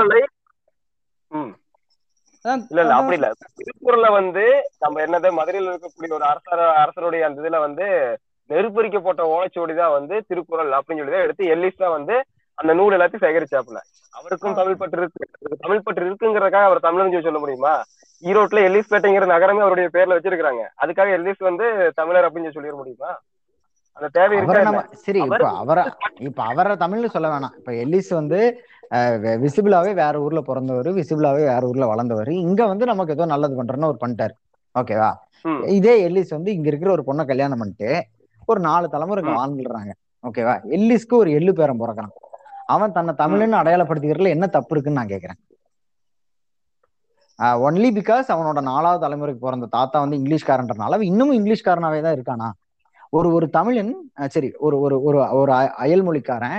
இல்ல 2.64 2.80
இல்ல 2.80 2.94
அப்படி 2.96 3.16
இல்ல. 3.18 3.28
திருக்குறளை 3.60 4.10
வந்து 4.12 4.44
நம்ம 4.78 5.00
என்னது 5.04 5.28
மதுரையில் 5.36 5.70
இருக்கக்கூடிய 5.70 6.12
ஒரு 6.12 6.26
அரசர் 6.28 6.62
அரசருடைய 6.78 7.22
அந்த 7.26 7.42
இதுல 7.42 7.58
வந்து 7.62 7.86
நெருப்பரிக்கப்பட்ட 8.50 9.22
ஓலைச்சுவடி 9.32 9.74
தான் 9.74 9.94
வந்து 9.94 10.14
திருக்குறள் 10.28 10.70
அப்படின்னு 10.76 11.00
சொல்லி 11.00 11.14
தான் 11.14 11.26
எடுத்து 11.26 11.52
எல்லிஸ் 11.54 11.82
வந்து 11.90 12.14
அந்த 12.58 12.72
நூல் 12.74 12.94
எல்லாத்தையும் 12.94 13.24
சேகரிச்சாப்புல. 13.24 13.80
அவருக்கும் 14.14 14.56
தமிழ் 14.58 14.78
பற்று 14.80 15.00
இருக்கு. 15.00 15.26
தமிழ் 15.60 15.82
பற்று 15.82 16.06
இருக்குங்கிறதுக்காக 16.06 16.68
அவர் 16.68 16.86
தமிழ்னு 16.86 17.12
சொல்லி 17.12 17.26
சொல்ல 17.26 17.40
முடியுமா? 17.40 17.74
ஈரோட்ல 18.22 18.60
எல்லிஸ் 18.68 18.90
பேட்டைங்கிற 18.92 19.26
நகரமே 19.32 19.62
அவருடைய 19.64 19.88
பேர்ல 19.94 20.16
வச்சிருக்காங்க 20.16 20.62
அதுக்காக 20.82 21.10
எல்லிஸ் 21.18 21.42
வந்து 21.48 21.66
தமிழர் 22.00 22.26
அப்படின்னு 22.28 22.52
சொல்லி 22.54 22.70
சொல்லிட 22.70 22.78
முடியுமா? 22.80 23.10
அந்த 23.96 24.08
தேவை 24.16 24.36
சரி 25.04 25.20
இப்ப 25.28 25.48
அவரை 25.62 25.84
இப்ப 26.28 26.42
அவரை 26.52 26.74
தமிழ்னு 26.82 27.14
சொல்ல 27.14 27.28
வேணாம். 27.34 27.54
இப்ப 27.60 27.72
எல்லிஸ் 27.84 28.10
வந்து 28.18 28.38
விசிபிளாவே 29.44 29.92
வேற 30.00 30.14
ஊர்ல 30.24 30.40
பிறந்தவர் 30.40 30.88
விசிபிளாவே 30.98 31.42
வேற 31.52 31.62
ஊர்ல 31.70 31.86
வளர்ந்தவர். 31.92 32.30
இங்க 32.44 32.60
வந்து 32.66 32.84
நமக்கு 32.90 33.14
ஏதோ 33.16 33.24
நல்லது 33.32 33.58
பண்றேன்னு 33.60 33.90
ஒரு 33.92 33.98
பண்ணிட்டாரு. 34.04 34.34
ஓகேவா. 34.74 35.10
இதே 35.78 35.94
எல்லிஸ் 36.08 36.32
வந்து 36.36 36.50
இங்க 36.56 36.68
இருக்கிற 36.70 36.90
ஒரு 36.96 37.04
பொண்ணை 37.08 37.24
கல்யாணம் 37.30 37.60
பண்ணிட்டு 37.62 37.90
ஒரு 38.46 38.60
நாலு 38.68 38.86
தலைமுறை. 38.94 39.24
வாழ்ந்துடுறாங்க. 39.40 39.92
ஓகேவா? 40.24 40.54
எல்லிஸ்க்கு 40.76 41.14
ஒரு 41.22 41.30
எள்ளு 41.38 41.52
பேரம் 41.52 41.80
பிறக்கிறான். 41.82 42.14
அவன் 42.74 42.96
தன்னை 42.96 43.14
தமிழ்னு 43.20 43.60
அடையாளப்படுத்திக்கிறதுல 43.60 44.34
என்ன 44.36 44.46
தப்பு 44.56 44.72
இருக்குன்னு 44.74 45.00
நான் 45.00 45.12
கேக்குறேன். 45.14 45.40
ஒன்லி 47.62 47.88
பிகாஸ் 47.94 48.28
அவனோட 48.28 48.60
நாலாவது 48.64 49.04
தலைமுறைக்கு 49.04 49.44
பிறந்த 49.44 49.66
தாத்தா 49.74 49.98
வந்து 50.00 50.18
இங்கிலீஷ்காரன்றனால 50.18 50.96
அவன் 50.96 51.10
இன்னமும் 51.10 51.38
இங்கிலீஷ்காரனாவே 51.38 52.00
தான் 52.00 52.16
இருக்கானா? 52.16 52.48
ஒரு 53.12 53.28
ஒரு 53.32 53.46
தமிழன் 53.50 53.92
சரி 54.28 54.48
ஒரு 54.58 54.76
ஒரு 54.80 54.96
ஒரு 55.02 55.18
ஒரு 55.38 55.52
அ- 55.54 55.74
அயல்மொழிக்காரன் 55.78 56.58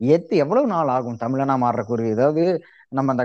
எத்து 0.00 0.34
எவ்வளவு 0.36 0.66
நாள் 0.66 0.88
ஆகும் 0.88 1.20
தமிழனா 1.20 1.54
மாறுறக்கு 1.56 1.92
ஒரு 1.92 2.04
ஏதாவது 2.08 2.44
நம்ம 2.92 3.12
அந்த 3.14 3.24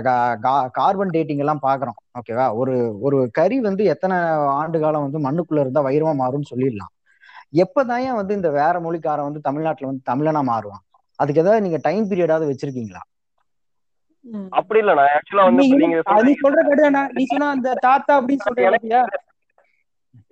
கார்பன் 0.76 1.10
டேட்டிங் 1.10 1.38
எல்லாம் 1.38 1.62
பாக்குறோம் 1.62 1.98
ஓகேவா 2.18 2.46
ஒரு 2.54 2.74
ஒரு 3.00 3.30
கறி 3.32 3.56
வந்து 3.60 3.84
எத்தனை 3.84 4.16
ஆண்டு 4.58 4.78
காலம் 4.80 5.06
வந்து 5.06 5.18
மண்ணுக்குள்ள 5.18 5.60
இருந்தா 5.60 5.82
வைரமா 5.82 6.12
மாறும்னு 6.20 6.50
சொல்லிடலாம். 6.52 6.92
எப்பதான் 7.56 8.02
ஏன் 8.06 8.18
வந்து 8.20 8.34
இந்த 8.34 8.48
வேற 8.52 8.74
மொழிக்காரன் 8.80 9.28
வந்து 9.28 9.40
தமிழ்நாட்டுல 9.40 9.90
வந்து 9.90 10.04
தமிழனா 10.06 10.42
மாறுவான்? 10.50 10.82
அதுக்கு 11.18 11.42
ஏதாவது 11.42 11.62
நீங்க 11.62 11.78
டைம் 11.82 12.04
பீரியடாவது 12.10 12.50
வச்சிருக்கீங்களா? 12.50 13.02
அப்படி 14.58 14.80
இல்ல 14.82 14.92
நான் 14.94 15.12
ஆக்சுவலா 15.16 15.46
வந்து 15.48 15.62
நீங்க 15.64 15.86
நீ 15.88 16.02
சொல்றீங்க 16.02 16.40
சொல்ற 16.44 16.60
கடையா 16.68 16.88
நீ 17.14 17.24
சொன்ன 17.26 17.50
அந்த 17.54 17.74
தாத்தா 17.84 18.12
அப்படின்னு 18.18 18.46
சொல்ற 18.46 18.64
எனக்கு 18.64 18.88
பாத்தியா 18.88 19.02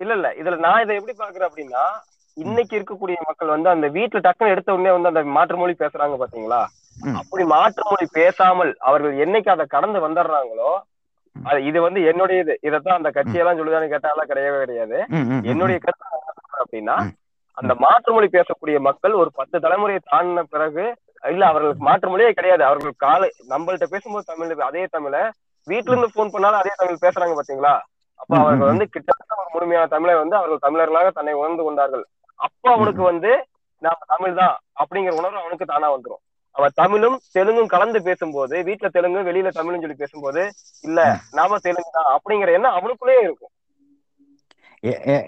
இல்ல 0.01 0.13
இல்ல. 0.15 0.27
இதுல 0.39 0.57
நான் 0.65 0.83
இதை 0.83 0.95
எப்படி 0.97 1.15
பாக்குறேன் 1.17 1.49
அப்படின்னா 1.49 1.83
இன்னைக்கு 2.37 2.73
இருக்கக்கூடிய 2.77 3.17
மக்கள் 3.29 3.53
வந்து 3.53 3.69
அந்த 3.71 3.87
வீட்டுல 3.95 4.19
டக்குன்னு 4.25 4.53
எடுத்த 4.53 4.75
உடனே 4.75 4.91
வந்து 4.95 5.11
அந்த 5.11 5.23
மாற்று 5.35 5.57
மொழி 5.57 5.73
பேசுறாங்க 5.79 6.17
பாத்தீங்களா. 6.19 6.59
அப்படி 7.19 7.43
மாற்று 7.51 7.83
மொழி 7.89 8.05
பேசாமல் 8.15 8.71
அவர்கள் 8.87 9.19
என்னைக்கு 9.23 9.49
அதை 9.53 9.65
கடந்து 9.67 9.99
வந்துடுறாங்களோ 10.05 10.71
அது 11.35 11.59
இது 11.69 11.79
வந்து 11.83 11.99
என்னுடைய 12.09 12.43
இது. 12.43 12.53
இதைத்தான் 12.67 12.99
அந்த 12.99 13.09
கட்சியெல்லாம் 13.17 13.59
சொல்லுதான்னு 13.59 13.91
கேட்டாலாம் 13.91 14.29
கிடையவே 14.31 14.59
கிடையாது. 14.63 14.97
என்னுடைய 15.51 15.77
கருத்து 15.79 16.07
அப்படின்னா. 16.61 16.95
அந்த 17.57 17.73
மாற்று 17.83 18.09
மொழி 18.15 18.27
பேசக்கூடிய 18.33 18.77
மக்கள் 18.87 19.19
ஒரு 19.21 19.29
பத்து 19.37 19.57
தலைமுறையை 19.65 20.01
தாண்டின 20.05 20.43
பிறகு 20.53 20.85
இல்ல 21.23 21.43
அவர்களுக்கு 21.51 21.83
மாற்று 21.87 22.11
மொழியே 22.11 22.31
கிடையாது. 22.37 22.63
அவர்கள் 22.69 22.93
காலை 23.05 23.29
நம்மள்ட்ட 23.53 23.87
பேசும்போது 23.93 24.29
தமிழ் 24.31 24.67
அதே 24.69 24.83
தமிழ 24.95 25.15
வீட்டுல 25.67 25.93
இருந்து 25.93 26.15
போன் 26.17 26.33
பண்ணாலும் 26.33 26.61
அதே 26.61 26.73
தமிழ் 26.81 27.03
பேசுறாங்க 27.05 27.33
பாத்தீங்களா? 27.39 27.73
அப்ப 28.19 28.31
அவர்கள். 28.41 28.69
வந்து 28.71 28.85
கிட்டத்தட்ட 28.93 29.33
ஒரு 29.41 29.49
முழுமையான 29.55 29.89
தமிழை 29.95 30.15
வந்து 30.21 30.35
அவர்கள் 30.39 30.65
தமிழர்களாக 30.65 31.11
தன்னை 31.17 31.33
உணர்ந்து 31.41 31.65
கொண்டார்கள். 31.67 32.05
அப்ப 32.39 32.63
அவனுக்கு 32.75 33.03
வந்து 33.11 33.31
நாம 33.81 34.05
தமிழ் 34.13 34.39
தான் 34.39 34.55
அப்படிங்கிற 34.81 35.13
உணர்வு 35.19 35.41
அவனுக்கு 35.43 35.65
தானா 35.65 35.89
வந்துரும். 35.95 36.21
அவன் 36.55 36.73
தமிழும் 36.81 37.17
தெலுங்கும் 37.35 37.71
கலந்து 37.73 37.99
பேசும்போது 38.07 38.55
வீட்டுல 38.67 38.87
தெலுங்கு 38.95 39.27
வெளியில 39.27 39.49
தமிழ்னு 39.57 39.83
சொல்லி 39.83 40.01
பேசும்போது 40.01 40.41
இல்ல 40.83 40.99
நாம 41.37 41.59
தெலுங்கு 41.67 41.91
தான் 41.97 42.11
அப்படிங்கிற 42.15 42.51
எண்ணம் 42.57 42.77
அவனுக்குள்ளேயே 42.79 43.21
இருக்கும். 43.27 43.53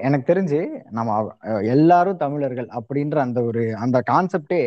எனக்கு 0.05 0.25
தெரிஞ்சு 0.31 0.59
நம்ம 0.97 1.15
எல்லாரும் 1.73 2.21
தமிழர்கள் 2.23 2.69
அப்படின்ற 2.79 3.17
அந்த 3.25 3.39
ஒரு 3.49 3.63
அந்த 3.85 3.97
கான்செப்டே 4.11 4.61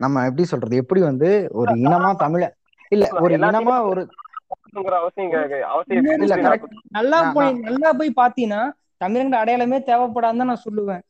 நம்ம 0.00 0.22
எப்படி 0.22 0.44
சொல்றது? 0.44 0.76
எப்படி 0.76 1.00
வந்து 1.00 1.48
ஒரு 1.52 1.74
இனமா 1.74 2.10
தமிழ 2.18 2.48
இல்ல 2.88 3.08
ஒரு 3.20 3.36
இனமா 3.36 3.82
ஒரு. 3.82 4.08
நல்லா 6.90 7.32
போய் 7.32 7.52
நல்லா 7.52 7.92
போய் 7.92 8.12
பாத்தீங்கன்னா 8.16 8.72
தமிழங்க 9.04 9.32
அடையாளமே 9.32 9.78
தேவைப்படாதுன்னு 9.78 10.36
தான் 10.36 10.36
நான் 10.36 10.62
சொல்லுவேன். 10.70 11.00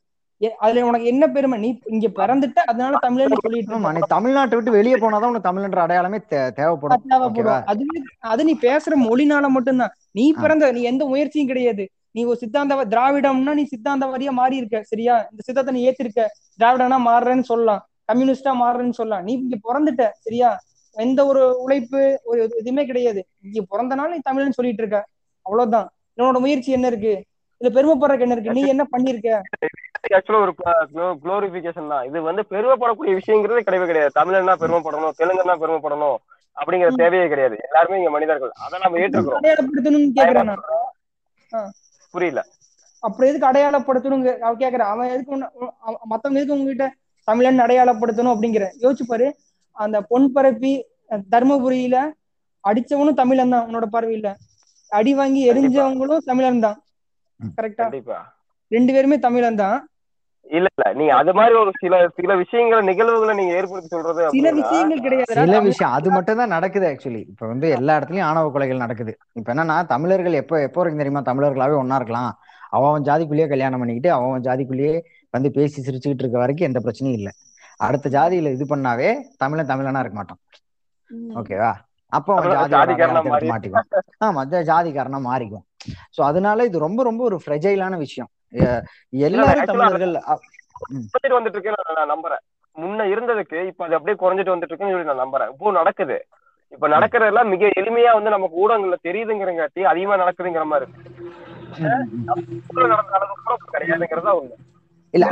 அதுல 0.57 0.85
உனக்கு 0.85 1.07
என்ன 1.07 1.27
பெருமை? 1.27 1.59
நீ 1.59 1.79
இங்க 1.85 2.07
பிறந்துட்ட 2.07 2.53
அதனால 2.53 2.97
தமிழன்னு 3.01 3.33
சொல்லிட்டு 3.41 3.73
தமிழ்நாட்டை 4.09 4.55
விட்டு 4.55 4.71
வெளியே 4.71 4.95
போனாதான் 4.95 5.25
உனக்கு 5.25 5.51
தமிழ்ன்ற 5.51 5.75
அடையாளமே 5.75 6.17
தே- 6.17 6.51
தேவைப்படும். 6.51 7.03
தேவைப்படும். 7.07 7.65
அதுவே 7.65 8.01
அது 8.19 8.43
நீ 8.43 8.57
பேசுற 8.61 8.93
மொழினால 8.95 9.47
மட்டும்தான். 9.47 9.93
நீ. 10.11 10.33
பிறந்த 10.41 10.71
நீ 10.71 10.81
எந்த 10.81 11.05
முயற்சியும் 11.05 11.47
கிடையாது. 11.47 11.89
நீ 12.11 12.23
ஒரு 12.23 12.37
சித்தாந்த 12.37 12.75
திராவிடம்னா 12.75 13.53
நீ 13.53 13.67
சித்தாந்தவாதியா 13.75 14.29
மாறி 14.29 14.55
இருக்க 14.55 14.81
சரியா? 14.81 15.15
இந்த 15.15 15.43
சித்தாந்த 15.43 15.71
நீ 15.71 15.89
ஏத்திருக்க. 15.89 16.25
திராவிடனா 16.59 16.97
மாறுறேன்னு 17.05 17.41
சொல்லலாம். 17.41 17.85
கம்யூனிஸ்டா 18.11 18.53
மாறுறேன்னு 18.63 18.99
சொல்லலாம் 18.99 19.25
நீ 19.29 19.33
இங்க 19.33 19.57
பிறந்துட்ட 19.67 20.09
சரியா? 20.25 20.51
எந்த 20.97 21.19
ஒரு 21.31 21.43
உழைப்பு 21.65 21.99
ஒரு 22.23 22.39
எதுவுமே 22.61 22.83
கிடையாது. 22.85 23.21
இங்க 23.47 23.61
பிறந்தனால 23.73 24.07
நீ 24.13 24.17
தமிழ்னு 24.29 24.57
சொல்லிட்டு 24.59 24.83
இருக்க. 24.83 24.99
அவ்வளவுதான். 25.41 25.89
உன்னோட 26.17 26.39
முயற்சி 26.45 26.71
என்ன 26.77 26.87
இருக்கு? 26.93 27.13
இதுல 27.59 27.69
பெருமைப்படுறதுக்கு 27.77 28.25
என்ன 28.25 28.35
இருக்கு? 28.37 28.55
நீ 28.57 28.61
என்ன 28.73 28.83
பண்ணிருக்க? 28.95 29.29
ஆக்சுவலா 30.17 30.39
ஒரு 30.43 30.53
குளோரிபிகேஷன் 31.23 31.91
தான். 31.91 32.05
இது 32.09 32.21
வந்து 32.27 32.43
பெருமைப்படக்கூடிய 32.49 33.13
விஷயங்கிறது 33.19 33.65
கிடையவே 33.67 33.87
கிடையாது. 33.89 34.11
தமிழன்னா 34.19 34.53
பெருமைப்படணும் 34.63 35.15
தெலுங்குன்னா 35.21 35.55
பெருமைப்படணும் 35.63 36.17
அப்படிங்கிற. 36.61 36.89
தேவையே 37.01 37.27
கிடையாது. 37.33 37.57
எல்லாருமே 37.67 37.99
இங்க 38.01 38.11
மனிதர்கள். 38.15 38.51
அதை 38.65 38.79
நம்ம 38.83 38.99
ஏற்றுக்கிறோம். 39.03 40.57
புரியல. 42.15 42.41
அப்புறம் 43.05 43.29
எதுக்கு 43.29 43.49
அடையாளப்படுத்தணும் 43.49 44.25
கேக்குறான். 44.63 44.91
அவன் 44.95 45.13
எதுக்கு 45.13 45.31
மத்தவங்க 46.11 46.39
எதுக்கு 46.39 46.57
உங்ககிட்ட 46.57 46.87
தமிழன் 47.27 47.63
அடையாளப்படுத்தணும் 47.65 48.33
அப்படிங்கிற. 48.35 48.65
யோசிச்சு 48.83 49.05
பாரு 49.11 49.27
அந்த 49.77 49.97
பொன் 50.11 50.27
பரப்பி 50.35 50.73
தர்மபுரியில 51.33 51.97
அடிச்சவனும் 52.63 53.19
தமிழன் 53.21 53.53
தான் 53.53 53.65
உன்னோட 53.67 53.85
பார்வையில. 53.93 54.29
அடி 54.91 55.11
வாங்கி 55.19 55.41
எரிஞ்சவங்களும் 55.51 56.27
தமிழன் 56.29 56.65
தான். 56.65 56.77
கரெக்டா? 57.57 57.85
ரெண்டு 58.71 58.91
பேருமே 58.95 59.17
தமிழன் 59.27 59.61
தான். 59.63 59.77
இல்ல 60.45 60.67
இல்ல 60.73 60.85
நீங்க 60.99 61.13
அது 61.21 61.31
மாதிரி 61.37 61.55
ஒரு 61.61 61.71
சில 61.81 61.95
சில 62.17 62.35
விஷயங்களை 62.41 62.81
நிகழ்வுகளை 62.89 63.33
நீங்க 63.39 63.53
ஏற்படுத்தி 63.59 63.89
சொல்றது 63.93 64.23
சில 64.37 64.51
விஷயங்கள் 64.59 65.03
கிடையாது. 65.05 65.35
சில 65.39 65.59
விஷயம் 65.67 65.93
அது 65.97 66.09
மட்டும் 66.15 66.39
தான் 66.41 66.53
நடக்குது 66.55 66.85
ஆக்சுவலி 66.91 67.21
இப்ப 67.31 67.47
வந்து 67.51 67.67
எல்லா 67.77 67.95
இடத்துலயும் 67.97 68.27
ஆணவ 68.29 68.49
கொலைகள் 68.55 68.83
நடக்குது. 68.85 69.13
இப்ப 69.39 69.53
என்னன்னா 69.53 69.77
தமிழர்கள் 69.93 70.39
எப்போ 70.41 70.55
எப்போ 70.67 70.79
வரைக்கும் 70.81 71.03
தெரியுமா? 71.03 71.23
தமிழர்களாவே 71.29 71.77
ஒன்னா 71.81 71.99
இருக்கலாம். 72.01 72.31
அவன் 72.71 73.03
ஜாதிக்குள்ளேயே 73.03 73.47
கல்யாணம் 73.53 73.79
பண்ணிக்கிட்டு 73.79 74.11
அவன் 74.17 74.41
ஜாதிக்குள்ளேயே 74.41 74.95
வந்து 75.33 75.51
பேசி 75.51 75.77
சிரிச்சுக்கிட்டு 75.81 76.23
இருக்க 76.23 76.37
வரைக்கும் 76.37 76.69
எந்த 76.69 76.79
பிரச்சனையும் 76.85 77.17
இல்லை. 77.19 77.31
அடுத்த 77.77 78.09
ஜாதியில 78.17 78.51
இது 78.55 78.65
பண்ணாவே 78.71 79.09
தமிழன் 79.37 79.69
தமிழனா 79.71 80.01
இருக்க 80.03 80.17
மாட்டான். 80.19 80.41
ஓகேவா 81.39 81.71
அப்போ 82.11 82.31
அவன் 82.35 82.51
எடுத்து 82.51 82.77
மாட்டிக்குவான். 83.53 83.89
ஆமா 84.25 84.41
ஜா- 84.51 84.65
ஜாதிக்காரனா 84.71 85.19
மாறிக்குவான். 85.27 85.67
சோ 86.15 86.21
அதனால 86.29 86.65
இது 86.69 86.77
ரொம்ப 86.79 87.03
ரொம்ப 87.03 87.23
ஒரு 87.23 87.37
ஃப்ரெஜைலான 87.43 87.97
விஷயம். 87.97 88.29
எல்லாரும் 89.27 89.69
தமிழர்கள் 89.71 90.13
வந்துட்டு 91.37 91.55
இருக்குன்னு 91.55 91.97
நான் 91.99 92.13
நம்புறேன். 92.13 92.43
முன்ன 92.75 93.05
இருந்ததுக்கு 93.13 93.57
இப்ப 93.71 93.85
அது 93.85 93.95
அப்படியே 93.95 94.17
குறைஞ்சிட்டு 94.21 94.53
வந்துட்டு 94.53 94.69
இருக்குன்னு 94.69 94.95
சொல்லி 94.95 95.09
நான் 95.09 95.23
நம்புறேன். 95.23 95.49
இப்போ 95.51 95.71
நடக்குது. 95.71 96.17
இப்ப 96.75 96.87
நடக்கிறதெல்லாம் 96.87 97.49
மிக 97.53 97.69
எளிமையா 97.79 98.11
வந்து 98.17 98.29
நமக்கு 98.29 98.55
ஊடகங்கள்ல 98.61 98.97
தெரியுதுங்கிறங்காட்டி 99.03 99.81
அதிகமா 99.93 100.15
நடக்குதுங்கிற 100.23 100.65
மாதிரி 100.65 100.91
இருக்கு. 100.91 101.09
நடந்த 101.71 103.15
அளவுக்கு 103.17 103.73
கிடையாதுங்கிறதா 103.75 104.33
இல்ல 105.13 105.25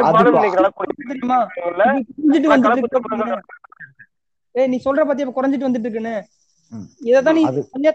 நீ 4.67 4.77
சொல்ற 4.85 5.01
பத்தி 5.07 5.23
இப்ப 5.23 5.33
குறைஞ்சிட்டு 5.37 5.67
வந்துட்டு 5.67 5.87
இருக்குன்னு. 5.87 6.15
இததான் 7.09 7.37
நீ 7.37 7.43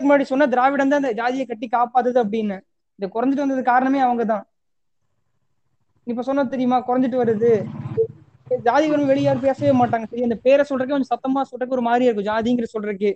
முன்னாடி 0.03 0.22
சொன்ன 0.22 0.47
திராவிடம் 0.47 0.92
தான் 0.92 1.03
இந்த 1.03 1.12
ஜாதியை 1.12 1.45
கட்டி 1.47 1.66
காப்பாத்துது 1.72 2.18
அப்படின்னு. 2.24 2.57
இது 2.99 3.07
குறைஞ்சிட்டு 3.14 3.45
வந்தது 3.45 3.62
காரணமே 3.62 4.01
அவங்கதான் 4.01 4.45
இப்ப 6.07 6.22
சொன்ன 6.22 6.45
தெரியுமா? 6.45 6.78
குறைஞ்சிட்டு 6.86 7.20
வருது. 7.22 7.53
ஜாதி 8.68 8.86
வரும் 8.88 9.40
பேசவே 9.40 9.72
மாட்டாங்க. 9.78 10.07
சரி 10.11 10.22
அந்த 10.22 10.36
பேரை 10.42 10.64
சொல்றதுக்கு 10.68 10.95
கொஞ்சம் 10.97 11.12
சத்தமா 11.14 11.42
சொல்றதுக்கு 11.51 11.76
ஒரு 11.78 11.86
மாதிரியா 11.88 12.11
இருக்கும். 12.11 12.28
ஜாதிங்கிற 12.32 12.66
சொல்றதுக்கு. 12.74 13.11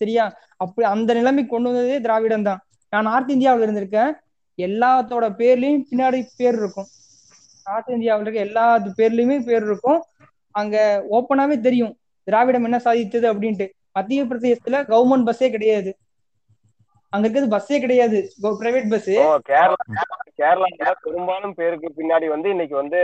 சரியா? 0.00 0.24
அப்படி 0.56 0.88
அந்த 0.88 1.10
நிலைமைக்கு 1.14 1.52
கொண்டு 1.52 1.68
வந்ததே 1.68 2.00
திராவிடம் 2.00 2.42
தான். 2.42 2.60
நான் 2.92 3.08
நார்த் 3.10 3.30
இந்தியாவுல 3.30 3.66
இருந்திருக்கேன். 3.66 4.12
எல்லாத்தோட 4.58 5.26
பேர்லயும் 5.40 5.84
பின்னாடி 5.90 6.20
பேர் 6.36 6.54
இருக்கும். 6.54 6.88
நார்த் 7.64 7.88
இந்தியாவுல 7.88 8.20
இருக்க 8.20 8.40
எல்லா 8.40 8.66
பேர்லயுமே 8.78 9.38
பேர் 9.44 9.64
இருக்கும். 9.64 10.00
அங்க 10.54 10.76
ஓப்பனாவே 11.10 11.60
தெரியும். 11.60 11.94
திராவிடம் 12.26 12.64
என்ன 12.64 12.76
சாதித்தது 12.84 13.26
அப்படின்ட்டு. 13.32 13.66
மத்திய 13.92 14.24
பிரதேசத்துல 14.24 14.80
கவர்மெண்ட் 14.92 15.26
பஸ்ஸே 15.28 15.50
கிடையாது. 15.50 15.90
அங்க 17.12 17.28
இருக்கிறது 17.28 17.52
பஸ்ஸே 17.56 17.80
கிடையாது. 17.80 18.18
பிரைவேட் 18.42 18.90
பஸ் 18.90 19.10
ஓ, 19.10 19.36
கேரளா 19.48 19.84
கேரளால 20.40 20.92
பெரும்பாலும் 21.02 21.54
பேருக்கு 21.54 21.88
பின்னாடி 21.96 22.26
வந்து 22.26 22.48
இன்னைக்கு 22.50 22.76
வந்து 22.76 22.98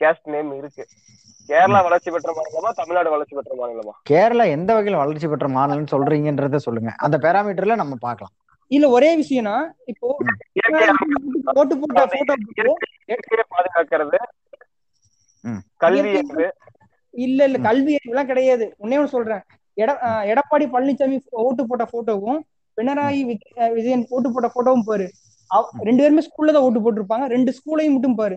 கேஸ்ட் 0.00 0.28
நேம் 0.34 0.58
இருக்கு. 0.58 0.84
கேரளா 1.48 1.82
வளர்ச்சி 1.82 2.10
பெற்ற 2.10 2.32
மாநிலமா 2.32 2.70
தமிழ்நாடு 2.74 3.10
வளர்ச்சி 3.10 3.34
பெற்ற 3.36 3.52
மாநிலமா? 3.60 3.94
கேரளா 4.10 4.46
எந்த 4.48 4.70
வகையில் 4.74 4.98
வளர்ச்சி 4.98 5.28
பெற்ற 5.28 5.48
மாநிலம்னு 5.48 5.92
சொல்றீங்கன்றத 5.92 6.56
சொல்லுங்க. 6.56 6.92
அந்த 6.96 7.18
பேராமீட்டர்ல 7.18 7.74
நம்ம 7.74 7.96
பார்க்கலாம். 8.00 8.34
இல்ல 8.74 8.86
ஒரே 8.96 9.10
விஷயம்னா 9.22 9.56
இப்போ 9.92 10.08
போட்ட 11.56 11.74
போட்டோ 11.80 12.02
இயற்கையை 13.10 13.44
பாதுகாக்கிறது. 13.54 14.18
கல்வி 15.84 16.12
இல்ல 17.14 17.40
இல்ல 17.48 17.58
கல்வி 17.66 17.92
அறிவுலாம் 17.98 18.30
கிடையாது. 18.30 18.66
உன்னே 18.82 18.98
ஒண்ணு 19.00 19.14
சொல்றேன். 19.16 19.42
எடப்பாடி 20.32 20.64
பழனிசாமி 20.74 21.16
ஓட்டு 21.44 21.62
போட்ட 21.70 21.84
போட்டோவும் 21.92 22.40
பினராயி 22.78 23.20
விஜயன் 23.76 24.04
ஓட்டு 24.14 24.28
போட்ட 24.34 24.48
போட்டோவும் 24.54 24.86
பாரு. 24.90 25.06
ரெண்டு 25.88 26.02
பேருமே 26.02 26.22
ஸ்கூல்ல 26.28 26.54
தான் 26.54 26.66
ஓட்டு 26.68 26.82
போட்டிருப்பாங்க. 26.84 27.26
ரெண்டு 27.34 27.50
ஸ்கூலையும் 27.58 27.94
மட்டும் 27.96 28.18
பாரு. 28.20 28.36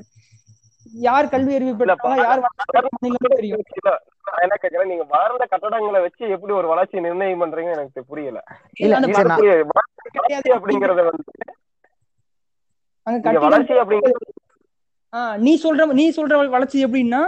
யார் 1.05 1.29
கல்வி 1.29 1.55
அறிவு 1.55 1.73
பெற்றாங்க 1.79 2.23
யார் 2.23 2.41
தெரியும். 3.35 3.63
என்ன 4.43 4.55
கேக்குறேன் 4.61 4.85
நீங்க 4.85 5.05
வளர்ந்த 5.09 5.45
கட்டடங்களை 5.51 5.99
வச்சு 6.01 6.23
எப்படி 6.29 6.53
ஒரு 6.53 6.67
வளர்ச்சி 6.67 6.99
நிர்ணயம் 6.99 7.41
பண்றீங்க 7.41 7.71
எனக்கு 7.71 8.03
புரியல. 8.05 8.39
வளர்ச்சி 9.71 10.51
அப்படிங்கறத 10.51 11.03
வந்து 11.03 11.23
வளர்ச்சி 13.45 13.73
அப்படிங்கிறது 13.73 14.27
ஆஹ் 15.13 15.35
நீ 15.37 15.51
சொல்ற 15.63 15.85
நீ 15.91 16.05
சொல்ற 16.11 16.49
வளர்ச்சி 16.49 16.85
எப்படின்னா 16.85 17.21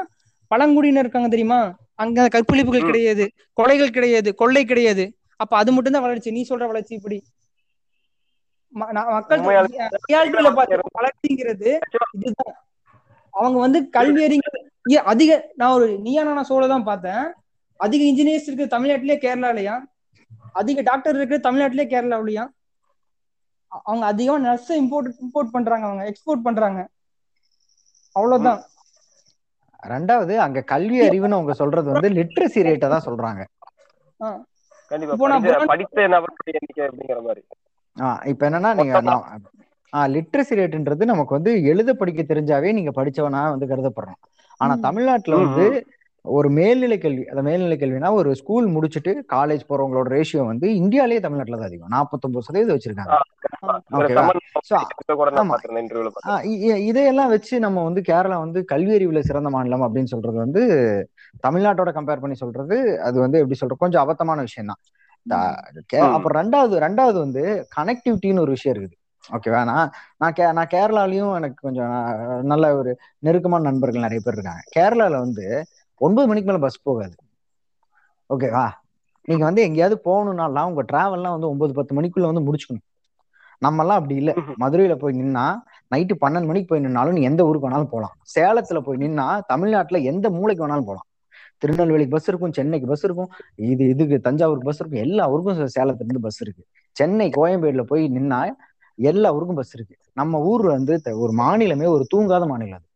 பழங்குடியினர் 0.52 1.04
இருக்காங்க 1.04 1.30
தெரியுமா? 1.30 1.60
அங்க 1.96 2.28
கற்பழிப்புகள். 2.28 2.88
கிடையாது 2.90 3.26
கொலைகள் 3.58 3.90
கிடையாது 3.90 4.30
கொள்ளை 4.36 4.66
கிடையாது. 4.66 5.04
அப்ப 5.36 5.58
அது 5.58 5.72
மட்டும் 5.72 5.94
தான் 5.94 6.02
வளர்ச்சி 6.02 6.32
நீ 6.32 6.42
சொல்ற 6.50 6.68
வளர்ச்சி 6.68 6.94
இப்படி. 6.96 7.18
மக்கள் 8.74 9.42
வளர்ச்சிங்கிறது 10.98 11.70
இதுதான். 12.18 12.56
அவங்க 13.40 13.60
வந்து 13.60 13.90
கல்வி 13.90 14.24
அறிஞர் 14.24 15.04
அதிக 15.04 15.52
நான் 15.56 15.72
ஒரு 15.72 15.98
நீயா 16.00 16.24
நான் 16.24 16.44
சோழ 16.44 16.68
தான் 16.68 16.84
பார்த்தேன். 16.84 17.34
அதிக 17.78 18.04
இன்ஜினியர்ஸ் 18.04 18.52
இருக்கு 18.52 18.78
தமிழ்நாட்டிலே 18.78 19.18
கேரளாலயா? 19.18 19.80
அதிக 20.54 20.82
டாக்டர் 20.82 21.22
இருக்கு 21.22 21.52
தமிழ்நாட்டிலே 21.52 21.88
கேரளாவிலயா? 21.88 22.48
அவங்க 23.68 24.06
அதிகமா 24.06 24.38
நர்ஸ் 24.38 24.72
இம்போர்ட் 24.72 25.12
இம்போர்ட் 25.22 25.50
பண்றாங்க 25.52 25.88
அவங்க 25.88 26.10
எக்ஸ்போர்ட் 26.10 26.42
பண்றாங்க. 26.44 26.88
அவ்வளவுதான். 28.12 28.62
ரெண்டாவது 29.88 30.36
அங்க 30.36 30.62
கல்வி 30.62 31.00
அறிவுன்னு 31.00 31.32
அவங்க 31.32 31.54
சொல்றது 31.54 31.92
வந்து 31.92 32.10
லிட்ரஸி 32.10 32.62
ரேட்டை 32.62 32.90
தான் 32.90 33.04
சொல்றாங்க. 33.06 33.46
கண்டிப்பா 34.88 35.16
படித்த- 35.66 36.02
நபர்களுடைய 36.02 36.60
எண்ணிக்கை 36.60 36.86
அப்படிங்கிற 36.86 37.22
மாதிரி. 37.22 37.46
ஆஹ் 38.00 38.28
இப்ப 38.28 38.50
என்னன்னா 38.50 38.74
நீங்க 38.74 39.00
லிட்ரஸி 40.14 40.58
ரேட்ன்றது 40.60 41.04
நமக்கு 41.06 41.38
வந்து 41.38 41.64
எழுத 41.64 41.94
படிக்க 41.94 42.22
தெரிஞ்சாவே 42.24 42.72
நீங்க 42.74 42.92
படிச்சவனா 42.96 43.42
வந்து 43.50 43.70
கருதப்படுறோம் 43.72 44.20
ஆனா. 44.62 44.74
தமிழ்நாட்டுல 44.88 45.38
வந்து 45.44 45.66
ஒரு 46.26 46.50
மேல்நிலை 46.50 46.98
கல்வி 46.98 47.24
அந்த 47.26 47.42
மேல்நிலை 47.42 47.76
கல்வினா 47.78 48.10
ஒரு 48.12 48.36
ஸ்கூல் 48.36 48.66
முடிச்சுட்டு 48.68 49.12
காலேஜ் 49.34 49.64
போறவங்களோட 49.70 50.08
ரேஷியோ 50.16 50.46
வந்து 50.46 50.68
இந்தியாலேயே 50.80 51.20
தமிழ்நாட்டுல 51.20 51.58
தான் 51.58 51.70
அதிகம். 51.70 51.94
நாற்பத்தொன்பது 51.94 52.46
சதவீதம் 52.48 52.76
வச்சிருக்காங்க. 52.78 53.14
இதையெல்லாம் 56.90 57.30
வச்சு 57.30 57.60
நம்ம 57.60 57.84
வந்து 57.84 58.02
கேரளா 58.02 58.38
வந்து 58.38 58.62
கல்வி 58.66 58.94
அறிவுல 58.98 59.22
சிறந்த 59.22 59.50
மாநிலம் 59.50 59.86
அப்படின்னு 59.86 60.14
சொல்றது 60.14 60.38
வந்து 60.38 60.64
தமிழ்நாட்டோட 61.44 61.92
கம்பேர் 61.98 62.24
பண்ணி 62.24 62.36
சொல்றது 62.36 62.78
அது 63.08 63.18
வந்து 63.20 63.40
எப்படி 63.42 63.60
சொல்றது? 63.60 63.84
கொஞ்சம் 63.86 64.04
அபத்தமான 64.06 64.42
விஷயம் 64.42 64.72
தான். 64.72 64.82
அப்புறம் 66.10 66.38
ரெண்டாவது 66.42 66.76
ரெண்டாவது 66.86 67.18
வந்து 67.26 67.44
கனெக்டிவிட்டின்னு 67.78 68.46
ஒரு 68.46 68.52
விஷயம் 68.52 68.76
இருக்குது. 68.76 68.96
ஓகேவா 69.30 69.64
நான் 69.64 69.90
நான் 70.18 70.34
கே 70.34 70.52
நான் 70.52 70.68
கேரளாலையும் 70.68 71.36
எனக்கு 71.36 71.56
கொஞ்சம் 71.62 71.94
நல்ல 72.44 72.76
ஒரு 72.76 72.92
நெருக்கமான 73.20 73.64
நண்பர்கள் 73.64 74.02
நிறைய 74.02 74.22
பேர் 74.24 74.34
இருக்காங்க. 74.34 74.64
கேரளால 74.76 75.18
வந்து 75.18 75.46
ஒன்பது 76.02 76.28
மணிக்கு 76.28 76.50
மேல 76.50 76.60
பஸ் 76.60 76.82
போகாது. 76.82 77.16
ஓகேவா 78.30 78.66
நீங்க 79.28 79.44
வந்து 79.44 79.62
எங்கேயாவது 79.62 80.02
போகணும்னாலாம் 80.06 80.64
உங்க 80.64 80.84
டிராவல்லாம் 80.84 81.32
வந்து 81.32 81.50
ஒன்பது 81.50 81.74
பத்து 81.74 82.02
மணிக்குள்ள 82.02 82.32
வந்து 82.32 82.46
முடிச்சுக்கணும். 82.48 82.86
நம்மலாம் 83.62 84.00
அப்படி 84.00 84.16
இல்ல. 84.16 84.32
மதுரையில 84.60 84.96
போய் 84.96 85.14
நின்னா 85.14 85.46
நைட்டு 85.92 86.14
பன்னெண்டு 86.22 86.46
மணிக்கு 86.46 86.68
போய் 86.68 86.86
நின்னாலும் 86.86 87.14
நீ 87.14 87.22
எந்த 87.22 87.46
ஊருக்கு 87.46 87.70
வேணாலும் 87.70 87.90
போகலாம் 87.90 88.16
சேலத்துல 88.36 88.80
போய் 88.80 88.98
நின்னா 88.98 89.42
தமிழ்நாட்டுல 89.48 90.00
எந்த 90.04 90.30
மூலைக்கு 90.30 90.68
வேணாலும் 90.68 90.90
போகலாம் 90.90 91.08
திருநெல்வேலிக்கு 91.58 92.12
பஸ் 92.12 92.28
இருக்கும் 92.28 92.54
சென்னைக்கு 92.54 92.88
பஸ் 92.88 93.04
இருக்கும் 93.04 93.30
இது 93.66 93.88
இதுக்கு 93.88 94.20
தஞ்சாவூருக்கு 94.20 94.68
பஸ் 94.68 94.80
இருக்கும் 94.80 95.02
எல்லா 95.02 95.30
ஊருக்கும் 95.30 95.58
சே- 95.60 95.72
சேலத்துல 95.76 96.04
இருந்து 96.04 96.20
பஸ் 96.20 96.42
இருக்கு. 96.42 96.64
சென்னை 96.96 97.30
கோயம்பேடுல 97.38 97.82
போய் 97.84 98.08
நின்னா 98.08 98.40
எல்லா 99.02 99.34
ஊருக்கும் 99.34 99.56
பஸ் 99.56 99.76
இருக்கு. 99.76 99.96
நம்ம 100.14 100.40
ஊர் 100.40 100.66
வந்து 100.66 101.02
த- 101.02 101.18
ஒரு 101.18 101.34
மாநிலமே 101.34 101.88
ஒரு 101.88 102.06
தூங்காத 102.16 102.48
மாநிலம் 102.48 102.78
அது. 102.78 102.88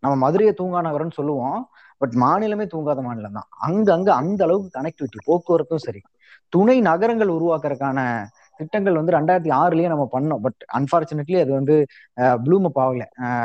நம்ம 0.00 0.16
மதுரையை 0.16 0.54
தூங்கா 0.60 0.80
நகரம்னு 0.82 1.10
சொல்லுவோம் 1.10 1.68
பட் 1.98 2.12
மாநிலமே 2.12 2.66
தூங்காத 2.66 3.02
மாநிலம் 3.02 3.32
தான். 3.32 3.48
அங்க 3.58 3.92
அங்க 3.92 4.14
அந்த 4.14 4.44
அளவுக்கு 4.44 4.80
கனெக்டிவிட்டி 4.80 5.18
போக்குவரத்தும் 5.26 5.76
சரி. 5.76 6.00
துணை 6.48 6.80
நகரங்கள் 6.80 7.28
உருவாக்குறதுக்கான 7.28 8.24
திட்டங்கள் 8.56 8.94
வந்து 8.94 9.12
ரெண்டாயிரத்தி 9.12 9.52
ஆறுலயே 9.52 9.86
நம்ம 9.88 10.08
பண்ணோம். 10.12 10.36
பட் 10.36 10.64
அன்பார்ச்சுனேட்லி 10.72 11.40
அது 11.40 11.52
வந்து 11.52 11.86
ப்ளூம் 12.20 12.64
அப் 12.64 12.78
ஆகல. 12.78 13.00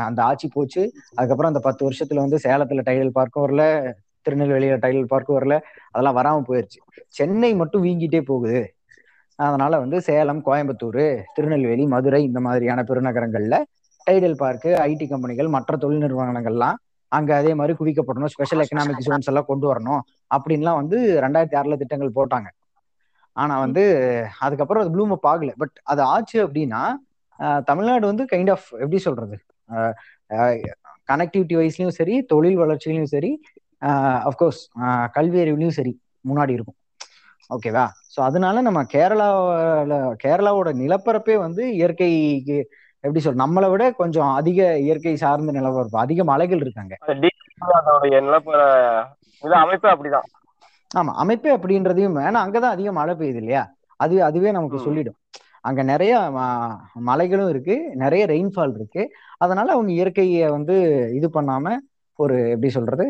அந்த 0.05 0.23
ஆட்சி 0.23 0.47
போச்சு. 0.47 0.91
அதுக்கப்புறம் 1.15 1.53
அந்த 1.53 1.59
பத்து 1.59 1.91
வருஷத்துல 1.91 2.15
வந்து 2.15 2.39
சேலத்துல 2.43 2.81
டைடல் 2.85 3.09
பார்க்கும் 3.09 3.47
வரல 3.47 3.93
திருநெல்வேலியில 4.29 4.77
டைடல் 4.77 5.05
பார்க்கும் 5.05 5.39
வரல 5.39 5.59
அதெல்லாம் 5.91 6.17
வராம 6.17 6.51
போயிருச்சு. 6.51 6.79
சென்னை 7.07 7.55
மட்டும் 7.55 7.83
வீங்கிட்டே 7.83 8.21
போகுது. 8.21 8.73
அதனால 9.39 9.73
வந்து 9.83 9.97
சேலம் 10.07 10.41
கோயம்புத்தூர் 10.47 11.03
திருநெல்வேலி 11.35 11.85
மதுரை 11.93 12.21
இந்த 12.27 12.39
மாதிரியான 12.47 12.83
பெருநகரங்கள்ல 12.89 13.57
டைடல் 14.07 14.37
பார்க்கு 14.41 14.69
ஐடி 14.89 15.05
கம்பெனிகள் 15.11 15.49
மற்ற 15.55 15.77
தொழில் 15.83 16.03
நிறுவனங்கள்லாம் 16.03 16.77
அங்க 17.11 17.31
அதே 17.41 17.51
மாதிரி 17.59 17.73
குவிக்கப்படணும். 17.79 18.31
ஸ்பெஷல் 18.35 18.61
எக்கனாமிக் 18.63 19.03
ஜோன்ஸ் 19.07 19.29
எல்லாம் 19.31 19.49
கொண்டு 19.49 19.65
வரணும் 19.71 20.01
அப்படின்லாம் 20.35 20.79
வந்து 20.81 20.97
ரெண்டாயிரத்தி 21.25 21.57
ஆறுல 21.59 21.77
திட்டங்கள் 21.81 22.15
போட்டாங்க. 22.17 22.47
ஆனா 23.35 23.55
வந்து 23.65 23.83
அதுக்கப்புறம் 24.45 24.83
அது 24.83 24.91
ப்ளூம் 24.95 25.13
அப் 25.15 25.27
ஆகல. 25.31 25.51
பட் 25.61 25.75
அது 25.91 26.01
ஆச்சு 26.13 26.37
அப்படின்னா 26.45 26.81
தமிழ்நாடு 27.69 28.05
வந்து 28.11 28.23
கைண்ட் 28.31 28.51
ஆஃப் 28.55 28.67
எப்படி 28.83 28.99
சொல்றது? 29.07 29.35
கனெக்டிவிட்டி 31.09 31.55
வைஸ்லயும் 31.59 31.95
சரி 31.99 32.15
தொழில் 32.31 32.59
வளர்ச்சியிலும் 32.61 33.11
சரி 33.15 33.31
அஃப்கோர்ஸ் 34.29 34.61
கல்வி 35.17 35.39
அறிவுலையும் 35.43 35.77
சரி 35.79 35.93
முன்னாடி 36.29 36.53
இருக்கும். 36.57 36.77
ஓகேவா 37.49 37.83
ஸோ 38.13 38.19
அதனால 38.19 38.61
நம்ம 38.61 38.79
கேரளாவில் 38.93 39.93
கேரளாவோட 40.23 40.69
நிலப்பரப்பே 40.81 41.35
வந்து 41.37 41.63
இயற்கைக்கு 41.73 42.57
எப்படி 43.03 43.19
சொல் 43.19 43.35
நம்மளை 43.35 43.67
விட 43.69 43.83
கொஞ்சம் 43.93 44.31
அதிக 44.31 44.59
இயற்கை 44.77 45.15
சார்ந்த 45.15 45.51
நிலப்பரப்பு. 45.51 45.97
அதிக 45.97 46.23
மலைகள் 46.23 46.59
இருக்காங்க. 46.59 46.93
அமைப்பு 49.61 49.87
அப்படிதான். 49.89 50.27
ஆமா 50.91 51.11
அமைப்பே 51.15 51.51
அப்படின்றதையும் 51.55 52.17
ஏன்னா 52.27 52.39
அங்கதான் 52.43 52.75
அதிக 52.75 52.89
மழை 52.91 53.13
பெய்யுது 53.15 53.39
இல்லையா? 53.41 53.63
அது 53.99 54.15
அதுவே 54.23 54.49
நமக்கு. 54.51 54.77
சொல்லிடும். 54.79 55.17
அங்க 55.61 55.81
நிறைய 55.83 56.13
மலைகளும் 57.07 57.49
இருக்கு. 57.49 57.75
நிறைய 57.95 58.23
ரெயின்ஃபால் 58.25 58.75
இருக்கு. 58.75 59.03
அதனால 59.37 59.71
அவங்க 59.71 59.91
இயற்கையை 59.91 60.49
வந்து 60.49 60.75
இது 61.13 61.27
பண்ணாம 61.33 61.75
ஒரு 62.19 62.35
எப்படி 62.49 62.69
சொல்றது 62.69 63.05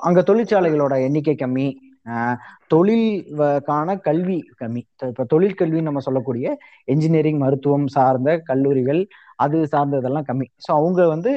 அங்க 0.00 0.20
தொழிற்சாலைகளோட 0.22 0.94
எண்ணிக்கை 1.02 1.34
கம்மி. 1.36 1.66
ஆஹ் 2.10 2.36
தொழில் 2.66 3.08
வ- 3.38 3.60
கான 3.66 3.96
கல்வி 4.00 4.38
கம்மி. 4.60 4.82
இப்ப 5.08 5.26
தொழிற்கல்வின்னு 5.32 5.88
நம்ம 5.88 6.02
சொல்லக்கூடிய 6.06 6.46
என்ஜினியரிங் 6.88 7.40
மருத்துவம் 7.42 7.86
சார்ந்த 7.88 8.30
கல்லூரிகள் 8.48 9.02
அது 9.36 9.58
சார்ந்ததெல்லாம் 9.72 10.28
கம்மி. 10.28 10.46
ஸோ 10.64 10.70
அவங்க 10.72 11.00
வந்து 11.08 11.32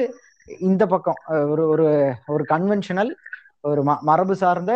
இந்த 0.62 0.84
பக்கம் 0.86 1.18
ஒரு 1.52 1.62
ஒரு 1.68 1.86
ஒரு 2.28 2.44
கன்வென்ஷனல் 2.50 3.12
ஒரு 3.64 3.82
ம 3.82 3.92
மரபு 4.02 4.34
சார்ந்த 4.36 4.72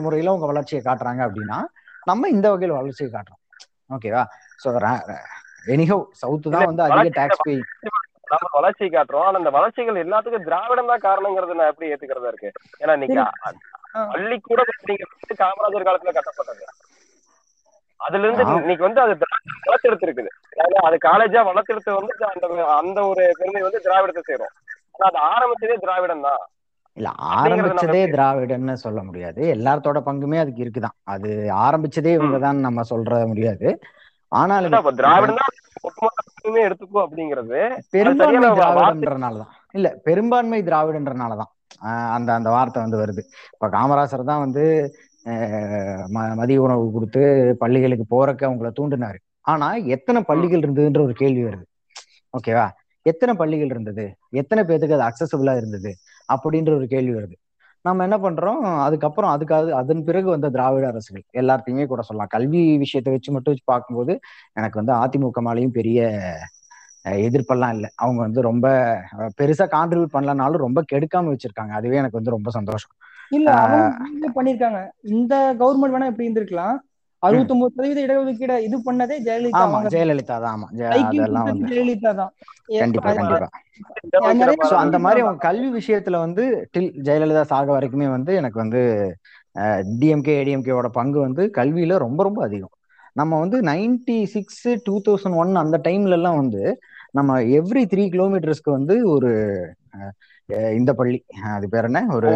முறையில 0.00 0.32
உங்க 0.32 0.46
வளர்ச்சியை 0.46 0.82
காட்டுறாங்க 0.82 1.22
அப்படின்னா 1.26 1.58
நம்ம 2.02 2.28
இந்த 2.28 2.46
வகையில் 2.52 2.78
வளர்ச்சியை 2.78 3.10
காட்டுறோம். 3.10 3.42
ஓகேவா 3.90 4.22
ஸோ 4.60 4.68
எனிஹவ் 5.66 6.02
சவுத்து 6.20 6.48
தான் 6.50 6.68
வந்து 6.70 6.82
அதிக 6.86 7.10
டேக்ஸ் 7.16 7.44
பே 7.46 7.54
நம்ம 8.30 8.46
வளர்ச்சி 8.54 8.86
காட்டுறோம். 8.88 9.24
ஆனா 9.24 9.40
அந்த 9.40 9.50
வளர்ச்சிகள் 9.56 10.02
எல்லாத்துக்கும் 10.02 10.46
திராவிடம் 10.46 10.90
தான் 10.90 11.04
காரணங்கிறது 11.04 11.58
நான் 11.58 11.70
எப்படி 11.72 11.90
ஏத்துக்கிறதா 11.90 12.30
இருக்கு? 12.32 12.50
ஏன்னா 12.80 12.94
இன்னைக்கு 12.96 13.18
பள்ளிக்கூடம் 14.12 14.72
அப்படிங்கிறது 14.74 15.40
காமராஜர் 15.42 15.88
காலத்துல 15.88 16.14
கட்டப்பட்டது. 16.16 16.64
அதுல 18.00 18.26
இருந்து. 18.26 18.44
இன்னைக்கு 18.62 18.86
வந்து 18.86 19.00
அது 19.04 19.12
வளர்த்தெடுத்து 19.66 20.06
இருக்குது 20.08 20.30
அது 20.86 20.96
காலேஜா 21.06 21.42
வளர்த்தெடுத்து 21.50 21.98
வந்து 21.98 22.12
அந்த 22.32 22.46
அந்த 22.80 22.98
ஒரு 23.10 23.24
பெருமை 23.40 23.62
வந்து 23.66 23.80
திராவிடத்தை 23.86 24.22
சேரும் 24.30 24.54
ஆனா 24.94 25.06
அது 25.10 25.18
ஆரம்பிச்சதே 25.32 25.76
திராவிடம் 25.84 26.26
தான். 26.28 26.42
இல்ல 26.96 27.08
ஆரம்பிச்சதே 27.38 28.02
திராவிடன்னு 28.14 28.74
சொல்ல 28.84 29.00
முடியாது. 29.06 29.40
எல்லாத்தோட 29.54 29.98
பங்குமே 30.08 30.38
அதுக்கு 30.42 30.64
இருக்குதான். 30.64 30.96
அது 31.14 31.30
ஆரம்பிச்சதே 31.64 32.12
இவங்க 32.18 32.38
தான் 32.46 32.60
நம்ம 32.66 32.84
சொல்ற 32.92 33.18
முடியாது. 33.32 33.68
ஆனாலுமே 34.32 34.78
திராவிடம் 35.00 35.42
எடுத்துக்கோ 36.66 37.00
அப்படிங்கிறது 37.04 37.58
பெரும்பான்மை 37.94 38.48
திராவிடன்றனாலதான் 38.58 39.52
இல்ல 39.74 39.88
பெரும்பான்மை 40.08 40.60
திராவிடன்றனாலதான் 40.68 41.50
அந்த 42.16 42.30
அந்த 42.38 42.48
வார்த்தை 42.56 42.80
வந்து 42.84 42.98
வருது. 43.02 43.22
இப்ப 43.54 43.68
காமராசர் 43.76 44.30
தான் 44.30 44.44
வந்து 44.44 44.64
மதிய 46.40 46.58
உணவு 46.64 46.84
கொடுத்து 46.96 47.22
பள்ளிகளுக்கு 47.62 48.04
போறக்க 48.14 48.42
அவங்கள 48.48 48.68
தூண்டினாரு. 48.78 49.18
ஆனா 49.52 49.68
எத்தனை 49.96 50.20
பள்ளிகள் 50.30 50.62
இருந்ததுன்ற 50.64 51.00
ஒரு 51.06 51.14
கேள்வி 51.22 51.42
வருது. 51.48 51.64
ஓகேவா 52.34 52.66
எத்தனை 53.06 53.32
பள்ளிகள் 53.40 53.72
இருந்தது? 53.74 54.04
எத்தனை 54.40 54.62
பேத்துக்கு 54.68 54.96
அது 54.98 55.08
அக்சசபிளா 55.08 55.52
இருந்தது? 55.60 55.90
அப்படின்ற 56.28 56.70
ஒரு 56.78 56.86
கேள்வி 56.94 57.12
வருது. 57.18 57.36
நம்ம 57.84 58.04
என்ன 58.06 58.16
பண்றோம்? 58.24 58.62
அதுக்கப்புறம் 58.86 59.32
அதுக்காக 59.34 59.74
அதன் 59.80 60.02
பிறகு 60.08 60.28
வந்த 60.34 60.48
திராவிட 60.54 60.86
அரசுகள். 60.92 61.24
எல்லாத்தையுமே 61.40 61.84
கூட 61.92 62.02
சொல்லலாம். 62.08 62.32
கல்வி 62.36 62.62
விஷயத்தை 62.84 63.12
வச்சு 63.14 63.30
மட்டும் 63.34 63.52
வச்சு 63.54 63.66
பார்க்கும்போது 63.72 64.14
எனக்கு 64.58 64.80
வந்து 64.80 64.94
அதிமுக 65.02 65.42
மேலேயும் 65.48 65.76
பெரிய 65.78 66.00
எதிர்ப்பெல்லாம் 67.20 67.74
இல்லை. 67.76 67.88
அவங்க 67.96 68.20
வந்து 68.22 68.40
ரொம்ப 68.48 68.66
பெருசா 69.38 69.66
கான்ட்ரிபியூட் 69.74 70.14
பண்ணலனாலும் 70.14 70.64
ரொம்ப 70.66 70.80
கெடுக்காம 70.92 71.32
வச்சிருக்காங்க. 71.32 71.72
அதுவே 71.78 72.00
எனக்கு 72.02 72.20
வந்து 72.20 72.36
ரொம்ப 72.36 72.50
சந்தோஷம். 72.58 72.92
இல்ல 73.32 73.50
பண்ணிருக்காங்க. 74.36 74.80
இந்த 75.12 75.32
கவர்மெண்ட் 75.60 75.94
வேணா 75.94 76.10
எப்படி 76.10 76.26
இருந்திருக்கலாம். 76.26 76.76
அறுபத்தொன்பது 77.22 77.72
சதவீத 77.72 78.00
இடஒதுக்கீடு 78.06 78.56
இது 78.66 78.76
பண்ணதே 78.86 79.16
ஜெயலலிதா 79.26 79.64
ஆமா 79.64 79.80
ஜெயலலிதா 79.92 80.36
தான். 80.38 80.54
ஆமா 80.54 80.68
ஜெயலலிதா 80.80 81.42
தான். 81.42 82.32
கண்டிப்பா 82.80 83.10
கண்டிப்பா. 83.18 83.48
ஸோ 84.62 84.74
அந்த 84.82 84.96
மாதிரி 85.04 85.20
அவங்க 85.22 85.40
கல்வி 85.46 85.68
விஷயத்துல 85.78 86.16
வந்து 86.24 86.42
டில் 86.74 86.90
ஜெயலலிதா 87.06 87.42
சாக 87.52 87.68
வரைக்குமே 87.76 88.08
வந்து 88.16 88.32
எனக்கு 88.40 88.58
வந்து 88.62 88.80
டிஎம்கே 89.98 90.32
ஏடிஎம்கேவோட 90.40 90.88
பங்கு 90.92 91.18
வந்து 91.20 91.42
கல்வியில 91.58 91.98
ரொம்ப 92.04 92.20
ரொம்ப 92.24 92.40
அதிகம். 92.46 92.72
நம்ம 93.16 93.38
வந்து 93.42 93.58
ninety 93.68 94.18
six 94.34 94.64
two 94.86 94.94
thousand 95.06 95.38
one 95.38 95.52
அந்த 95.62 95.76
டைம்ல 95.84 96.18
எல்லாம் 96.18 96.40
வந்து 96.42 96.62
நம்ம 97.18 97.36
எவ்ரி 97.58 97.82
த்ரீ 97.92 98.04
கிலோமீட்டர்ஸ்க்கு 98.14 98.70
வந்து 98.78 98.94
ஒரு 99.14 99.30
இந்த 100.78 100.90
பள்ளி. 100.98 101.18
அது 101.56 101.66
பேர் 101.72 101.88
என்ன? 101.88 102.00
ஒரு 102.16 102.30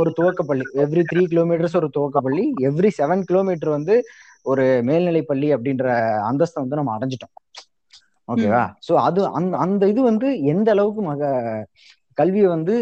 ஒரு 0.00 0.10
துவக்கப்பள்ளி. 0.18 0.66
எவ்ரி 0.84 1.02
த்ரீ 1.10 1.22
கிலோமீட்டர்ஸ் 1.32 1.78
ஒரு 1.80 1.88
துவக்கப்பள்ளி. 1.96 2.44
எவ்ரி 2.68 2.90
செவன் 2.98 3.24
கிலோமீட்டர் 3.30 3.76
வந்து 3.78 3.96
ஒரு 4.52 4.64
மேல்நிலை 4.88 5.22
பள்ளி 5.30 5.48
அப்படின்ற 5.56 5.86
அந்தஸ்தை 6.30 6.58
வந்து 6.62 6.78
நம்ம 6.80 6.92
அடைஞ்சிட்டோம். 6.96 7.34
ஓகேவா 8.28 8.62
சோ 8.86 8.92
அது 9.06 9.20
அந்த 9.38 9.54
அந்த 9.64 9.88
இது 9.92 10.00
வந்து 10.10 10.28
எந்த 10.52 10.68
அளவுக்கு 10.74 11.02
மக 11.08 11.22
கல்வியை 12.18 12.48
வந்து 12.56 12.74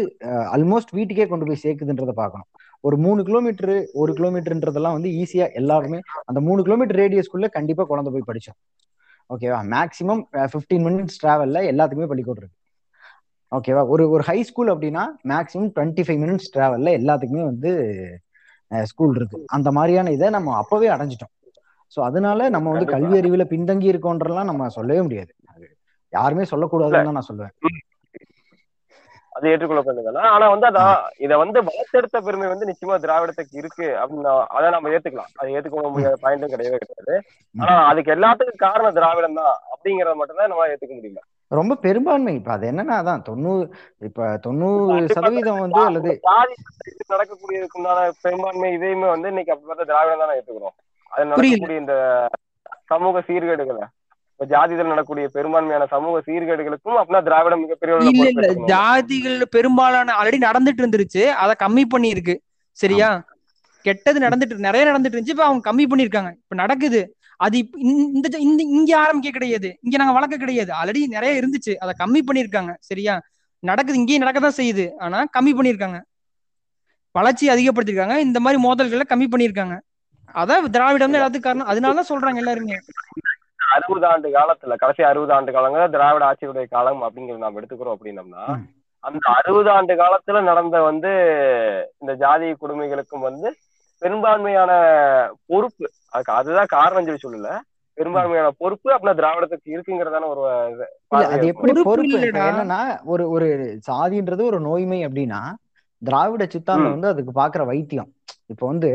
ஆல்மோஸ்ட் 0.55 0.95
வீட்டுக்கே 0.97 1.25
கொண்டு 1.29 1.47
போய் 1.47 1.63
சேர்க்குதுன்றத 1.63 2.13
பார்க்கணும். 2.21 2.49
ஒரு 2.87 2.95
மூணு 3.05 3.21
கிலோமீட்டர் 3.27 3.75
ஒரு 4.01 4.11
கிலோமீட்டர்ன்றதெல்லாம் 4.17 4.95
வந்து 4.97 5.09
ஈஸியா 5.21 5.45
எல்லாருமே 5.61 5.99
அந்த 6.29 6.39
மூணு 6.47 6.61
கிலோமீட்டர் 6.67 6.99
ரேடியஸ்க்குள்ள 7.01 7.47
கண்டிப்பா 7.57 7.83
குழந்தை 7.91 8.11
போய் 8.15 8.29
படிச்சோம். 8.29 8.57
ஓகேவா 9.29 9.59
மேக்ஸிமம் 9.75 10.21
ஃபிஃப்டீன் 10.51 10.85
மினிட்ஸ் 10.87 11.19
டிராவல்ல 11.23 11.59
எல்லாத்துக்குமே 11.71 12.09
பள்ளிக்கூடம் 12.11 12.41
இருக்கு. 12.43 12.57
ஓகேவா 13.51 13.81
ஒரு 13.87 14.03
ஒரு 14.09 14.23
ஹை 14.23 14.37
ஸ்கூல் 14.43 14.69
அப்படின்னா 14.73 15.03
மேக்ஸிமம் 15.31 15.71
டுவெண்ட்டி 15.75 16.03
ஃபைவ் 16.07 16.21
மினிட்ஸ் 16.23 16.51
டிராவல்ல 16.55 16.91
எல்லாத்துக்குமே 16.99 17.43
வந்து 17.51 17.71
ஸ்கூல் 18.71 19.15
இருக்கு. 19.15 19.39
அந்த 19.45 19.71
மாதிரியான 19.71 20.11
இதை 20.11 20.29
நம்ம 20.29 20.55
அப்பவே 20.57 20.87
அடைஞ்சிட்டோம். 20.87 21.33
ஸோ 21.95 21.99
அதனால 21.99 22.49
நம்ம 22.49 22.69
வந்து. 22.69 22.85
கல்வி 22.93 23.15
அறிவுல 23.21 23.43
பின்தங்கி 23.53 23.87
இருக்கோன்றலாம் 23.93 24.49
நம்ம 24.51 24.69
சொல்லவே 24.69 25.01
முடியாது. 25.01 25.31
யாருமே 26.13 26.43
சொல்லக்கூடாதுன்னு 26.43 27.07
தான் 27.09 27.17
நான் 27.19 27.29
சொல்லுவேன். 27.29 27.53
அது 29.35 29.51
ஏற்றுக்கொள்ளப்படுதுதான் 29.51 30.31
ஆனா 30.33 30.45
வந்து 30.53 30.67
அதான் 30.69 30.97
இத 31.25 31.37
வந்து 31.41 31.59
வளர்த்தெடுத்த 31.67 32.17
பெருமை 32.25 32.47
வந்து 32.51 32.67
நிச்சயமா 32.69 32.95
திராவிடத்துக்கு 33.05 33.59
இருக்கு 33.61 33.87
அப்படின்னு 34.01 34.33
அதை 34.55 34.67
நம்ம 34.75 34.91
ஏத்துக்கலாம். 34.95 35.31
அது 35.39 35.53
ஏத்துக்க 35.55 35.91
முடியாத 35.93 36.17
பாயிண்ட்டும் 36.23 36.53
கிடையவே 36.53 36.79
கிடையாது. 36.81 37.15
ஆனா 37.55 37.75
அதுக்கு 37.91 38.13
எல்லாத்துக்கும் 38.15 38.63
காரணம் 38.65 38.97
திராவிடம் 38.97 39.39
தான் 39.41 39.55
அப்படிங்கறத 39.73 40.15
மட்டும் 40.19 40.39
தான் 40.41 40.51
நம்ம 40.53 40.67
ஏத்துக்க 40.73 40.93
முடியல. 40.99 41.23
ரொம்ப 41.51 41.73
பெரும்பான்மை. 41.85 42.33
இப்ப 42.39 42.51
அது 42.55 42.65
என்னன்னா 42.71 42.95
அதான் 43.01 43.25
தொண்ணூறு 43.29 43.65
இப்ப 44.09 44.29
தொண்ணூறு 44.45 45.01
சதவீதம் 45.15 45.63
வந்து 45.65 45.81
அல்லது 45.87 46.11
நடக்கக்கூடியதுக்கு 47.13 47.79
உண்டான 47.79 48.05
பெரும்பான்மை 48.25 48.69
இதையுமே 48.77 49.09
வந்து 49.15 49.31
இன்னைக்கு 49.33 49.53
அப்படி 49.53 49.69
பார்த்தா 49.69 49.89
திராவிடம் 49.91 50.23
தான் 50.23 50.37
ஏத்துக்கிறோம். 50.37 50.77
அது 51.11 51.29
நடக்கக்கூடிய 51.31 51.83
இந்த 51.83 51.95
சமூக 52.91 53.19
சீர்கேடுகளை. 53.27 53.83
இப்ப 54.43 54.55
ஜாதிகள் 54.57 54.83
நடக்கக்கூடிய 54.83 55.27
பெரும்பான்மையான 55.27 55.85
சமூக 55.85 56.21
சீர்கேடுகளுக்கும் 56.25 56.89
அப்படின்னா 56.89 57.23
திராவிடம் 57.23 57.59
மிகப்பெரிய. 57.59 57.97
ஜாதிகள் 58.67 59.41
பெரும்பாலான 59.41 60.13
ஆல்ரெடி 60.21 60.41
நடந்துட்டு 60.41 60.81
இருந்துருச்சு. 60.81 61.23
அதை 61.25 61.55
கம்மி 61.67 61.83
பண்ணியிருக்கு. 61.97 62.37
சரியா? 62.71 63.25
கெட்டது 63.81 64.19
நடந்துட்டு. 64.19 64.55
நிறைய 64.57 64.87
நடந்துட்டு 64.87 65.13
இருந்துச்சு. 65.13 65.29
இப்ப 65.29 65.43
அவங்க 65.43 65.73
கம்மி 65.73 65.85
பண்ணிருக்காங்க 65.89 66.31
இப்ப 66.31 66.55
நடக்குது. 66.55 67.15
அது 67.37 67.69
இந்த- 67.77 68.37
இந்த 68.37 68.63
இங்க 68.63 68.97
ஆரம்பிக்க 68.97 69.29
கிடையாது. 69.29 69.77
இங்க 69.81 69.97
நாங்க 69.97 70.13
வளர்க்க 70.13 70.37
கிடையாது. 70.37 70.73
ஆல்ரெடி 70.83 71.07
நிறைய 71.07 71.41
இருந்துச்சு. 71.41 71.75
அதை 71.75 71.93
கம்மி 72.05 72.19
பண்ணிருக்காங்க 72.31 72.75
சரியா? 72.79 73.21
நடக்குது. 73.59 73.97
இங்கேயும் 73.97 74.27
நடக்கதான் 74.27 74.51
செய்யுது. 74.57 74.91
ஆனா 74.97 75.25
கம்மி 75.39 75.53
பண்ணிருக்காங்க 75.53 76.01
வளர்ச்சி 77.11 77.49
அதிகப்படுத்திருக்காங்க 77.49 78.17
இந்த 78.17 78.39
மாதிரி 78.39 78.63
மோதல்களை 78.63 79.01
கம்மி 79.09 79.25
பண்ணிருக்காங்க 79.31 79.79
அதான் 80.33 80.69
திராவிடம் 80.69 81.13
எல்லாத்துக்கும் 81.13 81.39
காரணம். 81.39 81.67
அதனாலதான் 81.67 82.11
சொல்றாங்க 82.11 82.35
எல்லாருமே. 82.35 82.75
அறுபது 83.71 84.05
ஆண்டு 84.07 84.29
காலத்துல 84.29 84.75
கடைசி 84.75 85.03
அறுபது 85.03 85.33
ஆண்டு 85.33 85.51
காலங்கள 85.51 85.89
திராவிட 85.89 86.23
ஆட்சியுடைய 86.29 86.65
காலம் 86.67 87.03
அப்படிங்கறது 87.03 87.37
நாம் 87.37 87.59
எடுத்துக்கிறோம் 87.59 87.95
அப்படின்னம்னா. 87.97 88.45
அந்த 89.03 89.25
அறுபது 89.39 89.69
ஆண்டு 89.69 89.93
காலத்துல 89.95 90.41
நடந்த 90.43 90.81
வந்து 90.81 91.11
இந்த 91.97 92.13
ஜாதி 92.15 92.49
கொடுமைகளுக்கும் 92.53 93.27
வந்து 93.29 93.47
பெரும்பான்மையான 94.01 94.71
பொறுப்பு 95.45 95.85
அதுக்கு 96.09 96.33
அதுதான் 96.33 96.73
காரணம் 96.75 97.05
சொல்லி 97.05 97.23
சொல்லல 97.25 97.51
பெரும்பான்மையான 97.97 98.49
பொறுப்பு 98.57 98.87
அப்படின்னா 98.93 99.19
திராவிடத்துக்கு 99.19 99.73
இருக்குங்கிறதான 99.75 100.27
ஒரு 100.27 100.43
அது. 100.51 101.47
எப்படி 101.51 101.73
பொறுப்பு. 101.83 102.19
என்னன்னா 102.29 102.79
ஒரு 103.05 103.29
ஒரு 103.29 103.47
சாதின்றது 103.89 104.43
ஒரு 104.43 104.59
நோய்மை 104.59 105.05
அப்படின்னா 105.05 105.41
திராவிட 106.01 106.45
சித்தாந்தம். 106.45 106.93
வந்து 106.95 107.07
அதுக்கு 107.07 107.33
பாக்குற 107.41 107.65
வைத்தியம் 107.65 108.09
இப்போ 108.49 108.65
வந்து 108.71 108.89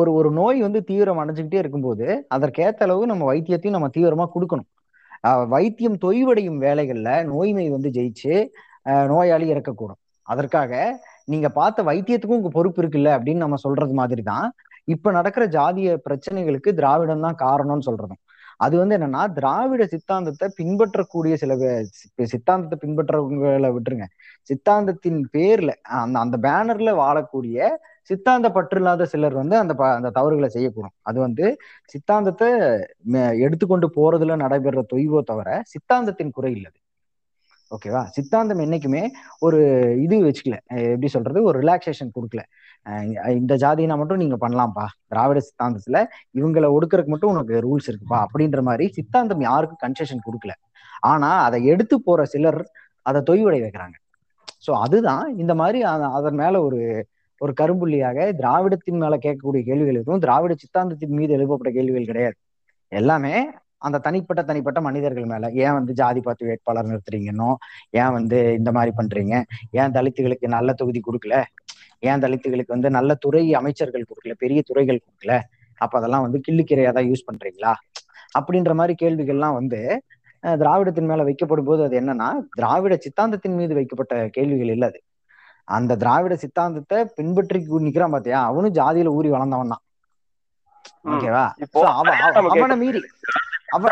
ஒரு 0.00 0.10
ஒரு 0.18 0.28
நோய் 0.38 0.58
வந்து 0.66 0.80
தீவிரம் 0.90 1.20
அடைஞ்சுக்கிட்டே 1.22 1.60
இருக்கும்போது 1.62 2.06
அதற்கேத்த 2.36 2.86
அளவு 2.86 3.02
நம்ம 3.10 3.24
வைத்தியத்தையும் 3.32 3.76
நம்ம 3.78 3.90
தீவிரமா 3.96 4.26
கொடுக்கணும். 4.34 4.68
வைத்தியம் 5.54 5.98
தொய்வடையும் 6.04 6.58
வேலைகள்ல 6.66 7.10
நோய்மை 7.32 7.66
வந்து 7.76 7.90
ஜெயிச்சு 7.96 8.34
நோயாளி 9.12 9.46
இறக்கக்கூடும். 9.54 10.00
அதற்காக 10.28 10.72
நீங்க 11.32 11.48
பார்த்த 11.58 11.82
வைத்தியத்துக்கும் 11.90 12.40
உங்க 12.40 12.50
பொறுப்பு 12.58 12.80
இருக்குல்ல 12.82 13.10
அப்படின்னு 13.16 13.44
நம்ம 13.44 13.58
சொல்றது 13.66 13.94
மாதிரி 14.00 14.22
தான் 14.32 14.46
இப்ப 14.94 15.12
நடக்கிற 15.18 15.44
ஜாதிய 15.56 15.94
பிரச்சனைகளுக்கு 16.06 16.70
திராவிடம் 16.80 17.24
தான் 17.26 17.38
காரணம்னு 17.46 17.86
சொல்றதும். 17.88 18.20
அது 18.56 18.78
வந்து 18.78 18.98
என்னன்னா 18.98 19.32
திராவிட 19.32 19.86
சித்தாந்தத்தை 19.86 20.48
பின்பற்றக்கூடிய 20.54 21.36
சில 21.36 21.84
சித்தாந்தத்தை 22.22 22.90
பின்பற்றவங்களை 22.90 23.70
விட்டுருங்க. 23.70 24.04
சித்தாந்தத்தின் 24.42 25.22
பேர்ல 25.32 25.68
அந்த 25.82 26.18
அந்த 26.18 26.38
பேனர்ல 26.48 26.94
வாழக்கூடிய 26.94 27.68
சித்தாந்த 28.02 28.50
பற்று 28.50 28.78
இல்லாத 28.78 29.04
சிலர் 29.04 29.34
வந்து 29.34 29.56
அந்த 29.56 29.74
ப- 29.74 29.94
அந்த 29.94 30.10
தவறுகளை 30.10 30.50
செய்யக்கூடும். 30.54 30.96
அது 31.00 31.20
வந்து 31.20 31.56
சித்தாந்தத்தை 31.84 32.50
எடுத்துக்கொண்டு 33.40 33.90
போறதுல 33.96 34.36
நடைபெற 34.36 34.84
தொய்வோ 34.94 35.22
தவிர 35.22 35.62
சித்தாந்தத்தின் 35.64 36.30
குறை 36.30 36.52
இல்லது. 36.52 36.78
ஓகேவா? 37.70 38.04
சித்தாந்தம் 38.04 38.60
என்னைக்குமே 38.60 39.08
ஒரு 39.38 39.60
இது 40.02 40.24
வச்சுக்கல. 40.24 40.58
எப்படி 40.64 41.08
சொல்றது? 41.08 41.42
ஒரு 41.42 41.60
ரிலாக்ஸேஷன் 41.60 42.10
கொடுக்கல. 42.14 42.42
இந்த 43.38 43.52
ஜாதினா 43.62 43.94
மட்டும் 44.00 44.20
நீங்க 44.22 44.36
பண்ணலாம்ப்பா. 44.42 44.86
திராவிட 45.12 45.38
சித்தாந்தத்துல 45.48 45.98
இவங்களை 46.38 46.68
ஒடுக்கறதுக்கு 46.76 47.14
மட்டும் 47.14 47.32
உனக்கு 47.34 47.54
ரூல்ஸ் 47.66 47.88
இருக்குப்பா 47.90 48.18
அப்படின்ற 48.26 48.60
மாதிரி 48.68 48.86
சித்தாந்தம் 48.98 49.44
யாருக்கும் 49.48 49.82
கன்செஷன் 49.84 50.24
கொடுக்கல. 50.26 50.54
ஆனா 51.12 51.30
அதை 51.46 51.58
எடுத்து 51.72 51.96
போற 52.02 52.20
சிலர் 52.34 52.60
அதை 53.08 53.20
தொய்வடை 53.30 53.60
வைக்கிறாங்க. 53.64 53.96
சோ 54.66 54.72
அதுதான் 54.84 55.26
இந்த 55.36 55.52
மாதிரி 55.54 55.78
அதன் 56.18 56.38
மேல 56.42 56.62
ஒரு 56.62 56.80
ஒரு 57.40 57.52
கரும்புள்ளியாக 57.60 58.18
திராவிடத்தின் 58.40 59.00
மேல 59.02 59.14
கேட்கக்கூடிய 59.16 59.62
கேள்விகள் 59.68 59.96
இருக்கும் 59.96 60.22
திராவிட 60.24 60.52
சித்தாந்தத்தின் 60.62 61.16
மீது 61.18 61.32
எழுப்பப்பட்ட 61.36 61.70
கேள்விகள் 61.72 62.08
கிடையாது. 62.10 62.36
எல்லாமே 62.92 63.34
அந்த 63.86 63.98
தனிப்பட்ட 63.98 64.40
தனிப்பட்ட 64.42 64.78
மனிதர்கள் 64.80 65.26
மேல. 65.32 65.50
ஏன் 65.64 65.76
வந்து 65.78 65.92
ஜாதி 65.92 66.20
பார்த்து 66.20 66.46
வேட்பாளர் 66.46 66.88
நிறுத்துறீங்கன்னோ? 66.90 67.50
ஏன் 67.90 68.14
வந்து 68.18 68.38
இந்த 68.58 68.70
மாதிரி 68.72 68.92
பண்றீங்க? 68.96 69.34
ஏன் 69.70 69.94
தலித்துகளுக்கு 69.96 70.46
நல்ல 70.56 70.72
தொகுதி 70.72 71.00
கொடுக்கல? 71.00 71.36
ஏன் 72.02 72.22
தலித்துகளுக்கு 72.24 72.74
வந்து 72.76 72.90
நல்ல 72.96 73.10
துறை 73.24 73.42
அமைச்சர்கள் 73.60 74.08
கொடுக்கல 74.08 74.34
பெரிய 74.42 74.60
துறைகள் 74.68 75.02
கொடுக்கல? 75.04 75.34
அப்ப 75.80 75.94
அதெல்லாம் 76.00 76.24
வந்து 76.26 76.38
கிள்ளுக்கிரையா 76.46 76.90
தான் 76.98 77.08
யூஸ் 77.10 77.26
பண்றீங்களா? 77.28 77.72
அப்படின்ற 78.38 78.72
மாதிரி 78.80 78.94
கேள்விகள்லாம் 79.02 79.56
வந்து 79.60 79.80
திராவிடத்தின் 80.44 81.08
மேல 81.10 81.22
வைக்கப்படும் 81.28 81.68
போது 81.68 81.80
அது 81.86 81.94
என்னன்னா 82.00 82.28
திராவிட 82.58 82.94
சித்தாந்தத்தின் 83.04 83.56
மீது 83.60 83.72
வைக்கப்பட்ட 83.78 84.14
கேள்விகள் 84.36 84.72
இல்ல 84.74 84.86
அது. 84.90 84.98
அந்த 85.68 85.92
திராவிட 86.02 86.34
சித்தாந்தத்தை 86.42 86.98
பின்பற்றி 87.18 87.58
நிக்கிறான் 87.86 88.14
பாத்தியா? 88.14 88.40
அவனும் 88.50 88.76
ஜாதியில 88.78 89.14
ஊறி 89.18 89.28
வளர்ந்தவன் 89.34 89.72
தான். 89.74 89.82
ஓகேவா 91.12 91.44
அவன் 92.52 92.80
மீறி. 92.82 93.00
அவன் 93.74 93.90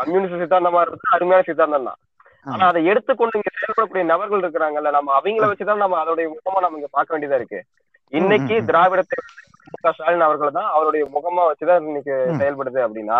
கம்யூனிஸ்ட் 0.00 0.42
சித்தாந்தமா 0.42 0.80
இருக்கு 0.84 1.14
அருமையான 1.16 1.44
சித்தாந்தம் 1.48 1.88
தான் 1.90 2.00
ஆனா 2.46 2.64
அதை 2.68 2.80
எடுத்துக்கொண்டு 2.90 3.38
இங்க 3.38 3.50
செயல்படக்கூடிய 3.54 4.04
நபர்கள் 4.10 4.42
இருக்கிறாங்கல்ல 4.42 4.90
நம்ம 4.96 5.14
அவங்கள 5.16 5.46
வச்சுதான் 5.50 5.82
நம்ம 5.82 5.98
அதோடைய 6.02 6.26
முகமா 6.34 6.60
நம்ம 6.64 6.78
இங்க 6.78 6.90
பார்க்க 6.92 7.14
வேண்டியதா 7.14 7.38
இருக்கு 7.40 7.60
இன்னைக்கு. 8.12 8.54
திராவிடத்தை 8.68 9.16
மு 9.66 9.78
க 9.78 9.90
ஸ்டாலின் 9.96 10.24
அவர்கள் 10.26 10.56
தான் 10.56 10.70
அவருடைய 10.72 11.02
முகமா 11.12 11.42
வச்சுதான் 11.48 11.84
இன்னைக்கு. 11.88 12.14
செயல்படுது 12.40 12.80
அப்படின்னா. 12.86 13.18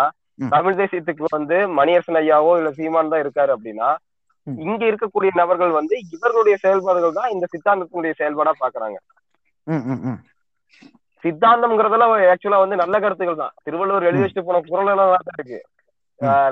தமிழ் 0.51 0.77
தேசியத்துக்கு 0.79 1.25
வந்து 1.35 1.57
மணியரசன் 1.77 2.19
ஐயாவோ 2.19 2.51
இல்ல 2.59 2.71
சீமான் 2.77 3.11
தான் 3.13 3.23
இருக்காரு 3.23 3.51
அப்படின்னா. 3.55 3.89
இங்க 4.65 4.83
இருக்கக்கூடிய 4.89 5.31
நபர்கள் 5.39 5.71
வந்து 5.77 5.95
இவர்களுடைய 6.13 6.55
செயல்பாடுகள் 6.63 7.17
தான் 7.17 7.31
இந்த 7.33 7.45
சித்தாந்தத்தினுடைய 7.51 8.13
செயல்பாடா 8.19 8.53
பாக்குறாங்க 8.61 8.97
ம், 9.67 9.83
ம், 9.91 10.01
ம். 10.07 10.19
சித்தாந்தம்ங்கிறதுல 11.23 12.05
ஆக்சுவலா 12.31 12.61
வந்து 12.61 12.81
நல்ல 12.81 12.95
கருத்துக்கள் 12.99 13.41
தான் 13.41 13.53
திருவள்ளுவர் 13.65 14.07
எழுதி 14.09 14.23
வச்சுட்டு 14.23 14.47
போன 14.47 14.61
குரல் 14.67 14.91
எல்லாம் 14.93 15.11
இருக்கு 15.33 15.59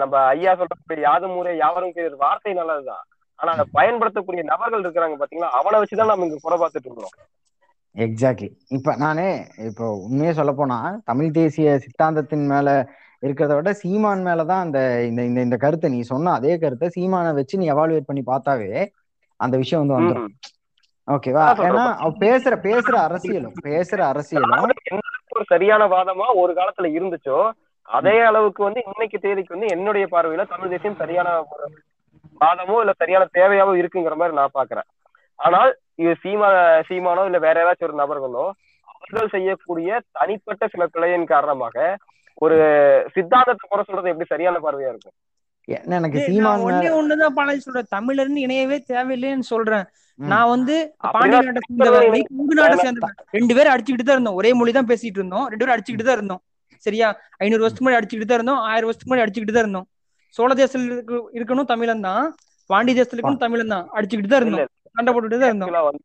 நம்ம 0.02 0.16
ஐயா 0.36 0.52
சொல்லக்கூடிய 0.60 1.04
யாதும் 1.08 1.36
யாவரும் 1.64 1.96
கேளீர் 1.96 2.24
வார்த்தை 2.26 2.54
நல்லதுதான். 2.60 3.04
ஆனா 3.40 3.50
அதை 3.56 3.66
பயன்படுத்தக்கூடிய 3.78 4.44
நபர்கள் 4.52 4.84
இருக்கிறாங்க 4.84 5.18
பாத்தீங்களா 5.20 5.52
அவனை 5.60 5.78
வச்சுதான் 5.82 6.12
நம்ம 6.12 6.26
இங்க 6.28 6.40
குறை 6.46 6.58
பார்த்துட்டு 6.62 6.90
இருக்கிறோம். 6.90 7.16
எக்ஸாக்ட்லி 7.96 8.50
இப்ப 8.78 8.96
நானே 9.04 9.28
இப்போ 9.70 9.86
உண்மையே 10.06 10.34
சொல்ல 10.40 10.52
போனா 10.58 10.80
தமிழ் 11.10 11.36
தேசிய 11.38 11.78
சித்தாந்தத்தின் 11.86 12.46
மேல 12.54 12.70
இருக்கிறத 13.24 13.54
விட 13.56 13.72
சீமான் 13.82 14.26
மேலதான் 14.28 14.66
அந்த 14.66 14.80
இந்த 15.10 15.22
இந்த 15.30 15.40
இந்த 15.48 15.58
கருத்தை. 15.64 15.90
நீ 15.96 16.02
சொன்ன 16.12 16.34
அதே 16.40 16.54
கருத்தை 16.64 16.90
சீமானை 16.98 17.32
வச்சு 17.40 17.62
நீ 17.62 17.68
எவாலுவேட் 17.76 18.10
பண்ணி 18.10 18.24
பார்த்தாவே 18.32 18.72
அந்த 19.40 19.56
விஷயம் 19.64 19.82
வந்து 19.82 19.98
வந்துடும். 19.98 20.30
ஓகேவா. 21.08 21.46
ஏன்னா 21.68 21.86
அவ 22.04 22.12
பேசுற 22.26 22.54
பேசுற 22.68 22.96
அரசியலும் 23.08 23.58
பேசுற 23.68 24.00
அரசியலும் 24.12 25.48
சரியான 25.54 25.84
வாதமா 25.96 26.28
ஒரு 26.42 26.52
காலத்துல 26.60 26.90
இருந்துச்சோ 26.98 27.40
அதே 27.98 28.16
அளவுக்கு 28.30 28.62
வந்து 28.66 28.82
இன்னைக்கு 28.90 29.18
தேதிக்கு 29.24 29.56
வந்து 29.56 29.72
என்னுடைய 29.76 30.06
பார்வையில 30.14 30.44
தமிழ் 30.52 30.72
தேசியம் 30.74 31.00
சரியான 31.02 31.30
ஒரு 31.54 31.68
வாதமோ 32.42 32.76
இல்ல 32.84 32.94
சரியான 33.02 33.24
தேவையாவோ 33.38 33.72
இருக்குங்கிற 33.82 34.16
மாதிரி 34.20 34.38
நான் 34.40 34.58
பாக்குறேன். 34.58 34.88
ஆனால் 35.40 35.72
இது 36.02 36.12
சீமா 36.24 36.50
சீமானோ 36.90 37.24
இல்ல 37.30 37.40
வேற 37.46 37.58
ஏதாச்சும் 37.64 37.88
ஒரு 37.90 38.02
நபர்களோ 38.02 38.46
அவர்கள் 38.94 39.34
செய்யக்கூடிய 39.36 40.00
தனிப்பட்ட 40.18 40.64
சில 40.74 40.86
பிழையின் 40.94 41.32
காரணமாக 41.34 41.78
ஒரு 42.46 42.58
சித்தாந்தத்தை 43.16 43.66
குறை 43.72 43.84
சொல்றது 43.88 44.12
எப்படி 44.12 44.28
சரியான 44.34 44.60
பார்வையா 44.66 44.92
இருக்கும்? 44.94 45.16
என்ன 45.68 45.98
எனக்கு 46.02 46.20
சீமான் 46.28 46.66
ஒண்ணே 46.68 46.92
ஒண்ணுதான் 47.00 47.36
பாலாஜி 47.38 47.62
சொல்றேன். 47.66 47.90
தமிழர்னு 47.96 48.46
இணையவே 48.46 48.78
தேவையில்லைன்னு 48.92 49.48
சொல்றேன். 49.54 49.86
நான் 50.20 50.52
வந்து 50.54 50.76
பாண்டிய 51.16 51.42
நாட்டை 51.48 51.62
சேர்ந்தவன் 51.66 52.08
நாட்டை 52.62 52.78
சேர்ந்தவன் 52.86 53.18
ரெண்டு 53.38 53.56
பேரும் 53.58 53.74
அடிச்சுக்கிட்டு 53.74 54.08
தான் 54.08 54.18
இருந்தோம். 54.18 54.40
ஒரே 54.40 54.52
மொழி 54.60 54.72
தான் 54.78 54.90
பேசிட்டு 54.92 55.20
இருந்தோம். 55.22 55.46
ரெண்டு 55.52 55.64
பேரும் 55.64 55.76
அடிச்சுக்கிட்டு 55.76 56.08
தான் 56.10 56.20
இருந்தோம். 56.20 56.42
சரியா? 56.80 57.08
ஐநூறு 57.38 57.62
வருஷத்துக்கு 57.62 57.86
முன்னாடி 57.86 58.00
அடிச்சுக்கிட்டு 58.00 58.26
தான் 58.26 58.40
இருந்தோம். 58.40 58.62
ஆயிரம் 58.64 58.84
வருஷத்துக்கு 58.84 59.12
முன்னாடி 59.12 59.24
அடிச்சுக்கிட்டு 59.24 59.52
தான் 59.52 59.64
இருந்தோம். 59.64 59.88
சோழ 60.38 60.54
தேசத்துல 60.54 60.86
இருக்கு- 60.90 61.28
இருக்கணும் 61.34 61.66
தமிழன் 61.66 62.02
தான். 62.02 62.26
பாண்டி 62.70 62.94
தேசத்துல 62.94 63.20
இருக்கணும் 63.20 63.38
தமிழன் 63.38 63.68
தான். 63.68 63.90
அடிச்சுக்கிட்டு 63.94 64.28
தான் 64.28 64.42
இருந்தோம். 64.42 64.68
சண்டை 64.96 65.14
போட்டுட்டு 65.14 65.40
தான் 65.40 65.52
இருந்தோம் 65.52 66.00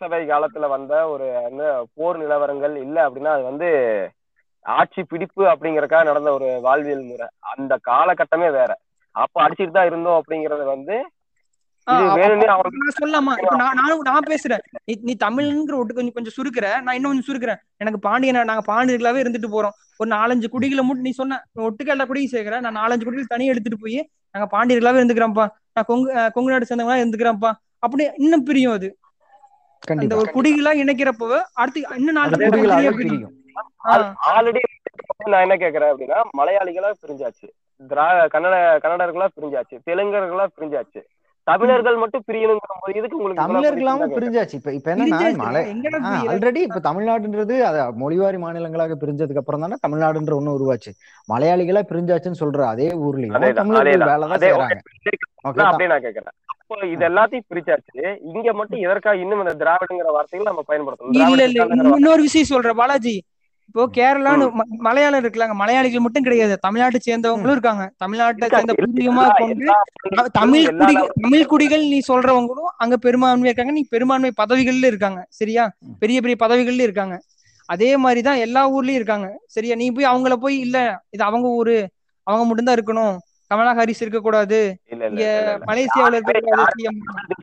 சபை 0.00 0.26
காலத்துல 0.26 0.68
வந்த 0.68 1.08
ஒரு 1.08 1.26
போர் 1.94 2.18
நிலவரங்கள் 2.18 2.76
இல்ல 2.76 3.08
அப்படின்னா 3.08 3.26
அது 3.26 3.42
வந்து 3.42 3.68
ஆட்சி 4.66 5.02
பிடிப்பு 5.02 5.44
அப்படிங்கறக்காக 5.44 6.04
நடந்த 6.04 6.32
ஒரு 6.32 6.60
வாழ்வியல் 6.60 7.02
முறை. 7.02 7.26
அந்த 7.52 7.78
காலகட்டமே 7.88 8.50
வேற. 8.52 8.70
அப்ப 9.14 9.48
அடிச்சுட்டு 9.48 9.70
தான் 9.70 9.86
இருந்தோம் 9.86 10.22
அப்படிங்கறது 10.22 10.64
வந்து 10.64 10.96
நான் 13.56 13.76
நானும் 13.76 14.00
நான் 14.00 14.26
பேசுறேன். 14.26 14.62
நீ 14.84 14.94
நீ 15.00 15.16
தமிழ்ங்கிற 15.24 15.74
ஒட்டு 15.74 15.94
கொஞ்சம் 15.94 16.12
கொஞ்சம் 16.12 16.36
சுருக்குற. 16.36 16.82
நான் 16.82 16.94
இன்னும் 16.94 17.12
கொஞ்சம் 17.12 17.28
சுருக்குறேன். 17.28 17.60
எனக்கு 17.76 17.98
பாண்டியன 18.00 18.44
நாங்க 18.44 18.64
பாண்டியர்களாவே 18.66 19.22
இருந்துட்டு 19.22 19.50
போறோம். 19.52 19.76
ஒரு 20.00 20.08
நாலஞ்சு 20.10 20.48
குடிகளை 20.48 20.82
மட்டும் 20.84 21.06
நீ 21.06 21.12
சொன்ன 21.12 21.38
ஒட்டுக்க 21.66 21.94
எல்லா 21.94 22.04
குடியும் 22.04 22.32
சேர்க்கிறேன் 22.34 22.64
நான் 22.66 22.78
நாலஞ்சு 22.80 23.06
குடிகள் 23.06 23.32
தனியா 23.34 23.52
எடுத்துட்டு 23.52 23.82
போய் 23.84 23.98
நாங்க 24.34 24.46
பாண்டியர்களாவே 24.54 25.00
இருந்துக்கிறோம்ப்பா. 25.00 25.46
நான் 25.74 25.84
கொங்கு 25.84 26.06
கொங்கு 26.34 26.52
நாடு 26.52 26.68
சேர்ந்தவங்களா 26.68 27.02
இருந்துக்கிறேன்ப்பா 27.02 27.50
அப்படி 27.82 28.04
இன்னும் 28.16 28.46
பிரியும் 28.48 28.74
அது. 28.74 28.88
அந்த 28.88 29.88
கண்டிப்பா. 29.90 30.16
ஒரு 30.22 30.30
குடிகளா 30.36 30.70
இணைக்கிறப்போ 30.82 31.26
அடுத்து 31.60 31.80
இன்னும் 32.00 32.18
நாலு 32.20 32.38
பிரியும். 32.96 33.34
ஆல்ரெடி 34.30 34.62
நான் 35.32 35.44
என்ன 35.46 35.56
கேக்குறேன் 35.56 35.90
அப்படின்னா 35.92 36.18
மலையாளிகளா 36.38 36.90
பிரிஞ்சாச்சு. 37.02 37.46
திரா 37.80 38.04
கன்னட 38.34 38.54
கன்னடர்களா 38.84 39.26
பிரிஞ்சாச்சு. 39.36 39.76
தெலுங்கர்களா 39.86 40.44
பிரிஞ்சாச்சு. 40.56 41.00
தமிழர்கள் 41.50 41.98
மட்டும் 42.02 42.24
பிரியணுங்கிற 42.28 42.74
போது 42.82 42.96
இதுக்கு 42.98 43.18
உங்களுக்கு 43.18 43.42
தமிழர்களாவும் 43.42 44.14
பிரிஞ்சாச்சு. 44.16 44.56
இப்ப 44.58 44.72
இப்ப 44.78 44.94
பிரிஞ்சாச்சு. 45.00 45.40
மலை? 45.42 45.62
ஆல்ரெடி 46.32 46.60
இப்ப 46.68 46.80
தமிழ்நாடுன்றது 46.88 47.56
அது 47.68 47.78
மொழிவாரி 48.02 48.38
மாநிலங்களாக 48.44 48.96
பிரிஞ்சதுக்கு 49.02 49.42
அப்புறம் 49.42 49.64
தானே 49.64 49.78
தமிழ்நாடுன்ற 49.86 50.34
ஒண்ணு 50.40 50.56
உருவாச்சு. 50.58 50.92
மலையாளிகளா 51.32 51.82
பிரிஞ்சாச்சுன்னு 51.92 52.42
சொல்ற 52.42 52.66
அதே 52.74 52.90
ஊர்லயும் 53.06 53.58
தமிழர்கள். 53.62 54.10
வேலைதான் 54.12 54.36
அதே 54.38 54.50
செய்யறாங்க 54.50 55.88
நான் 55.94 56.06
கேக்குறேன். 56.06 56.36
அப்போ 56.52 56.86
இது 56.94 57.04
எல்லாத்தையும் 57.08 57.48
பிரிச்சாச்சு. 57.50 58.00
இங்க 58.34 58.52
மட்டும் 58.52 58.80
எதற்காக 58.86 59.22
இன்னும் 59.24 59.42
இந்த 59.44 59.54
திராவிடங்கிற 59.62 60.10
வார்த்தைகளை 60.16 60.48
நம்ம 60.50 60.64
பயன்படுத்தணும். 60.70 61.96
இன்னொரு 62.00 62.22
விஷயம் 62.28 62.52
சொல்றேன் 62.52 62.80
பாலாஜி. 62.82 63.16
இப்போ 63.74 63.88
கேரளான்னு 63.96 64.52
மலையாளம் 64.66 65.24
இருக்குல்லாங்க. 65.24 65.52
மலையாளிகள் 65.52 66.00
மட்டும் 66.00 66.22
கிடையாது. 66.22 66.58
தமிழ்நாட்டை 66.68 66.98
சேர்ந்தவங்களும் 67.06 67.50
இருக்காங்க. 67.50 67.92
தமிழ்நாட்டை 68.04 68.46
சேர்ந்த 68.48 68.74
எல்லா- 69.26 69.36
கொண்டு 69.36 70.30
தமிழ் 70.32 70.76
குடிகள் 70.78 71.10
தமிழ் 71.20 71.46
குடிகள் 71.46 71.80
நீ 71.80 72.00
சொல்றவங்களும் 72.08 72.70
அங்க 72.76 72.96
பெரும்பான்மை 72.96 73.44
இருக்காங்க. 73.44 73.72
நீ 73.72 73.86
பெரும்பான்மை 73.88 74.32
பதவிகள்ல 74.42 74.86
இருக்காங்க. 74.86 75.26
சரியா? 75.28 75.72
பெரிய 75.98 76.20
பெரிய 76.20 76.46
பதவிகள்ல 76.46 76.80
இருக்காங்க. 76.80 77.22
அதே 77.66 77.96
மாதிரிதான் 77.96 78.36
எல்லா 78.36 78.72
ஊர்லயும் 78.72 78.94
இருக்காங்க. 78.94 79.40
சரியா? 79.46 79.74
நீ 79.74 79.90
போய் 79.90 80.06
அவங்கள 80.06 80.32
போய் 80.32 80.58
இல்ல. 80.60 81.02
இது 81.10 81.24
அவங்க 81.24 81.48
ஊரு. 81.48 81.90
அவங்க 82.22 82.46
மட்டும்தான் 82.46 82.76
இருக்கணும். 82.76 83.16
கமலா 83.50 83.72
ஹாரிஸ் 83.76 84.02
இருக்க 84.04 84.20
கூடாது 84.20 84.58
இல்ல 84.92 85.02
இல்ல 85.08 85.18
இங்க. 85.18 85.26
மலேசியாவுல 85.68 86.18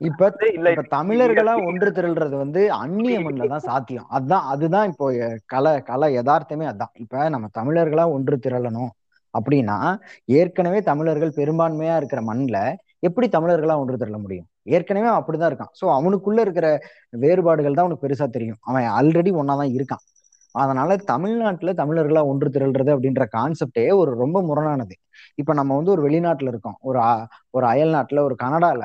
இப்ப 0.08 0.24
இல்ல, 0.50 0.68
இப்ப 0.74 0.86
தமிழர்களா 0.96 1.54
ஒன்று 1.70 1.90
திரள்றது 1.98 2.36
வந்து 2.44 2.62
அந்நிய 2.82 3.18
மண்ணில 3.20 3.50
தான் 3.54 3.68
சாத்தியம். 3.70 4.08
அதான் 4.18 4.46
அதுதான் 4.54 4.90
இப்போ 4.92 5.06
கலை 5.54 5.74
கலை 5.90 6.10
யதார்த்தமே 6.18 6.66
அதான். 6.72 6.94
இப்ப 7.04 7.30
நம்ம 7.36 7.50
தமிழர்களா 7.60 8.06
ஒன்று 8.16 8.38
திரளணும் 8.46 8.92
அப்படின்னா 9.34 9.78
ஏற்கனவே 10.32 10.82
தமிழர்கள் 10.90 11.38
பெரும்பான்மையா 11.40 11.96
இருக்கிற 11.98 12.22
மண்ணுல 12.30 12.58
எப்படி 13.08 13.28
தமிழர்களா 13.30 13.74
ஒன்று 13.82 14.02
திரள 14.02 14.18
முடியும்? 14.22 14.46
ஏற்கனவே 14.76 15.10
அப்படிதான் 15.16 15.50
இருக்கான். 15.52 15.74
சோ 15.80 15.86
அவனுக்குள்ள 15.98 16.40
இருக்கிற 16.46 16.68
வேறுபாடுகள் 17.24 17.76
தான் 17.78 17.86
அவனுக்கு 17.86 18.06
பெருசா 18.06 18.28
தெரியும். 18.30 18.60
அவன் 18.62 18.86
ஆல்ரெடி 18.98 19.32
ஒன்னாதான் 19.42 19.74
இருக்கான். 19.78 20.04
அதனால 20.56 20.96
தமிழ்நாட்டுல 21.12 21.74
தமிழர்களா 21.74 22.22
ஒன்று 22.26 22.48
திரள்றது 22.50 22.92
அப்படின்ற 22.96 23.24
கான்செப்டே 23.36 23.86
ஒரு 23.94 24.12
ரொம்ப 24.16 24.38
முரணானது. 24.42 24.96
இப்ப 25.36 25.54
நம்ம 25.54 25.76
வந்து 25.76 25.92
ஒரு 25.92 26.04
வெளிநாட்டுல 26.08 26.52
இருக்கோம். 26.54 26.78
ஒரு 26.82 27.00
ஒரு 27.52 27.66
அயல் 27.66 27.94
நாட்டுல 27.94 28.20
ஒரு 28.20 28.36
கனடால 28.44 28.84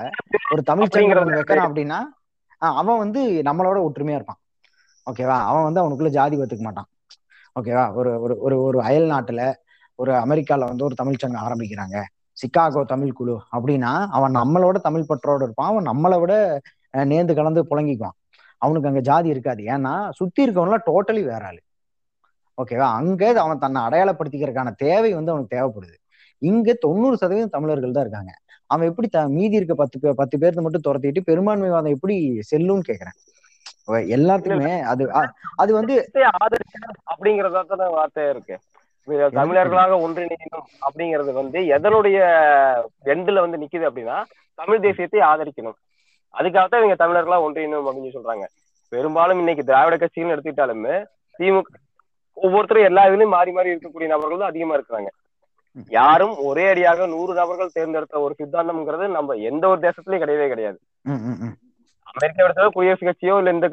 ஒரு 0.53 0.63
தமிழ் 0.63 0.93
சங்கம் 0.95 1.33
வைக்கிறான் 1.33 1.69
அப்படின்னா 1.69 1.99
அவன் 2.81 2.99
வந்து 2.99 3.21
நம்மளோட 3.45 3.79
ஒற்றுமையா 3.87 4.19
இருப்பான். 4.19 4.41
ஓகேவா 5.07 5.37
அவன் 5.51 5.67
வந்து 5.67 5.83
அவனுக்குள்ள 5.83 6.11
ஜாதி 6.11 6.37
ஒத்துக்க 6.37 6.65
மாட்டான். 6.69 6.89
ஓகேவா 7.57 7.85
ஒரு 7.99 8.11
ஒரு 8.21 8.35
ஒரு 8.47 8.57
ஒரு 8.63 8.79
அயல் 8.83 9.09
நாட்டுல 9.11 9.43
ஒரு 9.99 10.13
அமெரிக்கால 10.15 10.67
வந்து 10.71 10.85
ஒரு 10.85 10.95
தமிழ் 10.95 11.21
சங்கம் 11.23 11.47
ஆரம்பிக்கிறாங்க. 11.47 11.97
சிக்காகோ 12.37 12.83
தமிழ் 12.85 13.17
குழு 13.19 13.35
அப்படின்னா 13.57 13.93
அவன் 14.17 14.35
நம்மளோட 14.35 14.77
தமிழ் 14.87 15.09
பற்றோட 15.09 15.43
இருப்பான். 15.47 15.71
அவன் 15.73 15.89
நம்மளை 15.91 16.19
விட 16.21 16.35
நேர்ந்து 17.11 17.35
கலந்து 17.35 17.63
புழங்கிக்குவான். 17.71 18.17
அவனுக்கு 18.62 18.91
அங்க 18.91 19.03
ஜாதி 19.09 19.28
இருக்காது. 19.35 19.62
ஏன்னா 19.74 19.95
சுத்தி 20.19 20.41
இருக்கவன்லாம் 20.45 20.87
டோட்டலி 20.91 21.23
வேற 21.31 21.45
ஆளு 21.51 21.61
ஓகேவா 22.59 22.87
அங்க 23.01 23.23
அவன் 23.45 23.65
தன்னை 23.65 23.81
அடையாளப்படுத்திக்கிறதுக்கான 23.87 24.70
தேவை 24.85 25.11
வந்து 25.19 25.32
அவனுக்கு 25.32 25.55
தேவைப்படுது. 25.57 25.97
இங்க 26.43 26.73
தொண்ணூறு 26.85 27.16
சதவீதம் 27.23 27.55
தமிழர்கள் 27.57 27.95
தான் 27.97 28.07
இருக்காங்க. 28.07 28.32
அவன் 28.70 28.89
எப்படி 28.91 29.09
த 29.15 29.20
மீதி 29.37 29.59
இருக்க 29.59 29.74
பத்து 29.81 29.97
பேர் 30.03 30.19
பத்து 30.20 30.37
பேர்த்த 30.43 30.65
மட்டும் 30.65 30.85
துரத்திட்டு 30.87 31.20
பெரும்பான்மைவாதம் 31.28 31.95
எப்படி 31.97 32.16
செல்லும்னு 32.51 32.89
கேக்குறேன். 32.89 33.19
எல்லாத்துக்குமே 34.16 34.74
அது 34.91 35.05
அது 35.62 35.70
வந்து 35.78 35.95
தேசத்தை 35.95 36.24
ஆதரிக்கணும் 36.41 36.99
அப்படிங்கறதா 37.12 37.62
தானே 37.70 37.87
வார்த்தை 37.97 38.24
இருக்கு. 38.32 38.57
தமிழர்களாக 39.39 39.95
ஒன்றிணையணும் 40.07 40.66
அப்படிங்கிறது 40.87 41.32
வந்து 41.41 41.59
எதனுடைய 41.77 42.19
எண்டுல 43.15 43.43
வந்து 43.45 43.61
நிக்குது 43.62 43.89
அப்படின்னா 43.89 44.19
தமிழ் 44.59 44.85
தேசியத்தை 44.87 45.23
ஆதரிக்கணும். 45.31 45.78
அதுக்காகத்தான் 46.35 46.82
இவங்க 46.82 46.97
தமிழர்களா 47.02 47.39
ஒன்றிணையணும் 47.47 47.89
அப்படின்னு 47.90 48.16
சொல்றாங்க. 48.16 48.44
பெரும்பாலும் 48.93 49.40
இன்னைக்கு 49.43 49.65
திராவிட 49.70 49.97
கட்சிகள் 49.97 50.35
எடுத்துக்கிட்டாலுமே 50.35 50.94
திமுக 51.40 51.69
ஒவ்வொருத்தரும் 52.36 52.89
எல்லா 52.89 53.02
இதுலயும் 53.09 53.35
மாறி 53.36 53.51
மாறி 53.57 53.73
இருக்கக்கூடிய 53.73 54.09
நபர்கள் 54.12 54.43
தான் 54.43 54.52
அதிகமா 54.52 54.74
இருக்கிறாங்க. 54.78 55.11
யாரும் 55.97 56.35
ஒரே 56.48 56.65
அடியாக 56.70 57.07
நூறு 57.12 57.32
நபர்கள் 57.40 57.74
தேர்ந்தெடுத்த 57.77 58.23
ஒரு 58.27 58.35
சித்தாந்தம்ங்கிறது 58.40 59.07
நம்ம 59.16 59.36
எந்த 59.51 59.65
ஒரு 59.73 59.81
தேசத்துலயும் 59.86 60.23
கிடையவே 60.24 60.47
கிடையாது. 60.52 60.78
அமெரிக்கா 62.11 62.44
எடுத்தாலும் 62.44 62.74
குடியரசு 62.77 63.05
கட்சியோ 63.09 63.35
இல்ல 63.40 63.52
இந்த 63.57 63.69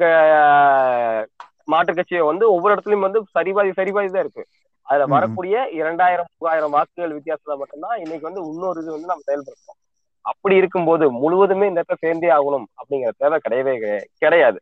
மாற்றுக் 1.72 1.98
கட்சியோ 1.98 2.24
வந்து 2.30 2.44
ஒவ்வொரு 2.54 2.74
இடத்துலயும் 2.74 3.06
வந்து 3.06 3.20
சரிபாதி 3.36 3.70
சரிபாதி 3.80 4.10
தான் 4.14 4.24
இருக்கு. 4.26 4.44
அதுல. 4.86 5.06
வரக்கூடிய 5.14 5.54
இரண்டாயிரம் 5.80 6.30
மூவாயிரம் 6.34 6.74
வாக்குகள் 6.76 7.16
வித்தியாசத்துல 7.16 7.56
மட்டும்தான் 7.62 7.98
இன்னைக்கு 8.04 8.28
வந்து 8.28 8.44
இன்னொரு 8.50 8.82
இது 8.82 8.96
வந்து 8.96 9.10
நம்ம 9.12 9.26
செயல்படுத்துறோம். 9.30 9.80
அப்படி 10.28 10.56
இருக்கும்போது 10.56 11.12
முழுவதுமே 11.12 11.68
இந்த 11.68 11.80
இடத்துல 11.80 11.96
சேர்ந்தே 11.98 12.28
ஆகணும் 12.28 12.64
அப்படிங்கிற 12.74 13.08
தேவை 13.16 13.38
கிடையவே 13.48 13.78
கிடை- 13.80 14.04
கிடையாது. 14.18 14.60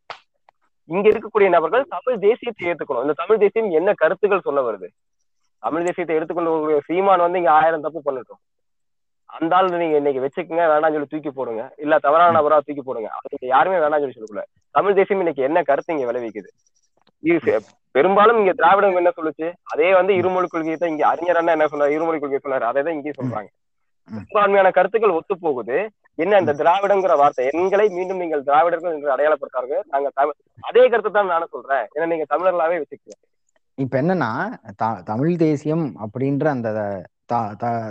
இங்க 0.85 1.09
இருக்கக்கூடிய 1.09 1.49
நபர்கள் 1.49 1.87
தமிழ் 1.89 2.19
தேசியத்தை 2.19 2.67
ஏத்துக்கணும். 2.67 3.01
இந்த 3.01 3.13
தமிழ் 3.17 3.39
தேசியம் 3.39 3.71
என்ன 3.71 3.93
கருத்துக்கள் 3.93 4.41
சொல்ல 4.41 4.73
வருது? 4.73 4.87
தமிழ் 5.59 5.83
தேசியத்தை 5.83 6.17
எடுத்துக்கொண்டு 6.17 6.83
சீமான் 6.85 7.19
வந்து 7.19 7.39
இங்க 7.39 7.51
ஆயிரம் 7.51 7.81
தப்பு 7.81 8.03
பண்ணட்டும். 8.05 8.55
அந்த 9.25 9.57
ஆள் 9.57 9.69
நீங்க 9.69 9.97
இன்னைக்கு 9.97 10.21
வச்சுக்கோங்க 10.23 10.59
வேணாம்னு 10.59 10.91
சொல்லி 10.91 11.07
தூக்கி 11.07 11.31
போடுங்க. 11.31 11.75
இல்ல 11.77 11.99
தவறான 11.99 12.41
நபரா 12.41 12.59
தூக்கி 12.65 12.83
போடுங்க. 12.83 13.09
அதுக்கு 13.09 13.47
யாருமே 13.47 13.77
வேணாம்னு 13.77 13.91
சொல்லி 13.91 14.13
சொல்லக்கூட 14.13 14.47
தமிழ் 14.71 14.95
தேசியம் 14.95 15.19
இன்னைக்கு 15.19 15.43
என்ன 15.43 15.63
கருத்து 15.63 15.97
இங்க 15.97 16.13
விளைவிக்குது? 16.13 16.49
பெரும்பாலும் 17.91 18.39
இங்க 18.39 18.53
திராவிடம் 18.53 18.97
என்ன 18.97 19.11
சொல்லுச்சு? 19.17 19.53
அதே 19.63 19.95
வந்து 19.95 20.15
இருமொழி 20.15 20.47
கொள்கையை 20.47 20.79
தான் 20.79 20.91
இங்க 20.91 21.07
அறிஞர் 21.07 21.37
அண்ணா 21.37 21.53
என்ன 21.53 21.67
சொன்னார்? 21.67 21.91
இருமொழி 21.91 22.19
கொள்கை 22.19 22.39
சொன்னாரு. 22.43 22.61
அதை 22.61 22.83
தான் 22.83 22.93
இங்கேயும் 22.93 23.15
சொல்றாங்க. 23.19 23.47
பெரும்பான்மையான 24.09 24.71
கருத்துக்கள் 24.71 25.11
ஒத்து 25.11 25.39
போகுது 25.39 25.77
என்ன 26.19 26.39
இந்த 26.39 26.53
திராவிடங்கிற 26.53 27.17
வார்த்தை 27.17 27.49
எங்களை 27.53 27.89
மீண்டும் 27.89 28.17
நீங்கள் 28.17 28.43
திராவிடர்கள் 28.43 28.95
என்று 28.95 29.15
அடையாளப்படுத்தார்கள் 29.15 29.83
நாங்க 29.87 30.11
தமிழ் 30.15 30.37
அதே 30.61 30.89
கருத்து 30.89 31.11
தான் 31.11 31.27
நானும் 31.27 31.53
சொல்றேன். 31.53 31.87
ஏன்னா 31.95 32.07
நீங்க 32.07 32.27
தமிழர்களாவே 32.29 32.79
வச்சுக்கோங்க 32.79 33.23
இப்ப 33.79 34.03
என்னன்னா 34.03 34.31
த- 34.77 35.03
தமிழ் 35.05 35.37
தேசியம் 35.37 35.97
அப்படின்ற 36.05 36.45
அந்த 36.47 36.69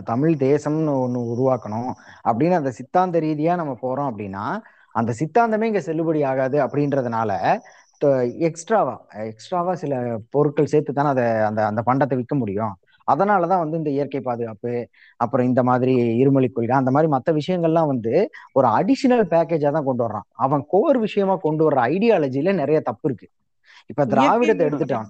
தமிழ் 0.05 0.33
தேசம்னு 0.41 0.93
ஒண்ணு 1.03 1.19
உருவாக்கணும் 1.33 1.89
அப்படின்னு 2.25 2.51
அந்த 2.51 2.71
சித்தாந்த 2.71 3.19
ரீதியா 3.19 3.55
நம்ம 3.55 3.77
போறோம் 3.81 4.09
அப்படின்னா 4.11 4.43
அந்த 4.95 5.13
சித்தாந்தமே 5.19 5.63
இங்க 5.63 5.79
செல்லுபடி 5.79 6.25
ஆகாது 6.25 6.65
அப்படின்றதுனால 6.65 7.31
எக்ஸ்ட்ராவா 8.39 8.93
எக்ஸ்ட்ராவா 9.23 9.75
சில 9.75 9.93
பொருட்கள் 10.29 10.65
சேர்த்து 10.65 10.93
தானே 10.93 11.09
அதை 11.09 11.25
அந்த 11.41 11.65
அந்த 11.65 11.81
பண்டத்தை 11.85 12.15
விற்க 12.15 12.35
முடியும். 12.35 12.73
அதனாலதான் 13.11 13.57
வந்து 13.57 13.77
இந்த 13.77 13.89
இயற்கை 13.89 14.21
பாதுகாப்பு 14.21 14.87
அப்புறம் 15.17 15.45
இந்த 15.45 15.63
மாதிரி 15.63 16.15
இருமொழி 16.15 16.47
கொள்கை 16.47 16.77
அந்த 16.77 16.91
மாதிரி 16.91 17.11
மற்ற 17.11 17.33
விஷயங்கள்லாம் 17.33 17.85
வந்து 17.85 18.29
ஒரு 18.51 18.67
அடிஷனல் 18.67 19.27
பேக்கேஜா 19.27 19.71
தான் 19.71 19.83
கொண்டு 19.83 20.07
வர்றான். 20.07 20.21
அவன் 20.31 20.65
கோர் 20.67 20.97
விஷயமா 20.97 21.35
கொண்டு 21.35 21.71
வர்ற 21.71 21.73
ஐடியாலஜில 21.73 22.53
நிறைய 22.53 22.81
தப்பு 22.81 23.09
இருக்கு. 23.09 23.29
இப்ப 23.85 24.05
திராவிடத்தை 24.05 24.67
எடுத்துட்டான். 24.67 25.05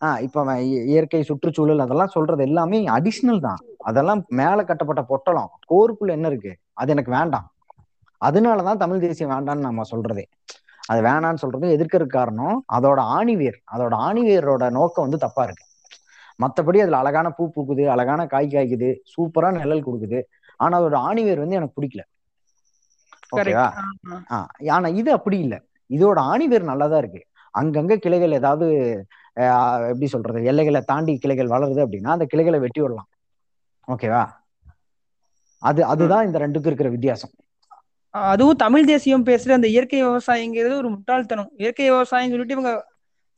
ஆஹ் 0.00 0.20
இப்ப 0.20 0.40
அவன் 0.40 0.56
இய- 0.56 0.84
இயற்கை 0.84 1.22
சுற்றுச்சூழல் 1.22 1.78
அதெல்லாம் 1.78 2.06
சொல்றது 2.06 2.42
எல்லாமே 2.42 2.86
அடிஷனல் 2.86 3.40
தான். 3.40 3.58
அதெல்லாம் 3.78 4.24
மேல 4.28 4.64
கட்டப்பட்ட 4.64 5.02
பொட்டலம் 5.02 5.50
கோருக்குள்ள 5.70 6.10
என்ன 6.10 6.28
இருக்கு? 6.28 6.56
அது 6.72 6.90
எனக்கு 6.90 7.10
வேண்டாம். 7.10 7.52
அதனாலதான் 8.24 8.76
தமிழ் 8.76 8.98
தேசியம் 8.98 9.30
வேண்டாம்னு 9.30 9.58
நம்ம 9.58 9.82
சொல்றதே. 9.90 10.24
அது 10.86 11.02
வேணாம்னு 11.02 11.34
சொல்றது 11.34 11.76
எதிர்க்கிறதுக்கு 11.76 12.06
காரணம்? 12.06 12.64
அதோட 12.72 13.00
ஆணிவேர் 13.00 13.54
அதோட 13.72 13.94
ஆணிவேரோட 13.98 14.70
நோக்கம் 14.70 15.04
வந்து 15.04 15.18
தப்பா 15.18 15.42
இருக்கு. 15.42 15.64
மத்தபடி 16.42 16.78
அதுல 16.82 17.00
அழகான 17.02 17.28
பூ 17.36 17.44
பூக்குது 17.54 17.84
அழகான 17.94 18.20
காய் 18.32 18.52
காய்க்குது 18.52 18.90
சூப்பரா 19.12 19.48
நிழல் 19.58 19.86
கொடுக்குது. 19.86 20.20
ஆனா 20.60 20.74
அதோட 20.80 20.96
ஆணிவேர் 21.08 21.42
வந்து 21.42 21.58
எனக்கு 21.58 21.76
பிடிக்கல. 21.78 22.02
ஓகேவா 23.36 23.66
ஆனா 24.76 24.88
இது 25.00 25.10
அப்படி 25.18 25.36
இல்ல. 25.44 25.54
இதோட 25.90 26.18
ஆணிவேர் 26.32 26.70
நல்லாதான் 26.70 27.02
இருக்கு. 27.02 27.22
அங்கங்க 27.54 27.94
கிளைகள் 28.04 28.36
ஏதாவது 28.40 28.66
எப்படி 29.90 30.08
சொல்றது 30.14 30.40
எல்லைகளை 30.50 30.80
தாண்டி 30.90 31.12
கிளைகள் 31.24 31.52
வளருது 31.54 31.80
அப்படின்னா 31.84 32.14
அந்த 32.16 32.26
கிளைகளை 32.32 32.58
வெட்டி 32.64 32.80
விடலாம். 32.82 33.08
ஓகேவா 33.88 34.24
அது 35.62 35.80
அதுதான் 35.92 36.26
இந்த 36.26 36.38
ரெண்டுக்கும் 36.42 36.70
இருக்கிற 36.70 36.90
வித்தியாசம். 36.94 37.32
அதுவும் 38.14 38.60
தமிழ் 38.62 38.88
தேசியம் 38.90 39.26
பேசுற 39.28 39.50
அந்த 39.56 39.68
இயற்கை 39.74 39.98
விவசாயங்கிறது 40.04 40.74
ஒரு 40.80 40.88
முட்டாள்தனம். 40.94 41.50
இயற்கை 41.62 41.86
விவசாயம் 41.90 42.32
சொல்லிட்டு 42.32 42.56
இவங்க 42.56 42.72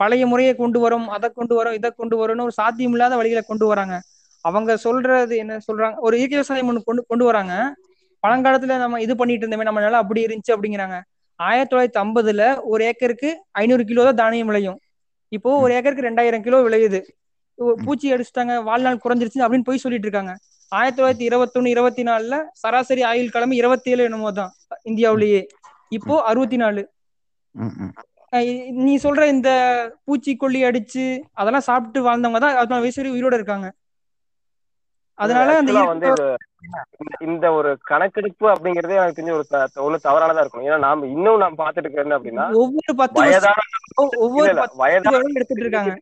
பழைய 0.02 0.24
முறையை 0.32 0.52
கொண்டு 0.62 0.78
வரும் 0.84 1.06
அதை 1.16 1.28
கொண்டு 1.38 1.54
வரும் 1.58 1.76
இதை 1.78 1.90
கொண்டு 2.00 2.16
வரும்னு 2.22 2.46
ஒரு 2.48 2.54
சாத்தியம் 2.60 2.94
இல்லாத 2.96 3.14
வழிகளை 3.20 3.42
கொண்டு 3.50 3.66
வராங்க. 3.72 3.96
அவங்க 4.44 4.72
சொல்றது 4.84 5.34
என்ன 5.42 5.58
சொல்றாங்க? 5.66 5.96
ஒரு 6.06 6.14
இயற்கை 6.20 6.36
விவசாயம் 6.38 6.68
ஒன்று 6.70 6.88
கொண்டு 6.88 7.02
கொண்டு 7.10 7.24
வராங்க. 7.30 7.54
பழங்காலத்துல 8.24 8.76
நம்ம 8.82 9.00
இது 9.04 9.14
பண்ணிட்டு 9.20 9.44
இருந்தோமே 9.44 9.66
நம்ம 9.68 9.80
நிலம் 9.84 10.02
அப்படி 10.04 10.20
இருந்துச்சு 10.26 10.54
அப்படிங்கிறாங்க. 10.54 10.96
ஆயிரத்தி 11.40 11.70
தொள்ளாயிரத்தி 11.72 12.00
ஐம்பதுல 12.04 12.42
ஒரு 12.72 12.82
ஏக்கருக்கு 12.90 13.30
ஐநூறு 13.60 13.84
கிலோ 13.90 14.02
தான் 14.08 14.20
தானியம் 14.22 14.48
விளையும். 14.50 14.78
இப்போ 15.36 15.50
ஒரு 15.64 15.72
ஏக்கருக்கு 15.76 16.08
ரெண்டாயிரம் 16.08 16.44
கிலோ 16.46 16.58
விளையுது. 16.66 17.00
பூச்சி 17.84 18.06
அடிச்சுட்டாங்க 18.14 18.54
வாழ்நாள் 18.68 19.02
குறைஞ்சிருச்சு 19.04 19.44
அப்படின்னு 19.44 19.68
போய் 19.68 19.82
சொல்லிட்டு 19.84 20.08
இருக்காங்க. 20.08 20.32
ஆயிரத்தி 20.72 20.98
தொள்ளாயிரத்தி 20.98 21.26
இருபத்தொன்னு 21.30 21.72
இருபத்தி 21.74 22.02
நாலுல 22.08 22.36
சராசரி 22.62 23.02
ஆயுள் 23.10 23.32
கிழமை 23.34 23.56
இருபத்தி 23.62 23.90
ஏழு 23.94 24.02
என்னமோ 24.08 24.30
தான் 24.40 24.52
இந்தியாவிலேயே. 24.90 25.42
இப்போ 25.98 26.14
அறுபத்தி 26.30 26.58
நாலு. 26.64 26.82
நீ 28.78 28.92
சொல்ற 29.00 29.22
இந்த 29.30 29.50
பூச்சிக்கொல்லி 30.04 30.60
அடிச்சு 30.68 31.04
அதெல்லாம் 31.34 31.66
சாப்பிட்டு 31.66 32.00
வாழ்ந்தவங்க 32.06 32.40
தான் 32.40 32.54
பதினாலு 32.58 32.84
வயசு 32.84 32.98
வரைக்கும் 32.98 33.16
உயிரோட 33.16 33.36
இருக்காங்க. 33.38 33.68
அதனால 35.18 35.48
அந்த 35.56 35.72
வந்து 35.88 36.08
இந்த- 37.26 37.50
ஒரு 37.56 37.70
கணக்கெடுப்பு 37.84 38.46
அப்படிங்கறதே 38.52 38.98
எனக்கு 38.98 39.18
தெரிஞ்ச 39.18 39.34
ஒரு 39.34 39.44
ஒண்ணு 39.86 39.98
தவறானதா 40.04 40.42
இருக்கும் 40.42 40.64
ஏன்னா 40.66 40.78
நாம 40.84 41.06
இன்னும் 41.08 41.42
நாம் 41.42 41.58
பார்த்துட்டு 41.60 41.86
இருக்கிறது 41.86 42.16
அப்படின்னா 42.18 42.46
ஒவ்வொரு 42.60 42.94
பத்து 43.00 43.20
வயதான 43.24 43.62
ஒவ்வொரு 44.18 44.46
வயதான 44.76 45.14
எடுத்துட்டு 45.32 45.64
இருக்காங்க? 45.64 45.92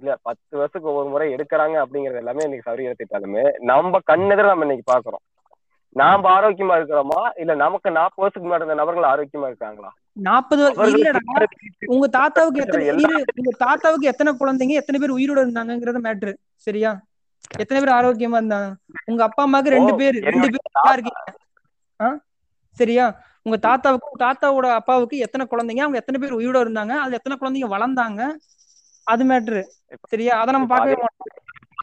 இல்ல 0.00 0.14
பத்து 0.22 0.52
வருஷத்துக்கு 0.52 0.90
ஒவ்வொரு 0.92 1.08
முறை 1.08 1.26
எடுக்கிறாங்க 1.34 1.76
அப்படிங்கறது 1.82 2.22
எல்லாமே 2.22 2.46
இன்னைக்கு 2.46 2.68
சரி 2.68 2.86
எடுத்துட்டாலுமே 2.88 3.42
நம்ம 3.70 4.00
கண்ணெதிர 4.08 4.46
நம்ம 4.48 4.66
இன்னைக்கு 4.66 4.86
பாக்குறோம் 4.92 5.24
நாம 5.96 6.30
ஆரோக்கியமா 6.36 6.76
இருக்கிறோமா? 6.78 7.20
இல்ல 7.36 7.52
நமக்கு 7.60 7.88
நாற்பது 7.92 8.22
வருஷத்துக்கு 8.22 8.48
முன்னாடி 8.48 8.62
இருந்த 8.62 8.80
நபர்கள் 8.80 9.10
ஆரோக்கியமா 9.10 9.48
இருக்காங்களா? 9.50 9.90
நாற்பது 10.16 10.62
இல்லடா. 10.90 11.20
உங்க 11.94 12.06
தாத்தாவுக்கு 12.16 12.62
எத்தனை 12.64 12.84
உங்க 13.40 13.52
தாத்தாவுக்கு 13.64 14.10
எத்தனை 14.12 14.30
குழந்தைங்க 14.40 14.74
எத்தனை 14.80 14.98
பேர் 15.02 15.16
உயிரோட 15.18 15.38
இருந்தாங்கங்கறது 15.44 16.00
மேட்ரு 16.06 16.32
சரியா? 16.66 16.90
எத்தனை 17.62 17.78
பேர் 17.82 17.96
ஆரோக்கியமா 17.98 18.38
இருந்தாங்க? 18.40 18.68
உங்க 19.10 19.22
அப்பா 19.28 19.42
அம்மாவுக்கு 19.46 19.74
ரெண்டு 19.76 19.92
பேர் 20.00 20.18
ரெண்டு 20.28 20.48
பேர் 20.54 20.76
நல்லா 20.78 20.92
இருக்கீங்க? 20.96 22.10
சரியா? 22.76 23.06
உங்க 23.46 23.56
தாத்தாவுக்கு 23.66 24.22
தாத்தாவோட 24.24 24.66
அப்பாவுக்கு 24.80 25.16
எத்தனை 25.26 25.44
குழந்தைங்க? 25.52 25.84
அவங்க 25.86 26.00
எத்தனை 26.02 26.20
பேர் 26.22 26.38
உயிரோட 26.40 26.60
இருந்தாங்க? 26.66 26.94
அது 27.04 27.18
எத்தனை 27.18 27.36
குழந்தைங்க 27.40 27.70
வளர்ந்தாங்க? 27.74 28.22
அது 29.06 29.24
மேட்ரு 29.30 29.62
சரியா? 30.12 30.34
அதை 30.42 30.50
நம்ம 30.56 30.68
பார்க்கவே 30.72 30.94
அதே 30.94 31.02
மாட்டோம். 31.06 31.33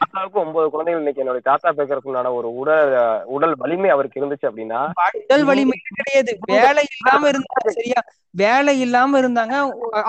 தாத்தாவுக்கு 0.02 0.40
ஒன்பது 0.40 0.68
குழந்தைகள் 0.70 1.02
இன்னைக்கு 1.02 1.24
என்னுடைய 1.24 1.46
தாத்தா 1.50 1.70
பேக்கறதுக்குண்டான 1.70 2.34
ஒரு 2.38 2.50
உடல் 2.56 2.92
உடல் 3.36 3.56
வலிமை 3.58 3.90
அவருக்கு 3.90 4.22
இருந்துச்சு 4.22 4.48
அப்படின்னா 4.50 4.80
உடல் 5.22 5.46
வலிமை 5.50 5.78
கிடையாது. 5.90 6.32
வேலை 6.54 6.84
இல்லாம 6.96 7.30
இருந்தாங்க 7.32 7.70
சரியா? 7.78 8.02
வேலை 8.44 8.74
இல்லாம 8.86 9.20
இருந்தாங்க 9.22 9.56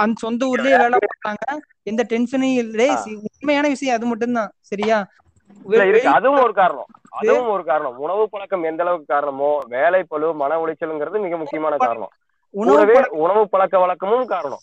அந்த 0.02 0.16
சொந்த 0.24 0.47
ஊர்லயே 0.47 0.77
வேலை 0.85 0.98
பார்த்தாங்க. 1.06 1.44
எந்த 1.82 2.02
டென்ஷனும் 2.09 2.55
இல்லை. 2.62 2.89
உண்மையான 3.39 3.69
விஷயம் 3.74 3.97
அது 3.97 4.06
மட்டும்தான் 4.06 4.51
சரியா? 4.70 4.98
அதுவும் 6.19 6.43
ஒரு 6.44 6.55
காரணம். 6.60 6.90
அதுவும் 7.20 7.51
ஒரு 7.55 7.64
காரணம். 7.64 7.97
உணவு 8.05 8.23
பழக்கம் 8.31 8.69
எந்த 8.70 8.82
அளவுக்கு 8.85 9.12
காரணமோ 9.14 9.51
வேலை 9.77 10.01
பளு 10.12 10.28
மன 10.35 10.59
உளைச்சலுங்கிறது 10.62 11.19
மிக 11.27 11.36
முக்கியமான 11.36 11.77
காரணம். 11.77 12.12
உணவு 12.55 12.94
உணவு 13.24 13.43
பழக்க 13.48 13.78
வழக்கமும் 13.78 14.31
காரணம். 14.35 14.62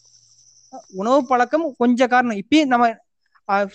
உணவு 1.01 1.19
பழக்கம் 1.25 1.67
கொஞ்சம் 1.77 2.11
காரணம். 2.13 2.39
இப்பயும் 2.41 2.73
நம்ம 2.73 2.87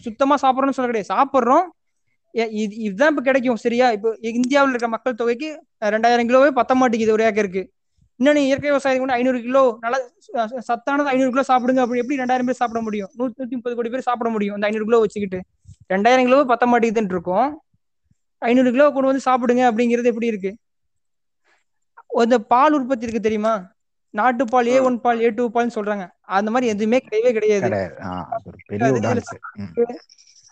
சுத்தமா 0.07 0.35
சாப்பிடறோம்னு 0.43 0.77
சொல்ல 0.77 0.91
கிடையாது. 0.91 1.13
சாப்பிடுறோம். 1.15 1.67
இது 2.63 2.75
இதுதான் 2.87 3.11
இப்ப 3.13 3.23
கிடைக்கும் 3.23 3.63
சரியா? 3.65 3.87
இப்போ 3.97 4.11
இந்தியாவில் 4.39 4.73
இருக்க 4.75 4.89
மக்கள் 4.95 5.19
தொகைக்கு 5.21 5.49
ரெண்டாயிரம் 5.95 6.29
கிலோவே 6.31 6.51
பத்த 6.61 6.73
மாட்டேங்குது 6.81 7.17
ஒரு 7.17 7.25
ஏக்கருக்கு 7.29 7.63
இன்னும் 8.21 8.47
இயற்கை 8.49 8.69
விவசாயம் 8.71 9.03
கூட 9.03 9.13
ஐநூறு 9.19 9.39
கிலோ 9.47 9.63
நல்ல 9.85 9.97
சத்தானது 10.69 11.11
ஐநூறு 11.13 11.31
கிலோ 11.35 11.45
சாப்பிடுங்க 11.49 11.81
அப்படி 11.85 12.01
எப்படி 12.03 12.19
ரெண்டாயிரம் 12.21 12.49
பேர் 12.49 12.59
சாப்பிட 12.61 12.81
முடியும்? 12.87 13.11
நூத்தி 13.19 13.41
நூத்தி 13.41 13.57
முப்பது 13.59 13.77
கோடி 13.79 13.91
பேர் 13.95 14.07
சாப்பிட 14.09 14.29
முடியும் 14.35 14.55
அந்த 14.57 14.69
ஐநூறு 14.69 14.87
கிலோ 14.89 15.01
வச்சுக்கிட்டு. 15.05 15.39
ரெண்டாயிரம் 15.93 16.27
கிலோ 16.29 16.39
பத்த 16.53 16.67
மாட்டேங்குதுன்னு 16.73 17.15
இருக்கும். 17.17 17.49
ஐநூறு 18.43 18.71
கிலோ 18.75 18.87
கொண்டு 18.97 19.11
வந்து 19.11 19.27
சாப்பிடுங்க 19.29 19.63
அப்படிங்கிறது 19.71 20.11
எப்படி 20.13 20.31
இருக்கு? 20.33 20.53
அந்த 22.25 22.39
பால் 22.53 22.77
உற்பத்தி 22.79 23.07
இருக்கு 23.07 23.27
தெரியுமா? 23.27 23.55
நாட்டுப்பால் 24.15 24.69
ஏ 24.73 24.79
ஒன் 24.81 24.97
பால் 25.05 25.21
ஏ 25.21 25.29
டூ 25.29 25.45
பால்னு 25.55 25.77
சொல்றாங்க. 25.77 26.05
அந்த 26.39 26.49
மாதிரி 26.51 26.67
எதுவுமே 26.75 26.99
கிடையவே 27.07 27.31
கிடையாது. 27.39 27.65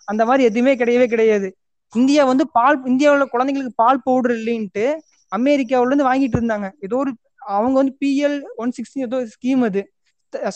அந்த 0.09 0.23
மாதிரி 0.29 0.43
எதுவுமே 0.51 0.73
கிடையவே 0.75 1.07
கிடையாது. 1.07 1.49
இந்தியா 1.95 2.23
வந்து 2.25 2.45
பால் 2.59 2.79
இந்தியாவுல 2.85 3.25
குழந்தைங்களுக்கு 3.33 3.81
பால் 3.83 4.05
பவுடர் 4.05 4.35
இல்லைன்ட்டு 4.39 4.85
அமெரிக்காவுல 5.33 5.91
இருந்து 5.91 6.09
வாங்கிட்டு 6.11 6.37
இருந்தாங்க. 6.39 6.69
ஏதோ 6.81 6.97
ஒரு 6.97 7.13
அவங்க 7.57 7.77
வந்து 7.81 7.95
பிஎல் 8.03 8.37
ஒன் 8.63 8.73
சிக்ஸ்டி 8.77 9.01
ஏதோ 9.09 9.19
ஸ்கீம் 9.35 9.63
அது. 9.69 9.83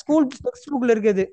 ஸ்கூல் 0.01 0.27
டெக்ஸ்ட் 0.47 0.71
புக்ல 0.75 0.95
இருக்குது. 0.97 1.25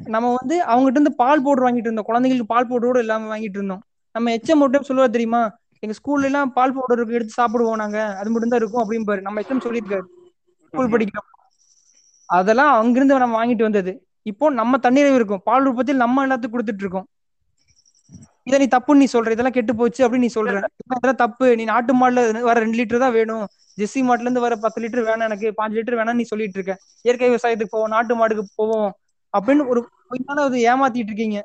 நம்ம 0.00 0.26
வந்து 0.40 0.56
அவங்ககிட்ட 0.70 0.98
இருந்து 0.98 1.14
பால் 1.22 1.42
பவுடர் 1.44 1.64
வாங்கிட்டு 1.66 1.88
இருந்தோம். 1.88 2.08
குழந்தைங்களுக்கு 2.10 2.52
பால் 2.54 2.68
பவுடர் 2.68 2.90
கூட 2.90 3.00
இல்லாம 3.06 3.28
வாங்கிட்டு 3.32 3.58
இருந்தோம். 3.60 3.82
நம்ம 4.14 4.30
எச்எம் 4.36 4.62
மட்டும் 4.62 4.86
சொல்லுவா 4.88 5.08
தெரியுமா? 5.16 5.42
எங்க 5.82 5.94
ஸ்கூல்ல 5.98 6.28
எல்லாம் 6.30 6.48
பால் 6.56 6.74
பவுடர் 6.76 7.14
எடுத்து 7.18 7.34
சாப்பிடுவோம் 7.40 7.82
நாங்க. 7.82 7.98
அது 8.20 8.30
மட்டும் 8.30 8.52
தான் 8.52 8.60
இருக்கும் 8.62 8.82
அப்படின்னு 8.84 9.08
பாரு 9.10 9.22
நம்ம 9.26 9.40
எச்எம் 9.40 9.64
சொல்லியிருக்காரு. 9.66 10.06
ஸ்கூல் 10.70 10.92
படிக்கிறோம் 10.94 11.28
அதெல்லாம் 12.28 12.72
அங்கிருந்து 12.80 13.22
நம்ம 13.24 13.38
வாங்கிட்டு 13.40 13.66
வந்தது. 13.68 13.92
இப்போ 14.30 14.46
நம்ம 14.60 14.78
தண்ணீரை 14.84 15.10
இருக்கும். 15.18 15.42
பால் 15.48 15.66
உற்பத்தியில் 15.68 16.04
நம்ம 16.04 16.24
எல்லாத்துக்கும் 16.26 16.56
கொடுத்துட்டு 16.56 16.84
இருக்கோம். 16.84 17.06
இதை 18.48 18.58
நீ 18.62 18.66
தப்புன்னு 18.74 19.02
நீ 19.02 19.08
சொல்ற. 19.14 19.34
இதெல்லாம் 19.34 19.56
கெட்டு 19.56 19.72
போச்சு 19.80 20.00
அப்படின்னு 20.04 20.26
நீ 20.26 20.32
சொல்ற. 20.36 20.54
இதெல்லாம் 20.82 21.20
தப்பு. 21.24 21.46
நீ 21.58 21.64
நாட்டு 21.72 21.92
மாடுல 22.00 22.20
வர 22.48 22.56
ரெண்டு 22.64 22.78
லிட்டர் 22.80 23.04
தான் 23.04 23.16
வேணும். 23.18 23.44
ஜெர்சி 23.78 24.00
மாட்டுல 24.08 24.26
இருந்து 24.28 24.44
வர 24.46 24.54
பத்து 24.64 24.78
லிட்டர் 24.84 25.06
வேணாம் 25.08 25.28
எனக்கு. 25.30 25.48
பாஞ்சு 25.58 25.78
லிட்டர் 25.78 25.98
வேணாம்னு 26.00 26.20
நீ 26.22 26.26
சொல்லிட்டு 26.32 26.58
இருக்க. 26.60 26.74
இயற்கை 27.04 27.28
விவசாயத்துக்கு 27.30 27.74
போவோம். 27.76 27.92
நாட்டு 27.96 28.14
மாடுக்கு 28.20 28.44
போவோம். 28.60 28.90
அப்படின்னு 29.34 29.64
ஒரு 29.72 29.80
பொய்யான 30.10 30.44
ஒரு 30.48 30.58
ஏமாத்திட்டு 30.72 31.10
இருக்கீங்க. 31.12 31.38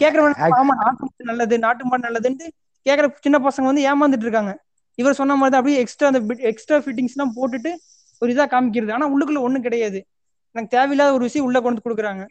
கேக்குறவன் 0.00 0.34
ஆமா 0.58 0.74
நாட்டு 0.82 1.02
மாடு 1.04 1.28
நல்லது 1.30 1.56
நாட்டு 1.64 1.84
மாடு 1.90 2.06
நல்லதுன்ட்டு 2.06 2.46
கேக்குற 2.86 3.06
சின்ன 3.26 3.36
பசங்க 3.46 3.66
வந்து 3.70 3.86
ஏமாந்துட்டு 3.90 4.26
இருக்காங்க. 4.26 4.52
இவர் 4.98 5.18
சொன்ன 5.20 5.34
மாதிரி 5.34 5.52
தான் 5.52 5.60
அப்படியே 5.60 5.80
எக்ஸ்ட்ரா 5.80 6.08
அந்த 6.12 6.20
எக்ஸ்ட்ரா 6.50 6.78
ஃபிட்டிங்ஸ் 6.84 7.14
எல்லாம் 7.16 7.34
போட்டுட்டு 7.38 7.72
ஒரு 8.22 8.30
இதா 8.34 8.46
காமிக்கிறது. 8.52 8.92
ஆனா 8.92 9.06
உள்ளுக்குள்ள 9.14 9.40
ஒண்ணும் 9.40 9.66
கிடையாது. 9.66 10.00
எனக்கு 10.54 10.74
தேவையில்லாத 10.76 11.14
ஒரு 11.16 11.24
விஷயம் 11.28 11.46
உள்ள 11.48 11.60
கொண்டு 11.60 11.84
கொடுக்குறாங்க. 11.84 12.24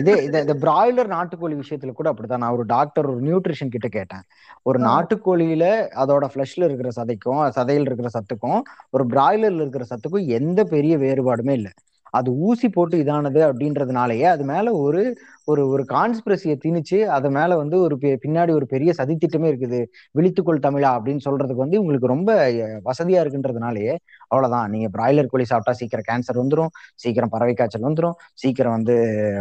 இதே 0.00 0.14
இந்த 0.24 0.54
பிராய்லர் 0.62 1.10
நாட்டுக்கோழி 1.14 1.56
விஷயத்துல 1.60 1.92
கூட 1.92 2.08
அப்படிதான் 2.12 2.42
நான் 2.44 2.54
ஒரு 2.56 2.64
டாக்டர் 2.66 3.06
ஒரு 3.06 3.20
நியூட்ரிஷன் 3.22 3.72
கிட்ட 3.74 3.88
கேட்டேன். 3.88 4.24
ஒரு. 4.68 4.78
நாட்டுக்கோழியில 4.86 5.64
அதோட 6.02 6.24
ஃபிளஷ்ல 6.32 6.66
இருக்கிற 6.68 6.90
சதைக்கும் 6.98 7.42
சதையில் 7.58 7.86
இருக்கிற 7.88 8.10
சத்துக்கும் 8.16 8.60
ஒரு 8.90 9.06
பிராய்லர்ல 9.06 9.62
இருக்கிற 9.64 9.86
சத்துக்கும் 9.92 10.26
எந்த 10.38 10.60
பெரிய 10.74 10.96
வேறுபாடுமே 10.98 11.54
இல்லை. 11.60 11.72
அது 12.10 12.30
ஊசி 12.32 12.68
போட்டு 12.68 12.96
இதானது 12.98 13.40
அப்படின்றதுனாலயே 13.50 14.22
அது 14.22 14.44
மேல 14.44 14.72
ஒரு 14.72 15.18
ஒரு 15.44 15.68
ஒரு 15.68 15.84
கான்ஸ்பிரசியை 15.88 16.56
திணிச்சு 16.64 17.04
அது 17.06 17.30
மேல 17.30 17.56
வந்து 17.56 17.80
ஒரு 17.80 17.96
பெ- 17.96 18.16
பின்னாடி 18.26 18.50
ஒரு 18.50 18.66
பெரிய 18.66 18.92
சதித்திட்டமே 18.98 19.48
இருக்குது. 19.50 19.86
விழித்துக்கொள் 20.18 20.64
தமிழா 20.66 20.90
அப்படின்னு 20.96 21.20
சொல்றதுக்கு 21.24 21.62
வந்து 21.64 21.80
உங்களுக்கு 21.80 22.06
ரொம்ப 22.06 22.50
வசதியா 22.84 23.22
இருக்குன்றதுனாலயே 23.22 23.96
அவ்வளவுதான். 24.26 24.70
நீங்க 24.70 24.88
பிராய்லர் 24.98 25.26
கோழி 25.26 25.44
சாப்பிட்டா 25.44 25.72
சீக்கிரம் 25.72 26.04
கேன்சர் 26.10 26.38
வந்துடும் 26.38 26.66
சீக்கிரம் 26.94 27.28
பறவை 27.28 27.54
காய்ச்சல் 27.54 27.82
வந்துடும் 27.82 28.12
சீக்கிரம் 28.34 28.72
வந்து 28.72 28.94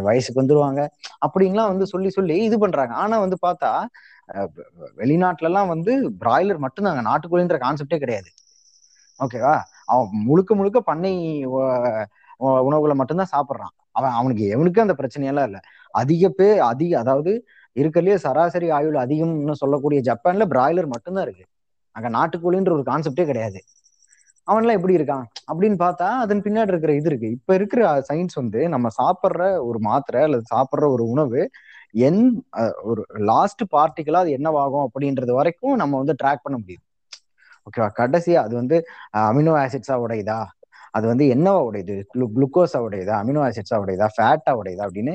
வயசுக்கு 0.03 0.41
வந்துருவாங்க 0.41 0.88
அப்படின்லாம் 1.27 1.68
வந்து 1.68 1.88
சொல்லி 1.88 2.10
சொல்லி 2.10 2.44
இது 2.44 2.60
பண்றாங்க. 2.60 2.94
ஆனா 2.94 3.19
வந்து 3.19 3.38
பார்த்தா 3.48 3.72
வெளிநாட்டுல 4.98 5.48
எல்லாம் 5.52 5.68
வந்து 5.68 6.10
பிராய்லர் 6.10 6.65
மட்டும்தாங்க. 6.68 7.02
நாட்டுக்கோழின்ற 7.10 7.57
கான்செப்டே 7.57 7.98
கிடையாது. 7.98 8.30
ஓகேவா? 9.19 9.57
அவன் 9.85 10.07
முழுக்க 10.11 10.56
முழுக்க 10.56 10.80
பண்ணை 10.80 11.14
உணவுகளை 12.40 12.96
மட்டும்தான் 12.96 13.34
சாப்பிட்றான். 13.36 13.74
அவன் 13.92 14.12
அவனுக்கு 14.12 14.44
எவனுக்கும் 14.56 14.86
அந்த 14.86 14.96
பிரச்சனையெல்லாம் 15.00 15.48
இல்லை. 15.50 15.62
அதிக 15.94 16.30
பே 16.30 16.60
அதிக 16.72 17.00
அதாவது 17.00 17.32
இருக்கறதுலயே 17.76 18.16
சராசரி 18.26 18.68
ஆயுள் 18.70 18.98
அதிகம்னு 18.98 19.56
சொல்லக்கூடிய 19.56 20.00
ஜப்பான்ல 20.02 20.46
பிராய்லர் 20.54 20.94
மட்டும்தான் 20.94 21.24
இருக்கு. 21.24 21.46
அங்க 21.96 22.10
நாட்டுக்கோழின்ற 22.10 22.72
ஒரு 22.72 22.84
கான்செப்டே 22.84 23.26
கிடையாது. 23.26 23.60
அவன்லாம் 24.48 24.78
எப்படி 24.78 24.98
இருக்கான்? 24.98 25.26
அப்படின்னு 25.52 25.78
பார்த்தா 25.80 26.08
அதன் 26.24 26.44
பின்னாடி 26.44 26.68
இருக்கிற 26.68 26.94
இது 26.94 27.10
இருக்கு. 27.10 27.30
இப்ப 27.30 27.54
இருக்கிற 27.54 27.82
சயின்ஸ் 28.10 28.36
வந்து 28.36 28.70
நம்ம 28.70 28.88
சாப்பிட்ற 29.00 29.40
ஒரு 29.66 29.80
மாத்திரை 29.80 30.22
அல்லது 30.24 30.44
சாப்பிட்ற 30.54 30.86
ஒரு 30.88 31.06
உணவு 31.10 31.42
என் 32.06 32.22
ஒரு 32.84 33.02
லாஸ்ட் 33.24 33.64
பார்ட்டிகளா 33.76 34.22
அது 34.24 34.38
என்னவாகும் 34.38 34.86
அப்படின்றது 34.88 35.32
வரைக்கும் 35.32 35.76
நம்ம 35.76 35.98
வந்து 35.98 36.16
ட்ராக் 36.24 36.44
பண்ண 36.44 36.58
முடியும். 36.58 36.84
ஓகேவா? 37.68 37.90
கடைசியா 38.00 38.40
அது 38.44 38.56
வந்து 38.56 38.78
அமினோ 39.18 39.54
ஆசிட்ஸா 39.64 39.96
உடையுதா? 40.06 40.40
அது 40.92 41.06
வந்து 41.08 41.26
என்னவா 41.36 41.62
உடையுது 41.70 41.96
குளுக்கோஸா 42.36 42.80
உடையுதா 42.88 43.16
அமினோ 43.22 43.42
ஆசிட்ஸா 43.48 43.80
உடையுதா 43.84 44.08
ஃபேட்டா 44.16 44.54
உடையுதா 44.62 44.86
அப்படின்னு 44.88 45.14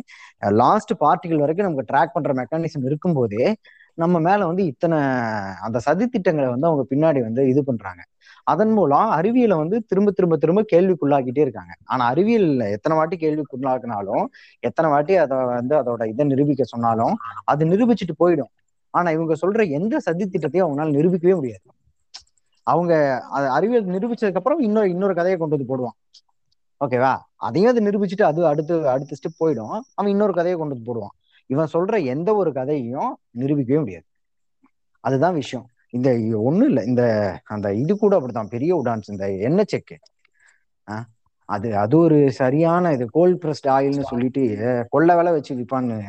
லாஸ்ட் 0.62 0.93
பார்ட்டிகள் 1.05 1.43
வரைக்கும் 1.44 1.69
நமக்கு 1.69 1.90
ட்ராக் 1.93 2.15
பண்ற 2.16 2.32
மெக்கானிசம் 2.40 2.86
இருக்கும்போதே 2.90 3.47
நம்ம 3.99 4.16
மேல 4.20 4.40
வந்து 4.47 4.65
இத்தனை 4.65 4.99
அந்த 5.66 5.78
சதி 5.86 6.05
திட்டங்களை 6.07 6.49
வந்து 6.53 6.69
அவங்க 6.70 6.85
பின்னாடி 6.93 7.20
வந்து 7.27 7.43
இது 7.49 7.61
பண்றாங்க. 7.65 8.03
அதன் 8.47 8.73
மூலம் 8.77 9.09
அறிவியலை 9.16 9.57
வந்து 9.62 9.77
திரும்ப 9.90 10.11
திரும்ப 10.11 10.36
திரும்ப 10.36 10.61
கேள்விக்குள்ளாக்கிட்டே 10.73 11.43
இருக்காங்க. 11.47 11.73
ஆனா 11.85 12.03
அறிவியல் 12.12 12.49
எத்தனை 12.77 12.97
வாட்டி 12.99 13.16
கேள்விக்குள்ளாக்குனாலும் 13.16 14.24
எத்தனை 14.61 14.89
வாட்டி 14.90 15.16
அதை 15.24 15.36
வந்து 15.53 15.77
அதோட 15.82 16.09
இதை 16.12 16.27
நிரூபிக்க 16.27 16.65
சொன்னாலும் 16.65 17.15
அது 17.44 17.65
நிரூபிச்சுட்டு 17.73 18.16
போயிடும். 18.24 18.53
ஆனா 18.94 19.09
இவங்க 19.16 19.35
சொல்ற 19.43 19.69
எந்த 19.78 19.94
சதி 20.07 20.24
திட்டத்தையும் 20.24 20.66
அவங்களால 20.66 20.94
நிரூபிக்கவே 20.99 21.35
முடியாது. 21.40 21.65
அவங்க 22.62 23.20
அது 23.20 23.48
அறிவியல் 23.48 23.86
நிரூபிச்சதுக்கு 23.86 24.34
அப்புறம் 24.34 24.60
இன்னொரு 24.60 24.90
இன்னொரு 24.90 25.14
கதையை 25.14 25.39
கொண்டு 25.39 25.56
வந்து 25.56 25.70
போடுவான். 25.72 25.98
ஓகேவா 26.80 27.16
அதையும் 27.34 27.70
அது 27.70 27.80
நிரூபிச்சுட்டு 27.80 28.22
அது 28.22 28.47
அடுத்து 28.47 28.89
அடுத்த 28.89 29.16
ஸ்டெப் 29.16 29.43
போயிடும். 29.44 29.80
அவன் 29.94 30.10
இன்னொரு 30.10 30.32
கதையை 30.32 30.59
கொண்டு 30.59 30.74
வந்து 30.74 30.89
போடுவான். 30.89 31.16
இவன் 31.47 31.68
சொல்ற 31.72 32.05
எந்த 32.05 32.34
ஒரு 32.34 32.52
கதையையும் 32.52 33.18
நிரூபிக்கவே 33.39 33.78
முடியாது. 33.78 34.05
அதுதான் 35.01 35.34
விஷயம். 35.34 35.66
இந்த 35.90 36.10
ஒண்ணும் 36.39 36.68
இல்ல. 36.68 36.82
இந்த 36.84 37.02
அந்த 37.44 37.74
இது 37.74 37.98
கூட 37.98 38.14
அப்படித்தான். 38.14 38.48
பெரிய 38.48 38.76
உடான்ஸ். 38.76 39.09
இந்த 39.09 39.32
எண்ணெய் 39.32 39.64
செக்கு. 39.68 39.98
ஆஹ் 40.90 41.05
அது 41.48 41.76
அது 41.76 41.98
ஒரு 41.98 42.32
சரியான 42.32 42.93
இது 42.93 43.10
கோல்ட் 43.10 43.44
பிரஸ்ட் 43.44 43.68
ஆயில்னு 43.68 44.01
சொல்லிட்டு 44.01 44.43
கொள்ள 44.90 45.16
விலை 45.16 45.32
வச்சு 45.32 45.55
விற்பான்னு 45.55 46.02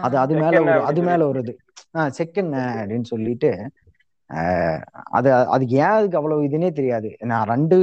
அது 0.00 0.18
அது 0.18 0.34
மேல 0.34 0.80
அது 0.82 1.02
மேல 1.02 1.28
ஒரு 1.28 1.40
இது 1.40 1.58
ஆஹ் 1.98 2.10
செக்கெண்ணெய் 2.18 2.76
அப்படின்னு 2.80 3.02
சொல்லிட்டு 3.02 3.70
அது 5.16 5.28
அதுக்கு 5.54 5.74
ஏன் 5.82 5.96
அதுக்கு 5.98 6.18
அவ்வளவு 6.20 6.46
இதுனே 6.48 6.70
தெரியாது. 6.78 7.10
நான் 7.30 7.48
ரெண்டு 7.52 7.76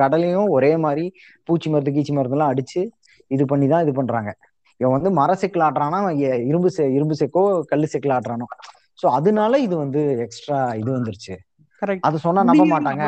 கடலையும் 0.00 0.48
ஒரே 0.56 0.72
மாதிரி 0.76 1.04
பூச்சி 1.48 1.68
மருந்து 1.70 1.94
கீச்சி 1.96 2.12
மருந்தெல்லாம் 2.18 2.52
அடிச்சு 2.54 2.80
இது 3.30 3.44
பண்ணி 3.52 3.66
தான் 3.68 3.84
இது 3.86 3.92
பண்றாங்க. 4.00 4.30
இவன் 4.80 4.96
வந்து 4.96 5.10
மர 5.20 5.30
செக்கில் 5.42 5.64
ஆட்டுறானா 5.66 5.98
இரும்பு 6.50 6.70
செ 6.76 6.86
இரும்பு 6.96 7.16
செக்கோ 7.20 7.42
கல் 7.72 7.90
செக்கில் 7.92 8.14
ஆட்டுறானோ. 8.16 8.46
ஸோ 8.98 9.06
அதனால 9.18 9.58
இது 9.66 9.74
வந்து 9.84 10.00
எக்ஸ்ட்ரா 10.26 10.58
இது 10.80 10.90
வந்துருச்சு. 10.96 11.34
அது 12.00 12.18
சொன்னா 12.18 12.42
நம்ப 12.42 12.64
மாட்டாங்க. 12.64 13.04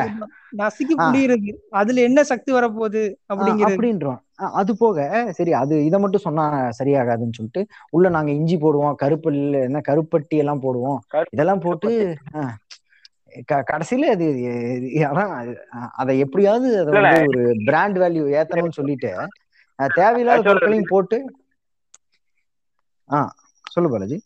நசுக்கி. 0.56 0.94
புரியுறது 0.98 1.50
அதுல 1.72 2.00
என்ன 2.00 2.24
சக்தி 2.24 2.52
வரப்போகுது 2.52 3.02
அப்படிங்கிறது. 3.28 3.68
அப்படின்றோம். 3.68 4.18
அது 4.54 4.76
போக 4.76 4.96
சரி 5.32 5.52
அது 5.52 5.84
இதை 5.84 6.00
மட்டும் 6.00 6.20
சொன்னா 6.20 6.44
சரியாகாதுன்னு 6.78 7.36
சொல்லிட்டு 7.36 7.62
உள்ள 7.90 8.08
நாங்க 8.08 8.30
இஞ்சி 8.30 8.56
போடுவோம் 8.56 8.94
கருப்பல் 8.94 9.38
என்ன 9.60 9.80
கருப்பட்டி 9.88 10.36
எல்லாம் 10.36 10.62
போடுவோம். 10.62 10.98
கருப்பு 11.06 11.34
இதெல்லாம் 11.34 11.60
போட்டு 11.60 11.92
கடைசியில 13.66 14.04
அது 14.06 14.26
அதான் 15.06 15.32
அது- 15.98 16.18
எப்படியாவது 16.18 16.68
அதை 16.80 16.92
வந்து 16.96 17.26
ஒரு 17.28 17.42
பிராண்ட் 17.64 17.98
வேல்யூ 17.98 18.24
ஏத்தணும்னு 18.36 18.70
சொல்லிட்டு 18.70 19.10
தேவையில்லாத 19.94 20.42
பொருட்களையும் 20.42 20.88
போட்டு 20.88 21.16
ஆஹ் 23.10 23.32
சொல்லு 23.66 23.90
பாலாஜி. 23.90 24.18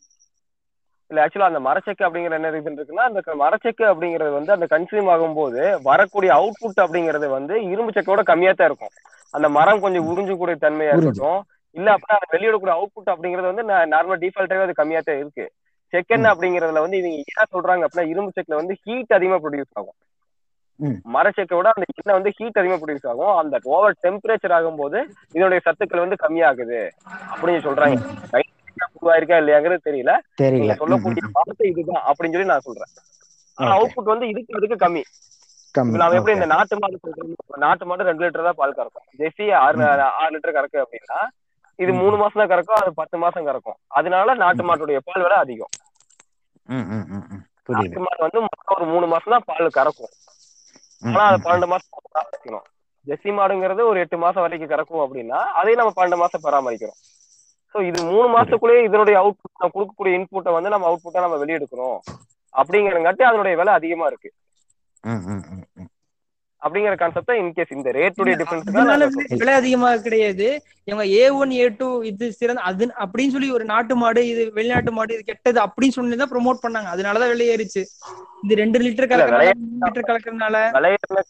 இல்ல 1.11 1.23
ஆக்சுவலா 1.23 1.49
அந்த 1.51 1.61
மரச்செக்கு 1.67 2.03
அப்படிங்கிற 2.07 2.35
என்ன 2.39 2.49
ரீசன் 2.55 2.77
இருக்குன்னா 2.77 3.07
அந்த 3.09 3.21
மரச்செக்கு 3.41 3.83
அப்படிங்கிறது 3.91 4.31
வந்து 4.37 4.51
அந்த 4.55 4.65
கன்சியூம் 4.73 5.09
ஆகும்போது 5.13 5.61
வரக்கூடிய 5.89 6.31
அவுட்புட் 6.33 6.83
அப்படிங்கிறது 6.83 7.27
வந்து 7.37 7.55
இரும்பு 7.71 7.95
செக்கோட 7.95 8.21
கம்மியா 8.29 8.51
தான் 8.51 8.69
இருக்கும். 8.69 8.93
அந்த 9.33 9.47
மரம் 9.57 9.83
கொஞ்சம் 9.85 10.07
உறிஞ்சக்கூடிய 10.11 10.55
தன்மையா. 10.65 10.93
இருக்கட்டும். 10.95 11.41
இல்ல 11.75 11.87
அப்படின்னா 11.95 12.19
அது 12.19 12.35
வெளியிடக்கூடிய 12.35 12.75
அவுட்புட் 12.77 13.11
அப்படிங்கிறது 13.13 13.51
வந்து 13.51 13.63
நார்மல் 13.93 14.21
டிஃபால்ட்டாவே 14.23 14.65
அது 14.67 14.79
கம்மியா 14.79 15.01
தான் 15.09 15.19
இருக்கு. 15.23 15.45
செக்கெண்ணெய் 15.93 16.31
அப்படிங்கறதுல 16.33 16.83
வந்து 16.85 16.99
இவங்க 17.01 17.17
ஏன் 17.33 17.51
சொல்றாங்க 17.55 17.85
அப்படின்னா 17.85 18.11
இரும்பு 18.13 18.31
செக்ல 18.37 18.59
வந்து 18.61 18.75
ஹீட் 18.83 19.17
அதிகமா 19.17 19.39
ப்ரொடியூஸ் 19.43 19.77
ஆகும். 19.79 19.97
மரச்செக்கை 21.15 21.55
விட 21.57 21.69
அந்த 21.75 21.85
எண்ணெய் 21.91 22.17
வந்து 22.19 22.31
ஹீட் 22.37 22.59
அதிகமா 22.61 22.79
ப்ரொடியூஸ் 22.81 23.09
ஆகும். 23.11 23.33
அந்த 23.41 23.55
ஓவர் 23.73 23.99
டெம்பரேச்சர் 24.05 24.55
ஆகும்போது 24.57 24.99
இதனுடைய 25.35 25.59
சத்துக்கள் 25.67 26.03
வந்து 26.05 26.21
கம்மியாகுது 26.23 26.81
அப்படின்னு 27.33 27.65
சொல்றாங்க. 27.67 27.99
உருவாயிருக்கா 29.01 29.37
இல்லையாங்கிறது 29.41 29.87
தெரியல. 29.87 30.13
தெரியல. 30.41 30.73
சொல்லக்கூடிய. 30.81 31.23
வார்த்தை 31.37 31.67
இதுதான் 31.71 32.05
அப்படின்னு 32.09 32.35
சொல்லி 32.35 32.51
நான் 32.51 32.67
சொல்றேன். 32.67 32.91
ஆனா. 33.57 33.69
அவுட்புட் 33.75 34.13
வந்து 34.13 34.27
இதுக்கு 34.31 34.57
அதுக்கு 34.57 34.77
கம்மி. 34.83 35.03
நாம 35.95 36.15
எப்படி. 36.17 36.33
இந்த 36.37 36.47
நாட்டு 36.53 36.75
மாடு 36.77 36.97
நாட்டு 37.57 37.85
மாடு 37.85 38.07
ரெண்டு 38.09 38.23
லிட்டர் 38.23 38.47
தான் 38.47 38.59
பால் 38.59 38.77
கறக்கும். 38.77 39.05
ஜெர்சி 39.19 39.45
ஆறு. 39.61 39.77
ஆறு 40.21 40.33
லிட்டர் 40.35 40.57
கறக்கு 40.57 40.83
அப்படின்னா 40.83 41.19
இது. 41.79 41.91
மூணு 42.01 42.15
மாசம் 42.21 42.41
தான் 42.41 42.51
கறக்கும் 42.51 42.79
அது 42.79 42.91
பத்து 42.99 43.17
மாசம் 43.17 43.47
கறக்கும். 43.47 43.77
அதனால 43.99 44.35
நாட்டு. 44.41 44.63
மாட்டுடைய 44.69 44.99
பால் 45.07 45.23
விலை 45.23 45.37
அதிகம். 45.39 45.73
நாட்டு 47.75 47.99
மாடு 48.05 48.21
வந்து 48.25 48.39
ஒரு 48.75 48.85
மூணு 48.91 49.05
மாசம் 49.13 49.33
தான் 49.35 49.47
பால் 49.49 49.75
கறக்கும். 49.77 50.13
ஆனா 51.03 51.23
அது 51.29 51.37
பன்னெண்டு 51.45 51.67
மாசம் 51.71 51.89
பராமரிக்கணும். 52.07 52.65
ஜெர்சி 53.07 53.29
மாடுங்கிறது 53.37 53.81
ஒரு 53.85 53.99
எட்டு 54.03 54.17
மாசம் 54.17 54.43
வரைக்கும் 54.43 54.71
கறக்கும் 54.71 55.03
அப்படின்னா 55.05 55.39
அதையும் 55.59 55.79
நம்ம 55.79 55.93
பன்னெண்டு 55.95 56.21
மாசம் 56.23 56.43
பராமரிக்கிறோம். 56.43 56.99
சோ 57.75 57.79
இது 57.89 57.99
மூணு 58.09 58.27
மாசத்துக்குள்ளேயே 58.35 58.81
இதனுடைய 58.87 59.15
அவுட்புட் 59.21 59.55
நம்ம 59.55 59.73
கொடுக்கக்கூடிய 59.75 60.17
இன்புட்டை 60.17 60.51
வந்து 60.55 60.73
நம்ம 60.73 60.87
அவுட்புட்டா 60.89 61.25
நம்ம 61.25 61.37
வெளியெடுக்கணும் 61.43 61.99
அப்படிங்கிறங்காட்டி 62.53 63.23
அதனுடைய 63.23 63.55
விலை 63.59 63.73
அதிகமா 63.79 64.05
இருக்கு. 64.07 64.29
அப்படிங்கிற 66.61 66.95
கான்செப்ட் 66.97 67.31
இன்கேஸ் 67.37 67.71
இந்த 67.75 67.89
ரேட்டுடைய 67.95 68.33
அதனால 68.33 69.05
டிஃபரன்ஸ் 69.05 69.31
விலை- 69.35 69.55
அதிகமா 69.57 69.89
கிடையாது. 70.03 70.47
இவங்க 70.87 71.03
ஏ 71.13 71.23
ஒன் 71.37 71.51
ஏ 71.55 71.65
டூ 71.77 71.87
இது 72.09 72.25
சிறந்த 72.37 72.61
அது 72.69 72.85
அப்படின்னு 73.03 73.33
சொல்லி 73.35 73.49
ஒரு 73.51 73.65
நாட்டு 73.69 73.95
மாடு 74.01 74.21
இது 74.27 74.43
வெளிநாட்டு 74.57 74.91
மாடு 74.91 75.15
இது 75.15 75.23
கெட்டது 75.23 75.59
அப்படின்னு 75.63 75.95
சொல்லி 75.95 76.19
தான் 76.21 76.31
ப்ரோமோட் 76.33 76.63
பண்ணாங்க. 76.63 76.89
அதனாலதான் 76.93 77.31
விலை 77.33 77.47
ஏறிச்சு. 77.49 77.83
இது 78.43 78.59
ரெண்டு 78.61 78.79
லிட்டர் 78.85 79.09
கலக்கறனால 79.11 79.47
மூணு 79.63 79.81
லிட்டர் 79.83 80.07
கலக்கறனால 80.09 80.55
விளையாட்டுல 80.77 81.23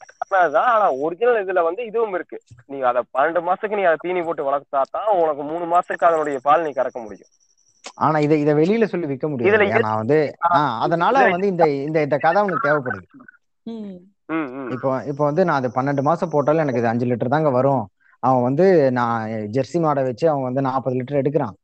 ஆனா 0.65 0.85
ஒரிஜினல் 1.01 1.41
இதுல 1.43 1.63
வந்து 1.65 1.81
இதுவும் 1.85 2.13
இருக்கு. 2.13 2.37
நீ 2.69 2.79
அத 2.89 3.03
பன்னெண்டு 3.13 3.41
மாசத்துக்கு 3.47 3.79
நீ 3.79 3.85
அதை 3.85 3.99
தீனி 4.03 4.23
போட்டு 4.23 4.47
வளர்த்தா 4.47 4.81
தான் 4.91 5.09
உனக்கு 5.17 5.43
மூணு 5.49 5.65
மாசத்துக்கு 5.71 6.09
அதனுடைய 6.09 6.39
பால் 6.43 6.65
நீ 6.65 6.71
கறக்க 6.73 6.99
முடியும். 7.03 7.31
ஆனா 7.99 8.17
இதை 8.19 8.35
இதை 8.41 8.53
வெளியில 8.57 8.85
சொல்லி 8.89 9.07
விற்க 9.07 9.25
முடியாது. 9.27 9.49
இல்லையா? 9.57 9.79
நான் 9.85 10.01
வந்து 10.01 10.19
அதனால 10.83 11.15
வந்து 11.29 11.47
இந்த 11.47 11.63
இந்த 11.81 11.99
இந்த 12.05 12.17
கதை 12.19 12.39
அவனுக்கு 12.41 12.67
தேவைப்படுது. 12.67 13.07
இப்போ 14.75 14.89
இப்போ 15.11 15.23
வந்து 15.29 15.43
நான் 15.47 15.59
அது 15.61 15.69
பன்னெண்டு 15.77 16.03
மாசம் 16.09 16.31
போட்டாலும் 16.33 16.63
எனக்கு 16.65 16.81
இது 16.81 16.91
அஞ்சு 16.91 17.07
லிட்டர் 17.09 17.33
தாங்க 17.35 17.49
வரும். 17.57 17.83
அவன் 18.23 18.45
வந்து 18.47 18.65
நான் 18.97 19.21
ஜெர்சி 19.55 19.77
மாடை 19.85 20.01
வச்சு 20.09 20.25
அவன் 20.31 20.47
வந்து 20.49 20.61
நாற்பது 20.67 20.97
லிட்டர் 20.99 21.21
எடுக்கிறான். 21.21 21.55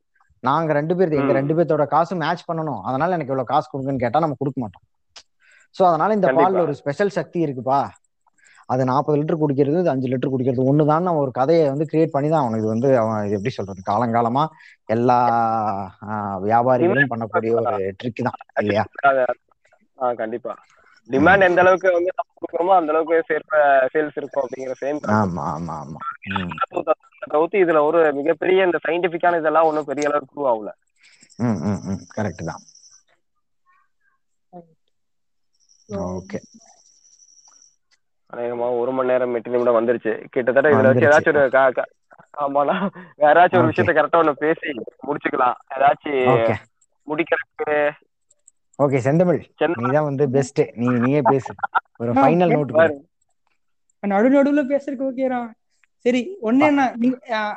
நாங்க 0.42 0.72
ரெண்டு 0.78 0.94
பேர் 0.98 1.16
எங்க. 1.20 1.32
ரெண்டு 1.38 1.54
பேர்த்தோட 1.56 1.84
காசு 1.94 2.14
மேட்ச் 2.22 2.48
பண்ணணும். 2.48 2.80
அதனால 2.88 3.14
எனக்கு 3.16 3.32
இவ்வளவு 3.32 3.52
காசு 3.52 3.66
கொடுங்கன்னு 3.72 4.04
கேட்டா 4.04 4.24
நம்ம 4.24 4.36
கொடுக்க 4.42 4.58
மாட்டோம். 4.64 4.84
சோ 5.76 5.82
அதனால 5.90 6.14
இந்த. 6.18 6.28
பால்ல 6.38 6.64
ஒரு 6.66 6.74
ஸ்பெஷல் 6.80 7.16
சக்தி 7.18 7.38
இருக்குப்பா. 7.46 7.80
அது 8.72 8.82
நாற்பது 8.90 9.18
லிட்டர் 9.18 9.40
குடிக்கிறது 9.42 9.78
இது 9.82 9.92
அஞ்சு 9.92 10.08
லிட்டர் 10.12 10.32
குடிக்கிறது 10.32 10.68
ஒண்ணுதான். 10.70 11.06
நம்ம 11.08 11.20
ஒரு 11.26 11.32
கதையை 11.38 11.62
வந்து 11.72 11.86
கிரியேட் 11.90 12.14
பண்ணி 12.14 12.28
தான் 12.32 12.44
அவனுக்கு 12.44 12.68
வந்து 12.72 12.88
அவன் 13.02 13.22
இது 13.26 13.36
எப்படி 13.38 13.52
சொல்றது? 13.58 13.80
காலங்காலமா 13.90 14.44
எல்லா 14.96 15.18
வியாபாரிகளும் 16.46 17.12
பண்ணக்கூடிய 17.12 17.52
ஒரு 17.60 17.76
ட்ரிக் 18.00 18.26
தான் 18.28 18.38
இல்லையா? 18.62 18.84
கண்டிப்பா. 20.22 20.54
டிமாண்ட் 21.08 21.46
எந்த 21.46 21.60
அளவுக்கு 21.62 21.88
வந்து 21.92 22.10
நம்ம 22.12 22.30
கொடுக்குறோமோ 22.36 22.72
அந்த 22.76 22.92
அளவுக்கு 22.92 23.28
சேர்ப்ப 23.30 23.60
சேல்ஸ் 23.92 24.18
இருக்கும் 24.20 24.44
அப்படிங்கிற 24.44 24.74
சேம் 24.78 25.00
ஆமா 25.16 25.44
ஆமா 25.52 25.76
ஆமா. 25.78 26.00
தவிர்த்து 27.26 27.62
இதுல 27.62 27.80
ஒரு 27.88 28.00
மிகப்பெரிய 28.18 28.66
இந்த 28.68 28.78
சயின்டிபிக்கான 28.84 29.40
இதெல்லாம் 29.40 29.68
ஒன்றும் 29.68 29.88
பெரிய 29.90 30.08
அளவுக்கு 30.08 30.32
ப்ரூவ் 30.32 30.50
ஆகல. 30.52 30.70
ம் 31.38 31.58
ம் 31.64 31.82
ம். 31.88 32.02
கரெக்ட் 32.10 32.42
தான். 32.48 32.64
ஓகே 35.88 36.40
அநேகமா 38.30 38.66
ஒரு 38.78 38.90
மணி 38.92 39.10
நேரம் 39.10 39.36
எட்டு 39.36 39.52
நிமிடம் 39.52 39.78
வந்துருச்சு. 39.78 40.12
கிட்டத்தட்ட 40.28 40.72
இதுல 40.74 40.90
வச்சு. 40.90 41.06
ஏதாச்சும் 41.08 41.34
ஒரு 41.34 41.44
ஆமாண்ணா. 42.36 42.76
யாராச்சும் 43.22 43.60
ஒரு 43.60 43.68
Okay. 43.68 43.70
விஷயத்த 43.70 43.92
கரெக்டா 43.94 44.20
ஒண்ணு 44.22 44.34
பேசி 44.42 44.70
முடிச்சுக்கலாம். 45.06 45.56
ஏதாச்சும் 45.76 46.26
முடிக்கிறதுக்கு 47.08 47.76
ஓகே 48.82 48.96
செந்தமிழ். 48.96 49.44
செந்தமிழ். 49.56 49.88
நீ 49.88 49.94
தான் 49.94 50.04
வந்து 50.04 50.30
பெஸ்ட் 50.30 50.60
நீ 50.74 50.86
நீயே 50.86 51.20
பேசு. 51.22 51.54
ஒரு 51.98 52.12
ஃபைனல் 52.12 52.50
நோட் 52.56 52.72
பாரு. 52.72 53.06
நடு 54.00 54.30
நடுவுல 54.30 54.66
பேசுறதுக்கு 54.66 55.10
ஓகேரா 55.10 55.50
சரி 55.96 56.36
ஒண்ணு 56.42 56.58
என்ன? 56.58 56.94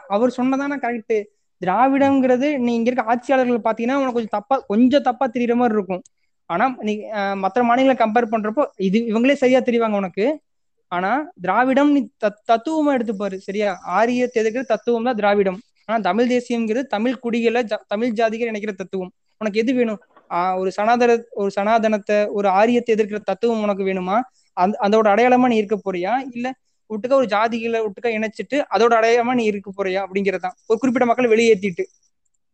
அவர் 0.08 0.34
சொன்னதானே 0.38 0.78
கரெக்ட் 0.82 1.26
திராவிடம்ங்கிறது 1.66 2.58
நீ 2.58 2.74
இங்க 2.74 2.92
இருக்க 2.92 3.12
ஆட்சியாளர்கள் 3.12 3.58
பாத்தீங்கன்னா 3.58 3.94
உனக்கு 3.94 4.14
கொஞ்சம் 4.14 4.28
தப்பா 4.30 4.64
கொஞ்சம் 4.68 5.02
தப்பா 5.02 5.28
தெரியற 5.28 5.54
மாதிரி 5.54 5.76
இருக்கும். 5.76 6.02
ஆனா 6.46 6.76
நீ 6.80 6.98
மத்த 7.12 7.64
மாநிலங்களை 7.64 7.96
கம்பேர் 7.96 8.34
பண்றப்போ 8.34 8.66
இது 8.78 9.00
இவங்களே 9.00 9.34
சரியா 9.34 9.60
தெரிவாங்க 9.60 9.96
உனக்கு. 9.96 10.40
ஆனா 10.88 11.30
திராவிடம் 11.42 11.92
நீ 11.92 12.10
தத்- 12.26 12.52
தத்துவமா 12.52 12.92
எடுத்து 12.92 13.16
பாரு 13.16 13.40
சரியா? 13.40 13.80
ஆரியத்தை 13.84 14.44
எதிர்க்கிற 14.44 14.62
தத்துவம் 14.62 15.04
தான் 15.04 15.16
திராவிடம். 15.16 15.60
ஆனா 15.86 16.00
தமிழ் 16.00 16.32
தேசியம்ங்கிறது 16.32 16.84
தமிழ் 16.84 17.20
குடிகளை 17.20 17.64
ஜ- 17.64 17.82
தமிழ் 17.88 18.10
ஜாதிகள் 18.10 18.50
நினைக்கிற 18.50 18.72
தத்துவம். 18.72 19.12
உனக்கு 19.42 19.60
எது 19.60 19.74
வேணும்? 19.74 20.04
ஆஹ் 20.30 20.58
ஒரு 20.58 20.72
சனாதன 20.72 21.24
ஒரு 21.32 21.52
சனாதனத்தை 21.52 22.26
ஒரு 22.26 22.48
ஆரியத்தை 22.48 22.96
எதிர்க்கிற 22.96 23.20
தத்துவம் 23.24 23.62
உனக்கு 23.62 23.84
வேணுமா? 23.84 24.20
அந்த 24.54 24.78
அதோட 24.82 25.06
அடையாளமா 25.06 25.48
நீ 25.48 25.56
இருக்க 25.56 25.92
போறியா? 25.92 26.12
இல்ல 26.32 26.52
விட்டுக்க 26.82 27.14
ஒரு 27.14 27.26
ஜாதிகளை 27.26 27.86
விட்டுக்க 27.86 28.10
இணைச்சிட்டு 28.10 28.64
அதோட 28.70 28.94
அடையாளமா 28.94 29.34
நீ 29.34 29.44
இருக்க 29.44 29.72
போறியா? 29.78 30.06
அப்படிங்கறதுதான். 30.06 30.52
ஒரு 30.68 30.80
குறிப்பிட்ட 30.80 31.06
மக்கள் 31.06 31.30
வெளியேற்றிட்டு 31.30 31.84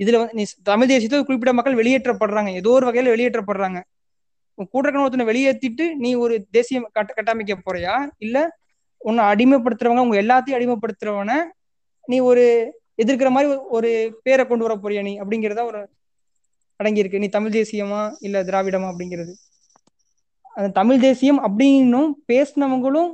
இதுல 0.03 0.17
வந்து 0.17 0.33
நீ 0.33 0.45
தமிழ் 0.63 0.89
தேசியத்தை 0.89 1.13
ஒரு 1.13 1.25
குறிப்பிட்ட 1.25 1.53
மக்கள் 1.53 1.75
வெளியேற்றப்படுறாங்க. 1.75 2.53
ஏதோ 2.53 2.69
ஒரு 2.69 2.87
வகையில 2.87 3.17
வெளியேற்றப்படுறாங்க. 3.17 3.81
உன் 4.53 4.67
கூட 4.71 4.89
இருக்கிற 4.89 5.03
ஒருத்தனை 5.03 5.25
வெளியேற்றிட்டு 5.25 5.93
நீ 5.93 6.13
ஒரு 6.13 6.47
தேசியம் 6.51 6.89
கட்ட 6.91 7.13
கட்டமைக்க 7.13 7.55
போறியா? 7.71 8.07
இல்ல 8.17 8.57
உன்னை 8.97 9.25
அடிமைப்படுத்துறவங்க 9.25 9.99
உங்க 9.99 10.21
எல்லாத்தையும் 10.21 10.51
அடிமைப்படுத்துறவன 10.51 11.33
நீ 12.05 12.19
ஒரு 12.19 12.73
எதிர்க்கிற 13.05 13.29
மாதிரி 13.29 13.53
ஒரு- 13.71 14.13
பேரை 14.23 14.47
கொண்டு 14.47 14.67
வர 14.67 14.79
போறியா 14.83 15.01
நீ? 15.01 15.19
அப்படிங்கிறத 15.19 15.63
ஒரு 15.63 15.89
அடங்கியிருக்கு. 16.79 17.21
நீ 17.23 17.27
தமிழ் 17.27 17.55
தேசியமா 17.59 18.01
இல்ல 18.19 18.43
திராவிடமா 18.43 18.87
அப்படிங்கிறது. 18.91 19.33
அந்த 20.57 20.69
தமிழ் 20.69 20.99
தேசியம் 20.99 21.39
அப்படின்னும் 21.47 22.09
பேசினவங்களும் 22.31 23.09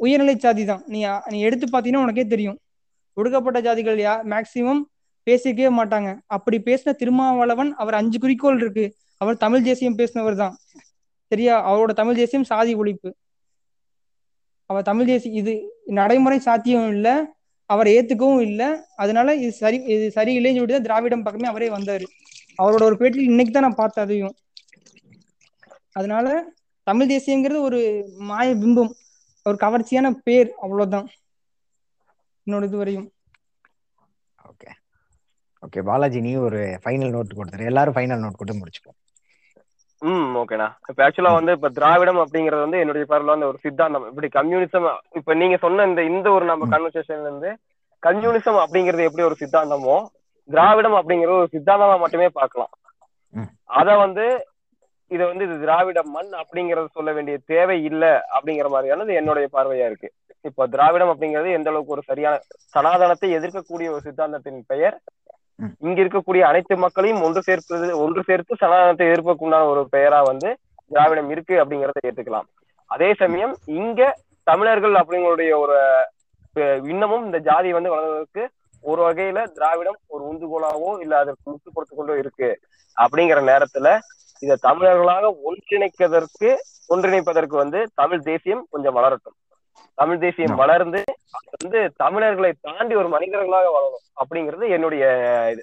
உயர்நிலை 0.00 0.34
சாதி 0.38 0.64
தான். 0.64 0.82
நீ 0.92 0.98
நீ 1.32 1.38
எடுத்து 1.40 1.66
பார்த்தீங்கன்னா 1.66 2.04
உனக்கே 2.06 2.24
தெரியும். 2.26 2.58
ஒடுக்கப்பட்ட 3.16 3.58
ஜாதிகள் 3.60 3.98
யா 4.06 4.14
மேக்சிமம் 4.32 4.82
பேசிக்கவே 5.26 5.70
மாட்டாங்க. 5.78 6.08
அப்படி 6.26 6.58
பேசின 6.58 6.94
திருமாவளவன் 7.02 7.70
அவர் 7.74 7.94
அஞ்சு 7.94 8.18
குறிக்கோள் 8.18 8.60
இருக்கு. 8.62 8.84
அவர் 9.20 9.36
தமிழ் 9.36 9.62
தேசியம் 9.62 9.98
பேசினவர் 10.00 10.36
தான். 10.42 10.54
சரியா? 11.32 11.54
அவரோட 11.68 11.92
தமிழ் 11.92 12.14
தேசியம் 12.14 12.48
சாதி 12.50 12.72
ஒழிப்பு. 12.74 13.10
அவர் 14.70 14.82
தமிழ் 14.82 15.06
தேசிய 15.06 15.40
இது 15.40 15.52
நடைமுறை 15.98 16.38
சாத்தியம் 16.38 16.88
இல்லை. 16.88 17.14
அவர் 17.70 17.86
ஏத்துக்கவும் 17.86 18.40
இல்லை. 18.40 18.68
அதனால 18.96 19.34
இது 19.34 19.52
சரி 19.52 19.78
இது 19.94 20.06
சரியில்லைன்னு 20.14 20.58
சொல்லிட்டு 20.58 20.78
தான் 20.78 20.88
திராவிடம் 20.88 21.24
பக்கமே 21.26 21.48
அவரே 21.48 21.68
வந்தாரு. 21.68 22.06
அவரோட 22.58 22.82
ஒரு 22.82 22.96
பேட்டியில் 22.96 23.30
இன்னைக்கு 23.30 23.52
தான் 23.52 23.62
நான் 23.62 23.80
பார்த்தேன் 23.80 24.04
அதையும். 24.04 24.34
அதனால 25.92 26.26
தமிழ் 26.86 27.10
தேசியங்கிறது 27.10 27.60
ஒரு 27.60 27.80
மாய 28.28 28.54
பிம்பம். 28.54 28.92
ஒரு 29.46 29.56
கவர்ச்சியான 29.60 30.10
பேர் 30.26 30.50
அவ்வளவுதான். 30.56 31.06
என்னோட 32.46 32.64
இது 32.64 32.76
வரையும். 32.76 33.08
ஓகே. 34.38 34.70
ஓகே 35.62 35.82
பாலாஜி 35.82 36.20
நீ 36.20 36.32
ஒரு 36.48 36.60
ஃபைனல் 36.84 37.14
நோட் 37.14 37.38
கொடுத்துரு. 37.38 37.64
எல்லாரும் 37.64 37.96
ஃபைனல் 37.96 38.22
நோட் 38.24 38.38
கொடுத்து 38.38 38.60
முடிச்சுப்போம். 38.60 38.98
ம் 40.02 40.34
ஓகேண்ணா 40.36 40.66
இப்ப 40.88 40.98
ஆக்சுவலா 41.04 41.32
வந்து 41.34 41.52
இப்ப 41.52 41.68
திராவிடம் 41.68 42.20
அப்படிங்கறது 42.24 42.64
வந்து 42.64 42.78
என்னுடைய 42.78 43.04
பார்வையில 43.08 43.34
வந்து 43.34 43.46
ஒரு 43.46 43.58
சித்தாந்தம். 43.62 44.06
இப்படி 44.10 44.28
கம்யூனிசம் 44.28 44.86
இப்ப 45.10 45.34
நீங்க 45.34 45.56
சொன்ன 45.56 45.86
இந்த 45.86 46.02
இந்த 46.04 46.30
ஒரு 46.30 46.44
நம்ம. 46.44 46.68
கன்வர்சேஷன்ல 46.74 47.28
இருந்து 47.30 47.50
கம்யூனிசம் 48.02 48.58
அப்படிங்கிறது 48.64 49.06
எப்படி 49.08 49.26
ஒரு 49.28 49.36
சித்தாந்தமோ 49.40 49.96
திராவிடம் 50.48 50.98
அப்படிங்கறது 50.98 51.40
ஒரு 51.42 51.52
சித்தாந்தமா 51.54 51.96
மட்டுமே 52.02 52.28
பார்க்கலாம். 52.38 52.72
அத 53.78 53.88
வந்து 54.04 54.26
இத 55.10 55.20
வந்து 55.30 55.44
இது 55.44 55.56
திராவிட 55.64 56.00
மண் 56.14 56.30
அப்படிங்கறது 56.40 56.88
சொல்ல 56.96 57.10
வேண்டிய 57.16 57.36
தேவை 57.52 57.76
இல்ல 57.90 58.04
அப்படிங்கிற 58.36 58.68
மாதிரியானது 58.72 59.12
என்னுடைய 59.20 59.46
பார்வையா 59.52 59.86
இருக்கு 59.90 60.08
இப்ப 60.44 60.66
திராவிடம் 60.74 61.10
அப்படிங்கிறது 61.12 61.50
எந்த 61.58 61.70
அளவுக்கு 61.70 61.94
ஒரு 61.96 62.02
சரியான 62.10 62.40
சனாதனத்தை 62.74 63.28
எதிர்க்கக்கூடிய 63.38 63.88
ஒரு 63.94 64.02
சித்தாந்தத்தின் 64.06 64.58
பெயர். 64.72 64.96
இங்க 65.86 65.98
இருக்கக்கூடிய 66.02 66.42
அனைத்து 66.48 66.74
மக்களையும் 66.76 67.22
ஒன்று 67.26 67.40
சேர்ப்பது 67.48 67.86
ஒன்று 68.04 68.22
சேர்த்து 68.28 68.60
சனாதனத்தை 68.62 69.06
எதிர்ப்பதற்குண்டான 69.10 69.68
ஒரு 69.72 69.82
பெயரா 69.94 70.20
வந்து 70.30 70.50
திராவிடம் 70.90 71.30
இருக்கு 71.34 71.54
அப்படிங்கறத 71.62 72.02
ஏத்துக்கலாம் 72.08 72.48
அதே 72.90 73.08
சமயம் 73.22 73.54
இங்க 73.80 74.00
தமிழர்கள் 74.46 75.00
அப்படிங்களுடைய 75.00 75.52
ஒரு 75.62 75.78
இன்னமும் 76.90 77.24
இந்த 77.24 77.38
ஜாதி 77.48 77.70
வந்து 77.72 77.94
வளர்வதற்கு 77.94 78.42
ஒரு 78.86 79.02
வகையில 79.02 79.46
திராவிடம் 79.46 79.98
ஒரு 80.06 80.24
உந்துகோலாவோ 80.24 81.00
இல்ல 81.00 81.18
அதற்கு 81.18 81.50
முட்டு 81.50 81.72
கொடுத்து 81.74 81.96
கொண்டோ 81.96 82.18
இருக்கு 82.18 82.60
அப்படிங்கிற 82.96 83.40
நேரத்துல 83.42 83.98
இத 84.40 84.56
தமிழர்களாக 84.56 85.34
ஒன்றிணைப்பதற்கு 85.44 86.56
ஒன்றிணைப்பதற்கு 86.88 87.54
வந்து 87.56 87.90
தமிழ் 87.94 88.20
தேசியம் 88.20 88.66
கொஞ்சம் 88.70 88.96
வளரட்டும். 88.96 89.36
தமிழ் 89.94 90.18
தேசியம். 90.18 90.54
வளர்ந்து 90.54 91.04
அது 91.30 91.50
வந்து 91.58 91.92
தமிழர்களை 91.96 92.52
தாண்டி 92.60 92.94
ஒரு 92.94 93.08
மனிதர்களாக 93.08 93.70
வளரும் 93.70 94.04
அப்படிங்கிறது 94.20 94.70
என்னுடைய 94.70 95.04
இது. 95.52 95.62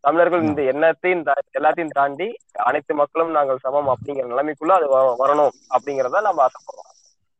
தமிழர்கள் 0.00 0.42
இந்த 0.42 0.62
எண்ணத்தையும் 0.62 1.24
தா- 1.24 1.60
எல்லாத்தையும் 1.60 1.90
தாண்டி 1.90 2.36
அனைத்து 2.52 2.94
மக்களும் 2.94 3.30
நாங்கள் 3.30 3.58
சமம் 3.60 3.88
அப்படிங்கிற 3.88 4.26
நிலைமைக்குள்ள 4.26 4.70
அது 4.70 4.98
வ- 4.98 5.14
வரணும் 5.18 5.50
அப்படிங்கறத 5.70 6.20
நம்ம 6.20 6.46
ஆசைப்படுறோம். 6.46 6.96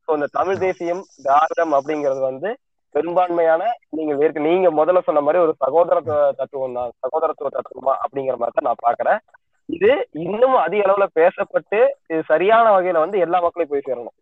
ஸோ 0.08 0.14
இந்த 0.14 0.26
தமிழ் 0.30 0.58
தேசியம் 0.58 1.04
திராவிடம் 1.22 1.72
அப்படிங்கிறது 1.72 2.20
வந்து 2.20 2.58
பெரும்பான்மையான 2.94 3.62
நீங்க 3.96 4.12
ஏற்க 4.24 4.44
நீங்க 4.46 4.68
முதல்ல 4.78 5.00
சொன்ன 5.08 5.22
மாதிரி 5.26 5.42
ஒரு 5.44 5.52
சகோதரத்துவ 5.64 6.18
தத்துவம் 6.40 6.76
தான். 6.78 6.92
சகோதரத்துவ 7.04 7.50
தத்துவமா 7.56 7.94
அப்படிங்கிற 8.04 8.36
மாதிரி 8.40 8.56
தான் 8.56 8.68
நான் 8.68 8.84
பாக்குறேன் 8.86 9.20
இது 9.68 9.90
இன்னும் 10.24 10.56
அதிக 10.64 10.82
அளவுல 10.86 11.06
பேசப்பட்டு 11.18 11.78
இது 12.10 12.20
சரியான 12.30 12.66
வகையில 12.76 13.02
வந்து 13.04 13.18
எல்லா 13.24 13.38
மக்களையும் 13.44 13.72
போய் 13.72 13.86
சேரணும். 13.88 14.16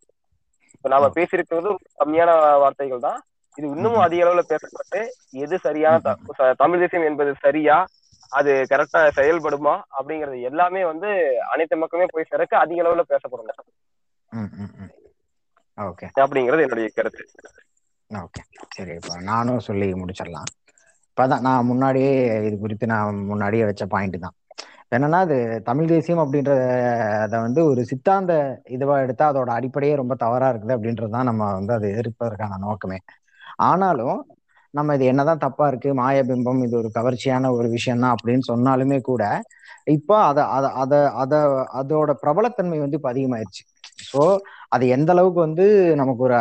இப்ப 0.75 0.89
நாம 0.93 1.11
பேசியிருக்கிறது 1.17 1.71
கம்மியான 2.01 2.31
வார்த்தைகள் 2.63 3.07
தான். 3.07 3.19
இது 3.59 3.67
இன்னமும் 3.75 4.05
அதிக 4.07 4.25
அளவுல 4.25 4.43
பேசப்பட்டு 4.51 5.01
எது 5.45 5.57
சரியான 5.67 6.15
தமிழ் 6.63 6.83
தேசியம் 6.83 7.09
என்பது 7.11 7.31
சரியா? 7.45 7.77
அது 8.33 8.53
கரெக்டா 8.73 9.01
செயல்படுமா? 9.19 9.75
அப்படிங்கறது 9.99 10.39
எல்லாமே 10.51 10.83
வந்து 10.91 11.11
அனைத்து 11.53 11.83
மக்களுமே 11.83 12.09
போய் 12.13 12.31
சேரக்கு 12.31 12.57
அதிக 12.65 12.85
அளவுல 12.85 13.05
பேசப்படணும். 13.13 13.61
அப்படிங்கிறது 16.23 16.65
என்னுடைய 16.67 16.89
கருத்து. 16.97 17.25
ஓகே 18.11 18.43
சரி 18.75 18.93
இப்போ 18.99 19.15
நானும் 19.31 19.65
சொல்லி 19.69 19.87
முடிச்சிடலாம். 20.01 20.51
இப்போதான் 21.11 21.45
நான் 21.47 21.69
முன்னாடியே 21.71 22.11
இது 22.49 22.57
குறித்து 22.65 22.87
நான் 22.93 23.21
முன்னாடியே 23.31 23.65
வச்ச 23.69 23.85
பாயிண்ட் 23.95 24.17
தான். 24.25 24.35
என்னன்னா 24.97 25.21
அது 25.27 25.37
தமிழ் 25.69 25.91
தேசியம் 25.93 26.23
அப்படின்ற 26.25 26.53
அதை 27.25 27.37
வந்து 27.47 27.61
ஒரு 27.71 27.81
சித்தாந்த 27.91 28.33
இதுவாக 28.77 29.05
எடுத்தா 29.05 29.25
அதோட 29.33 29.51
அடிப்படையே 29.59 29.95
ரொம்ப 30.03 30.15
தவறா 30.25 30.49
இருக்குது 30.53 30.75
அப்படின்றது 30.77 31.15
தான் 31.17 31.29
நம்ம 31.31 31.49
வந்து 31.59 31.73
அதை 31.79 31.89
எதிர்ப்பதற்கான 31.95 32.59
நோக்கமே. 32.67 32.99
ஆனாலும் 33.71 34.19
நம்ம 34.75 34.95
இது 34.97 35.05
என்னதான் 35.13 35.43
தப்பா 35.47 35.67
இருக்கு 35.71 35.91
மாயபிம்பம் 36.03 36.63
இது 36.67 36.75
ஒரு 36.83 36.89
கவர்ச்சியான 36.99 37.51
ஒரு 37.59 37.69
விஷயம் 37.77 38.03
தான் 38.05 38.15
அப்படின்னு 38.17 38.45
சொன்னாலுமே 38.53 38.99
கூட 39.11 39.25
இப்போ 39.97 40.15
அதை 40.31 40.43
அதை 40.57 40.69
அதை 40.83 40.99
அதை 41.23 41.39
அதோட 41.81 42.11
பிரபலத்தன்மை 42.23 42.79
வந்து 42.85 42.99
இப்போ 42.99 43.11
அதிகமாயிருச்சு. 43.15 43.63
ஸோ 44.11 44.23
அது 44.75 44.85
எந்த 44.97 45.11
அளவுக்கு 45.15 45.41
வந்து 45.47 45.67
நமக்கு 46.01 46.23
ஒரு 46.29 46.39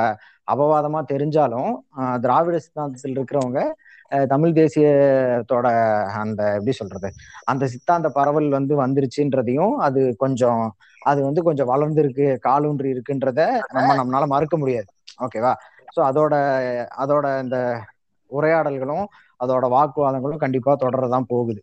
அபவாதமா 0.48 1.00
தெரிஞ்சாலும் 1.12 1.70
ஆஹ் 2.00 2.20
திராவிட 2.22 2.58
சித்தாந்தத்தில் 2.66 3.16
இருக்கிறவங்க 3.16 3.60
அஹ் 4.12 4.28
தமிழ் 4.28 4.56
தேசியத்தோட 4.56 5.68
அந்த 6.22 6.42
எப்படி 6.58 6.74
சொல்றது 6.74 7.10
அந்த 7.52 7.64
சித்தாந்த 7.74 8.10
பரவல் 8.18 8.50
வந்து 8.58 8.74
வந்துருச்சுன்றதையும் 8.78 9.74
அது 9.88 10.02
கொஞ்சம் 10.18 10.64
அது 11.02 11.20
வந்து 11.24 11.42
கொஞ்சம் 11.44 11.70
வளர்ந்துருக்கு 11.72 12.28
காலூன்றி 12.42 12.88
இருக்குன்றத 12.94 13.42
நம்ம 13.72 13.96
நம்மளால 13.96 14.26
மறுக்க 14.28 14.56
முடியாது. 14.58 14.90
ஓகேவா 15.26 15.52
ஸோ 15.96 16.02
அதோட 16.08 16.36
அதோட 17.02 17.26
இந்த 17.44 17.58
உரையாடல்களும் 18.32 19.06
அதோட 19.40 19.66
வாக்குவாதங்களும் 19.72 20.44
கண்டிப்பா 20.44 20.72
தொடரதான் 20.78 21.28
போகுது. 21.28 21.62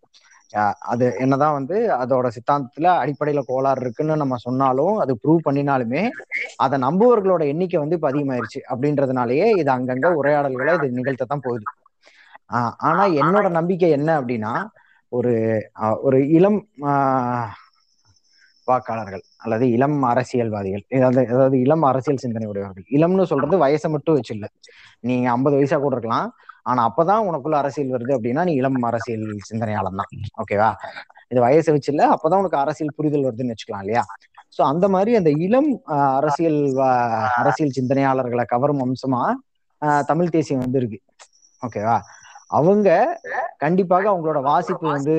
அது 0.92 1.04
என்னதான் 1.20 1.56
வந்து 1.58 1.76
அதோட 1.98 2.26
சித்தாந்தத்துல 2.36 2.88
அடிப்படையில 3.02 3.40
கோளாறு 3.46 3.80
இருக்குன்னு 3.80 4.16
நம்ம 4.16 4.38
சொன்னாலும் 4.44 4.96
அது 5.02 5.12
ப்ரூவ் 5.22 5.46
பண்ணினாலுமே 5.46 6.02
அதை 6.64 6.76
நம்புவர்களோட 6.84 7.42
எண்ணிக்கை 7.52 7.78
வந்து 7.78 7.96
இப்ப 7.98 8.10
அதிகமாயிருச்சு 8.10 8.60
அப்படின்றதுனாலயே 8.72 9.46
இது 9.60 9.70
அங்கங்க 9.76 10.10
உரையாடல்களை 10.20 10.74
இது 10.78 10.98
நிகழ்த்தத்தான் 10.98 11.44
போகுது. 11.46 11.66
ஆஹ் 12.50 12.74
ஆனா 12.88 13.04
என்னோட 13.22 13.46
நம்பிக்கை 13.58 13.90
என்ன 13.98 14.10
அப்படின்னா 14.20 14.52
ஒரு 15.12 15.32
ஒரு 16.06 16.18
இளம் 16.36 16.60
ஆஹ் 16.88 17.50
வாக்காளர்கள் 18.68 19.22
அல்லது 19.36 19.64
இளம் 19.76 19.98
அரசியல்வாதிகள் 20.10 20.84
அதாவது 20.98 21.22
அதாவது 21.32 21.56
இளம் 21.64 21.84
அரசியல் 21.88 22.22
சிந்தனை 22.24 22.46
உடையவர்கள். 22.50 22.86
இளம்னு 22.96 23.24
சொல்றது 23.32 23.56
வயசை 23.64 23.88
மட்டும் 23.94 24.16
வச்சு 24.18 24.32
இல்லை 24.36 24.48
நீங்க 25.04 25.26
ஐம்பது 25.30 25.56
வயசா 25.58 25.78
கூட 25.80 25.94
இருக்கலாம். 25.96 26.28
ஆனா 26.66 26.80
அப்பதான் 26.88 27.26
உனக்குள்ள 27.28 27.56
அரசியல் 27.58 27.94
வருது 27.94 28.12
அப்படின்னா 28.16 28.42
நீ 28.44 28.52
இளம் 28.54 28.78
அரசியல் 28.88 29.24
சிந்தனையாளன் 29.48 30.00
தான் 30.00 30.10
ஓகேவா? 30.42 30.68
இது 31.30 31.40
வயசை 31.42 31.72
வச்சு 31.72 31.90
இல்ல 31.92 32.02
அப்பதான் 32.14 32.40
உனக்கு 32.40 32.58
அரசியல் 32.58 32.96
புரிதல் 32.96 33.26
வருதுன்னு 33.26 33.54
வச்சுக்கலாம் 33.54 33.84
இல்லையா? 33.84 34.02
சோ 34.56 34.62
அந்த 34.64 34.86
மாதிரி 34.88 35.12
அந்த 35.16 35.30
இளம் 35.44 35.70
அரசியல் 36.16 36.60
வா- 36.72 36.96
அரசியல் 37.40 37.76
சிந்தனையாளர்களை 37.76 38.44
கவரும் 38.46 38.82
அம்சமா 38.84 39.22
ஆஹ் 39.82 40.04
தமிழ் 40.04 40.28
தேசியம் 40.28 40.60
வந்து 40.60 40.78
இருக்கு. 40.78 40.98
ஓகேவா? 41.62 41.96
அவங்க 42.50 42.88
கண்டிப்பாக 43.58 44.06
அவங்களோட 44.10 44.40
வாசிப்பு 44.42 44.86
வந்து 44.88 45.14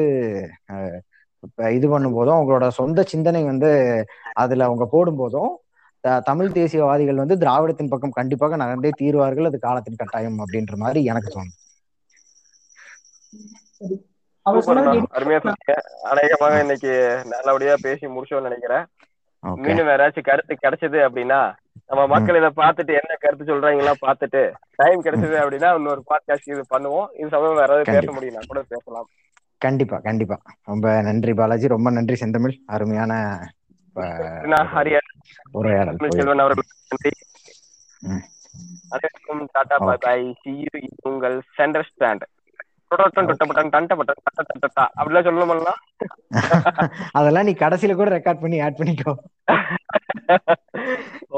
இது 1.71 1.87
பண்ணும் 1.89 2.13
போதும் 2.13 2.35
அவங்களோட 2.35 2.65
சொந்த 2.73 3.03
சிந்தனை 3.03 3.43
வந்து 3.43 3.69
அதுல 4.33 4.65
அவங்க 4.65 4.85
போடும் 4.87 5.17
போதும் 5.17 5.51
தமிழ் 6.03 6.55
தேசியவாதிகள் 6.57 7.21
வந்து 7.21 7.35
திராவிடத்தின் 7.37 7.91
பக்கம் 7.91 8.17
கண்டிப்பாக 8.19 8.57
நகர்ந்தே 8.57 8.91
தீர்வார்கள். 9.01 9.49
அது 9.49 9.59
காலத்தின் 9.59 9.99
கட்டாயம் 10.01 10.39
அப்படின்ற 10.43 10.75
மாதிரி 10.75 11.01
எனக்கு 11.03 11.31
சூப்பர்ண்ணா 14.45 14.93
அருமையா 15.17 15.39
சொன்னீங்க. 15.43 15.73
அநேகமாக 16.11 16.55
இன்னைக்கு 16.59 16.91
நல்லபடியா 17.25 17.75
பேசி 17.81 18.05
முடிச்சோம்னு 18.07 18.47
நினைக்கிறேன். 18.49 18.85
மீண்டும் 19.43 19.87
ஏதாச்சும் 19.87 20.27
கருத்து 20.29 20.53
கிடைச்சது 20.55 20.99
அப்படின்னா 21.07 21.39
நம்ம 21.89 22.01
மக்கள் 22.07 22.37
இதை 22.39 22.49
பார்த்துட்டு 22.55 22.93
என்ன 22.99 23.15
கருத்து 23.19 23.45
சொல்றாங்களா 23.49 23.93
பார்த்துட்டு 24.05 24.41
டைம் 24.75 25.03
கிடைச்சது 25.03 25.35
அப்படின்னா 25.43 25.69
இன்னொரு 25.75 26.01
பாட்காஸ்ட் 26.11 26.51
இது 26.53 26.63
பண்ணுவோம். 26.75 27.07
இது 27.19 27.29
சமயம் 27.29 27.59
வேற 27.61 27.71
ஏதாவது 27.73 27.91
பேச. 27.91 28.11
முடியும்னா 28.17 28.43
கூட 28.47 28.61
பேசலாம். 28.73 29.07
கண்டிப்பா 29.57 29.97
கண்டிப்பா. 30.07 30.37
ரொம்ப 30.63 31.01
நன்றி 31.01 31.33
பாலாஜி. 31.33 31.67
ரொம்ப 31.67 31.89
நன்றி 31.89 32.15
செந்தமிழ். 32.15 32.55
அருமையான 32.65 33.13
உரையாடல் 35.54 35.98
போய் 36.00 36.16
செல்வன் 36.16 36.42
அவர்கள் 36.44 36.66
நன்றி 36.90 37.10
ம். 38.02 38.24
அனைவருக்கும் 38.92 39.42
Tata 39.54 39.76
Okay. 39.78 39.86
Bye 39.88 40.02
bye 40.06 40.26
see 40.40 40.52
you 40.62 40.70
உங்கள் 41.10 41.36
சென்டர் 41.56 41.86
ஸ்டாண்ட் 41.88 42.24
அப்படிலாம் 42.90 43.16
சொல்லணும்னா 45.26 45.74
அதெல்லாம் 47.14 47.46
நீ 47.48 47.52
கடைசியில 47.56 47.96
கூட 47.96 48.10
ரெக்கார்ட் 48.14 48.40
பண்ணி 48.44 48.60
ஆட் 48.66 48.78
பண்ணிக்கோ 48.80 49.12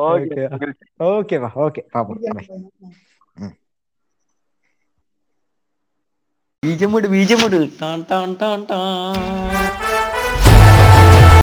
ஓகே 0.04 0.44
Okay. 0.50 0.70
ஓகேவா 1.08 1.50
ஓகே 1.64 1.82
பாப்போம் 1.94 2.20
Bye. 2.30 2.46
ബീജമുട് 6.62 7.06
ബീജമുട് 7.12 7.60
tan 7.78 7.98
tan 8.08 8.30
tan 8.40 8.58
tan 8.70 9.14